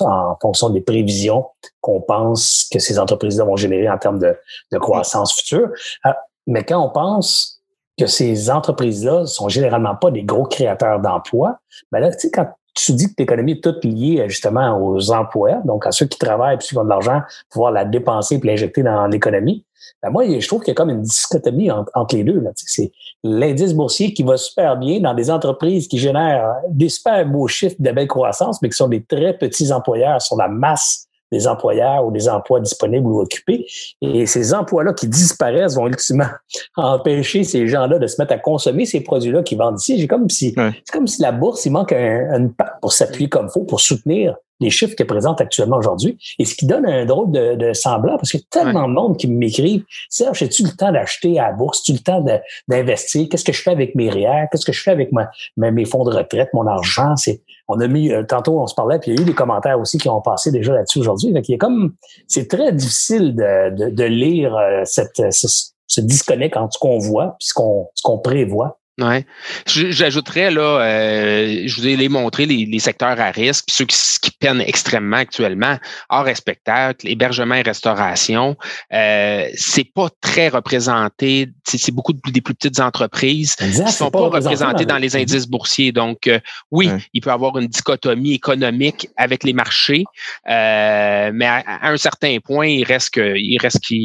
fonction 0.41 0.69
des 0.69 0.81
prévisions 0.81 1.45
qu'on 1.81 2.01
pense 2.01 2.67
que 2.71 2.79
ces 2.79 2.99
entreprises-là 2.99 3.45
vont 3.45 3.55
générer 3.55 3.89
en 3.89 3.97
termes 3.97 4.19
de, 4.19 4.35
de 4.71 4.77
croissance 4.77 5.33
future. 5.33 5.69
Euh, 6.05 6.11
mais 6.47 6.63
quand 6.63 6.79
on 6.79 6.89
pense 6.89 7.61
que 7.97 8.07
ces 8.07 8.49
entreprises-là 8.49 9.25
sont 9.25 9.47
généralement 9.47 9.95
pas 9.95 10.11
des 10.11 10.23
gros 10.23 10.43
créateurs 10.43 10.99
d'emplois, 10.99 11.57
ben 11.91 11.99
là, 11.99 12.11
tu 12.11 12.19
sais, 12.19 12.31
quand 12.31 12.47
tu 12.75 12.91
dis 12.91 13.07
que 13.07 13.13
l'économie 13.17 13.53
est 13.53 13.63
toute 13.63 13.83
liée 13.83 14.19
euh, 14.19 14.27
justement 14.27 14.77
aux 14.77 15.11
emplois, 15.11 15.61
donc 15.65 15.87
à 15.87 15.91
ceux 15.91 16.05
qui 16.05 16.19
travaillent 16.19 16.55
et 16.55 16.57
qui 16.59 16.77
ont 16.77 16.83
de 16.83 16.89
l'argent, 16.89 17.21
pouvoir 17.49 17.71
la 17.71 17.85
dépenser 17.85 18.35
et 18.35 18.45
l'injecter 18.45 18.83
dans 18.83 19.07
l'économie. 19.07 19.65
Ben 20.03 20.09
moi, 20.09 20.25
je 20.27 20.45
trouve 20.47 20.61
qu'il 20.61 20.69
y 20.69 20.71
a 20.71 20.75
comme 20.75 20.89
une 20.89 21.01
dichotomie 21.01 21.71
entre, 21.71 22.15
les 22.15 22.23
deux. 22.23 22.43
C'est 22.55 22.91
l'indice 23.23 23.73
boursier 23.73 24.13
qui 24.13 24.23
va 24.23 24.37
super 24.37 24.77
bien 24.77 24.99
dans 24.99 25.13
des 25.13 25.31
entreprises 25.31 25.87
qui 25.87 25.97
génèrent 25.97 26.55
des 26.69 26.89
super 26.89 27.25
beaux 27.25 27.47
chiffres 27.47 27.75
de 27.79 27.91
belle 27.91 28.07
croissance, 28.07 28.61
mais 28.61 28.69
qui 28.69 28.77
sont 28.77 28.87
des 28.87 29.03
très 29.03 29.37
petits 29.37 29.71
employeurs 29.71 30.21
sur 30.21 30.37
la 30.37 30.47
masse 30.47 31.07
des 31.31 31.47
employeurs 31.47 32.05
ou 32.05 32.11
des 32.11 32.29
emplois 32.29 32.59
disponibles 32.59 33.07
ou 33.07 33.19
occupés. 33.19 33.65
Et 34.01 34.25
ces 34.25 34.53
emplois-là 34.53 34.93
qui 34.93 35.07
disparaissent 35.07 35.75
vont 35.75 35.87
ultimement 35.87 36.29
empêcher 36.75 37.43
ces 37.43 37.67
gens-là 37.67 37.99
de 37.99 38.07
se 38.07 38.21
mettre 38.21 38.33
à 38.33 38.37
consommer 38.37 38.85
ces 38.85 39.01
produits-là 39.01 39.43
qui 39.43 39.55
vendent 39.55 39.79
ici. 39.79 39.99
J'ai 39.99 40.07
comme 40.07 40.29
si, 40.29 40.53
c'est 40.55 40.91
comme 40.91 41.07
si 41.07 41.21
la 41.21 41.31
bourse, 41.31 41.65
il 41.65 41.71
manque 41.71 41.91
un, 41.91 42.37
une 42.37 42.53
patte 42.53 42.79
pour 42.81 42.93
s'appuyer 42.93 43.29
comme 43.29 43.47
il 43.47 43.51
faut, 43.51 43.63
pour 43.63 43.79
soutenir 43.79 44.35
les 44.59 44.69
chiffres 44.69 44.95
qu'elle 44.95 45.07
présente 45.07 45.41
actuellement 45.41 45.77
aujourd'hui. 45.77 46.17
Et 46.39 46.45
ce 46.45 46.55
qui 46.55 46.65
donne 46.65 46.85
un 46.85 47.05
drôle 47.05 47.31
de, 47.31 47.55
de 47.55 47.73
semblant, 47.73 48.17
parce 48.17 48.31
qu'il 48.31 48.39
y 48.39 48.43
a 48.43 48.63
tellement 48.63 48.87
de 48.87 48.93
monde 48.93 49.17
qui 49.17 49.27
m'écrivent 49.27 49.83
Serge, 50.09 50.43
as-tu 50.43 50.63
le 50.63 50.69
temps 50.69 50.91
d'acheter 50.91 51.39
à 51.39 51.47
la 51.47 51.53
bourse? 51.53 51.81
As-tu 51.81 51.93
le 51.93 51.99
temps 51.99 52.25
d'investir? 52.67 53.27
Qu'est-ce 53.29 53.43
que 53.43 53.53
je 53.53 53.61
fais 53.61 53.71
avec 53.71 53.95
mes 53.95 54.09
REER? 54.09 54.47
Qu'est-ce 54.51 54.65
que 54.65 54.71
je 54.71 54.81
fais 54.81 54.91
avec 54.91 55.11
ma, 55.11 55.29
mes 55.57 55.85
fonds 55.85 56.03
de 56.03 56.15
retraite, 56.15 56.49
mon 56.53 56.67
argent? 56.67 57.15
C'est, 57.15 57.41
on 57.67 57.79
a 57.79 57.87
mis, 57.87 58.11
euh, 58.11 58.23
tantôt 58.23 58.59
on 58.59 58.67
se 58.67 58.75
parlait, 58.75 58.99
puis 58.99 59.11
il 59.11 59.17
y 59.17 59.19
a 59.19 59.21
eu 59.21 59.25
des 59.25 59.33
commentaires 59.33 59.79
aussi 59.79 59.97
qui 59.97 60.09
ont 60.09 60.21
passé 60.21 60.51
déjà 60.51 60.73
là-dessus 60.73 60.99
aujourd'hui. 60.99 61.33
Donc, 61.33 61.47
il 61.49 61.53
y 61.53 61.55
a 61.55 61.57
comme, 61.57 61.93
c'est 62.27 62.47
très 62.47 62.71
difficile 62.71 63.35
de, 63.35 63.89
de, 63.89 64.03
lire 64.03 64.55
euh, 64.55 64.81
cette, 64.85 65.31
ce, 65.31 65.47
ce 65.87 66.01
disconnect 66.01 66.55
entre 66.57 66.73
ce 66.73 66.79
qu'on 66.79 66.99
voit 66.99 67.35
et 67.39 67.43
ce 67.43 67.53
qu'on, 67.53 67.89
ce 67.93 68.03
qu'on 68.03 68.19
prévoit. 68.19 68.79
Ouais. 69.01 69.25
J'ajouterais 69.65 70.51
là, 70.51 70.61
euh, 70.61 71.63
je 71.65 71.75
vous 71.75 71.85
ai 71.85 71.97
les 71.97 72.07
montré 72.07 72.45
les, 72.45 72.65
les, 72.65 72.79
secteurs 72.79 73.19
à 73.19 73.29
risque, 73.31 73.65
ceux 73.67 73.83
qui, 73.83 73.97
qui, 74.21 74.31
peinent 74.31 74.61
extrêmement 74.61 75.17
actuellement, 75.17 75.77
hors 76.09 76.25
spectacle, 76.33 77.05
hébergement 77.07 77.55
et 77.55 77.61
restauration. 77.61 78.55
Euh, 78.93 79.49
c'est 79.53 79.83
pas 79.83 80.07
très 80.21 80.47
représenté. 80.47 81.49
C'est 81.65 81.91
beaucoup 81.91 82.13
des 82.13 82.41
plus 82.41 82.53
petites 82.53 82.79
entreprises 82.79 83.55
qui 83.55 83.65
qui 83.65 83.91
sont 83.91 84.11
pas, 84.11 84.19
représentées 84.19 84.85
dans 84.85 84.97
les 84.97 85.17
indices 85.17 85.47
boursiers. 85.47 85.91
Donc, 85.91 86.27
euh, 86.27 86.39
oui, 86.71 86.89
il 87.13 87.21
peut 87.21 87.31
y 87.31 87.33
avoir 87.33 87.57
une 87.57 87.67
dichotomie 87.67 88.33
économique 88.33 89.09
avec 89.17 89.43
les 89.43 89.53
marchés, 89.53 90.05
euh, 90.49 91.31
mais 91.33 91.47
à, 91.47 91.63
un 91.81 91.97
certain 91.97 92.37
point, 92.39 92.67
il 92.67 92.85
reste 92.85 93.15
que, 93.15 93.35
il 93.35 93.57
reste 93.57 93.81
qu'il, 93.81 93.97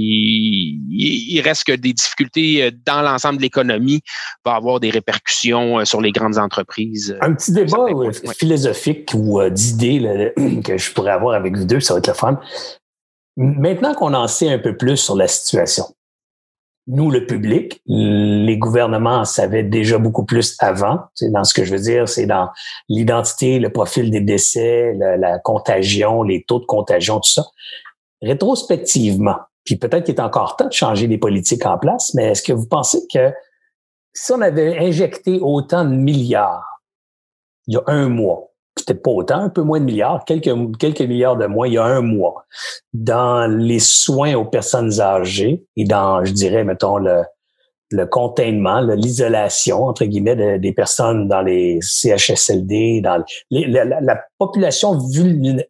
il 0.90 1.40
reste 1.42 1.64
que 1.64 1.72
des 1.72 1.92
difficultés 1.92 2.64
euh, 2.64 2.70
dans 2.84 3.02
l'ensemble 3.02 3.36
de 3.36 3.42
l'économie 3.42 4.02
va 4.44 4.54
avoir 4.54 4.79
des 4.80 4.90
répercussions 4.90 5.78
euh, 5.78 5.84
sur 5.84 6.00
les 6.00 6.12
grandes 6.12 6.38
entreprises. 6.38 7.12
Euh, 7.12 7.26
Un 7.26 7.34
petit 7.34 7.52
débat 7.52 7.86
philosophique 8.36 9.10
ou 9.14 9.40
euh, 9.40 9.50
d'idées 9.50 10.32
que 10.64 10.76
je 10.76 10.92
pourrais 10.92 11.12
avoir 11.12 11.34
avec 11.34 11.56
vous 11.56 11.64
deux, 11.64 11.80
ça 11.80 11.94
va 11.94 11.98
être 11.98 12.08
le 12.08 12.14
fun. 12.14 12.40
Maintenant 13.36 13.94
qu'on 13.94 14.14
en 14.14 14.26
sait 14.26 14.50
un 14.50 14.58
peu 14.58 14.76
plus 14.76 14.96
sur 14.96 15.16
la 15.16 15.28
situation, 15.28 15.84
nous, 16.86 17.10
le 17.10 17.26
public, 17.26 17.80
les 17.86 18.58
gouvernements 18.58 19.18
en 19.18 19.24
savaient 19.24 19.62
déjà 19.62 19.98
beaucoup 19.98 20.24
plus 20.24 20.56
avant. 20.58 20.98
C'est 21.14 21.30
dans 21.30 21.44
ce 21.44 21.54
que 21.54 21.64
je 21.64 21.72
veux 21.72 21.80
dire, 21.80 22.08
c'est 22.08 22.26
dans 22.26 22.48
l'identité, 22.88 23.60
le 23.60 23.70
profil 23.70 24.10
des 24.10 24.20
décès, 24.20 24.94
la, 24.98 25.16
la, 25.16 25.38
contagion, 25.38 26.24
les 26.24 26.42
taux 26.42 26.58
de 26.58 26.64
contagion, 26.64 27.20
tout 27.20 27.30
ça. 27.30 27.44
Rétrospectivement, 28.22 29.36
puis 29.64 29.76
peut-être 29.76 30.04
qu'il 30.04 30.14
est 30.14 30.20
encore 30.20 30.56
temps 30.56 30.66
de 30.66 30.72
changer 30.72 31.06
les 31.06 31.18
politiques 31.18 31.64
en 31.66 31.78
place, 31.78 32.12
mais 32.14 32.30
est-ce 32.30 32.42
que 32.42 32.52
vous 32.52 32.66
pensez 32.66 33.00
que 33.12 33.32
si 34.12 34.32
on 34.32 34.40
avait 34.40 34.78
injecté 34.78 35.38
autant 35.40 35.84
de 35.84 35.94
milliards 35.94 36.70
il 37.70 37.74
y 37.74 37.76
a 37.76 37.82
un 37.86 38.08
mois, 38.08 38.50
peut-être 38.74 39.02
pas 39.02 39.10
autant, 39.12 39.40
un 39.40 39.48
peu 39.48 39.62
moins 39.62 39.78
de 39.78 39.84
milliards, 39.84 40.24
quelques, 40.24 40.50
quelques 40.78 41.02
milliards 41.02 41.36
de 41.36 41.46
moins 41.46 41.68
il 41.68 41.74
y 41.74 41.78
a 41.78 41.84
un 41.84 42.00
mois, 42.00 42.44
dans 42.92 43.46
les 43.48 43.78
soins 43.78 44.34
aux 44.34 44.44
personnes 44.44 45.00
âgées 45.00 45.64
et 45.76 45.84
dans, 45.84 46.24
je 46.24 46.32
dirais, 46.32 46.64
mettons, 46.64 46.96
le, 46.96 47.22
le 47.90 48.06
containment, 48.06 48.80
l'isolation, 48.80 49.84
entre 49.84 50.04
guillemets, 50.04 50.58
des 50.58 50.72
personnes 50.72 51.26
dans 51.26 51.42
les 51.42 51.78
CHSLD, 51.82 53.00
dans 53.00 53.22
la, 53.50 54.20
population 54.38 54.98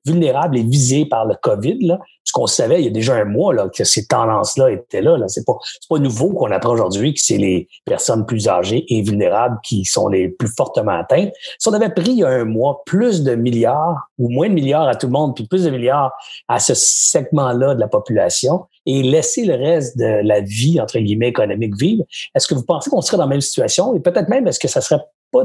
vulnérable 0.07 0.57
est 0.57 0.63
visée 0.63 1.05
par 1.05 1.27
le 1.27 1.35
COVID. 1.43 1.79
Là. 1.81 1.99
Ce 2.23 2.33
qu'on 2.33 2.47
savait 2.47 2.81
il 2.81 2.85
y 2.85 2.89
a 2.89 2.93
déjà 2.93 3.15
un 3.15 3.25
mois 3.25 3.53
là, 3.53 3.69
que 3.69 3.83
ces 3.83 4.07
tendances-là 4.07 4.71
étaient 4.71 5.03
là. 5.03 5.17
là. 5.17 5.27
C'est 5.27 5.45
pas, 5.45 5.57
pas 5.89 5.99
nouveau 5.99 6.33
qu'on 6.35 6.53
apprend 6.53 6.75
aujourd'hui 6.75 7.13
que 7.13 7.21
c'est 7.21 7.39
les 7.39 7.67
personnes 7.85 8.27
plus 8.27 8.49
âgées 8.49 8.85
et 8.89 9.03
vulnérables 9.03 9.59
qui 9.65 9.85
sont 9.85 10.07
les 10.07 10.29
plus 10.29 10.47
fortement 10.57 10.93
atteintes. 10.93 11.33
Si 11.59 11.69
on 11.69 11.73
avait 11.73 11.89
pris 11.89 12.13
il 12.13 12.19
y 12.19 12.25
a 12.25 12.29
un 12.29 12.45
mois 12.45 12.83
plus 12.87 13.25
de 13.25 13.35
milliards 13.35 14.09
ou 14.19 14.29
moins 14.29 14.49
de 14.49 14.55
milliards 14.55 14.87
à 14.87 14.95
tout 14.95 15.07
le 15.07 15.13
monde, 15.13 15.35
puis 15.35 15.49
plus 15.49 15.65
de 15.65 15.71
milliards 15.71 16.13
à 16.47 16.61
ce 16.61 16.75
segment-là 16.75 17.75
de 17.75 17.81
la 17.81 17.89
population, 17.89 18.67
et 18.87 19.03
laisser 19.03 19.45
le 19.45 19.55
reste 19.55 19.99
de 19.99 20.27
la 20.27 20.41
vie, 20.41 20.81
entre 20.81 20.99
guillemets, 20.99 21.29
économique 21.29 21.77
vivre, 21.77 22.05
est-ce 22.35 22.47
que 22.47 22.55
vous 22.55 22.65
pensez 22.65 22.91
qu'on 22.91 23.01
serait 23.01 23.17
dans 23.17 23.25
la 23.25 23.31
même 23.31 23.41
situation? 23.41 23.95
Et 23.95 24.01
peut-être 24.01 24.29
même, 24.29 24.47
est-ce 24.47 24.61
que 24.61 24.69
ça 24.69 24.81
serait 24.81 25.01
pas 25.33 25.43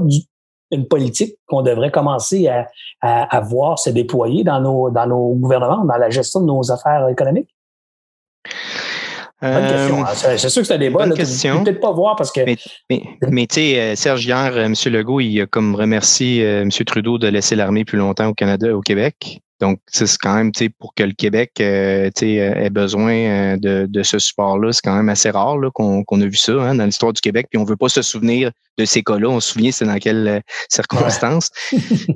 une 0.71 0.87
politique 0.87 1.37
qu'on 1.47 1.61
devrait 1.61 1.91
commencer 1.91 2.47
à, 2.47 2.67
à, 3.01 3.41
voir 3.41 3.77
se 3.77 3.89
déployer 3.89 4.43
dans 4.43 4.61
nos, 4.61 4.89
dans 4.89 5.07
nos 5.07 5.33
gouvernements, 5.33 5.85
dans 5.85 5.97
la 5.97 6.09
gestion 6.09 6.41
de 6.41 6.45
nos 6.45 6.71
affaires 6.71 7.07
économiques? 7.09 7.49
Bonne 9.41 9.67
question. 9.67 9.99
Euh, 9.99 10.05
hein. 10.05 10.37
C'est 10.37 10.49
sûr 10.49 10.61
que 10.61 10.67
c'est 10.67 10.73
un 10.73 10.79
débat. 10.79 11.05
Bonne 11.05 11.13
question. 11.13 11.63
peut-être 11.63 11.79
pas 11.79 11.91
voir 11.91 12.15
parce 12.15 12.31
que. 12.31 12.41
Mais, 12.89 13.47
tu 13.47 13.55
sais, 13.55 13.79
euh, 13.79 13.95
Serge, 13.95 14.25
hier, 14.25 14.53
euh, 14.55 14.65
M. 14.65 14.73
Legault, 14.85 15.19
il 15.19 15.41
a 15.41 15.45
comme 15.45 15.75
remercié 15.75 16.41
M. 16.41 16.69
Trudeau 16.69 17.17
de 17.17 17.27
laisser 17.27 17.55
l'armée 17.55 17.85
plus 17.85 17.97
longtemps 17.97 18.27
au 18.27 18.33
Canada, 18.33 18.75
au 18.75 18.81
Québec. 18.81 19.41
Donc, 19.61 19.79
c'est 19.87 20.05
quand 20.17 20.35
même, 20.35 20.51
pour 20.79 20.93
que 20.93 21.03
le 21.03 21.13
Québec 21.13 21.51
euh, 21.61 22.09
ait 22.21 22.69
besoin 22.69 23.13
euh, 23.13 23.57
de, 23.57 23.85
de 23.89 24.03
ce 24.03 24.19
support-là, 24.19 24.73
c'est 24.73 24.81
quand 24.83 24.95
même 24.95 25.07
assez 25.07 25.29
rare 25.29 25.57
qu'on 25.73 26.03
a 26.03 26.25
vu 26.25 26.35
ça 26.35 26.51
hein, 26.53 26.75
dans 26.75 26.85
l'histoire 26.85 27.13
du 27.13 27.21
Québec. 27.21 27.47
Puis 27.49 27.57
on 27.57 27.63
veut 27.63 27.77
pas 27.77 27.87
se 27.87 28.01
souvenir 28.01 28.51
de 28.77 28.83
ces 28.83 29.01
cas-là. 29.01 29.29
On 29.29 29.39
se 29.39 29.53
souvient 29.53 29.71
c'est 29.71 29.85
dans 29.85 29.97
quelles 29.97 30.27
euh, 30.27 30.39
circonstances. 30.67 31.51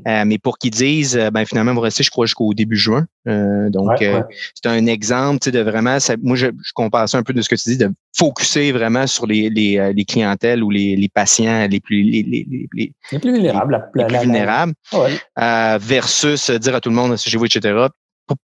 euh, 0.07 0.23
mais 0.25 0.37
pour 0.37 0.57
qu'ils 0.57 0.71
disent, 0.71 1.17
ben 1.33 1.45
finalement, 1.45 1.73
vous 1.73 1.79
restez, 1.79 2.03
je 2.03 2.11
crois, 2.11 2.25
jusqu'au 2.25 2.53
début 2.53 2.75
juin. 2.75 3.05
donc, 3.25 3.91
c'est 3.99 4.69
un 4.69 4.85
exemple 4.87 5.49
de 5.49 5.59
vraiment, 5.59 5.99
ça, 5.99 6.15
moi, 6.21 6.35
je, 6.35 6.47
je, 6.47 6.73
compare 6.73 7.07
ça 7.07 7.17
un 7.17 7.23
peu 7.23 7.33
de 7.33 7.41
ce 7.41 7.47
que 7.47 7.55
tu 7.55 7.69
dis, 7.69 7.77
de 7.77 7.89
focuser 8.17 8.71
vraiment 8.71 9.07
sur 9.07 9.25
les, 9.27 9.49
les, 9.49 9.93
les 9.95 10.05
clientèles 10.05 10.63
ou 10.63 10.71
les, 10.71 10.95
les 10.95 11.09
patients 11.09 11.67
les 11.67 11.79
plus 11.79 12.03
les, 12.03 12.23
les, 12.23 12.67
les, 12.73 12.93
les 13.11 13.19
plus 13.19 13.31
vulnérables, 13.31 13.87
les, 13.95 14.05
plus 14.05 14.19
vulnérables 14.19 14.73
versus 15.79 16.49
dire 16.49 16.75
à 16.75 16.81
tout 16.81 16.89
le 16.89 16.95
monde 16.95 17.15
chez 17.29 17.37
vous, 17.37 17.45
etc. 17.45 17.87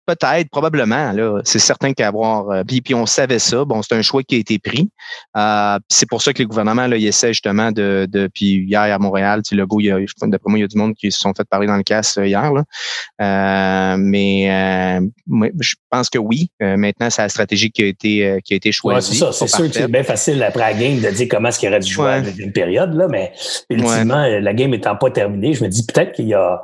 Peut-être, 0.05 0.49
probablement, 0.49 1.11
là. 1.11 1.41
C'est 1.43 1.59
certain 1.59 1.93
qu'avoir. 1.93 2.49
Euh, 2.49 2.63
puis, 2.63 2.81
puis 2.81 2.93
on 2.93 3.05
savait 3.05 3.39
ça. 3.39 3.65
Bon, 3.65 3.81
c'est 3.81 3.95
un 3.95 4.01
choix 4.01 4.23
qui 4.23 4.35
a 4.35 4.37
été 4.37 4.59
pris. 4.59 4.89
Euh, 5.35 5.77
c'est 5.89 6.07
pour 6.07 6.21
ça 6.21 6.33
que 6.33 6.39
les 6.39 6.45
gouvernements, 6.45 6.87
là, 6.87 6.97
ils 6.97 7.07
essaient 7.07 7.33
justement 7.33 7.71
de. 7.71 8.07
de 8.09 8.29
puis 8.33 8.63
hier 8.65 8.81
à 8.81 8.99
Montréal, 8.99 9.41
tu 9.43 9.55
le 9.55 9.65
il 9.79 9.85
y 9.85 9.91
a, 9.91 9.97
d'après 10.27 10.49
moi, 10.49 10.59
il 10.59 10.61
y 10.61 10.65
a 10.65 10.67
du 10.67 10.77
monde 10.77 10.93
qui 10.93 11.11
se 11.11 11.19
sont 11.19 11.33
fait 11.33 11.47
parler 11.49 11.67
dans 11.67 11.77
le 11.77 11.83
casse 11.83 12.17
euh, 12.17 12.27
hier. 12.27 12.53
Là. 12.53 12.63
Euh, 13.21 13.97
mais 13.99 14.99
je 15.59 15.75
pense 15.89 16.09
que 16.09 16.19
oui. 16.19 16.49
maintenant, 16.59 17.09
c'est 17.09 17.21
la 17.21 17.29
stratégie 17.29 17.71
qui 17.71 17.83
a 17.83 17.87
été 17.87 18.39
qui 18.43 18.53
a 18.53 18.57
été 18.57 18.71
choisie. 18.71 19.11
Ouais, 19.11 19.13
c'est 19.13 19.19
ça. 19.19 19.31
C'est 19.31 19.47
sûr 19.47 19.67
que 19.67 19.73
c'est 19.73 19.91
bien 19.91 20.03
facile 20.03 20.41
après 20.43 20.73
la 20.73 20.73
game 20.73 20.99
de 20.99 21.09
dire 21.09 21.27
comment 21.29 21.49
est-ce 21.49 21.59
qu'il 21.59 21.69
aurait 21.69 21.79
dû 21.79 21.91
jouer 21.91 22.09
à 22.09 22.17
une 22.19 22.51
période, 22.51 22.93
là, 22.93 23.07
mais 23.09 23.33
ultimement, 23.69 24.25
la 24.27 24.53
game 24.53 24.73
étant 24.73 24.95
pas 24.95 25.11
terminée, 25.11 25.53
je 25.53 25.63
me 25.63 25.69
dis 25.69 25.85
peut-être 25.85 26.13
qu'il 26.13 26.27
y 26.27 26.33
a 26.33 26.61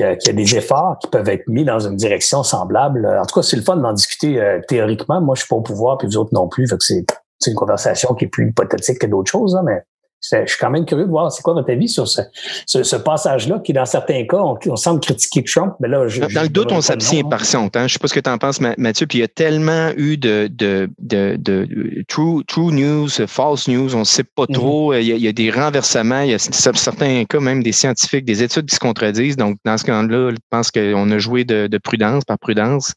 qu'il 0.00 0.26
y, 0.26 0.30
a 0.30 0.32
des 0.32 0.56
efforts 0.56 0.98
qui 1.00 1.08
peuvent 1.08 1.28
être 1.28 1.46
mis 1.48 1.64
dans 1.64 1.80
une 1.80 1.96
direction 1.96 2.42
semblable. 2.42 3.06
En 3.06 3.24
tout 3.24 3.34
cas, 3.34 3.42
c'est 3.42 3.56
le 3.56 3.62
fun 3.62 3.76
d'en 3.76 3.92
discuter 3.92 4.40
euh, 4.40 4.60
théoriquement. 4.66 5.20
Moi, 5.20 5.34
je 5.34 5.40
suis 5.40 5.48
pas 5.48 5.56
au 5.56 5.62
pouvoir, 5.62 5.98
puis 5.98 6.08
les 6.08 6.16
autres 6.16 6.32
non 6.32 6.48
plus. 6.48 6.68
Fait 6.68 6.76
que 6.76 6.84
c'est, 6.84 7.04
une 7.46 7.54
conversation 7.54 8.14
qui 8.14 8.26
est 8.26 8.28
plus 8.28 8.48
hypothétique 8.48 8.98
que 8.98 9.06
d'autres 9.06 9.30
choses, 9.30 9.56
hein, 9.56 9.62
mais 9.64 9.82
je 10.20 10.44
suis 10.46 10.58
quand 10.58 10.70
même 10.70 10.84
curieux 10.84 11.06
de 11.06 11.10
voir 11.10 11.32
c'est 11.32 11.42
quoi 11.42 11.54
votre 11.54 11.70
avis 11.70 11.88
sur 11.88 12.06
ce, 12.06 12.20
ce, 12.66 12.96
passage-là 12.96 13.60
qui, 13.64 13.72
dans 13.72 13.86
certains 13.86 14.26
cas, 14.26 14.38
on, 14.38 14.76
semble 14.76 15.00
critiquer 15.00 15.42
Trump. 15.44 15.74
Mais 15.80 15.88
là, 15.88 16.06
dans, 16.34 16.42
le 16.42 16.48
doute, 16.48 16.72
on 16.72 16.80
s'abstient 16.80 17.24
par 17.24 17.44
son 17.44 17.68
temps. 17.68 17.86
Je 17.86 17.94
sais 17.94 17.98
pas 17.98 18.08
ce 18.08 18.14
que 18.14 18.20
tu 18.20 18.30
en 18.30 18.38
penses, 18.38 18.60
Mathieu. 18.60 19.06
Puis 19.06 19.18
il 19.18 19.20
y 19.22 19.24
a 19.24 19.28
tellement 19.28 19.90
eu 19.96 20.16
de, 20.16 20.48
de, 20.52 20.90
de, 20.98 21.36
de 21.38 22.04
true, 22.08 22.44
true 22.44 22.72
news, 22.72 23.08
false 23.26 23.66
news, 23.68 23.94
on 23.94 24.00
ne 24.00 24.04
sait 24.04 24.24
pas 24.24 24.44
mm-hmm. 24.44 24.54
trop. 24.54 24.94
il, 24.94 25.06
y 25.06 25.28
a, 25.28 25.32
des 25.32 25.50
renversements. 25.50 26.20
Il 26.20 26.30
y 26.30 26.34
a 26.34 26.38
certains 26.38 27.24
cas, 27.24 27.40
même 27.40 27.62
des 27.62 27.72
scientifiques, 27.72 28.24
des 28.24 28.42
études 28.42 28.66
qui 28.66 28.74
se 28.74 28.80
contredisent. 28.80 29.36
Donc, 29.36 29.56
dans 29.64 29.78
ce 29.78 29.84
cas-là, 29.84 30.30
je 30.30 30.36
pense 30.50 30.70
qu'on 30.70 31.10
a 31.10 31.18
joué 31.18 31.44
de, 31.44 31.66
de, 31.66 31.78
prudence 31.78 32.24
par 32.24 32.38
prudence. 32.38 32.94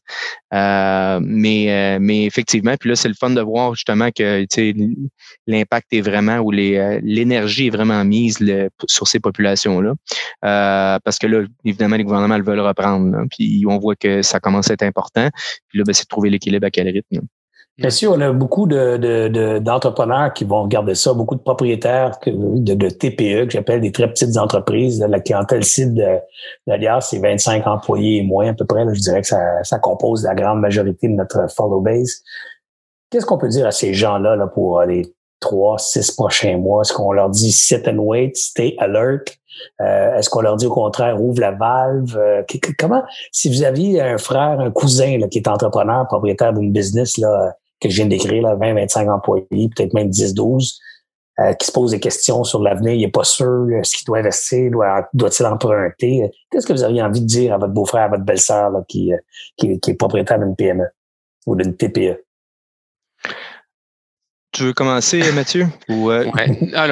Euh, 0.54 1.20
mais, 1.22 1.70
euh, 1.70 1.98
mais 2.00 2.24
effectivement, 2.24 2.74
puis 2.78 2.88
là, 2.88 2.96
c'est 2.96 3.08
le 3.08 3.14
fun 3.14 3.30
de 3.30 3.40
voir 3.40 3.74
justement 3.74 4.10
que 4.10 4.44
l'impact 5.46 5.86
est 5.92 6.00
vraiment 6.00 6.38
ou 6.38 6.52
euh, 6.52 7.00
l'énergie 7.02 7.66
est 7.66 7.70
vraiment 7.70 8.04
mise 8.04 8.38
sur 8.86 9.08
ces 9.08 9.20
populations-là. 9.20 9.94
Euh, 10.44 10.98
parce 11.04 11.18
que 11.18 11.26
là, 11.26 11.42
évidemment, 11.64 11.96
les 11.96 12.04
gouvernements 12.04 12.38
le 12.38 12.44
veulent 12.44 12.60
reprendre. 12.60 13.24
puis 13.30 13.64
on 13.68 13.78
voit 13.78 13.96
que 13.96 14.22
ça 14.22 14.38
commence 14.40 14.70
à 14.70 14.74
être 14.74 14.82
important. 14.82 15.28
Puis 15.68 15.78
là, 15.78 15.84
ben, 15.84 15.92
c'est 15.92 16.04
de 16.04 16.08
trouver 16.08 16.30
l'équilibre 16.30 16.66
à 16.66 16.70
quel 16.70 16.88
rythme. 16.88 17.26
Bien 17.76 17.90
sûr, 17.90 18.12
on 18.12 18.20
a 18.20 18.32
beaucoup 18.32 18.68
d'entrepreneurs 18.68 20.32
qui 20.32 20.44
vont 20.44 20.62
regarder 20.62 20.94
ça, 20.94 21.12
beaucoup 21.12 21.34
de 21.34 21.40
propriétaires 21.40 22.16
de, 22.24 22.88
TPE, 22.88 23.46
que 23.46 23.50
j'appelle 23.50 23.80
des 23.80 23.90
très 23.90 24.08
petites 24.08 24.36
entreprises. 24.36 25.04
La 25.08 25.18
clientèle 25.18 25.64
cible 25.64 26.22
d'Alias, 26.68 27.08
c'est 27.10 27.18
25 27.18 27.66
employés 27.66 28.18
et 28.18 28.22
moins 28.22 28.50
à 28.50 28.54
peu 28.54 28.64
près. 28.64 28.84
je 28.94 29.00
dirais 29.00 29.22
que 29.22 29.26
ça, 29.26 29.64
ça 29.64 29.80
compose 29.80 30.22
la 30.22 30.36
grande 30.36 30.60
majorité 30.60 31.08
de 31.08 31.14
notre 31.14 31.50
follow 31.50 31.80
base. 31.80 32.22
Qu'est-ce 33.10 33.26
qu'on 33.26 33.38
peut 33.38 33.48
dire 33.48 33.66
à 33.66 33.72
ces 33.72 33.92
gens-là 33.92 34.36
là, 34.36 34.46
pour 34.46 34.80
les 34.82 35.12
trois, 35.40 35.76
six 35.78 36.12
prochains 36.12 36.58
mois? 36.58 36.82
Est-ce 36.82 36.92
qu'on 36.92 37.10
leur 37.10 37.28
dit 37.28 37.50
sit 37.50 37.88
and 37.88 37.98
wait, 37.98 38.36
stay 38.36 38.76
alert? 38.78 39.36
Euh, 39.80 40.16
est-ce 40.16 40.30
qu'on 40.30 40.42
leur 40.42 40.54
dit 40.56 40.66
au 40.66 40.72
contraire 40.72 41.20
ouvre 41.20 41.40
la 41.40 41.50
valve? 41.50 42.16
Euh, 42.16 42.42
comment, 42.78 43.02
si 43.32 43.48
vous 43.48 43.64
aviez 43.64 44.00
un 44.00 44.18
frère, 44.18 44.60
un 44.60 44.70
cousin 44.70 45.18
là, 45.18 45.26
qui 45.26 45.38
est 45.38 45.48
entrepreneur, 45.48 46.06
propriétaire 46.06 46.52
d'une 46.52 46.70
business 46.70 47.18
là, 47.18 47.56
que 47.88 47.94
je 47.94 47.96
viens 47.96 48.06
d'écrire, 48.06 48.56
20, 48.56 48.74
25 48.74 49.08
employés, 49.08 49.70
peut-être 49.74 49.94
même 49.94 50.08
10, 50.08 50.34
12, 50.34 50.80
euh, 51.40 51.52
qui 51.54 51.66
se 51.66 51.72
pose 51.72 51.90
des 51.90 52.00
questions 52.00 52.44
sur 52.44 52.60
l'avenir, 52.60 52.92
il 52.92 53.00
n'est 53.00 53.10
pas 53.10 53.24
sûr, 53.24 53.68
est-ce 53.70 53.96
qu'il 53.96 54.06
doit 54.06 54.18
investir, 54.18 54.70
doit, 54.70 55.08
doit-il 55.12 55.46
emprunter? 55.46 56.30
Qu'est-ce 56.50 56.66
que 56.66 56.72
vous 56.72 56.84
auriez 56.84 57.02
envie 57.02 57.20
de 57.20 57.26
dire 57.26 57.54
à 57.54 57.58
votre 57.58 57.72
beau-frère, 57.72 58.04
à 58.04 58.08
votre 58.08 58.24
belle-sœur 58.24 58.70
qui, 58.88 59.12
qui, 59.56 59.80
qui 59.80 59.90
est 59.90 59.94
propriétaire 59.94 60.38
d'une 60.38 60.54
PME 60.54 60.86
ou 61.46 61.56
d'une 61.56 61.76
TPE? 61.76 62.24
Tu 64.54 64.62
veux 64.62 64.72
commencer, 64.72 65.20
Mathieu? 65.32 65.66
Ou, 65.88 66.12
euh... 66.12 66.30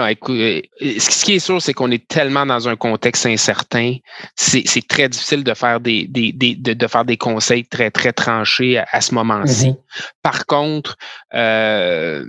écoute, 0.09 0.35
euh, 0.37 0.61
ce 0.81 1.25
qui 1.25 1.35
est 1.35 1.39
sûr, 1.39 1.63
c'est 1.63 1.73
qu'on 1.73 1.93
est 1.93 2.09
tellement 2.09 2.45
dans 2.45 2.69
un 2.69 2.75
contexte 2.75 3.25
incertain, 3.25 3.97
c'est 4.35 4.65
très 4.89 5.09
difficile 5.09 5.45
de 5.45 5.55
faire 5.55 5.79
des, 5.79 6.09
des, 6.09 6.33
des 6.33 6.57
de, 6.57 6.87
faire 6.89 7.05
des 7.05 7.17
conseils 7.17 7.65
très, 7.65 7.93
très 7.93 8.13
tranchés 8.13 8.79
à, 8.79 9.01
ce 9.01 9.15
moment-ci. 9.15 9.69
Mm-hmm. 9.69 10.11
Par 10.23 10.47
contre, 10.47 10.97
euh, 11.35 12.25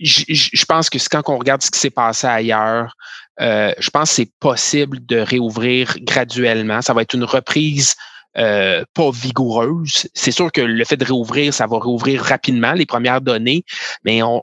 je 0.00 0.64
pense 0.64 0.90
que 0.90 0.98
quand 1.08 1.22
on 1.28 1.38
regarde 1.38 1.62
ce 1.62 1.70
qui 1.70 1.78
s'est 1.78 1.90
passé 1.90 2.26
ailleurs, 2.26 2.96
euh, 3.40 3.72
je 3.78 3.90
pense 3.90 4.10
que 4.10 4.16
c'est 4.16 4.32
possible 4.40 4.98
de 5.06 5.18
réouvrir 5.18 5.94
graduellement. 6.00 6.82
Ça 6.82 6.92
va 6.92 7.02
être 7.02 7.14
une 7.14 7.24
reprise 7.24 7.94
euh, 8.36 8.84
pas 8.94 9.10
vigoureuse. 9.10 10.08
C'est 10.12 10.32
sûr 10.32 10.50
que 10.50 10.60
le 10.60 10.84
fait 10.84 10.96
de 10.96 11.04
réouvrir, 11.04 11.54
ça 11.54 11.66
va 11.66 11.78
réouvrir 11.78 12.22
rapidement 12.22 12.72
les 12.72 12.86
premières 12.86 13.20
données, 13.20 13.64
mais 14.04 14.22
on, 14.22 14.40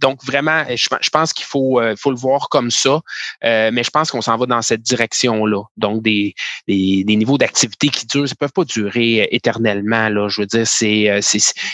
donc 0.00 0.24
vraiment, 0.24 0.64
je, 0.68 1.10
pense 1.10 1.32
qu'il 1.32 1.44
faut, 1.44 1.80
euh, 1.80 1.94
faut 1.96 2.10
le 2.10 2.16
voir 2.16 2.48
comme 2.48 2.70
ça. 2.70 3.00
Euh, 3.44 3.70
mais 3.72 3.84
je 3.84 3.90
pense 3.90 4.10
qu'on 4.10 4.20
s'en 4.20 4.36
va 4.36 4.46
dans 4.46 4.62
cette 4.62 4.82
direction-là. 4.82 5.62
Donc 5.76 6.02
des, 6.02 6.34
des, 6.66 7.04
niveaux 7.06 7.38
d'activité 7.38 7.88
qui 7.88 8.06
durent, 8.06 8.28
ça 8.28 8.34
peuvent 8.34 8.52
pas 8.52 8.64
durer 8.64 9.28
éternellement. 9.30 10.08
Là, 10.08 10.28
je 10.28 10.40
veux 10.40 10.46
dire, 10.46 10.66
c'est 10.66 11.22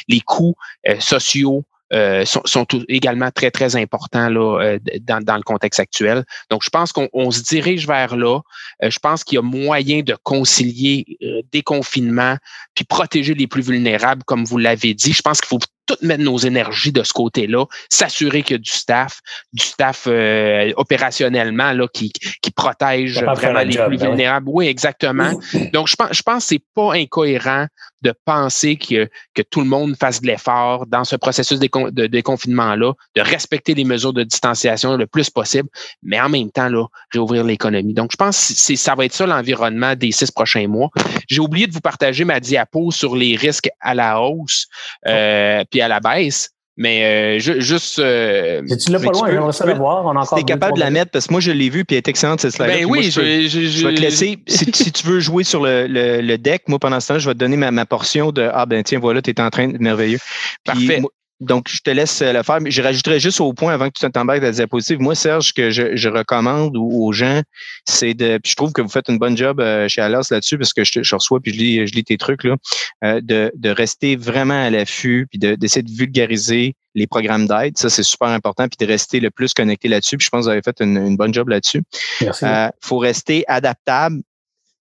les 0.09 0.21
coûts 0.21 0.55
sociaux 0.99 1.65
euh, 1.93 2.25
sont, 2.25 2.43
sont 2.45 2.67
également 2.89 3.33
très, 3.33 3.51
très 3.51 3.75
importants 3.75 4.29
là, 4.29 4.61
euh, 4.61 4.79
dans, 5.01 5.21
dans, 5.21 5.37
le 5.37 5.43
contexte 5.43 5.81
actuel. 5.81 6.25
Donc, 6.49 6.63
je 6.63 6.71
pense 6.71 6.93
qu'on 6.93 7.31
se 7.33 7.43
dirige 7.43 7.87
vers 7.87 8.17
là. 8.17 8.41
Euh, 8.85 8.91
je 8.91 8.99
pense 9.01 9.25
qu'il 9.25 9.37
y 9.37 9.39
a 9.39 9.43
moyen 9.43 10.03
de 10.03 10.17
concilier 10.23 11.19
déconfinement 11.53 12.37
puis 12.75 12.85
protéger 12.85 13.35
les 13.35 13.49
plus 13.49 13.63
vulnérables, 13.63 14.23
comme 14.25 14.45
vous 14.45 14.59
l'avez 14.59 14.95
dit. 14.95 15.13
Je 15.13 15.23
pense 15.23 15.41
qu'il 15.41 15.49
faut 15.49 15.59
tout 15.91 16.07
mettre 16.07 16.23
nos 16.23 16.39
énergies 16.39 16.93
de 16.93 17.03
ce 17.03 17.13
côté-là, 17.13 17.65
s'assurer 17.89 18.43
qu'il 18.43 18.55
y 18.55 18.59
a 18.59 18.59
du 18.59 18.71
staff, 18.71 19.21
du 19.53 19.65
staff 19.65 20.05
euh, 20.07 20.73
opérationnellement 20.77 21.73
là, 21.73 21.89
qui, 21.93 22.13
qui 22.43 22.51
protège 22.51 23.23
vraiment 23.23 23.61
les 23.61 23.77
plus 23.77 23.99
ben 23.99 24.11
vulnérables. 24.11 24.47
Oui. 24.49 24.67
exactement. 24.67 25.33
Donc, 25.73 25.89
je 25.89 25.97
pense, 25.97 26.17
je 26.17 26.23
pense 26.23 26.45
que 26.45 26.49
c'est 26.49 26.65
pas 26.75 26.95
incohérent 26.95 27.67
de 28.03 28.15
penser 28.25 28.77
que, 28.77 29.09
que 29.35 29.43
tout 29.43 29.61
le 29.61 29.67
monde 29.67 29.95
fasse 29.97 30.23
de 30.23 30.27
l'effort 30.27 30.87
dans 30.87 31.05
ce 31.05 31.17
processus 31.17 31.59
de, 31.59 32.07
déconfinement-là, 32.07 32.93
de 33.15 33.21
respecter 33.21 33.75
les 33.75 33.85
mesures 33.85 34.13
de 34.13 34.23
distanciation 34.23 34.97
le 34.97 35.07
plus 35.07 35.29
possible, 35.29 35.69
mais 36.03 36.21
en 36.21 36.29
même 36.29 36.51
temps, 36.51 36.69
là, 36.69 36.87
réouvrir 37.13 37.45
l'économie. 37.45 37.93
Donc, 37.93 38.11
je 38.13 38.17
pense 38.17 38.65
que 38.67 38.77
ça 38.77 38.95
va 38.95 39.05
être 39.05 39.13
ça 39.13 39.27
l'environnement 39.27 39.95
des 39.97 40.13
six 40.13 40.31
prochains 40.31 40.67
mois. 40.67 40.89
J'ai 41.29 41.41
oublié 41.41 41.67
de 41.67 41.73
vous 41.73 41.81
partager 41.81 42.25
ma 42.25 42.41
diapo 42.41 42.91
sur 42.91 43.17
les 43.17 43.37
risques 43.37 43.69
à 43.81 43.95
la 43.95 44.21
hausse. 44.21 44.67
Euh, 45.07 45.63
puis 45.71 45.80
à 45.83 45.89
la 45.89 46.01
baisse. 46.01 46.51
Mais 46.77 47.37
euh, 47.37 47.39
juste. 47.39 47.99
Euh, 47.99 48.63
tu 48.83 48.91
l'as 48.91 48.99
pas 49.01 49.11
loin, 49.11 49.31
j'aimerais 49.31 49.53
ça 49.53 49.67
le 49.67 49.75
voir. 49.75 50.07
On 50.07 50.17
a 50.17 50.21
encore. 50.21 50.43
capable 50.47 50.77
de 50.77 50.81
la 50.81 50.89
mettre 50.89 51.11
parce 51.11 51.27
que 51.27 51.33
moi, 51.33 51.41
je 51.41 51.51
l'ai 51.51 51.69
vu 51.69 51.85
puis 51.85 51.95
elle 51.95 51.99
est 51.99 52.09
excellente 52.09 52.41
cette 52.41 52.53
slide. 52.53 52.69
Ben 52.69 52.87
oui, 52.87 53.11
je, 53.11 53.21
je, 53.49 53.87
vais 53.87 53.95
te 53.95 54.01
laisser. 54.01 54.39
si, 54.47 54.91
tu 54.91 55.07
veux 55.07 55.21
jouer 55.21 55.45
sur 55.45 55.63
le, 55.63 55.87
le, 55.87 56.39
deck, 56.39 56.63
moi, 56.69 56.79
pendant 56.79 56.99
ce 57.01 57.09
temps, 57.09 57.19
je 57.19 57.29
vais 57.29 57.35
te 57.35 57.39
donner 57.39 57.59
ma, 57.59 57.71
ma 57.71 57.85
portion 57.85 58.33
de 58.33 58.49
Ah, 58.55 58.65
ben 58.65 58.83
tiens, 58.83 58.99
voilà, 58.99 59.21
tu 59.21 59.31
es 59.31 59.41
en 59.43 59.51
train 59.51 59.69
de 59.69 59.77
merveilleux. 59.77 60.21
Parfait. 60.65 61.03
Donc, 61.41 61.69
je 61.69 61.79
te 61.83 61.91
laisse 61.91 62.21
le 62.21 62.43
faire. 62.43 62.61
Mais 62.61 62.71
je 62.71 62.83
rajouterais 62.83 63.19
juste 63.19 63.41
au 63.41 63.53
point 63.53 63.73
avant 63.73 63.89
que 63.89 63.99
tu 63.99 64.11
t'embarques 64.11 64.41
de 64.41 64.47
la 64.47 64.53
diapositive. 64.53 65.01
Moi, 65.01 65.15
Serge, 65.15 65.53
que 65.55 65.71
je, 65.71 65.97
je 65.97 66.09
recommande 66.09 66.77
aux 66.77 67.13
gens, 67.13 67.43
c'est 67.87 68.15
de. 68.15 68.39
Puis 68.39 68.51
je 68.51 68.57
trouve 68.57 68.73
que 68.73 68.83
vous 68.83 68.89
faites 68.89 69.09
une 69.09 69.19
bonne 69.19 69.37
job 69.37 69.61
euh, 69.61 69.89
chez 69.89 70.03
Alas 70.03 70.29
là-dessus, 70.31 70.59
parce 70.59 70.73
que 70.73 70.85
je, 70.85 71.03
je, 71.03 71.15
reçois 71.15 71.41
puis 71.41 71.53
je 71.53 71.59
lis, 71.59 71.87
je 71.87 71.95
lis 71.95 72.05
tes 72.05 72.19
trucs 72.19 72.45
là, 72.45 72.57
euh, 73.05 73.21
de, 73.23 73.51
de 73.55 73.71
rester 73.71 74.17
vraiment 74.17 74.63
à 74.67 74.71
l'affût, 74.71 75.27
puis 75.31 75.39
d'essayer 75.39 75.83
de, 75.83 75.91
vulgariser 75.91 76.75
les 76.95 77.07
programmes 77.07 77.47
d'aide. 77.47 77.79
Ça, 77.79 77.89
c'est 77.89 78.03
super 78.03 78.29
important, 78.29 78.69
puis 78.69 78.85
de 78.85 78.91
rester 78.91 79.21
le 79.21 79.31
plus 79.31 79.55
connecté 79.55 79.89
là-dessus. 79.89 80.19
Puis 80.19 80.27
je 80.27 80.31
pense 80.31 80.41
que 80.41 80.45
vous 80.45 80.51
avez 80.51 80.63
fait 80.63 80.81
une, 80.81 80.97
une 80.97 81.17
bonne 81.17 81.33
job 81.33 81.49
là-dessus. 81.49 81.83
Merci. 82.21 82.45
Euh, 82.45 82.69
faut 82.81 82.99
rester 82.99 83.45
adaptable, 83.49 84.17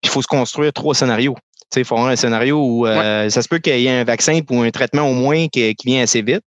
puis 0.01 0.10
il 0.10 0.10
faut 0.10 0.22
se 0.22 0.28
construire 0.28 0.74
trois 0.74 0.95
scénarios. 0.95 1.36
Il 1.76 1.86
faut 1.86 1.95
avoir 1.95 2.11
un 2.11 2.15
scénario 2.15 2.59
où 2.59 2.88
euh, 2.88 3.30
ça 3.30 3.41
se 3.41 3.47
peut 3.47 3.59
qu'il 3.59 3.80
y 3.80 3.88
ait 3.88 4.01
un 4.01 4.03
vaccin 4.03 4.39
ou 4.49 4.61
un 4.61 4.72
traitement 4.72 5.03
au 5.03 5.13
moins 5.13 5.47
qui, 5.47 5.76
qui 5.76 5.88
vient 5.88 6.03
assez 6.03 6.22
vite. 6.22 6.41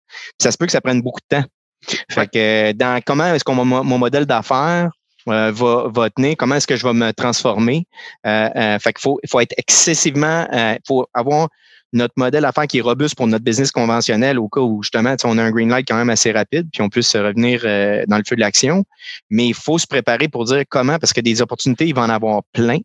Ça 0.40 0.52
se 0.52 0.56
peut 0.56 0.66
que 0.66 0.72
ça 0.72 0.80
prenne 0.80 1.02
beaucoup 1.02 1.20
de 1.30 1.36
temps. 1.36 1.44
Fait 2.10 2.26
que 2.26 2.72
dans 2.72 3.00
comment 3.04 3.34
est-ce 3.34 3.44
que 3.44 3.52
mon, 3.52 3.64
mon 3.64 3.98
modèle 3.98 4.26
d'affaires 4.26 4.90
euh, 5.28 5.52
va, 5.52 5.88
va 5.88 6.10
tenir, 6.10 6.36
comment 6.36 6.54
est-ce 6.56 6.66
que 6.66 6.76
je 6.76 6.86
vais 6.86 6.92
me 6.92 7.12
transformer? 7.12 7.86
Euh, 8.26 8.48
euh 8.56 8.78
fait 8.78 8.92
qu'il 8.92 9.02
faut, 9.02 9.18
il 9.22 9.28
faut 9.28 9.40
être 9.40 9.54
excessivement, 9.56 10.46
il 10.52 10.78
faut 10.86 11.06
avoir 11.14 11.48
notre 11.92 12.14
modèle 12.16 12.42
d'affaires 12.42 12.66
qui 12.66 12.78
est 12.78 12.82
robuste 12.82 13.14
pour 13.14 13.26
notre 13.26 13.44
business 13.44 13.72
conventionnel 13.72 14.38
au 14.38 14.48
cas 14.48 14.60
où 14.60 14.82
justement 14.82 15.14
on 15.24 15.38
a 15.38 15.42
un 15.42 15.50
green 15.50 15.70
light 15.70 15.88
quand 15.88 15.96
même 15.96 16.10
assez 16.10 16.32
rapide, 16.32 16.68
puis 16.72 16.82
on 16.82 16.88
puisse 16.90 17.16
revenir 17.16 17.62
dans 17.62 18.18
le 18.18 18.24
feu 18.26 18.36
de 18.36 18.40
l'action. 18.40 18.84
Mais 19.30 19.46
il 19.46 19.54
faut 19.54 19.78
se 19.78 19.86
préparer 19.86 20.28
pour 20.28 20.44
dire 20.44 20.64
comment, 20.68 20.98
parce 20.98 21.14
que 21.14 21.20
des 21.20 21.40
opportunités, 21.40 21.86
il 21.86 21.94
va 21.94 22.02
en 22.02 22.10
avoir 22.10 22.42
plein. 22.52 22.78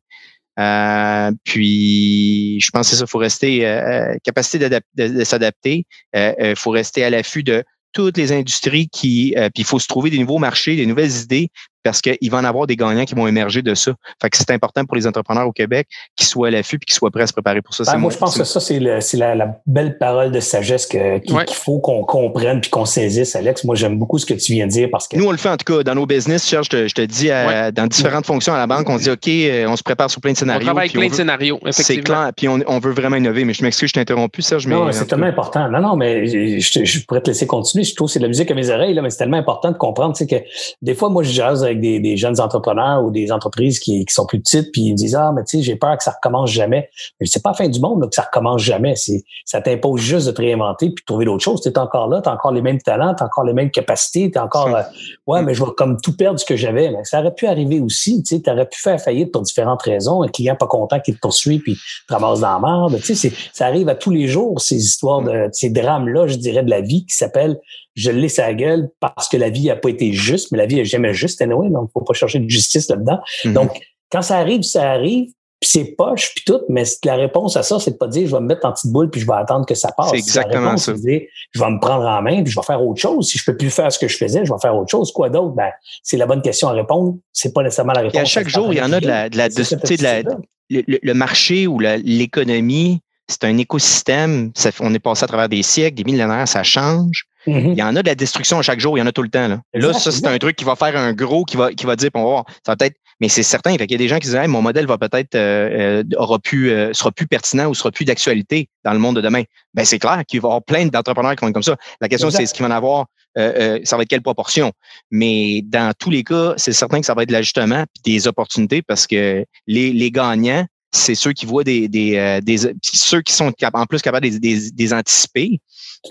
Euh, 0.60 1.32
puis, 1.44 2.60
je 2.60 2.70
pense 2.72 2.90
que 2.90 2.96
ça, 2.96 3.08
faut 3.08 3.18
rester 3.18 3.66
euh, 3.66 4.16
capacité 4.24 4.70
de, 4.96 5.24
s'adapter. 5.24 5.86
Il 6.14 6.20
euh, 6.20 6.56
faut 6.56 6.72
rester 6.72 7.04
à 7.04 7.10
l'affût 7.10 7.44
de 7.44 7.64
toutes 7.92 8.18
les 8.18 8.32
industries 8.32 8.88
qui, 8.90 9.36
puis 9.36 9.62
il 9.62 9.66
faut 9.66 9.80
se 9.80 9.88
trouver 9.88 10.10
des 10.10 10.18
nouveaux 10.18 10.40
marchés, 10.40 10.76
des 10.76 10.88
nouvelles 10.88 11.16
idées, 11.22 11.50
parce 11.84 12.02
qu'il 12.02 12.32
va 12.32 12.38
en 12.40 12.44
avoir 12.44 12.68
des 12.68 12.76
gagnants 12.76 13.06
qui 13.06 13.16
vont 13.16 13.28
émerger 13.28 13.62
de 13.62 13.76
ça. 13.76 13.94
Fait 14.22 14.30
que 14.30 14.38
c'est 14.38 14.52
important 14.52 14.86
pour 14.86 14.96
les 14.96 15.08
entrepreneurs 15.08 15.48
au 15.48 15.52
Québec 15.52 15.88
qu'ils 16.16 16.28
soient 16.28 16.48
à 16.48 16.52
l'affût 16.52 16.78
et 16.78 16.86
qu'ils 16.86 16.94
soient 16.94 17.12
prêts 17.12 17.24
à 17.24 17.28
se 17.28 17.34
préparer 17.34 17.62
pour 17.62 17.74
ça. 17.74 17.84
Ben, 17.92 17.98
moi, 17.98 18.12
je 18.12 18.18
pense 18.18 18.38
que 18.38 18.44
ça, 18.44 18.60
c'est 18.60 18.80
la, 18.80 19.36
la, 19.36 19.60
belle 19.66 19.98
parole 19.98 20.32
de 20.32 20.40
sagesse 20.40 20.86
qu'il 20.86 21.32
faut 21.52 21.80
qu'on 21.80 22.04
comprenne 22.04 22.62
puis 22.62 22.70
qu'on 22.70 22.86
saisisse, 22.86 23.36
Alex. 23.36 23.64
Moi, 23.64 23.76
j'aime 23.76 23.98
beaucoup 23.98 24.18
ce 24.18 24.26
que 24.26 24.34
tu 24.34 24.54
viens 24.54 24.68
de 24.68 24.72
dire 24.72 24.90
parce 24.92 25.08
que. 25.08 25.18
Nous, 25.18 25.26
on 25.26 25.32
le 25.32 25.38
fait 25.38 25.50
en 25.50 25.58
tout 25.58 25.72
cas 25.72 25.84
dans 25.84 25.96
nos 25.96 26.06
business. 26.06 26.44
Serge, 26.44 26.66
je 26.66 26.70
te, 26.70 26.88
je 26.88 26.94
te 26.94 27.02
dis, 27.02 27.30
dans 27.74 27.88
différentes 27.88 28.26
fonctions 28.26 28.54
à 28.54 28.58
la 28.58 28.68
banque, 28.68 28.90
on 28.90 28.98
se 28.98 29.04
dit, 29.04 29.10
OK, 29.10 29.28
euh, 29.28 29.68
on 29.68 29.76
se 29.76 29.84
prépare 29.84 30.10
sur 30.10 30.22
plein 30.22 30.32
de 30.32 30.38
scénarios. 30.38 30.64
On 30.64 30.66
travaille 30.66 30.90
plein 30.90 31.08
de 31.08 31.14
scénarios, 31.14 31.60
C'est 31.72 31.98
clair. 31.98 32.32
Puis 32.36 32.48
on, 32.48 32.80
veut 32.80 32.92
vraiment 32.92 33.16
innover. 33.16 33.46
Mais 33.46 33.54
je 33.54 33.64
m'excuse, 33.64 33.90
je 33.90 33.94
t'ai 33.94 34.00
interrompu, 34.00 34.42
Serge. 34.42 34.68
Non, 34.68 34.92
c'est 34.92 35.06
tellement 35.06 35.28
important. 35.28 35.70
Non, 35.70 35.80
non, 35.80 35.96
mais 35.96 36.28
je, 36.28 37.06
pourrais 37.06 37.22
te 37.22 37.30
laisser 37.30 37.48
continuer. 37.48 37.84
Je 37.84 37.96
trouve 37.96 38.08
que 38.08 38.14
c'est 38.14 38.20
de 38.20 38.24
la 38.24 38.30
musique 38.30 38.50
à 38.50 38.56
mes 38.56 38.70
oreilles, 38.70 38.94
là, 38.94 39.02
mais 39.02 39.10
c'est 39.10 39.18
tellement 39.18 39.38
important 39.38 39.72
de 39.72 39.78
comprendre 39.78 40.18
que 40.18 40.36
des 40.82 40.96
fois, 40.96 41.10
moi, 41.10 41.24
je 41.24 41.32
jase 41.32 41.64
avec 41.74 41.82
des, 41.82 42.00
des 42.00 42.18
jeunes 42.18 42.40
entrepreneurs 42.40 43.04
ou 43.04 43.12
des 43.12 43.32
entreprises 43.32 43.80
qui, 43.80 44.06
qui 44.06 44.14
sont 44.14 44.26
plus 44.26 44.40
petites, 44.40 44.72
puis 44.72 44.82
ils 44.82 44.92
me 44.94 44.98
disent 44.98 45.16
Ah, 45.16 45.32
mais 45.36 45.44
tu 45.44 45.58
sais, 45.58 45.64
j'ai 45.64 45.76
peur 45.76 45.98
que 45.98 46.04
ça 46.04 46.12
recommence 46.12 46.52
jamais. 46.52 46.90
Mais 47.20 47.28
c'est 47.28 47.42
pas 47.42 47.52
la 47.52 47.56
fin 47.56 47.68
du 47.68 47.80
monde 47.80 48.08
que 48.10 48.16
ça 48.16 48.24
recommence 48.24 48.62
jamais. 48.62 48.96
C'est 48.96 49.24
ça 49.46 49.62
t'impose 49.62 50.02
juste 50.02 50.28
de 50.28 50.32
te 50.32 50.42
réinventer 50.42 50.88
puis 50.88 51.02
de 51.02 51.06
trouver 51.06 51.26
d'autres 51.26 51.44
choses. 51.44 51.62
Tu 51.62 51.70
es 51.70 51.78
encore 51.78 52.08
là, 52.08 52.22
tu 52.22 52.30
as 52.30 52.34
encore 52.34 52.52
les 52.52 52.62
mêmes 52.62 52.82
talents, 52.82 53.14
tu 53.16 53.24
as 53.24 53.26
encore 53.26 53.44
les 53.44 53.54
mêmes 53.54 53.72
capacités, 53.72 54.32
tu 54.32 54.40
encore 54.40 54.76
euh, 54.76 54.82
Ouais, 55.28 55.42
mais 55.42 55.54
je 55.54 55.64
vais 55.64 55.72
comme 55.76 56.00
tout 56.02 56.16
perdre 56.16 56.40
ce 56.40 56.46
que 56.46 56.56
j'avais. 56.56 56.92
Mais 56.92 57.04
ça 57.04 57.20
aurait 57.20 57.34
pu 57.34 57.48
arriver 57.48 57.80
aussi. 57.80 58.24
Tu 58.24 58.38
sais, 58.38 58.50
aurais 58.50 58.68
pu 58.68 58.80
faire 58.80 59.00
faillite 59.02 59.32
pour 59.32 59.42
différentes 59.42 59.82
raisons. 59.82 60.24
Un 60.24 60.28
client 60.28 60.56
pas 60.56 60.68
content 60.68 61.00
qui 61.00 61.14
te 61.14 61.20
poursuit 61.20 61.60
puis 61.60 61.78
te 62.08 62.14
ramasse 62.14 62.40
dans 62.42 62.60
la 62.60 62.60
merde. 62.60 63.00
Tu 63.02 63.16
sais, 63.16 63.32
ça 63.54 63.66
arrive 63.66 63.90
à 63.90 63.96
tous 63.96 64.12
les 64.12 64.28
jours, 64.28 64.62
ces 64.62 64.78
histoires 64.78 65.22
de 65.22 65.50
ces 65.52 65.70
drames-là, 65.70 66.28
je 66.28 66.36
dirais, 66.36 66.64
de 66.64 66.70
la 66.70 66.82
vie 66.82 67.06
qui 67.06 67.16
s'appellent 67.16 67.60
je 67.96 68.12
le 68.12 68.20
laisse 68.20 68.40
à 68.40 68.48
la 68.48 68.54
gueule 68.54 68.90
parce 69.00 69.28
que 69.28 69.38
la 69.38 69.50
vie 69.50 69.68
n'a 69.68 69.76
pas 69.76 69.90
été 69.90 70.14
juste, 70.14 70.52
mais 70.52 70.58
la 70.58 70.66
vie 70.66 70.80
est 70.80 70.86
jamais 70.86 71.14
juste, 71.14 71.42
anyway, 71.42 71.70
donc 71.70 71.90
faut 71.94 72.02
pas 72.02 72.14
chercher 72.14 72.40
de 72.40 72.50
justice 72.50 72.90
là-dedans. 72.90 73.20
Mhm. 73.46 73.54
Donc, 73.54 73.72
quand 74.12 74.22
ça 74.22 74.38
arrive, 74.38 74.64
ça 74.64 74.92
arrive, 74.92 75.32
puis 75.64 75.70
c'est 75.70 75.96
poche, 75.96 76.34
puis 76.36 76.44
tout, 76.46 76.60
mais 76.68 76.84
la 77.06 77.16
réponse 77.16 77.56
à 77.56 77.64
ça, 77.64 77.80
c'est 77.80 77.92
de 77.92 77.96
pas 77.96 78.08
dire 78.08 78.28
je 78.28 78.36
vais 78.36 78.42
me 78.42 78.48
mettre 78.48 78.66
en 78.66 78.74
petite 78.74 78.92
boule 78.92 79.10
puis 79.10 79.22
je 79.22 79.26
vais 79.26 79.34
attendre 79.34 79.66
que 79.66 79.76
ça 79.76 79.94
passe. 79.94 80.10
C'est 80.10 80.18
exactement 80.18 80.76
ça. 80.76 80.92
Dire, 80.92 81.22
je 81.52 81.60
vais 81.60 81.70
me 81.70 81.80
prendre 81.80 82.06
en 82.06 82.22
main 82.22 82.44
puis 82.44 82.52
je 82.52 82.60
vais 82.60 82.66
faire 82.66 82.82
autre 82.86 83.00
chose. 83.00 83.30
Si 83.30 83.38
je 83.38 83.46
peux 83.46 83.56
plus 83.56 83.70
faire 83.70 83.90
ce 83.90 83.98
que 83.98 84.10
je 84.10 84.18
faisais, 84.18 84.44
je 84.44 84.52
vais 84.52 84.60
faire 84.62 84.76
autre 84.76 84.92
chose. 84.92 85.14
Quoi 85.14 85.30
d'autre? 85.30 85.56
Ben, 85.56 85.70
c'est 86.02 86.18
la 86.18 86.26
bonne 86.26 86.42
question 86.42 86.68
à 86.68 86.74
répondre. 86.74 87.16
C'est 87.32 87.54
pas 87.54 87.64
nécessairement 87.64 87.94
la 87.94 88.02
réponse. 88.02 88.22
à 88.22 88.26
chaque 88.26 88.50
jour, 88.50 88.74
il 88.74 88.78
y 88.78 88.82
en 88.82 88.92
a 88.92 89.00
de 89.00 89.08
la, 89.08 89.30
de 89.30 89.38
la, 89.38 89.48
de, 89.48 90.04
la 90.04 90.22
le, 90.70 91.00
le, 91.02 91.14
marché 91.14 91.66
ou 91.66 91.80
l'économie, 91.80 93.00
c'est 93.30 93.46
un 93.46 93.58
écosystème. 93.58 94.52
Ça, 94.56 94.72
on 94.82 94.94
est 94.94 95.00
passé 95.00 95.24
à 95.24 95.28
travers 95.28 95.48
des 95.48 95.64
siècles, 95.64 95.96
des 95.96 96.04
millénaires, 96.04 96.48
ça 96.48 96.64
change. 96.64 97.26
Mm-hmm. 97.48 97.72
Il 97.72 97.78
y 97.78 97.84
en 97.84 97.96
a 97.96 98.02
de 98.02 98.08
la 98.08 98.16
destruction 98.16 98.60
à 98.60 98.62
chaque 98.62 98.80
jour, 98.80 98.98
il 98.98 99.02
y 99.02 99.04
en 99.04 99.08
a 99.08 99.12
tout 99.12 99.24
le 99.24 99.30
temps. 99.30 99.48
Là, 99.48 99.62
là 99.74 99.94
ça, 99.94 100.12
c'est 100.12 100.26
un 100.28 100.38
truc 100.38 100.56
qui 100.56 100.64
va 100.64 100.76
faire 100.76 100.96
un 100.98 101.14
gros, 101.14 101.44
qui 101.46 101.58
va, 101.58 101.74
qui 101.74 101.86
va 101.86 101.96
dire, 101.96 102.10
on 102.14 102.24
va 102.24 102.30
voir, 102.30 102.46
ça 102.66 102.72
va 102.72 102.76
peut-être, 102.76 102.96
mais 103.20 103.30
c'est 103.30 103.44
certain. 103.44 103.72
il 103.72 103.92
y 103.92 103.96
a 103.96 103.98
des 103.98 104.08
gens 104.08 104.20
qui 104.20 104.28
disent, 104.28 104.40
mon 104.48 104.62
modèle 104.62 104.86
va 104.86 104.98
peut-être 104.98 105.36
euh, 105.36 106.02
euh, 106.02 106.18
aura 106.18 106.40
pu, 106.40 106.72
euh, 106.72 106.94
sera 106.94 107.12
plus 107.12 107.28
pertinent 107.28 107.68
ou 107.68 107.74
sera 107.74 107.92
plus 107.92 108.06
d'actualité 108.06 108.70
dans 108.84 108.94
le 108.94 109.00
monde 109.00 109.16
de 109.16 109.22
demain. 109.22 109.44
Ben, 109.74 109.86
c'est 109.86 110.00
clair 110.00 110.24
qu'il 110.28 110.42
va 110.42 110.48
y 110.48 110.50
avoir 110.50 110.64
plein 110.64 110.86
d'entrepreneurs 110.86 111.36
qui 111.36 111.42
vont 111.42 111.48
être 111.48 111.54
comme 111.54 111.64
ça. 111.64 111.78
La 112.02 112.10
question, 112.10 112.30
c'est 112.32 112.44
est-ce 112.44 112.54
qu'il 112.54 112.66
va 112.66 112.74
en 112.74 112.76
avoir, 112.76 113.06
ça 113.36 113.98
va 113.98 114.04
être 114.04 114.10
quelle 114.10 114.22
proportion? 114.22 114.72
Mais 115.12 115.62
dans 115.64 115.94
tous 115.98 116.10
les 116.10 116.24
cas, 116.24 116.54
c'est 116.58 116.74
certain 116.74 117.00
que 117.00 117.06
ça 117.06 117.14
va 117.14 117.24
être 117.24 117.32
l'ajustement 117.32 117.84
et 117.84 118.12
des 118.12 118.28
opportunités 118.28 118.82
parce 118.82 119.08
que 119.08 119.46
les, 119.68 119.94
les 119.94 120.12
gagnants, 120.12 120.66
c'est 120.94 121.16
ceux 121.16 121.34
qui 121.34 121.46
voient 121.46 121.64
des, 121.64 121.88
des, 121.88 122.40
des, 122.42 122.58
ceux 122.82 123.22
qui 123.22 123.34
sont 123.34 123.52
en 123.74 123.86
plus 123.86 124.02
capables 124.02 124.30
de 124.30 124.38
des 124.38 124.94
anticiper. 124.94 125.60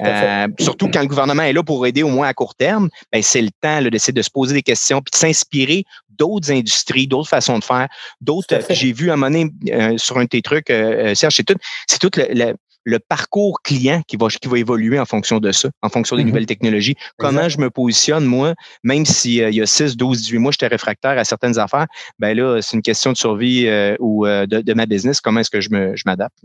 Euh, 0.00 0.48
surtout 0.58 0.88
quand 0.88 1.02
le 1.02 1.06
gouvernement 1.06 1.42
est 1.42 1.52
là 1.52 1.62
pour 1.62 1.86
aider 1.86 2.02
au 2.02 2.08
moins 2.08 2.28
à 2.28 2.34
court 2.34 2.54
terme, 2.54 2.88
ben 3.12 3.22
c'est 3.22 3.42
le 3.42 3.50
temps 3.60 3.82
d'essayer 3.82 4.12
de 4.12 4.22
se 4.22 4.30
poser 4.30 4.54
des 4.54 4.62
questions 4.62 5.02
puis 5.02 5.10
de 5.12 5.16
s'inspirer 5.16 5.84
d'autres 6.08 6.50
industries, 6.50 7.06
d'autres 7.06 7.28
façons 7.28 7.58
de 7.58 7.64
faire, 7.64 7.88
d'autres. 8.20 8.58
J'ai 8.70 8.92
vu 8.92 9.10
à 9.10 9.14
un 9.14 9.16
moment 9.16 9.30
donné 9.30 9.50
euh, 9.70 9.98
sur 9.98 10.18
un 10.18 10.24
de 10.24 10.28
tes 10.28 10.42
trucs, 10.42 10.70
euh, 10.70 11.10
euh, 11.10 11.14
Serge, 11.14 11.36
c'est 11.36 11.44
tout, 11.44 11.56
c'est 11.86 11.98
tout 11.98 12.10
le, 12.16 12.26
le, 12.30 12.54
parcours 12.98 13.62
client 13.62 14.02
qui 14.06 14.16
va, 14.16 14.28
qui 14.28 14.48
va 14.48 14.58
évoluer 14.58 14.98
en 14.98 15.04
fonction 15.04 15.38
de 15.38 15.52
ça, 15.52 15.68
en 15.82 15.88
fonction 15.88 16.16
des 16.16 16.22
mm-hmm. 16.22 16.26
nouvelles 16.26 16.46
technologies. 16.46 16.96
Comment 17.18 17.48
je 17.48 17.58
me 17.58 17.70
positionne, 17.70 18.24
moi, 18.24 18.54
même 18.82 19.04
s'il 19.04 19.54
y 19.54 19.62
a 19.62 19.66
6, 19.66 19.96
12, 19.96 20.22
18 20.22 20.38
mois, 20.38 20.52
j'étais 20.52 20.66
réfractaire 20.66 21.18
à 21.18 21.24
certaines 21.24 21.58
affaires, 21.58 21.86
ben 22.18 22.36
là, 22.36 22.60
c'est 22.62 22.76
une 22.76 22.82
question 22.82 23.12
de 23.12 23.16
survie 23.16 23.68
ou 23.98 24.26
de, 24.26 24.46
de, 24.46 24.74
ma 24.74 24.86
business. 24.86 25.20
Comment 25.20 25.40
est-ce 25.40 25.50
que 25.50 25.60
je 25.60 26.02
m'adapte? 26.06 26.38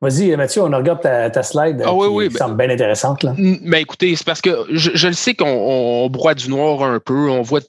Vas-y, 0.00 0.36
Mathieu, 0.36 0.62
on 0.62 0.70
regarde 0.70 1.00
ta, 1.00 1.42
slide 1.42 1.82
ah, 1.84 1.94
oui, 1.94 2.06
oui, 2.10 2.28
qui 2.28 2.36
semble 2.36 2.56
bien 2.56 2.70
intéressante. 2.70 3.22
Là. 3.22 3.34
Ben, 3.36 3.78
écoutez, 3.78 4.14
c'est 4.16 4.26
parce 4.26 4.40
que 4.40 4.66
je, 4.70 4.90
je 4.94 5.08
le 5.08 5.14
sais 5.14 5.34
qu'on 5.34 6.08
broie 6.10 6.34
du 6.34 6.48
noir 6.48 6.82
un 6.82 7.00
peu, 7.00 7.28
on 7.28 7.42
voit 7.42 7.60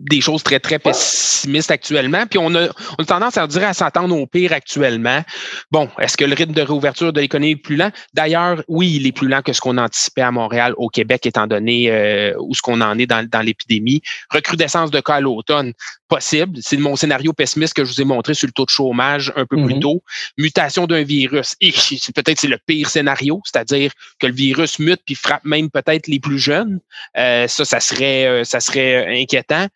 des 0.00 0.20
choses 0.20 0.42
très, 0.42 0.60
très 0.60 0.78
pessimistes 0.78 1.70
actuellement. 1.70 2.26
Puis 2.26 2.38
on 2.38 2.54
a, 2.54 2.68
on 2.98 3.02
a 3.02 3.04
tendance 3.04 3.36
à 3.36 3.46
dire 3.46 3.64
à 3.64 3.74
s'attendre 3.74 4.16
au 4.16 4.26
pire 4.26 4.52
actuellement. 4.52 5.22
Bon, 5.70 5.88
est-ce 5.98 6.16
que 6.16 6.24
le 6.24 6.34
rythme 6.34 6.52
de 6.52 6.62
réouverture 6.62 7.12
de 7.12 7.20
l'économie 7.20 7.52
est 7.52 7.56
plus 7.56 7.76
lent? 7.76 7.90
D'ailleurs, 8.14 8.62
oui, 8.68 8.96
il 8.96 9.06
est 9.06 9.12
plus 9.12 9.28
lent 9.28 9.42
que 9.42 9.52
ce 9.52 9.60
qu'on 9.60 9.78
anticipait 9.78 10.22
à 10.22 10.30
Montréal, 10.30 10.74
au 10.76 10.88
Québec, 10.88 11.26
étant 11.26 11.46
donné 11.46 11.90
euh, 11.90 12.34
où 12.38 12.54
ce 12.54 12.62
qu'on 12.62 12.80
en 12.80 12.98
est 12.98 13.06
dans, 13.06 13.26
dans 13.28 13.40
l'épidémie. 13.40 14.02
Recrudescence 14.30 14.90
de 14.90 15.00
cas 15.00 15.14
à 15.14 15.20
l'automne, 15.20 15.72
possible. 16.08 16.58
C'est 16.60 16.76
mon 16.76 16.96
scénario 16.96 17.32
pessimiste 17.32 17.74
que 17.74 17.84
je 17.84 17.92
vous 17.92 18.00
ai 18.00 18.04
montré 18.04 18.34
sur 18.34 18.46
le 18.46 18.52
taux 18.52 18.64
de 18.64 18.70
chômage 18.70 19.32
un 19.36 19.46
peu 19.46 19.56
plus 19.56 19.74
mm-hmm. 19.74 19.80
tôt. 19.80 20.02
Mutation 20.38 20.86
d'un 20.86 21.02
virus. 21.02 21.56
Et 21.60 21.72
peut-être 22.14 22.40
c'est 22.40 22.48
le 22.48 22.58
pire 22.58 22.88
scénario, 22.88 23.40
c'est-à-dire 23.44 23.92
que 24.18 24.26
le 24.26 24.34
virus 24.34 24.78
mute 24.78 25.00
puis 25.04 25.14
frappe 25.14 25.44
même 25.44 25.70
peut-être 25.70 26.08
les 26.08 26.20
plus 26.20 26.38
jeunes. 26.38 26.80
Euh, 27.16 27.46
ça, 27.48 27.64
ça 27.64 27.80
serait, 27.80 28.26
euh, 28.26 28.44
ça 28.44 28.60
serait 28.60 29.20
inquiétant 29.20 29.66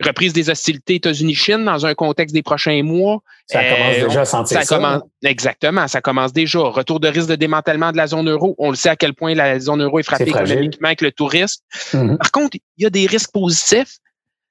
reprise 0.00 0.32
des 0.32 0.50
hostilités 0.50 0.96
États-Unis-Chine 0.96 1.64
dans 1.64 1.86
un 1.86 1.94
contexte 1.94 2.34
des 2.34 2.42
prochains 2.42 2.82
mois. 2.82 3.22
Ça 3.46 3.62
commence 3.64 3.96
euh, 3.96 4.06
déjà 4.06 4.20
à 4.20 4.24
sentir 4.24 4.62
ça. 4.62 4.76
Commence, 4.76 5.02
exactement, 5.24 5.88
ça 5.88 6.00
commence 6.00 6.32
déjà. 6.32 6.60
Retour 6.60 7.00
de 7.00 7.08
risque 7.08 7.28
de 7.28 7.36
démantèlement 7.36 7.92
de 7.92 7.96
la 7.96 8.06
zone 8.06 8.30
euro. 8.30 8.54
On 8.58 8.70
le 8.70 8.76
sait 8.76 8.90
à 8.90 8.96
quel 8.96 9.14
point 9.14 9.34
la 9.34 9.58
zone 9.58 9.82
euro 9.82 9.98
est 9.98 10.04
frappée 10.04 10.28
économiquement 10.28 10.88
avec 10.88 11.00
le 11.00 11.12
tourisme. 11.12 11.62
Mm-hmm. 11.92 12.16
Par 12.18 12.30
contre, 12.30 12.56
il 12.76 12.82
y 12.82 12.86
a 12.86 12.90
des 12.90 13.06
risques 13.06 13.32
positifs. 13.32 13.98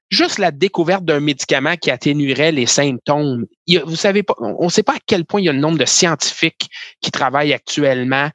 Juste 0.10 0.40
la 0.40 0.50
découverte 0.50 1.06
d'un 1.06 1.20
médicament 1.20 1.76
qui 1.76 1.92
atténuerait 1.92 2.52
les 2.52 2.66
symptômes. 2.66 3.46
vous 3.86 3.96
savez 3.96 4.24
pas, 4.24 4.34
on 4.40 4.66
ne 4.66 4.70
sait 4.70 4.82
pas 4.82 4.94
à 4.94 5.00
quel 5.06 5.24
point 5.24 5.40
il 5.40 5.46
y 5.46 5.50
a 5.50 5.54
le 5.54 5.60
nombre 5.60 5.78
de 5.78 5.86
scientifiques 5.86 6.68
qui 7.00 7.12
travaillent 7.12 7.54
actuellement 7.54 8.32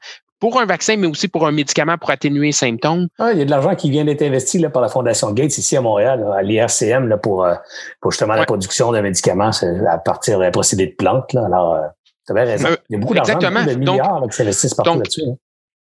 pour 0.51 0.61
un 0.61 0.67
vaccin, 0.67 0.95
mais 0.95 1.07
aussi 1.07 1.27
pour 1.27 1.47
un 1.47 1.51
médicament 1.51 1.97
pour 1.97 2.11
atténuer 2.11 2.47
les 2.47 2.51
symptômes. 2.51 3.07
Ah, 3.17 3.31
il 3.33 3.39
y 3.39 3.41
a 3.41 3.45
de 3.45 3.49
l'argent 3.49 3.73
qui 3.73 3.89
vient 3.89 4.05
d'être 4.05 4.21
investi 4.21 4.59
là, 4.59 4.69
par 4.69 4.79
la 4.79 4.89
Fondation 4.89 5.31
Gates 5.31 5.57
ici 5.57 5.75
à 5.75 5.81
Montréal, 5.81 6.23
à 6.35 6.43
l'IRCM, 6.43 7.17
pour, 7.17 7.45
euh, 7.45 7.55
pour 7.99 8.11
justement 8.11 8.35
la 8.35 8.45
production 8.45 8.91
de 8.91 8.99
médicaments 8.99 9.49
à 9.89 9.97
partir 9.97 10.37
d'un 10.37 10.51
procédé 10.51 10.85
de 10.85 10.93
plantes. 10.93 11.33
Là. 11.33 11.45
Alors, 11.47 11.73
euh, 11.73 11.79
tu 12.27 12.31
avais 12.31 12.43
raison. 12.43 12.67
Euh, 12.67 12.75
il 12.89 12.93
y 12.93 12.95
a 12.95 12.99
beaucoup 12.99 13.15
d'argent, 13.15 13.39
de 13.39 13.73
milliards 13.73 14.21
qui 14.29 14.37
s'investissent 14.37 14.75
partout 14.75 14.99
là-dessus. 14.99 15.23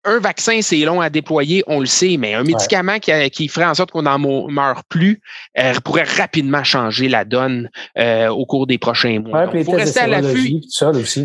Un 0.04 0.18
vaccin, 0.18 0.60
c'est 0.62 0.78
long 0.78 1.00
à 1.00 1.10
déployer, 1.10 1.62
on 1.66 1.80
le 1.80 1.86
sait, 1.86 2.16
mais 2.16 2.34
un 2.34 2.42
médicament 2.42 2.98
qui, 2.98 3.12
qui, 3.30 3.48
ferait 3.48 3.66
en 3.66 3.74
sorte 3.74 3.90
qu'on 3.90 4.02
n'en 4.02 4.18
meurt 4.18 4.84
plus 4.88 5.20
euh, 5.58 5.74
pourrait 5.84 6.04
rapidement 6.04 6.64
changer 6.64 7.08
la 7.08 7.24
donne 7.24 7.68
euh, 7.98 8.28
au 8.28 8.46
cours 8.46 8.66
des 8.66 8.78
prochains 8.78 9.20
mois. 9.20 9.50
Il 9.52 9.64
faut 9.64 9.72
rester 9.72 10.00
à 10.00 10.06
l'affût. 10.06 10.60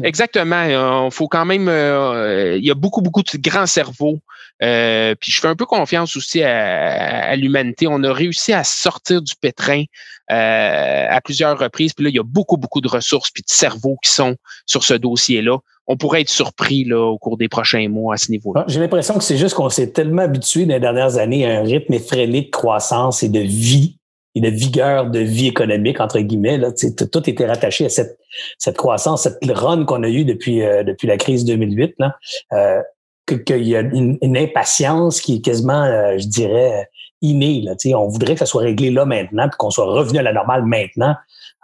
Exactement. 0.04 1.06
Il 1.06 1.12
faut 1.12 1.28
quand 1.28 1.46
même. 1.46 1.68
il 1.68 2.66
y 2.66 2.72
a 2.72 2.76
beaucoup, 2.76 3.02
beaucoup 3.02 3.24
de 3.24 3.38
grands 3.38 3.66
cerveaux. 3.66 4.20
puis 4.60 5.32
je 5.32 5.40
fais 5.40 5.48
un 5.48 5.56
peu 5.56 5.66
confiance 5.66 6.16
aussi 6.18 6.44
à, 6.44 7.30
à 7.30 7.36
l'humanité. 7.38 7.88
On 7.88 8.04
a 8.04 8.12
réussi 8.12 8.52
à 8.52 8.66
sortir 8.66 9.22
du 9.22 9.36
pétrin 9.40 9.84
à 10.28 11.22
plusieurs 11.24 11.58
reprises. 11.58 11.94
Puis 11.94 12.04
là, 12.04 12.10
il 12.10 12.16
y 12.16 12.20
a 12.20 12.24
beaucoup, 12.24 12.58
beaucoup 12.58 12.82
de 12.82 12.90
ressources 12.90 13.32
puis 13.32 13.44
de 13.44 13.50
cerveaux 13.50 13.98
qui 14.04 14.12
sont 14.12 14.36
sur 14.66 14.84
ce 14.84 14.96
dossier-là 14.96 15.60
on 15.88 15.98
pourrait 15.98 16.22
être 16.22 16.30
surpris 16.30 16.84
là, 16.84 17.00
au 17.00 17.18
cours 17.18 17.38
des 17.38 17.48
prochains 17.48 17.88
mois 17.90 18.16
à 18.16 18.18
ce 18.18 18.32
niveau-là. 18.32 18.66
J'ai 18.68 18.80
l'impression 18.80 19.16
que 19.16 19.24
c'est 19.24 19.38
juste 19.38 19.56
qu'on 19.56 19.70
s'est 19.70 19.92
tellement 19.92 20.24
habitué 20.24 20.66
dans 20.66 20.74
les 20.74 20.80
dernières 20.80 21.18
années 21.18 21.46
à 21.46 21.60
un 21.60 21.64
rythme 21.64 21.94
effréné 21.94 22.42
de 22.44 22.50
croissance 22.50 23.24
et 23.24 23.30
de 23.30 23.40
vie 23.40 23.98
et 24.34 24.42
de 24.42 24.50
vigueur 24.50 25.10
de 25.10 25.20
vie 25.20 25.48
économique, 25.48 26.02
entre 26.02 26.20
guillemets. 26.20 26.58
Là, 26.58 26.72
tout 26.72 27.30
était 27.30 27.46
rattaché 27.46 27.86
à 27.86 27.90
cette, 27.90 28.78
croissance, 28.78 29.24
cette 29.24 29.40
run 29.50 29.86
qu'on 29.86 30.04
a 30.04 30.10
eue 30.10 30.26
depuis, 30.26 30.62
euh, 30.62 30.84
depuis 30.84 31.08
la 31.08 31.18
crise 31.18 31.46
2008. 31.46 31.96
Là, 32.00 32.16
euh, 32.52 32.82
qu'il 33.28 33.64
y 33.64 33.76
a 33.76 33.80
une, 33.80 34.38
impatience 34.38 35.22
qui 35.22 35.38
est 35.38 35.42
quasiment, 35.42 35.84
euh, 35.84 36.18
je 36.18 36.28
dirais, 36.28 36.90
innée. 37.22 37.62
Là, 37.62 37.76
on 37.98 38.08
voudrait 38.08 38.34
que 38.34 38.40
ça 38.40 38.46
soit 38.46 38.64
réglé 38.64 38.92
là 38.92 39.06
maintenant, 39.06 39.50
qu'on 39.58 39.70
soit 39.70 39.86
revenu 39.86 40.20
à 40.20 40.24
la 40.24 40.34
normale 40.34 40.66
maintenant 40.66 41.16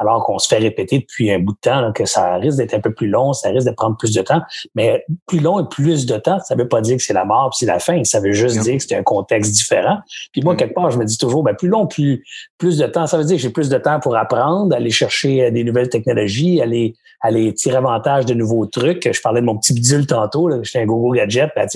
alors 0.01 0.23
qu'on 0.23 0.39
se 0.39 0.47
fait 0.47 0.57
répéter 0.57 0.97
depuis 0.99 1.31
un 1.31 1.37
bout 1.37 1.53
de 1.53 1.59
temps 1.61 1.91
que 1.93 2.05
ça 2.05 2.37
risque 2.37 2.57
d'être 2.57 2.73
un 2.73 2.79
peu 2.79 2.91
plus 2.91 3.07
long, 3.07 3.33
ça 3.33 3.49
risque 3.49 3.67
de 3.67 3.73
prendre 3.73 3.95
plus 3.97 4.13
de 4.13 4.21
temps. 4.21 4.41
Mais 4.73 5.05
plus 5.27 5.39
long 5.39 5.59
et 5.59 5.69
plus 5.69 6.07
de 6.07 6.17
temps, 6.17 6.39
ça 6.39 6.55
veut 6.55 6.67
pas 6.67 6.81
dire 6.81 6.97
que 6.97 7.03
c'est 7.03 7.13
la 7.13 7.23
mort 7.23 7.51
puis 7.51 7.57
c'est 7.59 7.71
la 7.71 7.77
fin. 7.77 8.03
Ça 8.03 8.19
veut 8.19 8.31
juste 8.31 8.59
dire 8.61 8.77
que 8.77 8.83
c'est 8.83 8.95
un 8.95 9.03
contexte 9.03 9.51
différent. 9.51 9.99
Puis 10.31 10.41
moi, 10.41 10.55
mm. 10.55 10.57
quelque 10.57 10.73
part, 10.73 10.89
je 10.89 10.97
me 10.97 11.05
dis 11.05 11.19
toujours, 11.19 11.43
ben, 11.43 11.53
plus 11.53 11.67
long, 11.67 11.85
plus, 11.85 12.23
plus 12.57 12.79
de 12.79 12.87
temps, 12.87 13.05
ça 13.05 13.17
veut 13.17 13.25
dire 13.25 13.35
que 13.37 13.41
j'ai 13.43 13.51
plus 13.51 13.69
de 13.69 13.77
temps 13.77 13.99
pour 13.99 14.17
apprendre, 14.17 14.75
aller 14.75 14.89
chercher 14.89 15.45
euh, 15.45 15.51
des 15.51 15.63
nouvelles 15.63 15.89
technologies, 15.89 16.61
aller, 16.61 16.95
aller 17.21 17.53
tirer 17.53 17.77
avantage 17.77 18.25
de 18.25 18.33
nouveaux 18.33 18.65
trucs. 18.65 19.07
Je 19.13 19.21
parlais 19.21 19.41
de 19.41 19.45
mon 19.45 19.57
petit 19.57 19.73
bidule 19.73 20.07
tantôt, 20.07 20.47
là, 20.47 20.57
j'étais 20.63 20.79
un 20.79 20.85
gogo 20.87 21.11
gadget. 21.11 21.51
Ben, 21.55 21.67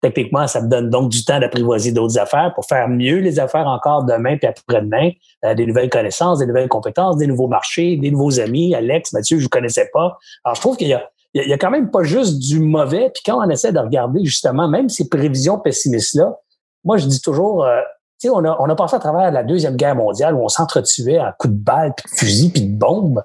techniquement, 0.00 0.46
ça 0.46 0.62
me 0.62 0.68
donne 0.68 0.88
donc 0.88 1.10
du 1.10 1.24
temps 1.24 1.38
d'apprivoiser 1.38 1.92
d'autres 1.92 2.18
affaires 2.18 2.52
pour 2.54 2.64
faire 2.64 2.88
mieux 2.88 3.18
les 3.18 3.38
affaires 3.38 3.66
encore 3.66 4.04
demain 4.04 4.38
puis 4.38 4.46
après-demain, 4.46 5.10
des 5.54 5.66
nouvelles 5.66 5.90
connaissances, 5.90 6.38
des 6.38 6.46
nouvelles 6.46 6.68
compétences, 6.68 7.16
des 7.16 7.26
nouveaux 7.26 7.48
marchés 7.48 7.96
des 7.96 8.10
nouveaux 8.10 8.40
amis. 8.40 8.74
Alex, 8.74 9.12
Mathieu, 9.12 9.36
je 9.36 9.42
ne 9.42 9.44
vous 9.44 9.50
connaissais 9.50 9.88
pas. 9.92 10.18
Alors, 10.44 10.54
je 10.54 10.60
trouve 10.60 10.76
qu'il 10.76 10.88
y 10.88 10.94
a, 10.94 11.10
il 11.34 11.48
y 11.48 11.52
a 11.52 11.58
quand 11.58 11.70
même 11.70 11.90
pas 11.90 12.02
juste 12.02 12.38
du 12.38 12.60
mauvais. 12.60 13.10
Puis 13.12 13.22
quand 13.24 13.44
on 13.44 13.50
essaie 13.50 13.72
de 13.72 13.78
regarder 13.78 14.24
justement, 14.24 14.68
même 14.68 14.88
ces 14.88 15.08
prévisions 15.08 15.58
pessimistes-là, 15.58 16.36
moi, 16.84 16.96
je 16.96 17.06
dis 17.06 17.20
toujours, 17.20 17.64
euh, 17.64 17.80
tu 18.20 18.28
sais, 18.28 18.30
on 18.30 18.44
a, 18.44 18.56
on 18.60 18.68
a 18.68 18.76
passé 18.76 18.96
à 18.96 18.98
travers 18.98 19.30
la 19.30 19.42
Deuxième 19.42 19.76
Guerre 19.76 19.96
mondiale 19.96 20.34
où 20.34 20.42
on 20.42 20.48
s'entretuait 20.48 21.18
à 21.18 21.34
coups 21.38 21.52
de 21.52 21.58
balles, 21.58 21.92
puis 21.96 22.10
de 22.10 22.18
fusils, 22.18 22.52
puis 22.52 22.62
de 22.62 22.78
bombes. 22.78 23.22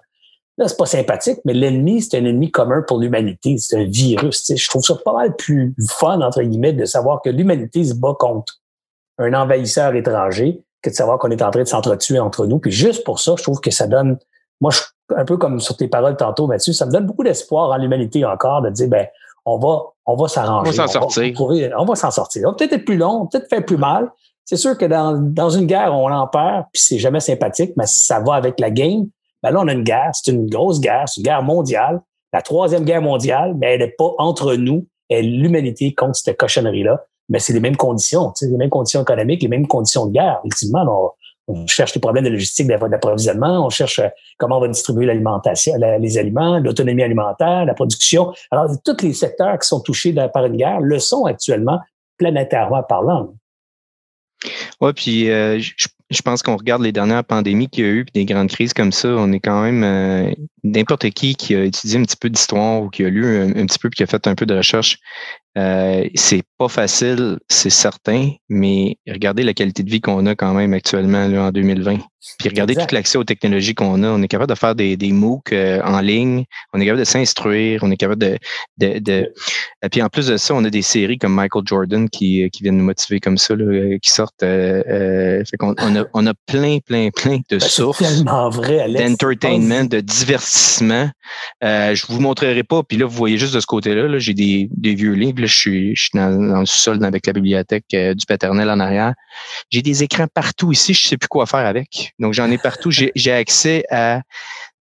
Là, 0.58 0.68
c'est 0.68 0.78
pas 0.78 0.86
sympathique, 0.86 1.40
mais 1.46 1.54
l'ennemi, 1.54 2.02
c'est 2.02 2.18
un 2.18 2.26
ennemi 2.26 2.52
commun 2.52 2.84
pour 2.86 3.00
l'humanité. 3.00 3.58
C'est 3.58 3.78
un 3.78 3.86
virus. 3.86 4.52
Je 4.54 4.70
trouve 4.70 4.84
ça 4.84 4.96
pas 4.96 5.14
mal 5.14 5.36
plus 5.36 5.74
fun, 5.90 6.20
entre 6.22 6.42
guillemets, 6.42 6.74
de 6.74 6.86
savoir 6.86 7.22
que 7.22 7.30
l'humanité 7.30 7.84
se 7.84 7.94
bat 7.94 8.14
contre 8.20 8.60
un 9.18 9.34
envahisseur 9.34 9.96
étranger 9.96 10.64
que 10.82 10.90
de 10.90 10.96
savoir 10.96 11.20
qu'on 11.20 11.32
est 11.32 11.42
en 11.42 11.52
train 11.52 11.64
de 11.64 11.68
s'entretuer 11.68 12.20
entre 12.20 12.46
nous. 12.46 12.60
Puis 12.60 12.72
juste 12.72 13.04
pour 13.04 13.20
ça, 13.20 13.36
je 13.38 13.44
trouve 13.44 13.60
que 13.60 13.72
ça 13.72 13.88
donne 13.88 14.18
moi, 14.62 14.72
je, 14.72 14.82
un 15.16 15.26
peu 15.26 15.38
comme 15.38 15.60
sur 15.60 15.76
tes 15.76 15.88
paroles 15.88 16.16
tantôt, 16.16 16.48
Mathieu, 16.48 16.72
ça 16.72 16.86
me 16.86 16.92
donne 16.92 17.06
beaucoup 17.06 17.24
d'espoir 17.24 17.72
en 17.72 17.78
l'humanité 17.78 18.24
encore 18.24 18.62
de 18.62 18.70
dire, 18.70 18.88
ben, 18.88 19.08
on 19.44 19.58
va, 19.58 19.82
on 20.06 20.16
va 20.16 20.28
s'arranger. 20.28 20.70
On 20.70 20.84
va 20.84 20.88
s'en 20.88 21.00
sortir. 21.00 21.34
on 21.78 21.86
va 21.86 21.96
s'en 21.96 22.12
sortir. 22.12 22.44
On 22.46 22.52
va 22.52 22.56
peut-être 22.56 22.74
être 22.74 22.86
plus 22.86 22.98
long, 22.98 23.26
peut-être 23.26 23.50
faire 23.50 23.66
plus 23.66 23.78
mal. 23.78 24.10
C'est 24.46 24.58
sûr 24.58 24.78
que 24.78 24.86
dans, 24.86 25.14
dans 25.14 25.50
une 25.50 25.66
guerre, 25.66 25.94
on 25.94 26.12
en 26.12 26.28
perd, 26.28 26.66
puis 26.72 26.82
c'est 26.82 27.00
jamais 27.00 27.20
sympathique, 27.20 27.74
mais 27.76 27.88
ça 27.88 28.20
va 28.20 28.36
avec 28.36 28.60
la 28.60 28.70
game. 28.70 29.08
Ben 29.42 29.50
là, 29.52 29.62
on 29.62 29.68
a 29.68 29.74
une 29.74 29.84
guerre, 29.84 30.12
c'est 30.14 30.32
une 30.32 30.48
grosse 30.48 30.80
guerre, 30.80 31.06
c'est 31.08 31.22
une 31.22 31.26
guerre 31.26 31.42
mondiale, 31.42 32.02
la 32.32 32.42
troisième 32.42 32.84
guerre 32.84 33.02
mondiale, 33.02 33.56
mais 33.58 33.74
elle 33.74 33.80
n'est 33.82 33.96
pas 33.98 34.12
entre 34.20 34.54
nous 34.56 34.86
et 35.10 35.22
l'humanité 35.24 35.94
contre 35.94 36.16
cette 36.16 36.38
cochonnerie-là. 36.38 37.04
Mais 37.32 37.40
c'est 37.40 37.54
les 37.54 37.60
mêmes 37.60 37.78
conditions, 37.78 38.32
les 38.42 38.58
mêmes 38.58 38.70
conditions 38.70 39.02
économiques, 39.02 39.42
les 39.42 39.48
mêmes 39.48 39.68
conditions 39.68 40.06
de 40.06 40.12
guerre. 40.12 40.42
Ultimement, 40.44 41.16
on 41.48 41.66
cherche 41.66 41.96
les 41.96 42.02
problèmes 42.02 42.26
de 42.26 42.30
logistique 42.30 42.68
d'approvisionnement, 42.68 43.66
on 43.66 43.70
cherche 43.70 44.00
euh, 44.00 44.08
comment 44.38 44.58
on 44.58 44.62
va 44.62 44.68
distribuer 44.68 45.06
les 45.06 46.18
aliments, 46.18 46.60
l'autonomie 46.60 47.04
alimentaire, 47.04 47.66
la 47.66 47.74
production. 47.74 48.32
Alors, 48.52 48.70
tous 48.84 49.02
les 49.02 49.14
secteurs 49.14 49.58
qui 49.60 49.68
sont 49.68 49.80
touchés 49.80 50.14
par 50.14 50.46
une 50.46 50.58
guerre 50.58 50.80
le 50.80 51.00
sont 51.00 51.26
actuellement, 51.26 51.80
planétairement 52.18 52.84
parlant. 52.84 53.34
Oui, 54.80 54.94
puis 54.94 55.30
euh, 55.30 55.60
je, 55.60 56.22
pense 56.24 56.42
qu'on 56.42 56.58
regarde 56.58 56.82
les 56.82 56.92
dernières 56.92 57.24
pandémies 57.24 57.68
qu'il 57.68 57.86
y 57.86 57.88
a 57.88 57.92
eu, 57.92 58.06
puis 58.06 58.14
des 58.14 58.26
grandes 58.26 58.50
crises 58.50 58.74
comme 58.74 58.92
ça, 58.92 59.10
on 59.10 59.32
est 59.32 59.40
quand 59.40 59.62
même 59.62 59.84
euh, 59.84 60.32
n'importe 60.64 61.10
qui 61.12 61.36
qui 61.36 61.56
a 61.56 61.64
étudié 61.64 62.00
un 62.00 62.04
petit 62.04 62.18
peu 62.18 62.30
d'histoire 62.30 62.82
ou 62.82 62.90
qui 62.90 63.06
a 63.06 63.10
lu 63.10 63.38
un, 63.38 63.66
petit 63.66 63.78
peu 63.80 63.90
puis 63.90 63.98
qui 63.98 64.04
a 64.04 64.08
fait 64.08 64.26
un 64.28 64.36
peu 64.36 64.46
de 64.46 64.56
recherche 64.56 64.98
euh, 65.58 66.08
c'est 66.16 66.44
pas 66.58 66.70
facile, 66.70 67.40
c'est 67.50 67.70
certain, 67.70 68.30
mais 68.48 68.98
regardez 69.08 69.44
la 69.44 69.54
qualité 69.54 69.84
de 69.84 69.90
vie 69.90 70.00
qu'on 70.00 70.26
a 70.26 70.36
quand 70.36 70.54
même 70.54 70.74
actuellement 70.74 71.28
là, 71.28 71.44
en 71.46 71.52
2020. 71.52 71.98
Puis 72.38 72.50
regardez 72.50 72.76
tout 72.76 72.86
l'accès 72.92 73.18
aux 73.18 73.24
technologies 73.24 73.74
qu'on 73.74 74.04
a. 74.04 74.08
On 74.08 74.22
est 74.22 74.28
capable 74.28 74.52
de 74.52 74.58
faire 74.58 74.76
des, 74.76 74.96
des 74.96 75.12
MOOC 75.12 75.54
euh, 75.54 75.82
en 75.84 76.02
ligne, 76.02 76.46
on 76.72 76.80
est 76.80 76.86
capable 76.86 77.00
de 77.00 77.06
s'instruire, 77.06 77.82
on 77.84 77.90
est 77.90 77.98
capable 77.98 78.22
de, 78.22 78.38
de, 78.78 79.00
de... 79.00 79.34
Et 79.84 79.90
puis 79.90 80.04
en 80.04 80.10
plus 80.10 80.28
de 80.28 80.38
ça, 80.38 80.54
on 80.54 80.64
a 80.64 80.70
des 80.70 80.84
séries 80.84 81.18
comme 81.18 81.34
Michael 81.34 81.64
Jordan 81.66 82.08
qui, 82.10 82.48
qui 82.52 82.62
viennent 82.62 82.78
nous 82.78 82.84
motiver 82.84 83.20
comme 83.20 83.38
ça, 83.38 83.56
là, 83.56 83.98
qui 84.00 84.12
sortent. 84.12 84.44
Euh, 84.44 84.84
euh 84.88 85.44
fait 85.50 85.58
qu'on 85.58 85.74
on 85.80 85.96
a, 85.96 86.06
on 86.14 86.28
a 86.28 86.34
plein, 86.46 86.78
plein, 86.86 87.10
plein 87.10 87.38
de 87.50 87.58
ben, 87.58 87.60
sources 87.60 88.24
d'entertainment, 88.24 89.86
de 89.86 90.00
divertissement. 90.00 91.10
Euh, 91.64 91.96
je 91.96 92.06
vous 92.08 92.20
montrerai 92.20 92.64
pas, 92.64 92.84
puis 92.84 92.98
là, 92.98 93.06
vous 93.06 93.18
voyez 93.18 93.40
juste 93.40 93.56
de 93.56 93.60
ce 93.60 93.66
côté-là, 93.66 94.08
-là, 94.08 94.20
j'ai 94.20 94.36
des, 94.36 94.70
des 94.72 94.94
vieux 94.94 95.14
livres 95.14 95.41
je 95.48 95.58
suis, 95.58 96.10
dans, 96.14 96.60
le 96.60 96.66
sol 96.66 97.04
avec 97.04 97.28
la 97.28 97.34
bibliothèque 97.34 97.86
euh, 97.94 98.14
du 98.14 98.26
paternel 98.26 98.70
en 98.70 98.80
arrière. 98.80 99.14
J'ai 99.70 99.82
des 99.82 100.04
écrans 100.04 100.28
partout 100.34 100.72
ici, 100.72 100.94
je 100.94 101.08
sais 101.08 101.18
plus 101.18 101.28
quoi 101.28 101.46
faire 101.46 101.66
avec. 101.66 102.14
Donc, 102.20 102.34
j'en 102.34 102.50
ai 102.52 102.58
partout. 102.58 102.92
J'ai 102.92 103.32
accès 103.32 103.84
à 103.90 104.22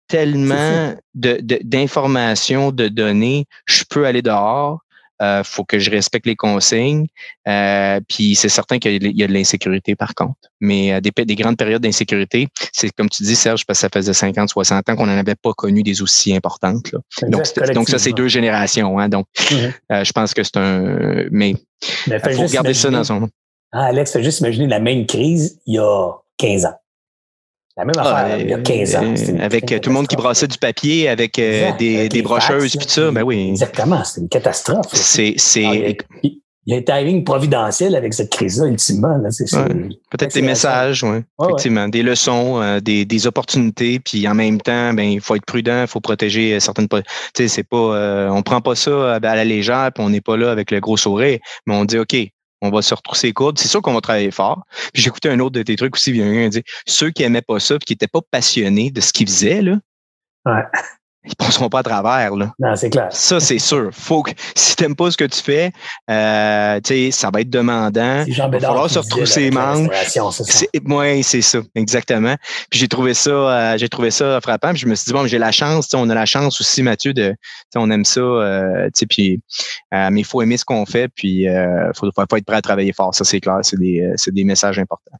tellement 0.09 0.95
d'informations, 1.15 2.71
de, 2.71 2.85
de 2.85 2.89
données. 2.89 3.47
Je 3.67 3.85
peux 3.89 4.07
aller 4.07 4.23
dehors. 4.23 4.81
Euh, 5.23 5.43
faut 5.45 5.65
que 5.65 5.79
je 5.79 5.91
respecte 5.91 6.27
les 6.27 6.37
consignes. 6.37 7.07
Euh, 7.49 8.01
puis 8.07 8.35
c'est 8.35 8.51
certain 8.51 8.79
qu'il 8.79 9.17
y 9.17 9.23
a 9.23 9.27
de 9.27 9.33
l'insécurité 9.33 9.97
par 9.97 10.15
contre. 10.15 10.37
Mais 10.61 10.93
euh, 10.93 11.01
des, 11.01 11.11
des 11.25 11.35
grandes 11.35 11.57
périodes 11.57 11.83
d'insécurité, 11.83 12.49
c'est 12.73 12.91
comme 12.91 13.09
tu 13.09 13.23
dis, 13.23 13.35
Serge, 13.35 13.65
parce 13.65 13.79
que 13.79 13.81
ça 13.83 13.89
faisait 13.93 14.13
50, 14.13 14.51
60 14.51 14.89
ans 14.89 14.97
qu'on 14.97 15.07
n'en 15.07 15.17
avait 15.17 15.35
pas 15.35 15.53
connu 15.55 15.83
des 15.83 16.03
aussi 16.03 16.35
importantes. 16.35 16.93
Donc, 17.23 17.43
donc 17.73 17.89
ça, 17.89 17.99
c'est 17.99 18.13
deux 18.13 18.29
générations. 18.29 18.99
Hein, 18.99 19.09
donc, 19.09 19.27
mm-hmm. 19.37 19.73
euh, 19.93 20.05
je 20.05 20.13
pense 20.13 20.35
que 20.35 20.43
c'est 20.43 20.57
un. 20.59 21.25
Mais 21.31 21.55
il 22.07 22.21
faut 22.21 22.43
regarder 22.43 22.75
ça 22.75 22.91
dans 22.91 23.05
son. 23.05 23.29
Ah, 23.73 23.87
Alex, 23.87 24.13
fais 24.13 24.23
juste 24.23 24.41
imaginer 24.41 24.67
la 24.67 24.81
même 24.81 25.07
crise 25.07 25.61
il 25.67 25.75
y 25.75 25.79
a 25.79 26.13
15 26.39 26.67
ans. 26.67 26.75
La 27.77 27.85
même 27.85 27.99
affaire, 27.99 28.29
ah, 28.33 28.39
il 28.39 28.49
y 28.49 28.55
a 28.55 28.59
15 28.59 28.97
ans. 28.97 29.15
avec 29.39 29.67
tout 29.83 29.91
le 29.91 29.95
monde 29.95 30.09
qui 30.09 30.17
brassait 30.17 30.49
du 30.49 30.57
papier, 30.57 31.11
avec 31.11 31.39
euh, 31.39 31.73
des, 31.79 32.09
des 32.09 32.23
brocheuses, 32.23 32.75
puis 32.75 32.87
ça, 32.89 33.11
ben 33.11 33.23
oui. 33.23 33.51
Exactement, 33.51 34.03
c'est 34.03 34.23
une 34.23 34.31
catastrophe. 34.31 34.87
C'est, 34.93 35.35
c'est... 35.37 35.97
Ah, 36.25 36.29
il 36.69 36.75
y 36.75 36.75
a 36.75 36.79
un 36.79 36.83
timing 36.83 37.23
providentiel 37.23 37.95
avec 37.95 38.13
cette 38.13 38.31
crise-là, 38.31 38.67
ultimement. 38.67 39.19
Là, 39.19 39.31
c'est, 39.31 39.45
Peut-être 40.11 40.35
des 40.35 40.43
messages, 40.43 41.05
oui. 41.05 41.19
effectivement. 41.41 41.87
Des 41.87 42.03
leçons, 42.03 42.61
euh, 42.61 42.81
des, 42.81 43.05
des, 43.05 43.27
opportunités, 43.29 44.01
puis 44.01 44.27
en 44.27 44.35
même 44.35 44.61
temps, 44.61 44.93
ben 44.93 45.05
il 45.05 45.21
faut 45.21 45.37
être 45.37 45.45
prudent, 45.45 45.83
il 45.83 45.87
faut 45.87 46.01
protéger 46.01 46.55
euh, 46.55 46.61
certaines. 46.61 46.89
Tu 46.89 47.03
sais, 47.37 47.49
c'est 47.49 47.63
pas, 47.63 48.31
on 48.33 48.43
prend 48.43 48.63
pas 48.63 48.75
ça 48.75 49.17
à 49.17 49.21
la 49.21 49.45
légère, 49.45 49.91
puis 49.95 50.03
on 50.03 50.09
n'est 50.09 50.23
pas 50.23 50.37
là 50.37 50.51
avec 50.51 50.71
le 50.71 50.81
gros 50.81 50.97
sourire, 50.97 51.39
mais 51.67 51.75
on 51.77 51.85
dit 51.85 51.99
OK, 51.99 52.17
on 52.63 52.71
va 52.71 52.83
se 52.83 52.95
retrousser 52.95 53.29
les 53.29 53.33
coudes. 53.33 53.59
C'est 53.59 53.69
sûr 53.69 53.83
qu'on 53.83 53.95
va 53.95 54.01
travailler 54.01 54.31
fort. 54.31 54.65
Puis 54.93 55.03
j'ai 55.03 55.09
écouté 55.09 55.29
un 55.29 55.41
autre 55.41 55.53
de 55.53 55.63
tes 55.63 55.77
trucs 55.77 55.95
aussi, 55.95 56.11
il 56.11 56.51
dit 56.51 56.63
ceux 56.87 57.11
qui 57.11 57.23
aimaient 57.23 57.43
pas 57.43 57.61
ça, 57.61 57.79
qui 57.79 57.93
n'étaient 57.93 58.07
pas 58.07 58.21
passionnés 58.31 58.91
de 58.91 59.01
ce 59.01 59.13
qu'ils 59.13 59.29
faisaient, 59.29 59.63
là, 59.63 59.79
ouais 60.47 60.63
ils 61.27 61.37
passeront 61.37 61.69
pas 61.69 61.81
à 61.81 61.83
travers. 61.83 62.35
Là. 62.35 62.53
Non, 62.59 62.77
c'est 62.77 62.91
clair. 62.91 63.09
Ça, 63.11 63.41
c'est 63.41 63.59
sûr. 63.59 63.91
Faut 63.93 64.23
que, 64.23 64.33
si 64.55 64.77
t'aimes 64.77 64.97
pas 64.97 65.11
ce 65.11 65.17
que 65.17 65.25
tu 65.25 65.41
fais, 65.41 65.73
euh, 66.11 66.81
ça 67.11 67.31
va 67.33 67.41
être 67.41 67.51
demandant. 67.51 68.25
Il 68.27 68.37
va 68.37 68.51
falloir 68.51 68.91
se 68.91 68.99
retrousser 68.99 69.41
les 69.41 69.51
manches. 69.51 69.89
Oui, 70.85 71.23
c'est 71.23 71.43
ça, 71.43 71.59
exactement. 71.75 72.37
Puis 72.71 72.81
j'ai 72.81 72.89
trouvé 72.89 73.15
ça, 73.15 73.31
euh, 73.31 73.79
j'ai 73.79 73.89
trouvé 73.89 74.11
ça 74.11 74.41
frappant. 74.41 74.71
Puis 74.71 74.79
je 74.79 74.87
me 74.87 74.95
suis 74.95 75.07
dit, 75.07 75.13
bon, 75.13 75.27
j'ai 75.27 75.39
la 75.39 75.53
chance, 75.53 75.93
on 75.95 76.09
a 76.09 76.15
la 76.15 76.27
chance 76.27 76.61
aussi, 76.61 76.83
Mathieu, 76.83 77.13
de 77.13 77.35
on 77.75 77.91
aime 77.91 78.05
ça, 78.05 78.21
euh, 78.21 78.89
puis, 79.09 79.41
euh, 79.95 80.09
mais 80.11 80.21
il 80.21 80.25
faut 80.25 80.43
aimer 80.43 80.57
ce 80.57 80.65
qu'on 80.65 80.87
fait, 80.87 81.09
puis 81.09 81.43
il 81.43 81.49
euh, 81.49 81.93
faut, 81.95 82.09
faut, 82.15 82.37
être 82.37 82.47
prêt 82.47 82.57
à 82.57 82.63
travailler 82.63 82.93
fort. 82.93 83.15
Ça, 83.15 83.25
c'est 83.25 83.41
clair. 83.41 83.59
C'est 83.63 83.79
des, 83.79 84.13
c'est 84.17 84.33
des 84.33 84.45
messages 84.45 84.79
importants. 84.79 85.17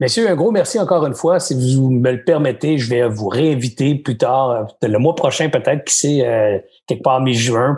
Messieurs, 0.00 0.28
un 0.28 0.34
gros 0.34 0.50
merci 0.50 0.80
encore 0.80 1.06
une 1.06 1.14
fois. 1.14 1.38
Si 1.38 1.54
vous 1.54 1.88
me 1.88 2.10
le 2.10 2.24
permettez, 2.24 2.78
je 2.78 2.90
vais 2.90 3.08
vous 3.08 3.28
réinviter 3.28 3.94
plus 3.94 4.16
tard, 4.16 4.50
euh, 4.50 4.88
le 4.88 4.98
mois 4.98 5.14
prochain 5.14 5.50
peut-être, 5.50 5.84
qui 5.84 5.94
c'est 5.94 6.26
euh, 6.26 6.58
quelque 6.88 7.02
part 7.02 7.20
mi-juin. 7.20 7.76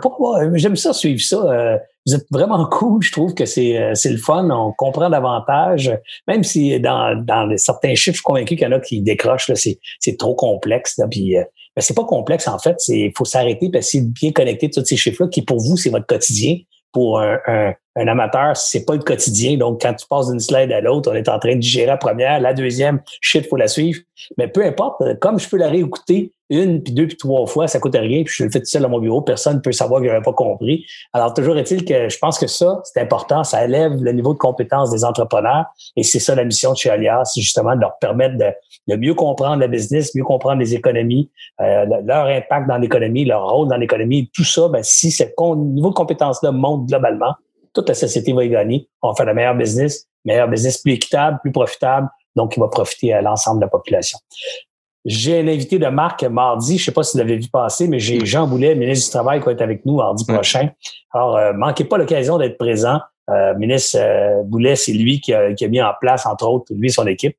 J'aime 0.53 0.75
ça, 0.75 0.93
suivre 0.93 1.21
ça. 1.21 1.37
Euh, 1.37 1.77
vous 2.07 2.15
êtes 2.15 2.25
vraiment 2.31 2.65
cool. 2.71 3.03
Je 3.03 3.11
trouve 3.11 3.35
que 3.35 3.45
c'est 3.45 3.91
c'est 3.93 4.09
le 4.09 4.17
fun. 4.17 4.49
On 4.49 4.73
comprend 4.75 5.11
davantage. 5.11 5.95
Même 6.27 6.43
si 6.43 6.79
dans, 6.79 7.15
dans 7.23 7.55
certains 7.57 7.93
chiffres, 7.93 8.15
je 8.15 8.21
suis 8.21 8.23
convaincu 8.23 8.55
qu'il 8.55 8.67
y 8.67 8.67
en 8.67 8.75
a 8.75 8.79
qui 8.79 9.01
décrochent. 9.01 9.51
C'est 9.53 10.17
trop 10.17 10.33
complexe. 10.33 10.97
Là, 10.97 11.05
puis, 11.07 11.35
ben, 11.35 11.81
c'est 11.81 11.95
pas 11.95 12.05
complexe 12.05 12.47
en 12.47 12.57
fait. 12.57 12.77
Il 12.87 13.11
faut 13.15 13.25
s'arrêter 13.25 13.69
parce 13.71 13.91
que 13.91 13.99
bien 13.99 14.31
connecter 14.31 14.71
tous 14.71 14.83
ces 14.83 14.97
chiffres-là 14.97 15.29
qui 15.29 15.43
pour 15.43 15.59
vous, 15.59 15.77
c'est 15.77 15.91
votre 15.91 16.07
quotidien 16.07 16.55
pour 16.91 17.19
un, 17.19 17.37
un, 17.45 17.73
un 17.97 18.07
amateur, 18.07 18.55
c'est 18.55 18.85
pas 18.85 18.93
le 18.93 19.01
quotidien. 19.01 19.57
Donc, 19.57 19.81
quand 19.81 19.93
tu 19.93 20.05
passes 20.07 20.29
d'une 20.29 20.39
slide 20.39 20.71
à 20.71 20.81
l'autre, 20.81 21.11
on 21.11 21.15
est 21.15 21.29
en 21.29 21.39
train 21.39 21.55
de 21.55 21.59
digérer 21.59 21.87
la 21.87 21.97
première, 21.97 22.39
la 22.39 22.53
deuxième, 22.53 23.01
shit, 23.21 23.47
faut 23.47 23.57
la 23.57 23.67
suivre. 23.67 24.01
Mais 24.37 24.47
peu 24.47 24.63
importe, 24.63 25.01
comme 25.19 25.39
je 25.39 25.49
peux 25.49 25.57
la 25.57 25.67
réécouter 25.67 26.31
une, 26.49 26.81
puis 26.81 26.93
deux, 26.93 27.07
puis 27.07 27.17
trois 27.17 27.45
fois, 27.45 27.67
ça 27.67 27.79
coûte 27.79 27.95
rien, 27.95 28.23
puis 28.23 28.33
je 28.37 28.43
le 28.45 28.49
fais 28.49 28.59
tout 28.59 28.65
seul 28.65 28.81
dans 28.81 28.89
mon 28.89 28.99
bureau, 28.99 29.21
personne 29.21 29.57
ne 29.57 29.61
peut 29.61 29.71
savoir 29.71 30.01
que 30.01 30.07
j'avais 30.07 30.21
pas 30.21 30.33
compris. 30.33 30.85
Alors, 31.11 31.33
toujours 31.33 31.57
est-il 31.57 31.83
que 31.83 32.07
je 32.07 32.17
pense 32.19 32.39
que 32.39 32.47
ça, 32.47 32.81
c'est 32.85 33.01
important, 33.01 33.43
ça 33.43 33.65
élève 33.65 34.01
le 34.01 34.11
niveau 34.13 34.33
de 34.33 34.37
compétence 34.37 34.91
des 34.91 35.03
entrepreneurs, 35.03 35.65
et 35.97 36.03
c'est 36.03 36.19
ça 36.19 36.35
la 36.35 36.45
mission 36.45 36.71
de 36.71 36.77
chez 36.77 36.89
Alias, 36.89 37.25
c'est 37.33 37.41
justement 37.41 37.75
de 37.75 37.81
leur 37.81 37.97
permettre 37.99 38.37
de, 38.37 38.95
mieux 38.95 39.13
comprendre 39.13 39.59
le 39.61 39.67
business, 39.67 40.15
mieux 40.15 40.23
comprendre 40.23 40.59
les 40.59 40.73
économies, 40.73 41.29
euh, 41.59 41.85
leur 42.05 42.27
impact 42.27 42.67
dans 42.69 42.77
l'économie, 42.77 43.25
leur 43.25 43.49
rôle 43.49 43.67
dans 43.67 43.75
l'économie, 43.75 44.31
tout 44.33 44.45
ça, 44.45 44.69
ben, 44.69 44.81
si 44.83 45.11
ce 45.11 45.23
niveau 45.55 45.89
de 45.89 45.95
compétence-là 45.95 46.51
monte 46.51 46.85
globalement, 46.85 47.33
toute 47.77 47.89
la 47.89 47.95
société 47.95 48.33
va 48.33 48.43
y 48.43 48.49
gagner. 48.49 48.89
On 49.01 49.09
va 49.09 49.15
faire 49.15 49.25
le 49.25 49.33
meilleur 49.33 49.55
business, 49.55 50.07
meilleur 50.25 50.47
business 50.47 50.79
plus 50.79 50.93
équitable, 50.93 51.39
plus 51.41 51.51
profitable, 51.51 52.09
donc 52.35 52.55
il 52.57 52.59
va 52.59 52.67
profiter 52.67 53.13
à 53.13 53.21
l'ensemble 53.21 53.59
de 53.59 53.65
la 53.65 53.69
population. 53.69 54.17
J'ai 55.05 55.39
un 55.39 55.47
invité 55.47 55.79
de 55.79 55.87
marque 55.87 56.23
mardi, 56.23 56.77
je 56.77 56.81
ne 56.81 56.85
sais 56.85 56.91
pas 56.91 57.03
si 57.03 57.13
vous 57.13 57.23
l'avez 57.23 57.37
vu 57.37 57.47
passer, 57.49 57.87
mais 57.87 57.99
j'ai 57.99 58.25
Jean 58.25 58.47
Boulet, 58.47 58.75
ministre 58.75 59.05
du 59.05 59.11
Travail, 59.11 59.39
qui 59.39 59.45
va 59.45 59.51
être 59.53 59.61
avec 59.61 59.85
nous 59.85 59.95
mardi 59.95 60.25
prochain. 60.25 60.69
Alors, 61.13 61.37
euh, 61.37 61.53
manquez 61.53 61.85
pas 61.85 61.97
l'occasion 61.97 62.37
d'être 62.37 62.57
présent. 62.57 62.99
Euh, 63.29 63.53
ministre 63.55 63.99
euh, 63.99 64.41
Boulet, 64.43 64.75
c'est 64.75 64.93
lui 64.93 65.21
qui 65.21 65.33
a, 65.33 65.49
mis 65.69 65.81
en 65.81 65.93
place, 65.99 66.25
entre 66.25 66.47
autres, 66.47 66.73
lui 66.73 66.87
et 66.87 66.91
son 66.91 67.07
équipe, 67.07 67.37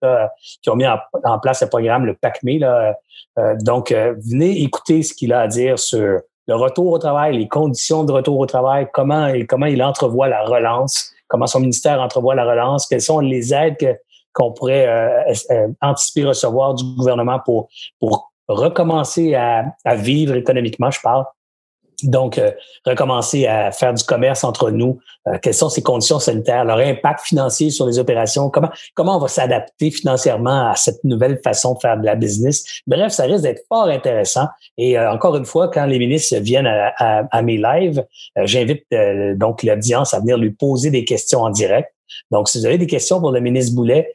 qui 0.62 0.70
ont 0.70 0.77
mis 0.77 0.86
en, 0.86 1.39
place 1.40 1.62
le 1.62 1.69
programme, 1.69 2.06
le 2.06 2.15
PACME. 2.15 2.59
Là. 2.59 2.94
Euh, 3.39 3.55
donc, 3.60 3.93
venez 3.93 4.62
écouter 4.62 5.02
ce 5.02 5.12
qu'il 5.12 5.32
a 5.32 5.40
à 5.40 5.48
dire 5.48 5.78
sur 5.78 6.20
le 6.48 6.56
retour 6.56 6.92
au 6.92 6.98
travail, 6.98 7.36
les 7.36 7.46
conditions 7.46 8.04
de 8.04 8.12
retour 8.12 8.38
au 8.38 8.46
travail, 8.46 8.88
comment, 8.92 9.30
comment 9.48 9.66
il 9.66 9.82
entrevoit 9.82 10.28
la 10.28 10.42
relance, 10.44 11.12
comment 11.28 11.46
son 11.46 11.60
ministère 11.60 12.00
entrevoit 12.00 12.34
la 12.34 12.44
relance, 12.44 12.86
quelles 12.86 13.02
sont 13.02 13.20
les 13.20 13.52
aides 13.52 14.00
qu'on 14.32 14.52
pourrait 14.52 14.88
euh, 14.88 15.34
euh, 15.50 15.68
anticiper 15.82 16.24
recevoir 16.24 16.74
du 16.74 16.84
gouvernement 16.96 17.38
pour, 17.44 17.68
pour 18.00 18.32
recommencer 18.48 19.34
à, 19.34 19.66
à 19.84 19.94
vivre 19.94 20.34
économiquement, 20.36 20.90
je 20.90 21.00
parle, 21.02 21.24
donc, 22.02 22.38
euh, 22.38 22.52
recommencer 22.86 23.46
à 23.46 23.72
faire 23.72 23.92
du 23.92 24.04
commerce 24.04 24.44
entre 24.44 24.70
nous. 24.70 24.98
Euh, 25.26 25.38
quelles 25.42 25.54
sont 25.54 25.68
ces 25.68 25.82
conditions 25.82 26.18
sanitaires, 26.18 26.64
leur 26.64 26.78
impact 26.78 27.20
financier 27.20 27.70
sur 27.70 27.86
les 27.86 27.98
opérations, 27.98 28.50
comment, 28.50 28.70
comment 28.94 29.16
on 29.16 29.20
va 29.20 29.28
s'adapter 29.28 29.90
financièrement 29.90 30.70
à 30.70 30.76
cette 30.76 31.02
nouvelle 31.04 31.40
façon 31.42 31.74
de 31.74 31.80
faire 31.80 31.98
de 31.98 32.04
la 32.04 32.14
business. 32.14 32.82
Bref, 32.86 33.12
ça 33.12 33.24
risque 33.24 33.42
d'être 33.42 33.64
fort 33.68 33.88
intéressant. 33.88 34.46
Et 34.76 34.98
euh, 34.98 35.12
encore 35.12 35.36
une 35.36 35.44
fois, 35.44 35.68
quand 35.68 35.86
les 35.86 35.98
ministres 35.98 36.36
viennent 36.38 36.66
à, 36.66 36.92
à, 36.98 37.24
à 37.30 37.42
mes 37.42 37.56
lives, 37.56 38.04
j'invite 38.36 38.84
donc 39.36 39.62
l'audience 39.62 40.14
à 40.14 40.20
venir 40.20 40.38
lui 40.38 40.50
poser 40.50 40.90
des 40.90 41.04
questions 41.04 41.42
en 41.42 41.50
direct. 41.50 41.92
Donc, 42.30 42.48
si 42.48 42.59
vous 42.59 42.66
avez 42.66 42.78
des 42.78 42.86
questions 42.86 43.20
pour 43.20 43.32
le 43.32 43.40
ministre 43.40 43.74
Boulet, 43.74 44.12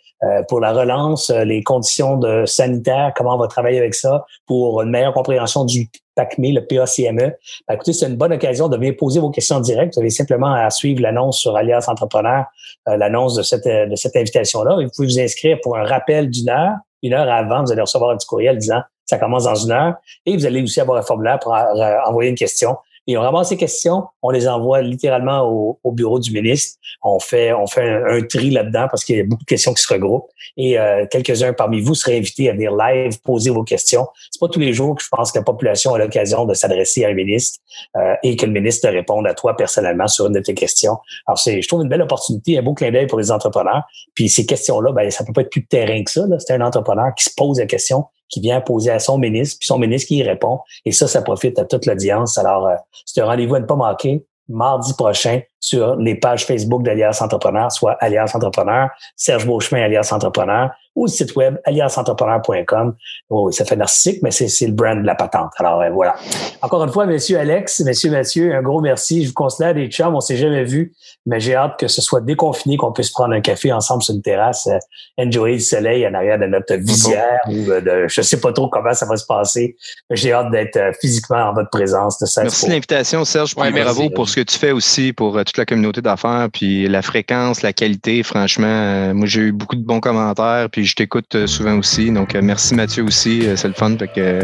pour 0.47 0.61
la 0.61 0.71
relance, 0.71 1.29
les 1.29 1.63
conditions 1.63 2.15
de 2.15 2.45
sanitaires, 2.45 3.11
comment 3.13 3.35
on 3.35 3.37
va 3.37 3.47
travailler 3.47 3.77
avec 3.77 3.93
ça, 3.93 4.25
pour 4.47 4.81
une 4.81 4.89
meilleure 4.89 5.13
compréhension 5.13 5.65
du 5.65 5.89
PACME, 6.15 6.53
le 6.53 6.65
PACME. 6.65 7.33
Ben, 7.67 7.73
écoutez, 7.73 7.93
c'est 7.93 8.07
une 8.07 8.15
bonne 8.15 8.33
occasion 8.33 8.69
de 8.69 8.77
venir 8.77 8.95
poser 8.97 9.19
vos 9.19 9.31
questions 9.31 9.57
en 9.57 9.61
direct. 9.61 9.95
Vous 9.95 10.01
avez 10.01 10.09
simplement 10.09 10.53
à 10.53 10.69
suivre 10.69 11.01
l'annonce 11.01 11.39
sur 11.39 11.55
Alias 11.55 11.85
Entrepreneur, 11.87 12.45
euh, 12.87 12.97
l'annonce 12.97 13.35
de 13.35 13.43
cette, 13.43 13.65
de 13.65 13.95
cette 13.95 14.15
invitation-là. 14.15 14.75
Vous 14.75 14.89
pouvez 14.95 15.07
vous 15.07 15.19
inscrire 15.19 15.57
pour 15.61 15.77
un 15.77 15.83
rappel 15.83 16.29
d'une 16.29 16.49
heure. 16.49 16.75
Une 17.01 17.13
heure 17.13 17.29
avant, 17.29 17.63
vous 17.63 17.71
allez 17.71 17.81
recevoir 17.81 18.11
un 18.11 18.17
petit 18.17 18.27
courriel 18.27 18.57
disant 18.57 18.81
ça 19.05 19.17
commence 19.17 19.43
dans 19.43 19.55
une 19.55 19.71
heure. 19.71 19.95
Et 20.25 20.37
vous 20.37 20.45
allez 20.45 20.61
aussi 20.61 20.79
avoir 20.79 20.97
un 20.97 21.01
formulaire 21.01 21.39
pour 21.39 21.53
euh, 21.53 21.95
envoyer 22.05 22.29
une 22.29 22.37
question. 22.37 22.77
Et 23.07 23.17
on 23.17 23.21
ramasse 23.21 23.49
ces 23.49 23.57
questions, 23.57 24.03
on 24.21 24.29
les 24.29 24.47
envoie 24.47 24.81
littéralement 24.81 25.41
au, 25.41 25.79
au 25.83 25.91
bureau 25.91 26.19
du 26.19 26.31
ministre. 26.31 26.79
On 27.03 27.19
fait, 27.19 27.51
on 27.51 27.67
fait 27.67 27.89
un, 27.89 28.21
tri 28.21 28.49
là-dedans 28.49 28.87
parce 28.89 29.03
qu'il 29.03 29.17
y 29.17 29.19
a 29.19 29.23
beaucoup 29.23 29.43
de 29.43 29.47
questions 29.47 29.73
qui 29.73 29.83
se 29.83 29.93
regroupent. 29.93 30.29
Et 30.55 30.79
euh, 30.79 31.05
quelques-uns 31.09 31.53
parmi 31.53 31.81
vous 31.81 31.95
seraient 31.95 32.17
invités 32.17 32.49
à 32.49 32.53
venir 32.53 32.71
live, 32.73 33.19
poser 33.21 33.49
vos 33.49 33.63
questions. 33.63 34.07
C'est 34.31 34.39
pas 34.39 34.47
tous 34.47 34.59
les 34.59 34.73
jours 34.73 34.95
que 34.95 35.03
je 35.03 35.09
pense 35.09 35.31
que 35.31 35.39
la 35.39 35.43
population 35.43 35.93
a 35.93 35.99
l'occasion 35.99 36.45
de 36.45 36.53
s'adresser 36.53 37.03
à 37.03 37.09
un 37.09 37.13
ministre 37.13 37.59
euh, 37.97 38.15
et 38.23 38.35
que 38.37 38.45
le 38.45 38.53
ministre 38.53 38.87
te 38.87 38.93
réponde 38.93 39.27
à 39.27 39.33
toi 39.33 39.57
personnellement 39.57 40.07
sur 40.07 40.27
une 40.27 40.33
de 40.33 40.39
tes 40.39 40.53
questions. 40.53 40.97
Alors, 41.27 41.37
c'est, 41.37 41.61
je 41.61 41.67
trouve 41.67 41.81
une 41.83 41.89
belle 41.89 42.01
opportunité, 42.01 42.57
un 42.57 42.61
beau 42.61 42.73
clin 42.73 42.91
d'œil 42.91 43.07
pour 43.07 43.19
les 43.19 43.31
entrepreneurs. 43.31 43.83
Puis 44.15 44.29
ces 44.29 44.45
questions-là, 44.45 44.93
ben, 44.93 45.11
ça 45.11 45.25
peut 45.25 45.33
pas 45.33 45.41
être 45.41 45.51
plus 45.51 45.65
terrain 45.65 46.01
que 46.03 46.11
ça. 46.11 46.21
C'est 46.39 46.53
un 46.53 46.61
entrepreneur 46.61 47.13
qui 47.15 47.25
se 47.25 47.31
pose 47.35 47.59
la 47.59 47.65
question 47.65 48.05
qui 48.29 48.39
vient 48.39 48.61
poser 48.61 48.91
à 48.91 48.99
son 48.99 49.17
ministre, 49.17 49.57
puis 49.59 49.67
son 49.67 49.77
ministre 49.77 50.07
qui 50.07 50.17
y 50.17 50.23
répond. 50.23 50.59
Et 50.85 50.91
ça, 50.91 51.07
ça 51.07 51.21
profite 51.21 51.59
à 51.59 51.65
toute 51.65 51.85
l'audience. 51.85 52.37
Alors, 52.37 52.67
euh, 52.67 52.75
c'est 53.05 53.21
un 53.21 53.25
rendez-vous 53.25 53.55
à 53.55 53.59
ne 53.59 53.65
pas 53.65 53.75
manquer 53.75 54.25
mardi 54.49 54.93
prochain 54.93 55.41
sur 55.59 55.95
les 55.95 56.15
pages 56.15 56.45
Facebook 56.45 56.83
d'Alias 56.83 57.19
Entrepreneur, 57.21 57.71
soit 57.71 57.93
Alias 58.01 58.31
Entrepreneur, 58.33 58.89
Serge 59.15 59.45
Beauchemin, 59.45 59.83
Alias 59.83 60.09
Entrepreneur, 60.11 60.69
ou 60.95 61.05
le 61.05 61.11
site 61.11 61.35
web 61.35 61.57
aliasentrepreneur.com. 61.65 62.95
Oh, 63.29 63.51
ça 63.51 63.65
fait 63.65 63.75
narcissique, 63.75 64.21
mais 64.21 64.31
c'est 64.31 64.67
le 64.67 64.73
brand 64.73 65.01
de 65.01 65.05
la 65.05 65.15
patente. 65.15 65.51
Alors 65.57 65.81
euh, 65.81 65.89
voilà. 65.89 66.15
Encore 66.61 66.83
une 66.83 66.91
fois, 66.91 67.05
monsieur 67.05 67.39
Alex, 67.39 67.79
monsieur 67.81 68.11
Mathieu, 68.11 68.55
un 68.55 68.61
gros 68.61 68.79
merci. 68.79 69.23
Je 69.23 69.29
vous 69.29 69.33
considère 69.33 69.73
des 69.73 69.87
chums, 69.87 70.15
on 70.15 70.21
s'est 70.21 70.37
jamais 70.37 70.63
vu, 70.63 70.93
mais 71.25 71.39
j'ai 71.39 71.55
hâte 71.55 71.79
que 71.79 71.87
ce 71.87 72.01
soit 72.01 72.21
déconfiné, 72.21 72.77
qu'on 72.77 72.91
puisse 72.91 73.09
prendre 73.09 73.33
un 73.33 73.41
café 73.41 73.71
ensemble 73.73 74.03
sur 74.03 74.13
une 74.13 74.21
terrasse, 74.21 74.67
euh, 74.67 74.77
enjoy 75.17 75.53
le 75.53 75.59
soleil 75.59 76.07
en 76.07 76.13
arrière 76.13 76.37
de 76.37 76.45
notre 76.45 76.75
visière 76.75 77.39
ou 77.47 77.71
euh, 77.71 77.81
de, 77.81 78.07
je 78.07 78.21
sais 78.21 78.39
pas 78.39 78.53
trop 78.53 78.69
comment 78.69 78.93
ça 78.93 79.05
va 79.07 79.17
se 79.17 79.25
passer. 79.25 79.75
J'ai 80.11 80.31
hâte 80.31 80.51
d'être 80.51 80.79
physiquement 81.01 81.49
en 81.49 81.53
votre 81.53 81.69
présence. 81.69 82.19
De 82.19 82.27
merci 82.41 82.67
de 82.67 82.71
l'invitation, 82.71 83.25
Serge. 83.25 83.55
Ouais, 83.57 83.71
bravo 83.71 84.09
pour 84.11 84.29
ce 84.29 84.35
que 84.35 84.41
tu 84.41 84.57
fais 84.57 84.71
aussi 84.71 85.11
pour 85.11 85.37
toute 85.43 85.57
la 85.57 85.65
communauté 85.65 86.01
d'affaires, 86.01 86.49
puis 86.53 86.87
la 86.87 87.01
fréquence, 87.01 87.63
la 87.63 87.73
qualité. 87.73 88.21
Franchement, 88.21 89.13
moi 89.13 89.25
j'ai 89.25 89.41
eu 89.41 89.51
beaucoup 89.51 89.75
de 89.75 89.83
bons 89.83 89.99
commentaires, 89.99 90.67
puis 90.71 90.82
je 90.85 90.95
t'écoute 90.95 91.35
euh, 91.35 91.47
souvent 91.47 91.77
aussi. 91.77 92.11
Donc, 92.11 92.35
euh, 92.35 92.41
merci 92.41 92.75
Mathieu 92.75 93.03
aussi. 93.03 93.47
Euh, 93.47 93.55
c'est 93.55 93.67
le 93.67 93.73
fun. 93.73 93.95
que, 93.95 94.43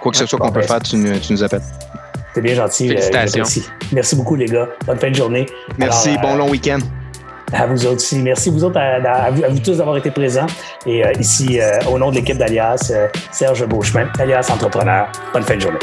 quoi 0.00 0.12
que 0.12 0.18
ce 0.18 0.26
soit 0.26 0.38
qu'on 0.38 0.52
peut 0.52 0.62
faire, 0.62 0.80
tu, 0.80 0.96
nous 0.96 1.42
appelles. 1.42 1.62
C'est 2.34 2.40
bien 2.40 2.54
gentil. 2.54 2.88
Félicitations. 2.88 3.44
merci 3.92 4.16
beaucoup, 4.16 4.36
les 4.36 4.46
gars. 4.46 4.68
Bonne 4.86 4.98
fin 4.98 5.10
de 5.10 5.16
journée. 5.16 5.46
Merci. 5.78 6.16
bon 6.22 6.36
long 6.36 6.50
week-end. 6.50 6.78
À 7.52 7.66
vous 7.66 7.84
autres 7.84 7.96
aussi. 7.96 8.18
Merci 8.18 8.50
vous 8.50 8.62
autres, 8.62 8.78
à, 8.78 9.30
vous, 9.30 9.58
tous 9.58 9.78
d'avoir 9.78 9.96
été 9.96 10.12
présents. 10.12 10.46
Et 10.86 11.02
ici, 11.18 11.58
au 11.90 11.98
nom 11.98 12.10
de 12.10 12.14
l'équipe 12.14 12.38
d'Alias, 12.38 12.92
Serge 13.32 13.66
Beauchemin, 13.66 14.08
Alias 14.20 14.48
Entrepreneur. 14.52 15.10
Bonne 15.32 15.42
fin 15.42 15.56
de 15.56 15.60
journée. 15.60 15.78